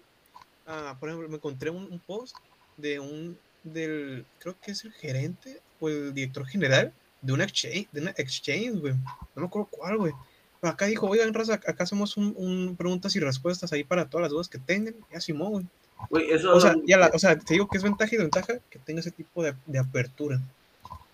ah, 0.68 0.96
por 1.00 1.10
ejemplo, 1.10 1.30
me 1.30 1.36
encontré 1.36 1.70
un, 1.70 1.84
un 1.92 2.00
post 2.00 2.36
de 2.78 3.00
un, 3.00 3.38
del, 3.64 4.26
creo 4.40 4.56
que 4.62 4.72
es 4.72 4.84
el 4.84 4.94
gerente 4.94 5.62
o 5.80 5.90
el 5.90 6.14
director 6.14 6.46
general 6.46 6.94
de 7.22 7.34
una 7.34 7.46
exchange, 7.46 7.88
de 7.92 8.02
una 8.02 8.12
exchange, 8.18 8.80
güey. 8.80 8.94
No 8.94 9.42
me 9.42 9.46
acuerdo 9.46 9.70
cuál, 9.72 9.98
güey. 9.98 10.14
Pero 10.60 10.74
acá 10.74 10.86
dijo, 10.86 11.08
oigan, 11.08 11.34
raza, 11.34 11.56
acá 11.56 11.84
hacemos 11.84 12.16
un, 12.18 12.34
un 12.38 12.76
preguntas 12.78 13.16
y 13.16 13.20
respuestas 13.20 13.74
ahí 13.74 13.84
para 13.84 14.10
todas 14.10 14.24
las 14.24 14.32
dudas 14.32 14.48
que 14.48 14.60
tengan. 14.60 14.96
Ya, 15.12 15.20
Simón, 15.20 15.70
güey. 16.10 16.32
Eso 16.32 16.54
O 16.54 16.60
sea, 16.60 16.76
ya 16.86 16.98
la, 16.98 17.12
o 17.14 17.20
sea, 17.20 17.38
te 17.38 17.54
digo 17.54 17.68
que 17.68 17.78
es 17.78 17.84
ventaja 17.84 18.14
y 18.14 18.18
desventaja 18.18 18.60
que 18.70 18.80
tenga 18.80 19.00
ese 19.00 19.12
tipo 19.12 19.44
de, 19.44 19.54
de 19.66 19.80
apertura. 19.80 20.40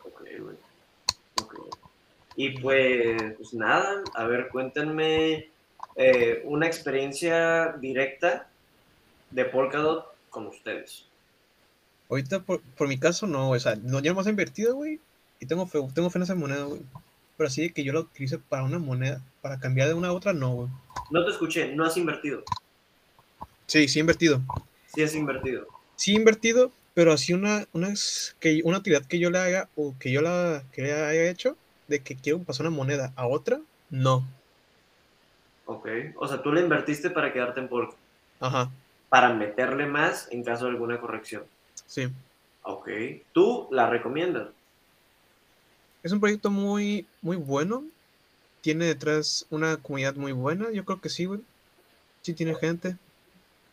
Ok, 0.03 0.21
güey. 0.39 0.55
Y 2.35 2.59
pues, 2.59 3.34
pues 3.38 3.53
nada, 3.53 4.03
a 4.13 4.23
ver, 4.26 4.49
cuéntenme 4.49 5.49
eh, 5.95 6.41
una 6.45 6.67
experiencia 6.67 7.76
directa 7.81 8.47
de 9.31 9.45
Polkadot 9.45 10.06
con 10.30 10.47
ustedes. 10.47 11.06
Ahorita, 12.10 12.39
por, 12.41 12.61
por 12.61 12.88
mi 12.88 12.97
caso, 12.97 13.27
no, 13.27 13.51
o 13.51 13.60
sea, 13.60 13.76
no, 13.76 13.99
yo 13.99 14.15
más 14.15 14.27
he 14.27 14.31
invertido, 14.31 14.76
güey, 14.76 14.99
y 15.39 15.45
tengo 15.45 15.68
fe, 15.68 15.80
tengo 15.93 16.10
fe 16.10 16.18
en 16.18 16.23
esa 16.23 16.35
moneda, 16.35 16.64
güey. 16.64 16.81
Pero 17.38 17.47
así 17.47 17.61
de 17.61 17.72
que 17.72 17.84
yo 17.84 17.93
la 17.93 18.01
utilice 18.01 18.38
para 18.38 18.64
una 18.64 18.80
moneda, 18.80 19.22
para 19.41 19.60
cambiar 19.60 19.88
de 19.88 19.93
una 19.93 20.10
a 20.10 20.14
otra, 20.14 20.34
no, 20.34 20.53
güey. 20.53 20.69
No 21.11 21.23
te 21.23 21.31
escuché, 21.31 21.73
no 21.73 21.85
has 21.85 21.95
invertido. 21.97 22.43
Sí, 23.68 23.88
sí 23.88 23.99
he 23.99 24.01
invertido. 24.01 24.41
Sí 24.88 25.03
has 25.03 25.15
invertido. 25.15 25.68
Sí 25.95 26.11
he 26.11 26.15
invertido, 26.15 26.72
pero 26.93 27.14
así 27.14 27.34
una, 27.34 27.65
una, 27.72 27.93
que, 28.39 28.61
una 28.64 28.77
actividad 28.77 29.06
que 29.06 29.19
yo 29.19 29.30
le 29.30 29.38
haga 29.38 29.69
o 29.76 29.95
que 29.99 30.11
yo 30.11 30.22
la 30.22 30.64
que 30.73 30.81
le 30.81 30.93
haya 30.93 31.30
hecho, 31.30 31.56
de 31.88 31.99
que 31.99 32.15
quiero 32.15 32.39
pasar 32.39 32.68
una 32.68 32.76
moneda 32.76 33.14
a 33.15 33.27
otra, 33.27 33.61
no. 33.89 34.27
Ok. 35.65 35.88
O 36.18 36.27
sea, 36.27 36.41
tú 36.41 36.51
le 36.51 36.61
invertiste 36.61 37.11
para 37.11 37.31
quedarte 37.31 37.60
en 37.60 37.68
Polka. 37.68 37.95
Ajá, 38.39 38.72
Para 39.10 39.34
meterle 39.34 39.86
más 39.86 40.27
en 40.31 40.44
caso 40.44 40.65
de 40.65 40.72
alguna 40.72 40.99
corrección. 40.99 41.44
sí. 41.86 42.10
Ok. 42.64 42.90
¿Tú 43.34 43.68
la 43.72 43.90
recomiendas? 43.90 44.49
Es 46.03 46.11
un 46.11 46.19
proyecto 46.19 46.52
muy, 46.52 47.06
muy 47.22 47.36
bueno. 47.36 47.84
Tiene 48.61 48.86
detrás 48.86 49.45
una 49.49 49.77
comunidad 49.77 50.15
muy 50.15 50.34
buena, 50.34 50.72
yo 50.72 50.86
creo 50.86 51.02
que 51.02 51.10
sí, 51.10 51.26
güey. 51.26 51.41
Sí 52.22 52.34
tiene 52.34 52.56
gente. 52.56 52.98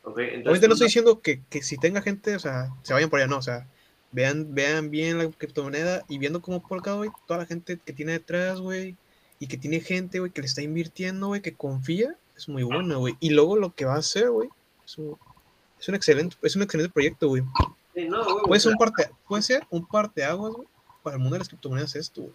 Ok. 0.03 0.19
Entonces, 0.19 0.43
Obviamente 0.43 0.69
no 0.69 0.75
estoy 0.75 0.87
diciendo 0.87 1.21
que, 1.21 1.41
que 1.51 1.63
si 1.63 1.77
tenga 1.77 2.01
gente, 2.01 2.37
o 2.37 2.39
sea, 2.39 2.71
se 2.83 2.95
vayan 2.95 3.11
por 3.11 3.19
allá, 3.19 3.29
no, 3.29 3.39
o 3.39 3.43
sea, 3.43 3.67
vean, 4.13 4.55
vean 4.55 4.91
bien 4.91 5.19
la 5.19 5.29
criptomoneda 5.31 6.05
y 6.09 6.19
viendo 6.19 6.41
cómo 6.41 6.63
Polkadot, 6.67 6.99
güey, 6.99 7.11
toda 7.27 7.41
la 7.41 7.47
gente 7.47 7.79
que 7.85 7.93
tiene 7.93 8.13
detrás, 8.13 8.61
güey, 8.61 8.97
y 9.41 9.49
que 9.49 9.59
tiene 9.59 9.81
gente, 9.81 10.21
güey, 10.21 10.31
que 10.31 10.41
le 10.41 10.47
está 10.47 10.63
invirtiendo, 10.63 11.27
güey, 11.27 11.43
que 11.43 11.55
confía, 11.55 12.15
es 12.37 12.49
muy 12.49 12.63
bueno, 12.63 13.01
güey. 13.01 13.17
Y 13.21 13.31
luego 13.31 13.57
lo 13.57 13.75
que 13.75 13.85
va 13.85 13.97
a 13.97 13.99
hacer, 13.99 14.31
güey, 14.31 14.49
es 14.85 14.97
un, 14.97 15.19
es 15.78 15.89
un 15.89 15.94
excelente, 15.94 16.36
es 16.43 16.57
un 16.57 16.62
excelente 16.62 16.93
proyecto, 16.93 17.28
güey. 17.28 17.43
Sí, 17.94 18.09
no, 18.09 18.24
güey, 18.24 18.44
Puede 18.47 18.61
ser 18.61 18.73
un 18.73 18.78
parte, 18.78 19.11
puede 19.27 19.43
ser 19.43 19.66
un 19.70 19.86
parteaguas, 19.86 20.53
güey, 20.55 20.69
para 21.03 21.16
el 21.16 21.20
mundo 21.20 21.35
de 21.35 21.39
las 21.40 21.48
criptomonedas 21.48 21.97
esto, 21.97 22.23
güey. 22.23 22.35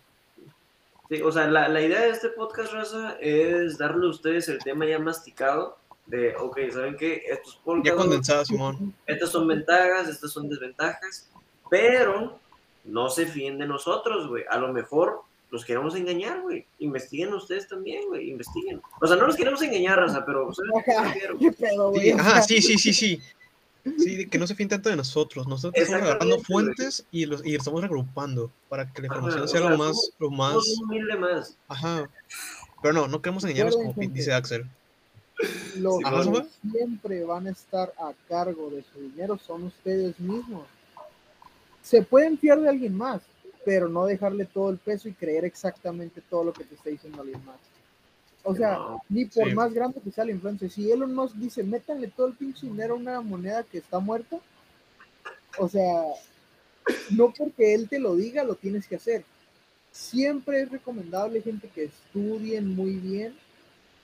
Sí, 1.10 1.22
o 1.22 1.32
sea, 1.32 1.46
la, 1.48 1.68
la 1.68 1.82
idea 1.82 2.02
de 2.02 2.10
este 2.10 2.30
podcast, 2.30 2.72
Raza, 2.72 3.18
es 3.20 3.78
darle 3.78 4.08
a 4.08 4.10
ustedes 4.10 4.48
el 4.48 4.60
tema 4.60 4.86
ya 4.86 4.98
masticado 4.98 5.78
de, 6.06 6.36
ok, 6.38 6.58
¿saben 6.72 6.96
qué? 6.96 7.24
Estos 7.28 7.56
Ya 7.56 7.62
Polkadot, 7.66 8.00
condensado, 8.00 8.46
Simón. 8.46 8.94
estas 9.06 9.30
son 9.30 9.48
ventajas, 9.48 10.08
estas 10.08 10.32
son 10.32 10.48
desventajas, 10.48 11.30
pero 11.70 12.40
no 12.86 13.10
se 13.10 13.26
fíen 13.26 13.58
de 13.60 13.68
nosotros, 13.68 14.28
güey. 14.28 14.46
A 14.50 14.58
lo 14.58 14.72
mejor 14.72 15.22
los 15.52 15.66
queremos 15.66 15.96
engañar, 15.96 16.42
güey. 16.42 16.66
Investiguen 16.80 17.34
ustedes 17.34 17.68
también, 17.68 18.08
güey, 18.08 18.30
investiguen. 18.30 18.82
O 19.00 19.06
sea, 19.08 19.18
no 19.18 19.28
los 19.28 19.36
queremos 19.36 19.62
engañar, 19.62 20.00
Raza, 20.00 20.26
pero 20.26 20.52
¿saben 20.54 20.72
qué 20.86 20.92
me 21.00 21.08
refiero? 21.08 21.38
¿Qué 21.38 21.52
pedo, 21.52 21.94
Sí? 21.94 22.12
O 22.14 22.18
ajá, 22.20 22.32
sea, 22.36 22.42
sí, 22.44 22.62
sí, 22.62 22.78
sí, 22.78 22.94
sí. 22.94 23.22
Sí, 23.98 24.16
de 24.16 24.30
que 24.30 24.38
no 24.38 24.46
se 24.46 24.54
fíen 24.56 24.70
tanto 24.70 24.90
de 24.90 24.96
nosotros. 24.96 25.48
Nosotros 25.48 25.84
estamos 25.84 26.04
agarrando 26.08 26.40
fuentes 26.40 27.04
y 27.12 27.26
los 27.26 27.44
y 27.46 27.56
estamos 27.56 27.82
regrupando 27.82 28.52
para 28.70 28.92
que 28.92 29.02
la 29.02 29.08
Ajá, 29.08 29.16
información 29.18 29.44
o 29.44 29.48
sea 29.48 29.60
sea, 29.60 29.70
lo 29.72 29.78
más, 29.78 30.12
lo 30.20 30.30
más, 30.30 30.52
Somos 30.52 30.68
un 30.78 30.84
humilde 30.86 31.16
más. 31.18 31.58
ajá. 31.68 32.10
Pero 32.82 32.94
no, 32.94 33.08
no 33.08 33.22
queremos 33.22 33.44
engañarlos 33.44 33.76
como 33.76 33.94
dice 33.96 34.34
Axel. 34.34 34.66
Los 35.78 35.96
Sí, 35.98 36.04
que 36.04 36.10
¿Ajá, 36.10 36.46
siempre 36.72 37.24
van 37.24 37.48
a 37.48 37.52
estar 37.52 37.92
a 37.98 38.14
cargo 38.30 38.70
de 38.70 38.84
su 38.94 39.00
dinero 39.02 39.40
son 39.40 39.64
ustedes 39.64 40.20
mismos. 40.20 40.68
Se 41.82 42.04
pueden 42.04 42.38
fiar 42.38 42.60
de 42.62 42.70
alguien 42.70 42.96
más, 42.96 43.22
pero 43.66 43.88
no 43.90 44.06
dejarle 44.06 44.46
todo 44.46 44.70
el 44.70 44.78
peso 44.78 45.08
y 45.08 45.14
creer 45.14 45.46
exactamente 45.46 46.22
todo 46.30 46.46
lo 46.46 46.54
que 46.54 46.64
te 46.64 46.76
está 46.76 46.90
diciendo 46.90 47.22
alguien 47.22 47.44
más. 47.46 47.58
O 48.44 48.56
sea, 48.56 48.74
No, 48.74 49.02
ni 49.10 49.26
por 49.26 49.48
sí. 49.50 49.56
más 49.56 49.72
grande 49.74 50.02
que 50.02 50.12
sea 50.12 50.26
la 50.26 50.32
influencia, 50.32 50.70
si 50.70 50.92
Elon 50.92 51.14
Musk 51.14 51.36
dice, 51.36 51.64
métanle 51.64 52.08
todo 52.08 52.28
el 52.28 52.34
pinche 52.34 52.66
dinero 52.66 52.96
a 52.96 52.98
una 52.98 53.22
moneda 53.22 53.64
que 53.64 53.78
está 53.78 54.00
muerta, 54.00 54.40
o 55.60 55.70
sea, 55.70 56.04
no 57.12 57.32
porque 57.38 57.76
él 57.76 57.88
te 57.88 58.00
lo 58.00 58.16
diga, 58.16 58.44
lo 58.44 58.56
tienes 58.56 58.88
que 58.88 58.96
hacer. 58.96 59.24
Siempre 59.92 60.62
es 60.62 60.72
recomendable, 60.72 61.42
gente, 61.42 61.68
que 61.68 61.84
estudien 61.84 62.76
muy 62.76 62.96
bien 62.96 63.36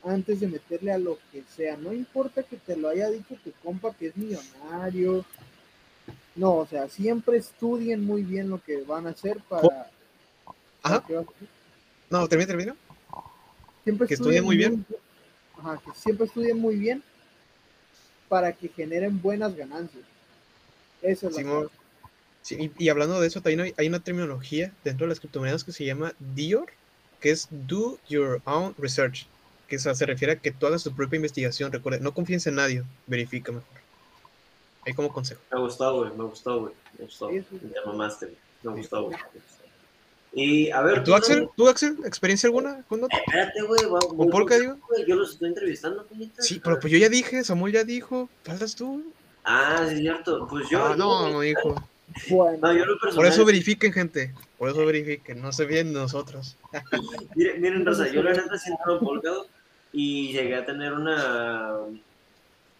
antes 0.03 0.39
de 0.39 0.47
meterle 0.47 0.91
a 0.91 0.97
lo 0.97 1.17
que 1.31 1.43
sea. 1.55 1.77
No 1.77 1.93
importa 1.93 2.43
que 2.43 2.57
te 2.57 2.75
lo 2.75 2.89
haya 2.89 3.09
dicho 3.09 3.35
tu 3.43 3.51
compa 3.63 3.93
que 3.93 4.07
es 4.07 4.17
millonario. 4.17 5.25
No, 6.37 6.55
o 6.55 6.67
sea, 6.67 6.87
siempre 6.87 7.37
estudien 7.37 8.05
muy 8.05 8.23
bien 8.23 8.49
lo 8.49 8.61
que 8.63 8.81
van 8.83 9.07
a 9.07 9.09
hacer 9.09 9.37
para... 9.49 9.91
Ajá. 10.83 11.01
para 11.01 11.23
que- 11.23 11.25
No, 12.09 12.27
termina, 12.29 12.47
termina. 12.47 12.75
Siempre 13.83 14.07
Que 14.07 14.13
estudien 14.13 14.43
muy 14.45 14.55
bien. 14.57 14.85
Ajá, 15.57 15.81
que 15.83 15.91
siempre 15.99 16.27
estudien 16.27 16.57
muy 16.59 16.75
bien 16.75 17.03
para 18.29 18.53
que 18.53 18.69
generen 18.69 19.21
buenas 19.21 19.55
ganancias. 19.55 20.03
Eso 21.01 21.27
es 21.27 21.33
la 21.35 21.39
Simón. 21.41 21.57
clave. 21.67 21.71
Sí, 22.43 22.71
y, 22.77 22.85
y 22.85 22.89
hablando 22.89 23.19
de 23.19 23.27
eso, 23.27 23.41
también 23.41 23.61
hay, 23.61 23.73
hay 23.77 23.87
una 23.87 23.99
terminología 23.99 24.71
dentro 24.83 25.05
de 25.05 25.09
las 25.09 25.19
criptomonedas 25.19 25.63
que 25.63 25.71
se 25.73 25.85
llama 25.85 26.13
DIOR, 26.35 26.67
que 27.19 27.31
es 27.31 27.47
Do 27.51 27.97
Your 28.07 28.41
Own 28.45 28.73
Research. 28.77 29.27
que 29.67 29.79
se, 29.79 29.93
se 29.95 30.05
refiere 30.05 30.33
a 30.33 30.39
que 30.39 30.51
tú 30.51 30.65
hagas 30.67 30.83
tu 30.83 30.93
propia 30.95 31.17
investigación. 31.17 31.71
Recuerda, 31.71 31.99
no 31.99 32.13
confíes 32.13 32.45
en 32.47 32.55
nadie, 32.55 32.83
verifica 33.07 33.51
mejor. 33.51 33.76
Ahí 34.87 34.93
como 34.93 35.11
consejo. 35.11 35.41
Me 35.51 35.59
gustó, 35.59 35.99
güey, 35.99 36.11
me 36.17 36.23
gustó, 36.23 36.59
güey. 36.61 36.73
Me 36.97 37.05
gustó. 37.05 37.29
Sí, 37.29 37.39
sí, 37.41 37.59
sí. 37.59 37.67
Me 37.67 37.91
mamaste, 37.91 38.25
güey. 38.27 38.37
Me 38.63 38.71
gustó, 38.81 39.03
güey. 39.03 39.17
me 39.17 39.23
gustó. 39.39 39.57
Y 40.33 40.69
a 40.71 40.81
ver, 40.81 40.99
¿Y 40.99 41.03
tú, 41.03 41.13
Axel? 41.15 41.49
¿Tú, 41.57 41.67
Axel? 41.67 41.97
¿Experiencia 42.05 42.47
alguna? 42.47 42.83
con 42.87 43.01
Dota? 43.01 43.17
Espérate, 43.17 43.61
güey. 43.63 43.85
va- 43.85 43.99
¿O 43.99 44.13
voy- 44.13 44.29
Polka, 44.29 44.57
digo? 44.57 44.77
güey, 44.87 45.05
Yo 45.07 45.15
los 45.15 45.31
estoy 45.33 45.49
entrevistando, 45.49 46.05
puñeta. 46.05 46.41
Sí, 46.41 46.61
pero 46.63 46.79
pues 46.79 46.91
yo 46.93 46.97
ya 46.99 47.09
dije, 47.09 47.43
Samuel 47.43 47.73
ya 47.73 47.83
dijo. 47.83 48.29
¿Faltas 48.43 48.75
tú? 48.75 49.03
Ah, 49.43 49.83
sí, 49.87 49.95
es 49.95 49.99
cierto. 49.99 50.47
Pues 50.49 50.69
yo. 50.69 50.83
Ah, 50.85 50.95
no, 50.97 51.29
no 51.29 51.41
dijo. 51.41 51.75
Bueno, 52.29 52.57
No, 52.61 52.73
yo 52.73 52.85
lo 52.85 52.93
personal. 52.99 53.15
Por 53.15 53.25
eso 53.25 53.45
verifiquen, 53.45 53.91
gente. 53.91 54.33
Por 54.57 54.69
eso 54.69 54.85
verifiquen. 54.85 55.41
No 55.41 55.51
se 55.51 55.65
bien 55.65 55.93
de 55.93 55.99
nosotros. 55.99 56.55
Miren, 57.35 57.61
miren, 57.61 57.85
Rosa, 57.85 58.07
yo 58.07 58.21
la 58.23 58.31
neta 58.33 58.57
sí 58.57 58.69
entré 58.69 58.99
Polkadot 59.05 59.47
y 59.91 60.31
llegué 60.33 60.55
a 60.55 60.65
tener 60.65 60.93
una. 60.93 61.73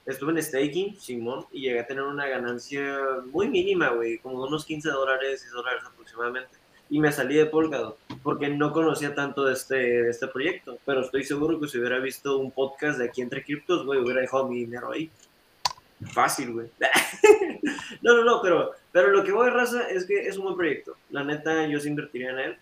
Estuve 0.07 0.31
en 0.31 0.41
staking, 0.41 0.97
Simón, 0.97 1.45
y 1.51 1.63
llegué 1.63 1.81
a 1.81 1.85
tener 1.85 2.03
una 2.03 2.25
ganancia 2.25 2.97
muy 3.25 3.49
mínima, 3.49 3.89
güey, 3.89 4.19
como 4.19 4.41
unos 4.41 4.63
15 4.65 4.89
dólares, 4.89 5.41
6 5.41 5.51
dólares 5.51 5.83
aproximadamente. 5.85 6.51
Y 6.89 7.01
me 7.01 7.11
salí 7.11 7.35
de 7.35 7.45
Polkadot 7.45 7.99
porque 8.23 8.47
no 8.47 8.71
conocía 8.71 9.13
tanto 9.13 9.43
de 9.43 9.51
este, 9.51 9.75
de 9.75 10.09
este 10.09 10.27
proyecto. 10.27 10.77
Pero 10.85 11.01
estoy 11.01 11.25
seguro 11.25 11.59
que 11.59 11.67
si 11.67 11.77
hubiera 11.77 11.99
visto 11.99 12.37
un 12.37 12.51
podcast 12.51 12.97
de 12.97 13.05
aquí 13.05 13.21
entre 13.21 13.43
criptos, 13.43 13.85
güey, 13.85 13.99
hubiera 13.99 14.21
dejado 14.21 14.47
mi 14.47 14.59
dinero 14.59 14.93
ahí. 14.93 15.11
Fácil, 16.13 16.53
güey. 16.53 16.67
no, 18.01 18.15
no, 18.15 18.23
no, 18.23 18.41
pero, 18.41 18.71
pero 18.93 19.09
lo 19.09 19.25
que 19.25 19.33
voy 19.33 19.49
a 19.49 19.51
raza 19.51 19.89
es 19.89 20.05
que 20.05 20.25
es 20.25 20.37
un 20.37 20.45
buen 20.45 20.55
proyecto. 20.55 20.95
La 21.09 21.25
neta, 21.25 21.67
yo 21.67 21.81
sí 21.81 21.89
invertiría 21.89 22.29
en 22.29 22.39
él. 22.39 22.57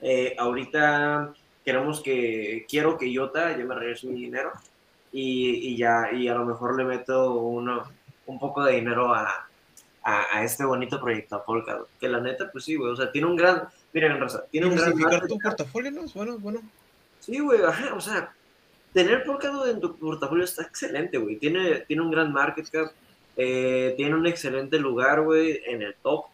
Eh, 0.00 0.34
ahorita 0.38 1.34
queremos 1.66 2.00
que, 2.00 2.64
quiero 2.66 2.96
que 2.96 3.12
Iota 3.12 3.54
ya 3.58 3.64
me 3.66 3.74
regrese 3.74 4.06
mi 4.06 4.22
dinero 4.22 4.52
y, 5.12 5.68
y 5.68 5.76
ya, 5.76 6.10
y 6.12 6.28
a 6.28 6.34
lo 6.34 6.46
mejor 6.46 6.76
le 6.76 6.84
meto 6.84 7.34
uno, 7.34 7.84
un 8.26 8.38
poco 8.38 8.64
de 8.64 8.74
dinero 8.74 9.14
a, 9.14 9.48
a, 10.02 10.38
a 10.38 10.44
este 10.44 10.64
bonito 10.64 11.00
proyecto, 11.00 11.36
a 11.36 11.44
Polkadot. 11.44 11.88
Que 12.00 12.08
la 12.08 12.20
neta, 12.20 12.50
pues 12.50 12.64
sí, 12.64 12.76
güey, 12.76 12.92
o 12.92 12.96
sea, 12.96 13.12
tiene 13.12 13.26
un 13.26 13.36
gran, 13.36 13.68
miren, 13.92 14.18
raza, 14.18 14.44
tiene 14.50 14.66
un 14.66 14.76
gran 14.76 15.26
tu 15.28 15.38
portafolio, 15.38 15.90
¿no? 15.90 16.02
Bueno, 16.14 16.38
bueno. 16.38 16.60
Sí, 17.20 17.38
güey, 17.38 17.62
ajá, 17.62 17.94
o 17.94 18.00
sea, 18.00 18.32
tener 18.92 19.24
Polkadot 19.24 19.68
en 19.68 19.80
tu 19.80 19.96
portafolio 19.96 20.44
está 20.44 20.62
excelente, 20.62 21.18
güey. 21.18 21.36
Tiene, 21.36 21.80
tiene 21.80 22.02
un 22.02 22.10
gran 22.10 22.32
market 22.32 22.68
cap, 22.70 22.92
eh, 23.36 23.94
tiene 23.96 24.14
un 24.14 24.26
excelente 24.26 24.78
lugar, 24.78 25.22
güey, 25.22 25.60
en 25.66 25.82
el 25.82 25.94
top. 26.02 26.26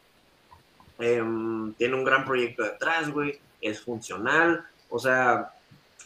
Em, 0.99 1.75
tiene 1.75 1.95
un 1.95 2.05
gran 2.05 2.25
proyecto 2.25 2.65
detrás, 2.65 3.11
güey. 3.11 3.39
Es 3.61 3.81
funcional, 3.81 4.65
o 4.89 4.99
sea, 4.99 5.53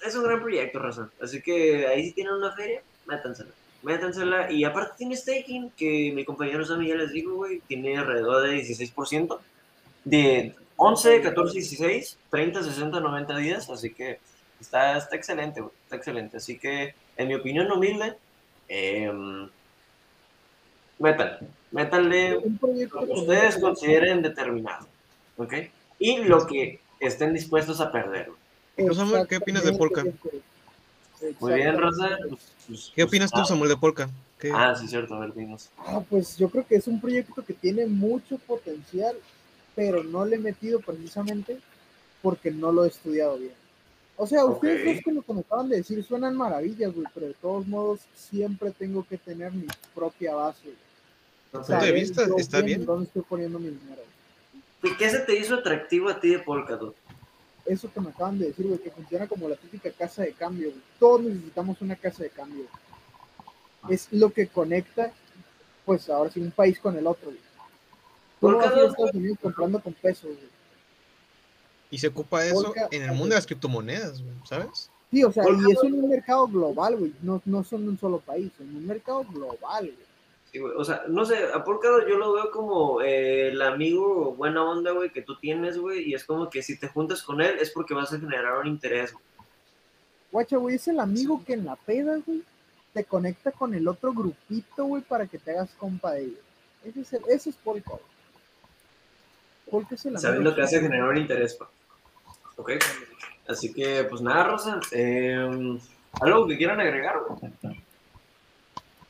es 0.04 0.14
un 0.14 0.24
gran 0.24 0.40
proyecto, 0.40 0.78
razón. 0.78 1.10
Así 1.20 1.40
que 1.40 1.86
ahí 1.86 2.06
si 2.06 2.12
tienen 2.12 2.34
una 2.34 2.52
feria, 2.52 2.82
métansela. 3.06 3.50
Métansela. 3.82 4.50
Y 4.50 4.64
aparte 4.64 4.94
tiene 4.98 5.16
staking, 5.16 5.70
que 5.70 6.12
mi 6.14 6.24
compañero 6.24 6.64
Sammy 6.64 6.88
ya 6.88 6.96
les 6.96 7.12
digo, 7.12 7.34
güey, 7.34 7.60
tiene 7.60 7.96
alrededor 7.96 8.48
de 8.48 8.56
16%. 8.56 9.38
De 10.04 10.54
11, 10.76 11.22
14, 11.22 11.54
16, 11.54 12.18
30, 12.30 12.62
60, 12.62 13.00
90 13.00 13.36
días. 13.36 13.70
Así 13.70 13.92
que 13.92 14.18
está, 14.60 14.96
está 14.96 15.16
excelente, 15.16 15.60
güey. 15.60 15.72
Está 15.84 15.96
excelente. 15.96 16.36
Así 16.38 16.58
que, 16.58 16.94
en 17.16 17.28
mi 17.28 17.34
opinión 17.34 17.70
humilde, 17.70 18.16
eh, 18.68 19.12
métanle. 21.70 22.40
Lo 22.60 23.06
que 23.06 23.12
ustedes 23.12 23.58
consideren 23.58 24.22
determinado. 24.22 24.86
¿Ok? 25.36 25.54
Y 25.98 26.18
lo 26.24 26.46
que 26.46 26.80
estén 27.00 27.34
dispuestos 27.34 27.80
a 27.80 27.90
perder. 27.90 28.26
güey. 28.26 28.41
¿Tú, 28.76 28.94
Samuel, 28.94 29.26
qué 29.28 29.36
opinas 29.36 29.64
de 29.64 29.72
Polka? 29.72 30.04
Muy 31.40 31.52
bien. 31.54 31.78
Rosa. 31.78 32.16
Pues- 32.28 32.40
pues- 32.66 32.92
¿Qué 32.94 33.02
pues, 33.02 33.06
opinas 33.06 33.30
tú, 33.30 33.40
ah, 33.40 33.44
Samuel, 33.44 33.68
de 33.70 33.76
Polka? 33.76 34.10
¿Qué- 34.38 34.50
Ah, 34.52 34.74
sí, 34.74 34.88
cierto. 34.88 35.14
A 35.14 35.20
ver, 35.20 35.34
dinos. 35.34 35.70
Ah, 35.78 36.00
pues 36.08 36.36
yo 36.36 36.48
creo 36.50 36.66
que 36.66 36.76
es 36.76 36.86
un 36.88 37.00
proyecto 37.00 37.44
que 37.44 37.52
tiene 37.52 37.86
mucho 37.86 38.38
potencial, 38.38 39.16
pero 39.76 40.02
no 40.02 40.24
le 40.24 40.36
he 40.36 40.38
metido 40.40 40.80
precisamente 40.80 41.58
porque 42.22 42.50
no 42.50 42.72
lo 42.72 42.84
he 42.84 42.88
estudiado 42.88 43.38
bien. 43.38 43.52
O 44.16 44.26
sea, 44.26 44.44
ustedes 44.44 44.80
Ok. 44.80 44.94
dos 44.96 45.02
lo 45.26 45.68
de 45.68 45.76
decir 45.76 46.04
suenan 46.04 46.36
maravillas, 46.36 46.92
güey, 46.94 47.06
pero 47.14 47.26
de 47.28 47.34
todos 47.34 47.66
modos 47.66 48.00
siempre 48.14 48.70
tengo 48.72 49.04
que 49.06 49.18
tener 49.18 49.52
mi 49.52 49.66
propia 49.94 50.34
base. 50.34 50.60
güey. 50.64 50.76
Punto 51.52 51.84
de 51.84 51.92
vista, 51.92 52.26
está 52.36 52.60
bien. 52.62 52.84
¿Dónde 52.84 53.06
estoy 53.06 53.22
poniendo 53.22 53.58
mi 53.58 53.68
dinero? 53.68 54.02
güey. 54.82 54.92
¿Y 54.94 54.96
¿Qué 54.96 55.10
se 55.10 55.20
te 55.20 55.38
hizo 55.38 55.54
atractivo 55.56 56.08
a 56.08 56.18
ti 56.18 56.30
de 56.30 56.38
Polkadot? 56.40 56.96
Eso 57.66 57.90
que 57.92 58.00
me 58.00 58.10
acaban 58.10 58.38
de 58.38 58.46
decir, 58.46 58.66
güey, 58.66 58.78
que 58.80 58.90
funciona 58.90 59.26
como 59.28 59.48
la 59.48 59.56
típica 59.56 59.90
casa 59.92 60.22
de 60.22 60.32
cambio, 60.32 60.70
güey. 60.70 60.82
Todos 60.98 61.22
necesitamos 61.22 61.80
una 61.80 61.96
casa 61.96 62.22
de 62.24 62.30
cambio. 62.30 62.64
güey. 63.82 63.94
Es 63.94 64.08
lo 64.12 64.32
que 64.32 64.46
conecta, 64.48 65.12
pues 65.84 66.08
ahora 66.10 66.30
sí, 66.30 66.40
un 66.40 66.50
país 66.50 66.78
con 66.78 66.96
el 66.96 67.06
otro, 67.06 67.26
güey. 67.26 67.40
Tú 68.40 68.50
no 68.50 68.58
vas 68.58 68.72
a 68.72 68.86
Estados 68.86 69.14
Unidos 69.14 69.38
comprando 69.40 69.80
con 69.80 69.92
pesos, 69.92 70.24
güey. 70.24 70.52
Y 71.90 71.98
se 71.98 72.08
ocupa 72.08 72.44
eso 72.44 72.72
Polka- 72.72 72.88
en 72.90 73.02
el 73.02 73.10
mundo 73.10 73.28
de 73.28 73.34
las 73.36 73.46
criptomonedas, 73.46 74.20
güey, 74.22 74.34
¿sabes? 74.48 74.90
Sí, 75.10 75.22
o 75.22 75.30
sea, 75.30 75.44
y 75.44 75.70
es 75.72 75.78
en 75.84 75.92
un 75.94 76.08
mercado 76.08 76.48
global, 76.48 76.96
güey. 76.96 77.12
No, 77.22 77.42
no 77.44 77.62
son 77.62 77.86
un 77.86 77.98
solo 77.98 78.18
país, 78.18 78.50
en 78.58 78.74
un 78.74 78.86
mercado 78.86 79.24
global, 79.24 79.84
güey. 79.84 80.11
Sí, 80.52 80.58
güey, 80.58 80.74
O 80.76 80.84
sea, 80.84 81.04
no 81.08 81.24
sé, 81.24 81.38
a 81.52 81.64
Polkadot 81.64 82.06
yo 82.06 82.18
lo 82.18 82.34
veo 82.34 82.50
como 82.50 83.00
eh, 83.00 83.48
el 83.48 83.62
amigo 83.62 84.34
buena 84.34 84.62
onda, 84.62 84.90
güey, 84.92 85.10
que 85.10 85.22
tú 85.22 85.36
tienes, 85.36 85.78
güey, 85.78 86.10
y 86.10 86.14
es 86.14 86.24
como 86.24 86.50
que 86.50 86.62
si 86.62 86.78
te 86.78 86.88
juntas 86.88 87.22
con 87.22 87.40
él 87.40 87.56
es 87.58 87.70
porque 87.70 87.94
vas 87.94 88.12
a 88.12 88.20
generar 88.20 88.58
un 88.58 88.66
interés, 88.66 89.12
güey. 89.12 89.24
Guacha, 90.30 90.56
güey, 90.58 90.76
es 90.76 90.86
el 90.88 91.00
amigo 91.00 91.42
que 91.44 91.54
en 91.54 91.64
la 91.64 91.76
peda, 91.76 92.18
güey, 92.26 92.42
te 92.92 93.04
conecta 93.04 93.50
con 93.50 93.74
el 93.74 93.88
otro 93.88 94.12
grupito, 94.12 94.84
güey, 94.84 95.02
para 95.02 95.26
que 95.26 95.38
te 95.38 95.52
hagas 95.52 95.70
compa 95.78 96.12
de 96.12 96.24
ellos. 96.24 96.38
Ese 96.84 97.00
es, 97.00 97.12
el, 97.14 97.22
ese 97.28 97.50
es 97.50 97.56
Polka, 97.56 97.90
güey. 97.90 98.02
Polka 99.70 99.94
es 99.94 100.04
el 100.04 100.16
amigo. 100.16 100.20
¿Sabes 100.20 100.40
lo 100.40 100.54
que 100.54 100.62
hace 100.62 100.80
generar 100.80 101.08
un 101.08 101.16
interés, 101.16 101.54
pa? 101.54 101.70
Ok. 102.56 102.72
Así 103.46 103.72
que, 103.72 104.04
pues 104.04 104.20
nada, 104.20 104.44
Rosa. 104.44 104.80
eh, 104.92 105.78
¿Algo 106.20 106.46
que 106.46 106.58
quieran 106.58 106.78
agregar, 106.80 107.20
güey? 107.26 107.52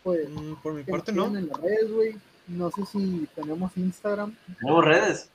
Pues, 0.02 0.28
Mm, 0.28 0.54
Por 0.62 0.74
mi 0.74 0.84
que 0.84 0.90
parte, 0.90 1.12
no. 1.12 1.26
en 1.26 1.48
las 1.48 1.60
redes, 1.60 1.90
güey. 1.92 2.16
No 2.48 2.70
sé 2.70 2.84
si 2.86 3.28
tenemos 3.34 3.70
Instagram. 3.76 4.34
Tenemos 4.58 4.84
redes. 4.84 5.30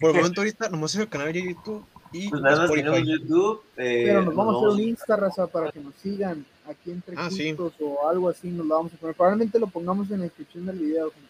Por 0.00 0.10
el 0.10 0.16
momento, 0.16 0.40
ahorita, 0.40 0.68
nomás 0.68 0.94
es 0.94 1.00
el 1.02 1.08
canal 1.08 1.32
de 1.32 1.42
YouTube 1.42 1.84
y 2.12 2.28
Pues 2.28 2.42
nada 2.42 2.68
tenemos. 2.68 3.00
YouTube. 3.06 3.62
eh, 3.76 4.02
Pero 4.06 4.22
nos 4.22 4.34
vamos 4.34 4.54
a 4.54 4.58
hacer 4.58 4.68
un 4.70 4.80
Insta, 4.80 5.16
raza, 5.16 5.46
para 5.46 5.70
que 5.70 5.78
nos 5.80 5.94
sigan 5.96 6.44
aquí 6.68 6.90
entre 6.90 7.14
Ah, 7.16 7.30
sí. 7.30 7.56
O 7.80 8.08
algo 8.08 8.28
así. 8.28 8.48
Nos 8.48 8.66
lo 8.66 8.74
vamos 8.74 8.92
a 8.92 8.96
poner. 8.96 9.14
Probablemente 9.14 9.58
lo 9.58 9.68
pongamos 9.68 10.10
en 10.10 10.18
la 10.18 10.24
descripción 10.24 10.66
del 10.66 10.78
video. 10.78 11.10
gente. 11.12 11.28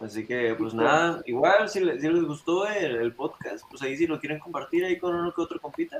Así 0.00 0.24
que, 0.26 0.54
pues 0.56 0.74
nada, 0.74 1.22
igual 1.26 1.68
si 1.68 1.80
les, 1.80 2.00
si 2.00 2.08
les 2.08 2.22
gustó 2.24 2.66
el, 2.68 2.96
el 2.96 3.12
podcast, 3.12 3.64
pues 3.68 3.82
ahí 3.82 3.96
si 3.96 4.06
lo 4.06 4.20
quieren 4.20 4.38
compartir 4.38 4.84
ahí 4.84 4.96
con 4.98 5.12
uno 5.14 5.34
que 5.34 5.40
otro 5.40 5.60
compita, 5.60 5.96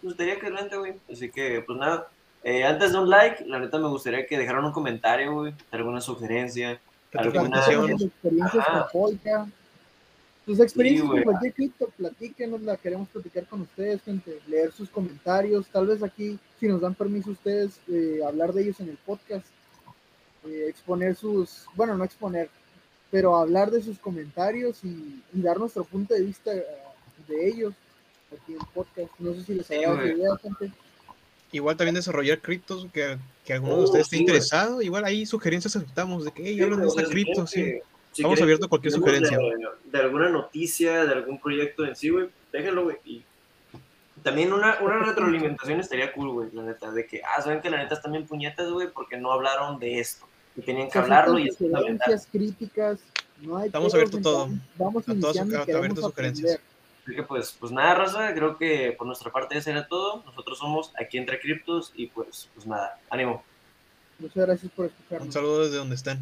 pues 0.00 0.12
estaría 0.12 0.34
excelente, 0.34 0.76
güey. 0.78 0.94
Así 1.12 1.30
que, 1.30 1.62
pues 1.66 1.78
nada, 1.78 2.08
eh, 2.44 2.62
antes 2.62 2.92
de 2.92 2.98
un 2.98 3.08
like, 3.08 3.44
la 3.46 3.58
neta 3.58 3.78
me 3.78 3.88
gustaría 3.88 4.26
que 4.26 4.36
dejaran 4.36 4.66
un 4.66 4.72
comentario, 4.72 5.32
güey, 5.32 5.54
alguna 5.70 6.02
sugerencia, 6.02 6.78
alguna... 7.14 7.58
Experiencias 7.58 8.68
Ajá. 8.68 8.88
con 8.92 9.00
Polka. 9.00 9.46
Sus 10.44 10.60
experiencias 10.60 11.06
Sí, 11.06 11.10
con 11.10 11.22
cualquier 11.22 11.54
cripto, 11.54 11.88
platíquenos, 11.96 12.60
la 12.60 12.76
queremos 12.76 13.08
platicar 13.08 13.46
con 13.46 13.62
ustedes, 13.62 14.02
gente. 14.02 14.40
Leer 14.46 14.72
sus 14.72 14.90
comentarios. 14.90 15.66
Tal 15.68 15.86
vez 15.86 16.02
aquí, 16.02 16.38
si 16.60 16.68
nos 16.68 16.82
dan 16.82 16.94
permiso 16.94 17.30
ustedes, 17.30 17.80
eh, 17.88 18.20
hablar 18.26 18.52
de 18.52 18.64
ellos 18.64 18.78
en 18.80 18.90
el 18.90 18.98
podcast. 18.98 19.46
Eh, 20.46 20.66
exponer 20.68 21.16
sus, 21.16 21.64
bueno, 21.74 21.96
no 21.96 22.04
exponer, 22.04 22.50
pero 23.10 23.36
hablar 23.36 23.70
de 23.70 23.82
sus 23.82 23.98
comentarios 23.98 24.84
y, 24.84 25.22
y 25.32 25.40
dar 25.40 25.58
nuestro 25.58 25.84
punto 25.84 26.12
de 26.12 26.20
vista 26.20 26.52
de 26.52 27.48
ellos 27.48 27.72
aquí 28.30 28.52
en 28.52 28.60
el 28.60 28.66
podcast. 28.74 29.10
No 29.18 29.32
sé 29.32 29.44
si 29.44 29.54
les 29.54 29.66
Sí, 29.66 29.76
la 29.76 30.06
idea, 30.06 30.36
gente. 30.42 30.70
Igual 31.54 31.76
también 31.76 31.94
desarrollar 31.94 32.40
criptos, 32.40 32.86
que, 32.92 33.16
que 33.44 33.52
alguno 33.52 33.74
Oh, 33.74 33.78
de 33.78 33.84
ustedes 33.84 34.06
esté 34.06 34.16
sí, 34.16 34.22
güey. 34.24 34.34
interesado. 34.34 34.82
Igual 34.82 35.04
ahí 35.04 35.24
sugerencias 35.24 35.76
aceptamos 35.76 36.24
de 36.24 36.32
que, 36.32 36.42
hey, 36.44 36.56
Sí, 36.56 36.62
hablan 36.62 36.80
de 36.80 36.88
esta 36.88 37.04
cripto, 37.04 37.46
sí. 37.46 37.74
si 38.12 38.22
Estamos 38.22 38.40
abiertos 38.42 38.66
a 38.66 38.68
cualquier 38.68 38.92
sugerencia. 38.92 39.38
De, 39.38 39.90
de 39.92 39.98
alguna 39.98 40.28
noticia, 40.28 41.04
de 41.04 41.12
algún 41.14 41.38
proyecto 41.40 41.84
en 41.84 41.94
sí, 41.94 42.10
güey, 42.10 42.28
déjenlo, 42.52 42.84
güey. 42.84 42.96
Y 43.04 43.24
también 44.22 44.52
una, 44.52 44.78
una 44.80 44.98
retroalimentación 44.98 45.80
estaría 45.80 46.12
cool, 46.12 46.30
güey, 46.30 46.48
la 46.52 46.62
neta, 46.62 46.90
de 46.90 47.06
que, 47.06 47.22
ah, 47.22 47.40
saben 47.42 47.60
que 47.60 47.70
la 47.70 47.76
neta 47.78 47.94
están 47.94 48.12
bien 48.12 48.26
puñetas, 48.26 48.70
güey, 48.70 48.88
porque 48.92 49.16
no 49.16 49.30
hablaron 49.32 49.78
de 49.78 50.00
esto. 50.00 50.26
Y 50.56 50.62
tenían 50.62 50.88
que 50.90 50.98
hablarlo 50.98 51.38
y 51.38 51.48
es 51.48 51.56
críticas, 52.30 53.00
no 53.42 53.56
hay 53.58 53.66
Estamos 53.66 53.92
abiertos 53.94 54.20
a 54.20 54.22
todo. 54.22 54.48
Vamos 54.76 55.08
A 55.08 55.12
queremos 55.12 55.36
abiertos 55.36 56.04
a 56.04 56.08
sugerencias. 56.08 56.52
aprender. 56.54 56.73
Así 57.04 57.14
que, 57.14 57.22
pues, 57.22 57.54
pues 57.60 57.70
nada, 57.70 57.94
raza, 57.94 58.34
creo 58.34 58.56
que 58.56 58.94
por 58.96 59.06
nuestra 59.06 59.30
parte 59.30 59.56
eso 59.58 59.70
era 59.70 59.86
todo. 59.86 60.22
Nosotros 60.24 60.58
somos 60.58 60.90
aquí 60.98 61.18
entre 61.18 61.38
criptos 61.38 61.92
y, 61.94 62.06
pues, 62.06 62.48
pues 62.54 62.66
nada, 62.66 62.98
ánimo. 63.10 63.44
Muchas 64.18 64.46
gracias 64.46 64.72
por 64.72 64.86
Un 64.86 64.90
escucharnos. 64.92 65.34
saludo 65.34 65.64
desde 65.64 65.76
donde 65.76 65.94
estén. 65.96 66.18